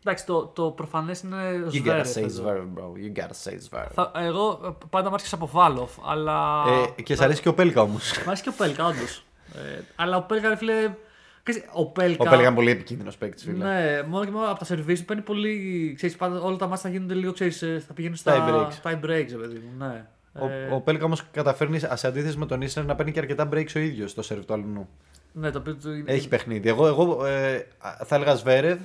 εντάξει, 0.00 0.26
το, 0.26 0.46
το 0.46 0.70
προφανές 0.70 1.20
είναι 1.20 1.64
You 1.64 1.66
gotta 1.66 1.70
Σβέρεφ 1.72 2.14
say 2.14 2.22
εδώ. 2.22 2.44
Zverev, 2.44 2.78
bro. 2.78 2.82
You 2.82 3.22
gotta 3.22 3.50
say 3.50 3.52
Zverev. 3.52 3.90
Θα, 3.92 4.12
εγώ 4.14 4.60
ε, 4.64 4.68
πάντα 4.90 5.08
μου 5.08 5.14
άρεσε 5.14 5.34
ο 5.34 5.46
Σαποβάλοφ, 5.46 5.96
αλλά. 6.04 6.64
Ε, 6.96 7.02
και 7.02 7.14
σ' 7.14 7.20
αρέσει 7.20 7.42
και 7.42 7.48
ο 7.48 7.54
Πέλκα 7.54 7.82
όμως. 7.82 8.18
Μ' 8.18 8.28
άρεσε 8.28 8.42
και 8.42 8.48
ο 8.48 8.52
Πέλκα, 8.56 8.86
όντως. 8.86 9.24
Ε, 9.54 9.80
αλλά 9.96 10.16
ο 10.16 10.22
Πέλκα, 10.22 10.48
ρε 10.48 10.56
φίλε. 10.56 10.94
Ξέρεις, 11.42 11.62
Ο 11.72 11.86
Πέλκα. 11.86 12.22
Ο 12.26 12.30
Πέλκα 12.30 12.46
είναι 12.46 12.54
πολύ 12.54 12.70
επικίνδυνος 12.70 13.16
παίκτης, 13.16 13.42
φίλε. 13.44 13.64
Ναι, 13.64 14.02
μόνο 14.02 14.24
και 14.24 14.30
μόνο 14.30 14.50
από 14.50 14.58
τα 14.58 14.64
σερβίς 14.64 14.98
του 15.00 15.04
παίρνει 15.04 15.22
πολύ. 15.22 15.92
Ξέρεις, 15.96 16.16
πάντα, 16.16 16.40
όλα 16.40 16.56
τα 16.56 16.66
μάτια 16.66 16.82
θα 16.82 16.88
γίνονται 16.88 17.14
λίγο, 17.14 17.32
ξέρεις, 17.32 17.62
ε, 17.62 17.82
θα 17.86 17.92
πηγαίνουν 17.92 18.16
στα 18.16 18.34
Tie 18.34 18.50
breaks. 18.50 18.90
Tie 18.90 18.94
breaks, 19.04 19.28
ρε 19.30 19.36
παιδί 19.36 19.54
μου, 19.64 19.84
ναι. 19.86 20.04
Ο, 20.32 20.48
Ε, 20.48 20.68
ο 20.74 20.80
Πέλκα 20.80 21.04
όμως 21.04 21.24
καταφέρνει 21.32 21.78
σε 21.78 22.06
αντίθεση 22.06 22.36
με 22.38 22.46
τον 22.46 22.60
Ίσνερ 22.62 22.84
να 22.84 22.94
παίρνει 22.94 23.12
και 23.12 23.18
αρκετά 23.18 23.48
breaks 23.52 23.72
ο 23.76 23.78
ίδιος 23.78 24.10
στο 24.10 24.22
σερβ 24.22 24.44
του 24.44 24.52
αλλού. 24.52 24.88
ναι, 25.32 25.50
το 25.50 25.58
οποίο 25.58 25.74
του 25.74 25.92
είναι- 25.92 26.12
Έχει 26.12 26.28
παιχνίδι. 26.28 26.68
Εγώ, 26.68 26.86
εγώ 26.86 27.26
ε, 27.26 27.66
θα 28.04 28.14
έλεγα 28.14 28.34
Σβέρευ 28.34 28.78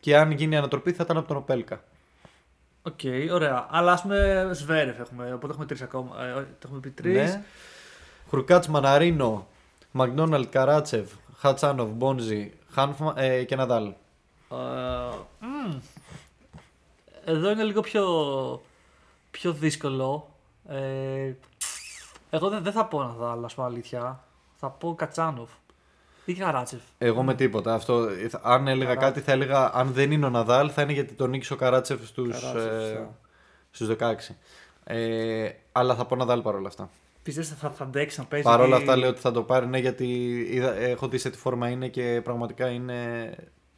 και 0.00 0.16
αν 0.16 0.30
γίνει 0.30 0.56
ανατροπή 0.56 0.92
θα 0.92 1.02
ήταν 1.04 1.16
από 1.16 1.28
τον 1.28 1.36
Οπέλκα. 1.36 1.82
Οκ, 2.82 2.98
ωραία. 3.32 3.66
Αλλά 3.70 3.92
ας 3.92 4.02
πούμε 4.02 4.48
Σβέρεφ 4.52 4.98
έχουμε, 4.98 5.32
οπότε 5.34 5.52
έχουμε 5.52 5.66
τρεις 5.66 5.82
ακόμα. 5.82 6.24
Ε, 6.24 6.32
το 6.34 6.44
έχουμε 6.64 6.80
πει 6.80 6.90
τρεις. 6.90 7.14
Ναι. 7.30 7.42
Χουρκάτς 8.28 8.68
Μαναρίνο, 8.68 9.46
Μακδόναλτ 9.90 10.48
Καράτσεφ, 10.50 11.10
Χατσάνοφ, 11.46 11.90
Μπόνζι, 11.90 12.52
Χάνφμαν 12.70 13.14
ε, 13.16 13.44
και 13.44 13.56
Ναδάλ. 13.56 13.86
Ε, 13.86 14.54
μμ. 15.40 15.76
Εδώ 17.24 17.50
είναι 17.50 17.62
λίγο 17.62 17.80
πιο, 17.80 18.06
πιο 19.30 19.52
δύσκολο. 19.52 20.28
Ε, 20.68 21.32
εγώ 22.30 22.48
δεν, 22.48 22.62
δεν 22.62 22.72
θα 22.72 22.84
πω 22.86 23.02
να 23.02 23.08
δω, 23.08 23.42
ας 23.44 23.54
πω 23.54 23.62
αλήθεια. 23.62 24.24
Θα 24.56 24.68
πω 24.70 24.94
Χατσάνοφ. 24.94 25.50
Ή 26.24 26.34
Καράτσεφ. 26.34 26.80
Εγώ 26.98 27.22
με 27.22 27.34
τίποτα. 27.34 27.74
Αυτό, 27.74 28.08
θα- 28.30 28.40
αν 28.42 28.68
έλεγα 28.68 28.94
Καρά- 28.94 29.00
κάτι, 29.06 29.20
θα 29.20 29.32
έλεγα 29.32 29.70
αν 29.74 29.92
δεν 29.92 30.10
είναι 30.12 30.26
ο 30.26 30.30
Ναδάλ, 30.30 30.70
θα 30.74 30.82
είναι 30.82 30.92
γιατί 30.92 31.12
τον 31.14 31.30
νίκησε 31.30 31.52
ο 31.52 31.56
Καράτσεφ 31.56 32.06
στους, 32.06 32.40
Καράτσεφ, 32.40 32.72
ε, 32.72 32.80
σωστά. 32.80 33.14
στους 33.70 33.86
16. 33.88 34.36
Ε, 34.84 35.50
αλλά 35.72 35.94
θα 35.94 36.04
πω 36.04 36.16
Ναδάλ 36.16 36.40
παρόλα 36.42 36.68
αυτά. 36.68 36.90
Πιστεύεις 37.22 37.50
ότι 37.50 37.60
θα, 37.60 37.70
θα 37.70 37.84
αντέξει 37.84 38.20
να 38.20 38.26
παίζει. 38.26 38.44
Παρόλα 38.46 38.76
ή- 38.76 38.80
αυτά 38.80 38.96
λέω 38.96 39.08
ότι 39.08 39.20
θα 39.20 39.30
το 39.30 39.42
πάρει, 39.42 39.66
ναι, 39.66 39.78
γιατί 39.78 40.06
είδα, 40.50 40.74
έχω 40.74 41.08
δει 41.08 41.18
σε 41.18 41.30
τι 41.30 41.38
φόρμα 41.38 41.68
είναι 41.68 41.88
και 41.88 42.20
πραγματικά 42.24 42.68
είναι 42.68 43.30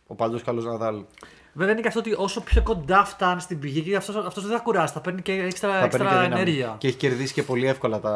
ο 0.06 0.14
παντός 0.14 0.42
καλός 0.42 0.64
Ναδάλ. 0.64 1.04
Βέβαια 1.52 1.72
είναι 1.72 1.80
και 1.82 1.88
αυτό 1.88 2.00
ότι 2.00 2.14
όσο 2.16 2.40
πιο 2.40 2.62
κοντά 2.62 3.04
φτάνει 3.04 3.40
στην 3.40 3.58
πηγή, 3.58 3.82
και 3.82 3.96
αυτός, 3.96 4.16
αυτός 4.16 4.46
δεν 4.46 4.56
θα 4.56 4.62
κουράσει, 4.62 4.92
θα 4.92 5.00
παίρνει 5.00 5.22
και 5.22 5.32
έξτρα, 5.32 5.70
θα 5.70 5.88
παίρνει 5.88 6.06
έξτρα 6.06 6.08
και 6.08 6.14
δύναμη. 6.24 6.34
ενέργεια. 6.40 6.74
Και 6.78 6.86
έχει 6.88 6.96
κερδίσει 6.96 7.32
και 7.32 7.42
πολύ 7.42 7.66
εύκολα 7.66 8.00
τα, 8.00 8.10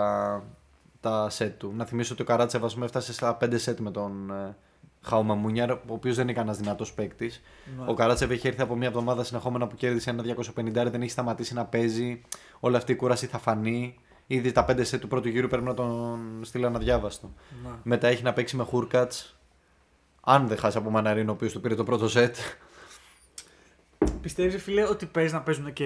τα 1.00 1.30
στα 1.30 1.30
σετ 1.30 1.58
του. 1.58 1.72
Να 1.76 1.84
θυμίσω 1.84 2.12
ότι 2.12 2.22
ο 2.22 2.24
Καράτσεβ 2.24 2.64
ας 2.64 2.72
πούμε, 2.74 2.84
έφτασε 2.84 3.12
στα 3.12 3.36
5 3.44 3.58
σετ 3.58 3.78
με 3.78 3.90
τον 3.90 4.30
ε, 4.30 4.56
Χάουμα 5.02 5.34
Μουνιάρ, 5.34 5.70
ο 5.70 5.80
οποίος 5.86 6.14
δεν 6.16 6.24
είναι 6.24 6.32
κανένας 6.32 6.56
δυνατός 6.58 6.92
παίκτης. 6.92 7.42
Ναι. 7.78 7.84
Ο 7.90 7.94
Καράτσεβ 7.94 8.30
έχει 8.30 8.46
έρθει 8.48 8.60
από 8.62 8.76
μια 8.76 8.88
εβδομάδα 8.88 9.24
συνεχόμενα 9.24 9.66
που 9.66 9.76
κέρδισε 9.76 10.10
ένα 10.10 10.22
250, 10.22 10.90
δεν 10.90 11.02
έχει 11.02 11.10
σταματήσει 11.10 11.54
να 11.54 11.64
παίζει. 11.64 12.20
Όλη 12.60 12.76
αυτή 12.76 12.92
η 12.92 12.96
κούραση 12.96 13.26
θα 13.26 13.38
φανεί. 13.38 13.94
Ήδη 14.30 14.52
τα 14.52 14.64
5 14.70 14.80
σετ 14.84 15.00
του 15.00 15.08
πρώτου 15.08 15.28
γύρου 15.28 15.48
πρέπει 15.48 15.64
να 15.64 15.74
τον 15.74 16.18
στείλει 16.42 16.66
αναδιάβαστο. 16.66 17.32
Ναι. 17.64 17.70
Μετά 17.82 18.08
έχει 18.08 18.22
να 18.22 18.32
παίξει 18.32 18.56
με 18.56 18.64
Χούρκατς. 18.64 19.38
Αν 20.20 20.48
δεν 20.48 20.58
χάσει 20.58 20.78
από 20.78 20.90
Μαναρίνο, 20.90 21.30
ο 21.30 21.34
οποίος 21.34 21.52
του 21.52 21.60
πήρε 21.60 21.74
το 21.74 21.84
πρώτο 21.84 22.08
σετ. 22.08 22.36
Πιστεύεις, 24.20 24.62
φίλε, 24.62 24.82
ότι 24.88 25.06
παίζεις 25.06 25.32
να 25.32 25.40
παίζουν 25.40 25.72
και 25.72 25.84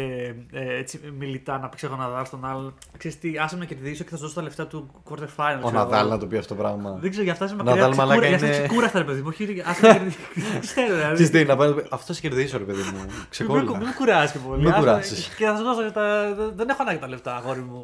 ε, 0.52 0.76
έτσι 0.78 1.00
μιλητά 1.18 1.58
να 1.58 1.68
παίξει 1.68 1.86
ο 1.86 1.96
Ναδάλ 1.96 2.24
στον 2.26 2.44
άλλον; 2.44 2.74
Ξέρεις 2.98 3.18
τι, 3.18 3.38
άσε 3.38 3.54
με 3.54 3.60
να 3.60 3.66
κερδίσω 3.66 4.04
και 4.04 4.10
θα 4.10 4.16
σου 4.16 4.22
δώσω 4.22 4.34
τα 4.34 4.42
λεφτά 4.42 4.66
του 4.66 4.90
quarter 5.10 5.22
final. 5.36 5.56
Ο 5.62 5.66
ξέρω 5.66 5.70
Ναδάλ 5.70 6.00
εγώ. 6.00 6.08
να 6.08 6.18
το 6.18 6.26
πει 6.26 6.36
αυτό 6.36 6.54
το 6.54 6.60
πράγμα. 6.62 6.92
Δεν 7.00 7.10
ξέρω, 7.10 7.24
για 7.24 7.32
αυτά 7.32 7.44
είσαι 7.44 7.54
Ναδάλ, 7.54 7.74
μακριά. 7.76 7.88
ξεκούρα- 7.90 8.06
μαλάκα, 8.06 8.26
Για 8.26 8.36
αυτά 8.36 8.46
είναι- 8.48 8.66
ξεκούραστα, 8.66 8.98
ρε 8.98 9.04
παιδί 9.04 9.20
μου. 9.20 9.28
Όχι, 9.28 9.62
άσε 9.66 9.80
με 9.82 9.88
να 9.88 9.94
κερδίσω. 9.94 10.18
Δεν 10.52 10.60
ξέρω, 10.60 10.94
δηλαδή. 10.94 11.12
Ξέρεις 11.14 11.30
τι, 11.30 11.44
να 11.44 11.56
πάει. 11.56 11.74
Αυτό 11.90 12.12
σε 12.12 12.20
κερδίσω, 12.20 12.58
ρε 12.58 12.64
παιδί 12.64 12.82
μου. 12.82 12.92
Μην 12.92 13.04
με- 13.04 13.26
Ξεκόλλα. 13.30 13.62
Μην 13.62 13.86
με 13.86 13.92
κουράζει 13.96 14.32
και 14.32 14.38
πολύ. 14.38 14.62
Με 14.62 14.68
Άσε- 14.70 14.78
κουράζεις. 14.80 15.28
Και 15.28 15.44
θα 15.44 15.56
σου 15.56 15.62
δώσω 15.62 15.92
τα. 15.92 16.34
Δεν 16.54 16.68
έχω 16.68 16.82
ανάγκη 16.82 16.98
τα 16.98 17.08
λεφτά, 17.08 17.36
αγόρι 17.36 17.60
μου. 17.60 17.82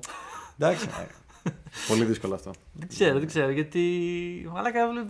Εντάξει. 0.59 0.87
Πολύ 1.89 2.05
δύσκολο 2.05 2.35
αυτό. 2.35 2.51
Δεν 2.73 2.89
ξέρω, 2.89 3.19
δεν 3.19 3.27
ξέρω. 3.27 3.51
Γιατί. 3.51 3.81
Μαλάκα, 4.55 4.89
βλέ- 4.91 5.07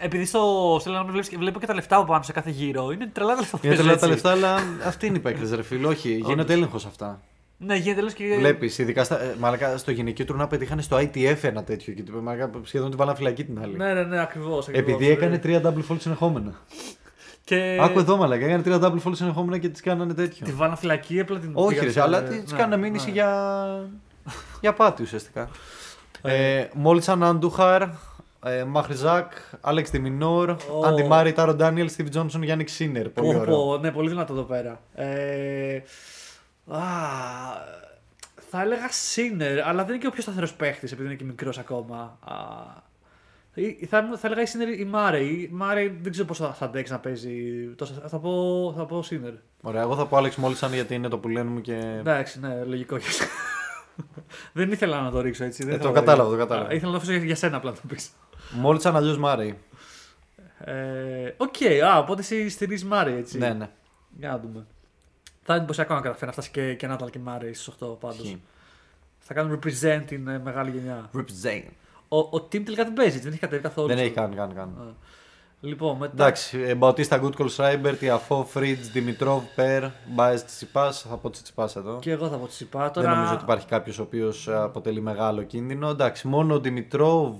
ε, 0.00 0.04
επειδή 0.04 0.24
στο 0.24 0.76
Στέλλα 0.80 1.02
να 1.02 1.04
βλέπεις, 1.10 1.36
βλέπω 1.38 1.60
και 1.60 1.66
τα 1.66 1.74
λεφτά 1.74 1.96
από 1.96 2.04
πάνω 2.06 2.22
σε 2.22 2.32
κάθε 2.32 2.50
γύρο. 2.50 2.90
Είναι 2.90 3.06
τρελά 3.12 3.34
τα 3.34 3.40
λεφτά 3.40 3.56
που 3.58 3.66
Είναι 3.66 3.74
παίζουν 3.74 3.96
τρελά 3.98 4.00
τα 4.00 4.12
έτσι. 4.12 4.26
λεφτά, 4.26 4.48
αλλά 4.48 4.62
αυτή 4.86 5.06
είναι 5.06 5.16
η 5.16 5.20
παίκτε, 5.20 5.54
ρε 5.56 5.62
φίλο. 5.62 5.88
Όχι, 5.88 6.22
γίνεται 6.26 6.52
έλεγχος 6.52 6.86
αυτά. 6.86 7.20
Ναι, 7.58 7.74
γίνεται 7.76 8.00
τέλο 8.00 8.10
και. 8.10 8.36
Βλέπεις, 8.38 8.78
ειδικά 8.78 9.04
στα, 9.04 9.20
ε, 9.22 9.34
μαλάκα, 9.38 9.76
στο 9.76 9.90
γυναικείο 9.90 10.24
τουρνά 10.24 10.46
πετύχανε 10.46 10.82
στο 10.82 10.96
ITF 10.96 11.36
ένα 11.42 11.64
τέτοιο 11.64 11.92
και 11.92 12.02
του- 12.02 12.22
μαλάκα, 12.22 12.50
σχεδόν 12.62 12.88
την 12.88 12.98
βάλαν 12.98 13.16
φυλακή 13.16 13.44
την 13.44 13.58
άλλη. 13.62 13.76
Ναι, 13.76 13.92
ναι, 13.94 14.02
ναι, 14.02 14.20
ακριβώς. 14.20 14.68
Επειδή 14.68 15.08
έκανε 15.10 15.38
τρία 15.38 15.60
double 15.64 15.92
fall 15.92 15.96
συνεχόμενα. 15.98 16.54
Και... 17.44 17.78
Άκου 17.80 17.98
εδώ, 17.98 18.16
μαλάκα, 18.16 18.44
έκανε 18.44 18.62
τρία 18.62 18.78
double 18.82 19.08
fall 19.08 19.12
συνεχόμενα 19.14 19.58
και 19.58 19.68
τις 19.68 19.80
κάνανε 19.80 20.14
τέτοιο. 20.14 20.46
Τη 20.46 20.52
βάλα 20.52 20.76
φυλακή, 20.76 21.20
απλά 21.20 21.38
την. 21.38 21.50
Όχι, 21.54 21.68
πήγαν 21.68 21.84
ρε, 21.84 21.90
σε- 21.92 22.00
αλλά 22.02 22.20
ναι, 22.20 22.28
τη 22.28 22.52
ναι, 22.52 22.58
κάνανε 22.58 22.76
μήνυση 22.82 23.06
ναι. 23.06 23.12
για. 23.12 23.90
Για 24.60 24.72
πάτη 24.72 25.02
ουσιαστικά. 25.02 25.48
ε, 26.22 26.64
Μόλτσαν 26.72 27.22
Αντούχαρ, 27.22 27.82
ε, 28.44 28.64
Μαχριζάκ, 28.64 29.32
Άλεξ 29.60 29.90
Τιμινόρ, 29.90 30.50
Ω. 30.50 30.84
Αντι 30.86 31.02
Μάρι, 31.04 31.32
Τάρο 31.32 31.54
Ντάνιελ, 31.54 31.88
Στίβ 31.90 32.08
Τζόνσον, 32.08 32.42
Γιάννη 32.42 32.64
Ξίνερ. 32.64 33.08
Πολύ 33.08 33.32
Πω, 33.34 33.40
ωραίο. 33.40 33.56
πω, 33.56 33.78
ναι, 33.78 33.90
πολύ 33.92 34.08
δυνατό 34.08 34.32
εδώ 34.32 34.42
πέρα. 34.42 34.80
Ε, 34.94 35.76
α, 36.68 36.78
θα 38.50 38.60
έλεγα 38.62 38.88
Σίνερ, 38.90 39.66
αλλά 39.66 39.82
δεν 39.84 39.88
είναι 39.94 39.98
και 40.02 40.06
ο 40.06 40.10
πιο 40.10 40.22
σταθερός 40.22 40.52
παίχτης 40.54 40.92
επειδή 40.92 41.08
είναι 41.08 41.16
και 41.16 41.24
μικρός 41.24 41.58
ακόμα. 41.58 42.18
Α, 42.24 42.34
ή- 43.54 43.86
θα, 43.90 44.08
θα 44.18 44.26
έλεγα 44.26 44.42
ή 44.42 44.46
Σίνερ 44.46 44.68
ή 44.68 44.76
Μάρεϊ. 44.80 45.18
Ή 45.22 45.48
Μάρεϊ 45.52 45.92
δεν 46.02 46.10
ξέρω 46.12 46.26
πώς 46.26 46.38
θα, 46.38 46.52
θα 46.52 46.64
αντέξει 46.64 46.92
να 46.92 46.98
παίζει. 46.98 47.32
Τόσα, 47.76 47.94
θα, 48.08 48.18
πω, 48.18 48.72
θα 48.76 48.84
πω 48.86 49.02
Σίνερ. 49.02 49.32
Ωραία, 49.62 49.82
εγώ 49.82 49.96
θα 49.96 50.06
πω 50.06 50.16
Άλεξ 50.16 50.36
Μόλτσαν 50.36 50.72
γιατί 50.74 50.94
είναι 50.94 51.08
το 51.08 51.18
που 51.18 51.28
λένε 51.28 51.50
μου 51.50 51.60
και. 51.60 51.76
Εντάξει, 51.98 52.40
ναι, 52.40 52.64
λογικό. 52.64 52.96
Δεν 54.52 54.72
ήθελα 54.72 55.00
να 55.02 55.10
το 55.10 55.20
ρίξω 55.20 55.44
έτσι. 55.44 55.62
Δεν 55.64 55.72
Ε, 55.72 55.74
ήθελα 55.76 55.90
το 55.92 55.94
να 55.94 56.00
κατάλαβα, 56.00 56.30
ρίξω. 56.30 56.42
το 56.42 56.48
κατάλαβα. 56.48 56.70
Α, 56.72 56.74
ήθελα 56.74 56.92
να 56.92 56.98
το 56.98 57.02
αφήσω 57.02 57.16
για, 57.18 57.26
για 57.26 57.36
σένα 57.36 57.56
απλά 57.56 57.70
να 57.70 57.76
το 57.76 57.82
πεις. 57.88 58.10
Μόλτσαν 58.50 58.96
αλλιώς 58.96 59.18
Μάρεϊ. 59.18 59.58
Ε, 60.58 61.34
Οκ, 61.36 61.54
α, 61.84 61.98
οπότε 61.98 62.20
εσύ 62.20 62.48
στηρίζεις 62.48 62.84
Μάρεϊ 62.88 63.16
έτσι. 63.16 63.38
Ναι, 63.38 63.48
ναι. 63.52 63.68
Για 64.18 64.28
να 64.30 64.38
δούμε. 64.38 64.66
Θα 65.42 65.52
είναι 65.52 65.56
εντυπωσιακό 65.56 65.94
να 65.94 66.00
καταφέρει 66.00 66.26
να 66.26 66.32
φτάσει 66.32 66.50
και, 66.50 66.74
και 66.74 66.86
Ναδάλ 66.86 67.10
και 67.10 67.18
Μάρεϊ 67.18 67.52
στις 67.52 67.72
8 67.80 67.98
πάντως. 68.00 68.28
Χ. 68.28 68.34
Θα 69.18 69.34
κάνουν 69.34 69.58
represent 69.60 70.02
την 70.06 70.28
ε, 70.28 70.38
μεγάλη 70.38 70.70
γενιά. 70.70 71.10
Represent. 71.14 71.62
Ο, 72.08 72.18
ο 72.18 72.28
Team 72.34 72.62
τελικά 72.64 72.84
δεν 72.84 72.92
παίζει, 72.92 73.18
δεν 73.18 73.30
έχει 73.32 73.40
κατέβει 73.40 73.62
καθόλου. 73.62 73.86
Δεν 73.88 73.96
στο- 73.96 74.06
έχει 74.06 74.14
καν, 74.14 74.34
καν, 74.34 74.54
καν. 74.54 74.96
Α. 75.66 75.68
Λοιπόν, 75.68 75.96
μετά. 75.96 76.12
Εντάξει, 76.12 76.58
ε, 76.60 76.74
Μπαουτίστα, 76.74 77.18
Γκούτκολ, 77.18 77.48
Σράιμπερ, 77.48 77.96
Τιαφό, 77.96 78.44
Φρίτζ, 78.44 78.86
Δημητρόβ, 78.88 79.42
Περ, 79.54 79.84
Μπάε 80.06 80.40
Τσιπά. 80.40 80.92
Θα 80.92 81.16
πω 81.16 81.30
Τσιπά 81.30 81.70
εδώ. 81.76 81.98
Και 82.00 82.10
εγώ 82.10 82.28
θα 82.28 82.36
πω 82.36 82.46
Τσιπά. 82.46 82.90
Τώρα... 82.90 83.06
Δεν 83.06 83.16
νομίζω 83.16 83.34
ότι 83.34 83.42
υπάρχει 83.42 83.66
κάποιος 83.66 83.98
ο 83.98 84.02
οποίος 84.02 84.48
αποτελεί 84.48 85.00
μεγάλο 85.00 85.42
κίνδυνο. 85.42 85.88
Εντάξει, 85.88 86.28
μόνο 86.28 86.54
ο 86.54 86.60
Δημητρόβ. 86.60 87.34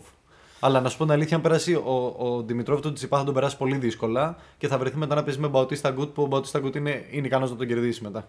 Αλλά 0.60 0.80
να 0.80 0.88
σου 0.88 0.96
πω 0.96 1.04
την 1.04 1.12
αλήθεια, 1.12 1.36
αν 1.36 1.42
περάσει 1.42 1.74
ο, 1.74 2.14
ο 2.18 2.42
Δημητρόβ 2.42 2.80
τον 2.80 2.94
Τσιπά 2.94 3.18
θα 3.18 3.24
τον 3.24 3.34
περάσει 3.34 3.56
πολύ 3.56 3.76
δύσκολα 3.76 4.36
και 4.58 4.68
θα 4.68 4.78
βρεθεί 4.78 4.96
μετά 4.96 5.14
να 5.14 5.22
παίζει 5.22 5.40
με 5.40 5.48
Μπαουτίστα 5.48 5.90
Γκούτ 5.90 6.14
που 6.14 6.22
ο 6.22 6.26
Μπαουτίστα 6.26 6.58
Γκούτ 6.58 6.74
είναι, 6.74 7.04
είναι 7.10 7.26
ικανός 7.26 7.50
να 7.50 7.56
τον 7.56 7.66
κερδίσει 7.66 8.02
μετά. 8.02 8.28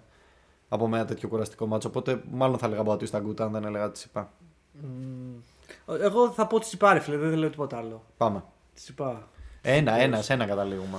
Από 0.70 0.86
ένα 0.86 1.06
τέτοιο 1.06 1.28
κουραστικό 1.28 1.66
ματς. 1.66 1.88
Οπότε 1.88 2.22
μάλλον 2.32 2.58
θα 2.58 2.66
έλεγα 2.66 2.84
Μπαουτίστα 2.84 3.20
Αγκούτ 3.20 3.41
αν 3.41 3.52
δεν 3.52 3.66
έλεγα 3.66 3.91
Τσιπά. 3.91 4.30
Μ, 4.74 5.95
Εγώ 6.02 6.32
θα 6.32 6.48
πω 6.48 6.60
Τσιπά, 6.60 6.93
ρε 6.93 7.00
φίλε, 7.00 7.18
δεν 7.18 7.38
λέω 7.38 7.50
τίποτα 7.50 7.78
άλλο. 7.78 8.04
Πάμε. 8.18 8.43
Τσιπά. 8.76 9.28
Ένα, 9.70 9.93
ένα, 9.99 10.22
σε 10.22 10.34
ένα 10.34 10.45
καταλήγουμε. 10.45 10.97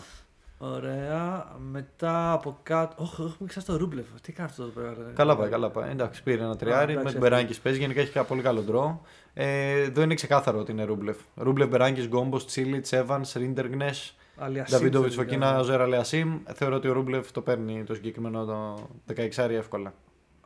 Ωραία. 0.58 1.46
Μετά 1.70 2.32
από 2.32 2.58
κάτω. 2.62 3.02
Όχι, 3.02 3.12
έχουμε 3.22 3.48
ξεχάσει 3.48 3.66
το 3.66 3.76
Ρούμπλεφ. 3.76 4.06
Τι 4.22 4.32
κάνει 4.32 4.48
αυτό 4.50 4.62
εδώ 4.62 4.72
πέρα. 4.72 4.94
ρε; 5.06 5.12
Καλά 5.14 5.36
πάει, 5.36 5.48
καλά 5.50 5.70
πάει. 5.70 5.90
Εντάξει, 5.90 6.22
πήρε 6.22 6.42
ένα 6.42 6.56
τριάρι 6.56 6.92
εντάξει, 6.92 6.96
με 6.96 6.98
την 7.00 7.08
αυτό. 7.08 7.20
Μπεράνκις 7.36 7.58
παίζει. 7.60 7.78
Γενικά 7.78 8.00
έχει 8.00 8.24
πολύ 8.24 8.42
καλό 8.42 8.60
draw. 8.62 9.00
Ε, 9.34 9.80
εδώ 9.80 10.02
είναι 10.02 10.14
ξεκάθαρο 10.14 10.58
ότι 10.58 10.72
είναι 10.72 10.84
Ρούμπλεφ. 10.84 11.16
Ρούμπλεφ, 11.34 11.68
Μπεράνκις, 11.68 12.06
Γκόμπος, 12.06 12.46
Τσίλιτς, 12.46 12.92
Έβανς, 12.92 13.24
Ρίντερκνεχ, 13.34 13.90
Αλιασίμ, 14.36 14.76
Νταβίντοβιτς, 14.78 15.12
τελικά. 15.14 15.46
Φοκίνα, 15.46 15.62
Οζέ 15.62 15.86
Αλιασίμ. 15.86 16.38
Θεωρώ 16.54 16.76
ότι 16.76 16.88
ο 16.88 16.92
Ρούμπλεφ 16.92 17.32
το 17.32 17.40
παίρνει 17.40 17.84
το 17.84 17.94
συγκεκριμένο 17.94 18.44
το 18.44 18.78
16 19.14 19.50
εύκολα. 19.50 19.92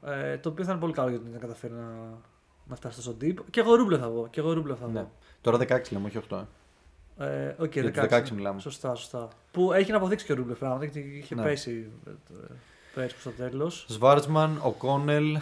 Ε, 0.07 0.39
το 0.39 0.49
οποίο 0.49 0.65
θα 0.65 0.71
είναι 0.73 0.81
πολύ 0.81 0.93
καλό 0.93 1.09
γιατί 1.11 1.25
δεν 1.31 1.41
καταφέρει 1.41 1.73
να, 1.73 2.19
να 2.69 2.77
φτάσει 2.77 2.97
τόσο 2.97 3.17
deep. 3.21 3.35
Και 3.51 3.61
εγώ 3.61 3.75
Ρούμπλεφ 3.75 4.01
θα 4.01 4.07
πω. 4.07 4.27
Και 4.31 4.41
εγώ 4.41 4.53
Ρούμπλεφ 4.53 4.79
θα 4.79 4.87
Ναι. 4.87 5.01
πω. 5.01 5.11
Τώρα 5.41 5.59
16 5.59 5.93
λέμε, 5.93 6.07
όχι 6.07 6.19
8. 6.31 6.37
Ε. 6.37 6.41
Ε, 7.19 7.55
οκ, 7.59 7.73
Για 7.73 7.93
τους 7.93 8.03
16, 8.03 8.09
16 8.09 8.31
μιλάμε. 8.31 8.61
Σωστά, 8.61 8.95
σωστά. 8.95 9.29
Που 9.51 9.73
έχει 9.73 9.91
να 9.91 9.97
αποδείξει 9.97 10.27
και 10.27 10.33
ο 10.33 10.35
Ρούμπλεφ 10.35 10.59
πράγματα 10.59 10.85
γιατί 10.85 11.09
είχε 11.23 11.35
Ναι. 11.35 11.43
πέσει 11.43 11.91
ε, 12.07 12.11
ε, 12.11 12.15
πέρσι 12.95 13.17
στο 13.21 13.31
τέλος. 13.31 13.87
Σβάρτσμαν, 13.89 14.61
Οκόνελ, 14.63 15.37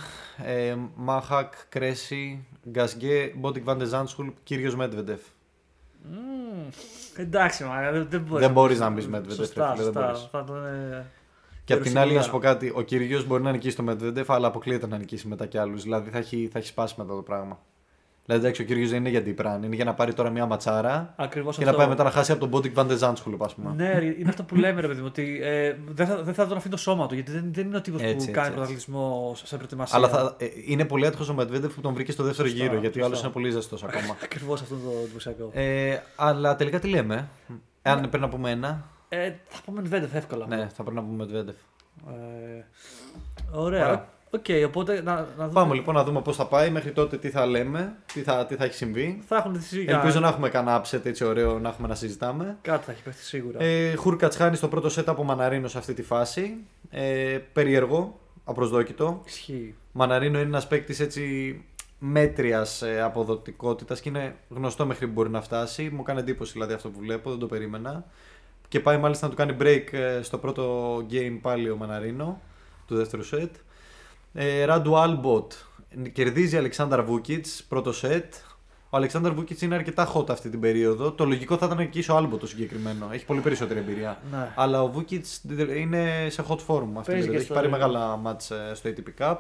ε, 0.45 0.77
Μάχακ, 0.95 1.53
Κρέσι, 1.69 2.47
Γκασγκέ, 2.71 3.33
Μπότικ 3.37 3.65
Βαντεζάνσχουλ, 3.65 4.29
Κύργιος 4.43 4.75
Μεντβέντεφ. 4.77 5.21
εντάξει, 7.17 7.65
μα 7.65 7.91
δεν, 7.91 8.07
δεν 8.11 8.21
μπορείς. 8.21 8.45
Δεν 8.47 8.53
μπορείς 8.55 8.79
να 8.79 8.91
μπεις 8.91 9.09
Medvedev, 9.13 9.33
Σωστά, 9.33 9.67
ρε 9.71 9.83
φίλε, 9.83 9.91
δεν 9.91 9.93
σωστά. 9.93 10.01
μπορείς. 10.07 10.29
Θα 10.31 10.45
τον, 10.45 10.67
ε, 10.67 11.07
Και 11.65 11.73
απ' 11.73 11.83
την 11.83 11.99
άλλη, 11.99 12.13
να 12.13 12.13
Γερουσιμιλά. 12.13 12.23
σου 12.23 12.31
πω 12.31 12.39
κάτι, 12.39 12.73
ο 12.75 12.83
Κύργιος 12.83 13.27
μπορεί 13.27 13.43
να 13.43 13.51
νικήσει 13.53 13.77
το 13.77 13.83
Μεντβέντεφ, 13.83 14.31
αλλά 14.31 14.47
αποκλείεται 14.47 14.87
να 14.87 14.99
νικήσει 14.99 15.29
μετά 15.29 15.47
κι 15.47 15.59
άλλους. 15.59 15.83
Δηλαδή 15.83 16.11
θα 16.11 16.19
έχει, 16.19 16.49
θα 16.53 16.59
έχει 16.59 16.69
σπάσει 16.69 16.95
μετά 16.99 17.15
το 17.15 17.23
πράγμα. 17.23 17.59
Δηλαδή 18.31 18.45
εντάξει, 18.47 18.63
ο 18.63 18.65
Κύργιος 18.65 18.91
δεν 18.91 18.99
είναι 18.99 19.09
για 19.09 19.23
την 19.23 19.37
είναι 19.65 19.75
για 19.75 19.85
να 19.85 19.95
πάρει 19.95 20.13
τώρα 20.15 20.31
μια 20.31 20.47
ματσάρα 20.47 21.13
Ακριβώς 21.17 21.57
και 21.57 21.63
αυτό. 21.63 21.73
να 21.73 21.79
πάει 21.83 21.89
μετά 21.89 22.05
να 22.05 22.11
χάσει 22.11 22.31
από 22.33 22.41
τον 22.41 22.49
Μπότικ 22.49 22.75
Βαντεζάνσχουλ, 22.75 23.35
ας 23.41 23.55
πούμε. 23.55 23.73
Ναι, 23.77 23.99
ρε, 23.99 24.05
είναι 24.05 24.29
αυτό 24.29 24.43
που 24.43 24.55
λέμε, 24.57 24.81
ρε 24.81 24.87
παιδί 24.87 25.01
μου, 25.01 25.07
ότι 25.09 25.39
ε, 25.43 25.77
δεν, 25.89 26.07
θα, 26.07 26.23
δεν 26.23 26.35
θα 26.35 26.47
τον 26.47 26.57
αφήνει 26.57 26.73
το 26.75 26.81
σώμα 26.81 27.07
του. 27.07 27.15
Γιατί 27.15 27.31
δεν, 27.33 27.49
δεν 27.53 27.67
είναι 27.67 27.77
ο 27.77 27.81
τύπος 27.81 28.01
που 28.01 28.07
Έτσι, 28.07 28.17
έτσι, 28.17 28.31
κάνει 28.31 28.41
έτσι. 28.47 28.53
πρωταθλητισμό 28.57 29.33
σε 29.45 29.57
προετοιμασία. 29.57 29.97
Αλλά 29.99 30.09
θα, 30.09 30.35
ε, 30.39 30.47
είναι 30.67 30.85
πολύ 30.85 31.07
άτυχος 31.07 31.29
ο 31.29 31.35
Μεντβέντεφ 31.35 31.75
που 31.75 31.81
τον 31.81 31.95
βρήκε 31.95 32.13
στο 32.13 32.23
δεύτερο 32.23 32.49
Σωστά, 32.49 32.65
γύρο, 32.65 32.79
γιατί 32.81 33.01
ο 33.01 33.05
άλλος 33.05 33.19
σωστά. 33.19 33.33
είναι 33.33 33.43
πολύ 33.43 33.51
ζεστός 33.55 33.85
ακόμα. 33.85 34.17
Ακριβώς 34.25 34.61
αυτό 34.63 34.75
είναι 34.75 34.85
το 34.85 34.91
εντυπωσιακό. 35.05 35.51
ε, 35.53 35.99
αλλά 36.17 36.57
τελικά 36.57 36.79
τι 36.79 36.89
λέμε. 36.89 37.29
Αν 37.83 38.01
πρέπει 38.01 38.19
να 38.19 38.29
πούμε 38.29 38.51
ένα, 38.51 38.85
Ε, 39.09 39.33
θα 39.49 39.61
πούμε 39.65 39.83
Medvedev 39.91 40.13
εύκολα. 40.15 40.47
ναι, 40.47 40.69
θα 40.75 40.83
πρέπει 40.83 40.97
να 40.97 41.03
πούμε 41.03 41.17
Μεντβέντεφ. 41.25 41.57
Ε, 42.09 42.65
ωραία. 43.53 43.87
Ωραία. 43.87 44.09
Οκ, 44.31 44.45
οπότε 44.67 45.03
να, 45.03 45.15
να 45.15 45.27
δούμε. 45.37 45.53
Πάμε 45.53 45.75
λοιπόν 45.75 45.95
να 45.95 46.05
δούμε 46.05 46.23
πώς 46.23 46.37
θα 46.37 46.47
πάει. 46.47 46.71
Μέχρι 46.71 46.93
τότε 46.93 47.17
τι 47.17 47.31
θα 47.31 47.47
λέμε, 47.47 47.97
τι 48.13 48.23
θα, 48.23 48.47
τι 48.47 48.55
θα 48.55 48.65
έχει 48.65 48.75
συμβεί. 48.75 49.23
Θα 49.27 49.37
έχουν 49.37 49.53
τη 49.53 49.83
για... 49.83 49.97
Ελπίζω 49.97 50.21
να 50.21 50.29
έχουμε 50.29 50.49
κανένα 50.49 50.83
upset 50.85 51.05
έτσι 51.05 51.25
ωραίο 51.25 51.59
να 51.59 51.69
έχουμε 51.69 51.89
να 51.89 51.95
συζητάμε. 51.95 52.57
Κάτι 52.63 52.85
θα 52.85 52.93
έχει 52.93 53.03
πέφτει 53.03 53.23
σίγουρα. 53.23 53.63
Ε, 53.63 53.95
Χούρκατς 53.95 54.35
χάνει 54.35 54.57
στο 54.57 54.69
πρώτο 54.69 54.89
set 54.89 55.05
από 55.07 55.25
Μαναρίνο 55.25 55.69
σε 55.69 55.79
αυτή 55.79 55.95
τη 55.95 56.03
φάση. 56.03 56.57
Ε, 56.91 57.39
περίεργο, 57.53 58.21
απροσδόκητο. 58.45 59.23
Ισχύει. 59.27 59.75
Μαναρίνο 59.93 60.39
είναι 60.39 60.49
ένας 60.49 60.67
παίκτης 60.67 61.01
έτσι 61.01 61.55
μέτριας 61.99 62.83
ε, 62.83 63.01
αποδοτικότητας 63.01 64.01
και 64.01 64.09
είναι 64.09 64.37
γνωστό 64.49 64.87
μέχρι 64.87 65.07
που 65.07 65.13
μπορεί 65.13 65.31
να 65.31 65.41
φτάσει. 65.41 65.91
Μου 65.93 66.03
κάνει 66.03 66.21
εντύπωση 66.21 66.53
δηλαδή 66.53 66.73
αυτό 66.73 66.89
που 66.89 66.99
βλέπω, 66.99 67.31
δεν 67.31 67.39
το 67.39 67.47
περίμενα. 67.47 68.05
Και 68.69 68.81
πάει 68.81 68.99
μάλιστα 68.99 69.27
να 69.27 69.33
του 69.33 69.39
κάνει 69.39 69.57
break 69.61 69.93
ε, 69.93 70.23
στο 70.23 70.39
πρώτο 70.39 70.97
game 71.11 71.39
πάλι 71.43 71.71
ο 71.71 71.77
Μαναρίνο 71.77 72.41
του 72.87 72.97
δεύτερου 72.97 73.29
set. 73.33 73.51
Ε, 74.33 74.65
Ράντου 74.65 74.97
Άλμποτ 74.99 75.53
κερδίζει 76.13 76.57
Αλεξάνταρ 76.57 77.03
Βούκιτς 77.03 77.47
πρώτο 77.69 77.93
set. 78.03 78.23
Ο 78.91 78.97
Αλεξάνταρ 78.97 79.31
Βούκιτς 79.31 79.63
είναι 79.63 79.75
αρκετά 79.75 80.13
hot 80.15 80.31
αυτή 80.31 80.51
την 80.51 80.61
περίοδο. 80.61 81.13
Το 81.13 81.25
λογικό 81.25 81.57
θα 81.57 81.67
ήταν 81.67 81.77
να 81.79 81.83
νικήσει 81.85 82.11
ο 82.11 82.17
Άλμποτ 82.17 82.41
το 82.41 82.47
συγκεκριμένο. 82.47 83.09
Έχει 83.13 83.25
πολύ 83.25 83.41
περισσότερη 83.41 83.79
εμπειρία. 83.81 84.19
Ναι. 84.31 84.49
Αλλά 84.55 84.83
ο 84.83 84.89
Βούκιτς 84.89 85.27
είναι 85.77 86.27
σε 86.31 86.45
hot 86.49 86.53
form 86.53 86.57
αυτή 86.57 86.65
την 86.67 86.93
Παίζει 86.93 87.05
περίοδο. 87.05 87.31
και 87.31 87.37
Έχει 87.37 87.45
στο- 87.45 87.55
πάρει 87.55 87.69
μεγάλα 87.69 88.17
ματς 88.17 88.51
ε, 88.51 88.73
στο 88.75 88.91
ATP 88.91 89.23
Cup. 89.25 89.37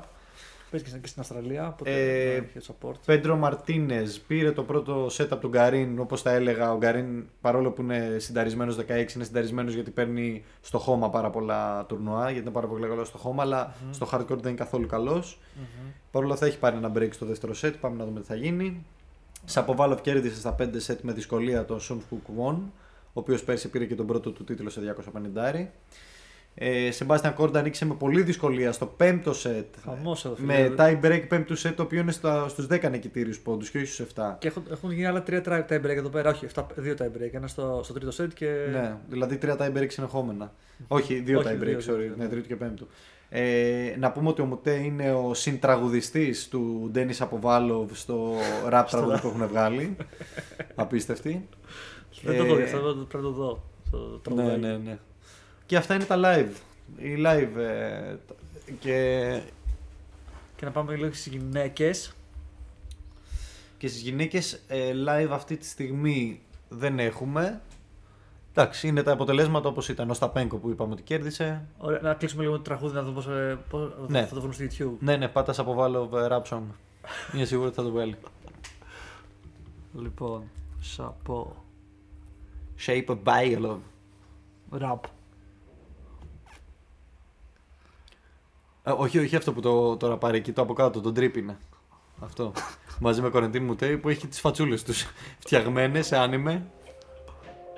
Παίζει 0.70 0.84
και 0.84 0.90
στην- 0.90 1.02
και 1.02 1.08
στην 1.08 1.20
Αυστραλία. 1.20 1.66
Οπότε 1.68 1.90
Ε, 1.90 2.40
ναι, 2.40 2.46
έχει 2.54 2.66
support. 2.72 2.94
Πέντρο 3.06 3.36
Μαρτίνες 3.36 4.20
πήρε 4.20 4.52
το 4.52 4.62
πρώτο 4.62 5.06
set 5.06 5.26
από 5.30 5.36
τον 5.40 5.50
Γκαρίν. 5.50 5.98
Όπως 5.98 6.22
τα 6.22 6.30
έλεγα, 6.30 6.72
ο 6.72 6.76
Γκαρίν 6.76 7.24
παρόλο 7.40 7.70
που 7.70 7.82
είναι 7.82 8.16
συνταρισμένος 8.18 8.76
16, 8.76 9.14
είναι 9.14 9.24
συνταρισμένος 9.24 9.74
γιατί 9.74 9.90
παίρνει 9.90 10.44
στο 10.60 10.78
χώμα 10.78 11.10
πάρα 11.10 11.30
πολλά 11.30 11.84
τουρνουά, 11.88 12.24
γιατί 12.24 12.40
είναι 12.40 12.50
πάρα 12.50 12.66
πολύ 12.66 12.88
καλό 12.88 13.04
στο 13.04 13.18
χώμα, 13.18 13.42
αλλά 13.42 13.74
στο 13.90 14.08
hardcore 14.12 14.26
δεν 14.28 14.38
είναι 14.38 14.54
καθόλου 14.54 14.86
καλός. 14.86 15.38
Μμμ. 15.56 15.90
Παρ' 16.10 16.24
όλα 16.24 16.32
αυτά 16.34 16.46
έχει 16.46 16.58
πάρει 16.58 16.76
ένα 16.76 16.92
break 16.96 17.08
στο 17.12 17.26
δεύτερο 17.26 17.52
set. 17.62 17.72
Πάμε 17.80 17.96
να 17.96 18.04
δούμε 18.04 18.20
τι 18.20 18.26
θα 18.26 18.34
γίνει. 18.34 18.84
Σαποβάλοφ 19.44 20.00
κέρδισε 20.00 20.36
στα 20.36 20.52
5 20.52 20.80
σετ 20.80 21.00
με 21.00 21.12
δυσκολία 21.12 21.64
τον 21.64 21.80
Σουν 21.80 22.02
Χουκ 22.08 22.26
Won, 22.26 22.56
ο 23.12 23.20
οποίος 23.20 23.44
πέρσι 23.44 23.68
πήρε 23.70 23.84
και 23.84 23.94
τον 23.94 24.06
πρώτο 24.06 24.30
του 24.30 24.44
τίτλο 24.44 24.70
σε 24.70 24.80
250. 24.80 25.70
Ε, 26.54 26.90
Σεμπάστιαν 26.90 27.34
Κόρντα 27.34 27.62
νίκησε 27.62 27.86
με 27.86 27.94
πολύ 27.94 28.22
δυσκολία 28.22 28.72
στο 28.72 28.86
πέμπτο 28.86 29.32
σετ. 29.32 29.66
Χαμός 29.84 30.24
εδώ, 30.24 30.34
φίλε. 30.34 30.46
Με 30.46 30.74
tie 30.78 31.04
break 31.04 31.22
πέμπτου 31.28 31.56
σετ, 31.56 31.76
το 31.76 31.82
οποίο 31.82 32.00
είναι 32.00 32.12
στα, 32.12 32.48
στους 32.48 32.66
10 32.70 32.90
νικητήριους 32.90 33.38
πόντους 33.40 33.70
και 33.70 33.78
όχι 33.78 33.86
στους 33.86 34.06
7. 34.14 34.36
Και 34.38 34.48
έχουν, 34.48 34.62
έχουν 34.70 34.90
γίνει 34.90 35.06
άλλα 35.06 35.22
τρία 35.22 35.42
tie 35.68 35.76
break 35.80 35.84
εδώ 35.84 36.08
πέρα. 36.08 36.30
Όχι, 36.30 36.46
7, 36.54 36.62
δύο 36.76 36.94
tie 36.98 37.04
break. 37.06 37.28
Ένα 37.32 37.46
στο, 37.46 37.80
στο 37.84 37.92
τρίτο 37.92 38.24
set 38.24 38.28
και. 38.34 38.46
Ναι, 38.72 38.96
δηλαδή 39.08 39.36
τρία 39.36 39.56
tie 39.60 39.76
break 39.78 39.86
συνεχόμενα. 39.88 40.52
Όχι, 40.88 41.14
δύο 41.14 41.38
Όχι, 41.38 41.48
tie 41.48 41.62
break, 41.62 41.64
δύο, 41.66 41.78
sorry. 41.78 41.98
δύο, 41.98 42.14
Ναι, 42.16 42.24
ναι. 42.24 42.28
τρίτο 42.28 42.46
και 42.46 42.56
πέμπτο. 42.56 42.86
Ε, 43.28 43.94
να 43.98 44.12
πούμε 44.12 44.28
ότι 44.28 44.40
ο 44.40 44.44
Μουτέ 44.44 44.74
είναι 44.74 45.12
ο 45.12 45.34
συντραγουδιστής 45.34 46.48
του 46.48 46.88
Ντένις 46.92 47.20
Αποβάλοβ 47.20 47.90
στο 47.92 48.32
rap 48.72 48.84
τραγούδι 48.90 49.20
που 49.20 49.26
έχουν 49.26 49.46
βγάλει. 49.48 49.96
Απίστευτη. 50.74 51.48
Δεν 52.22 52.36
το 52.36 52.44
δω, 52.44 52.58
Ε, 52.58 52.62
αυτό 52.62 52.78
πρέπει 53.08 53.24
να 53.24 53.30
το 53.30 53.30
δω. 53.30 53.62
Το 53.90 53.98
Ναι, 53.98 54.18
τραγουδάκι. 54.22 54.60
ναι, 54.60 54.76
ναι. 54.76 54.98
Και 55.70 55.76
αυτά 55.76 55.94
είναι 55.94 56.04
τα 56.04 56.16
live. 56.24 56.50
Οι 56.96 57.14
live. 57.26 57.56
ε, 57.56 58.14
και, 58.80 59.40
Και 60.56 60.64
να 60.64 60.70
πάμε 60.70 60.94
λίγο 60.96 61.12
στις 61.12 61.26
γυναίκες. 61.26 62.12
και 63.78 63.88
στις 63.88 64.00
γυναίκες 64.00 64.60
ε, 64.68 64.92
live 65.08 65.28
αυτή 65.30 65.56
τη 65.56 65.66
στιγμή 65.66 66.40
δεν 66.68 66.98
έχουμε. 66.98 67.60
Εντάξει, 68.50 68.88
είναι 68.88 69.02
τα 69.02 69.12
αποτελέσματα 69.12 69.68
όπως 69.68 69.88
ήταν 69.88 70.10
ο 70.10 70.14
Σταπένκο 70.14 70.56
που 70.56 70.70
είπαμε 70.70 70.92
ότι 70.92 71.02
κέρδισε. 71.02 71.64
Ωραία, 71.78 72.00
να 72.00 72.14
κλείσουμε 72.14 72.42
λίγο 72.42 72.56
το 72.56 72.62
τραγούδι 72.62 72.94
να 72.94 73.02
δούμε 73.02 73.14
πώς 73.14 73.26
πώς 73.70 74.08
Ναι. 74.08 74.26
θα 74.26 74.34
το 74.34 74.40
βρουν 74.40 74.52
στο 74.52 74.64
YouTube. 74.70 74.96
Ναι, 75.00 75.16
ναι, 75.16 75.28
πάτα 75.28 75.54
από 75.58 75.74
βάλω 75.74 76.08
rap 76.12 76.42
song. 76.42 76.62
Είμαι 77.34 77.44
σίγουρος 77.44 77.68
ότι 77.68 77.76
θα 77.76 77.82
το 77.82 77.90
βγάλει. 77.90 78.16
Λοιπόν, 79.94 80.42
σαπό. 80.80 81.64
Shape 82.86 83.06
of 83.06 83.18
Biolov. 83.24 83.78
Ραπ. 84.70 85.04
Όχι, 88.84 89.18
όχι 89.18 89.36
αυτό 89.36 89.52
που 89.52 89.60
το, 89.60 89.96
το 89.96 90.08
ραπάρει 90.08 90.36
εκεί, 90.36 90.52
το 90.52 90.62
από 90.62 90.72
κάτω, 90.72 91.00
τον 91.00 91.14
τρίπ 91.14 91.36
είναι. 91.36 91.56
Αυτό. 92.20 92.52
Μαζί 93.02 93.20
με 93.20 93.28
Κορεντίν 93.28 93.62
Μουτέι 93.64 93.96
που 93.96 94.08
έχει 94.08 94.26
τις 94.26 94.40
φατσούλες 94.40 94.82
τους 94.82 95.06
φτιαγμένες 95.44 96.06
σε 96.06 96.16
άνιμε. 96.16 96.62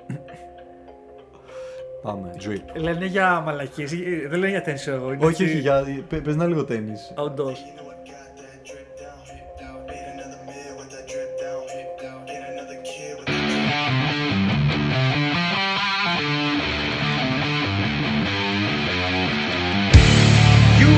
Πάμε, 2.02 2.34
Τζουί. 2.38 2.64
Λένε 2.74 3.06
για 3.06 3.40
μαλακίες, 3.40 3.90
δεν 4.28 4.30
λένε 4.38 4.48
για 4.48 4.62
τέννη 4.62 4.80
εγώ. 4.86 5.12
είναι 5.12 5.24
Όχι, 5.24 5.42
έτσι 5.42 5.54
όχι, 5.54 5.60
για... 5.62 6.04
πε- 6.08 6.22
πες 6.22 6.34
ένα 6.34 6.46
λίγο 6.46 6.64
τέννις. 6.64 7.12
Outdoors. 7.16 7.56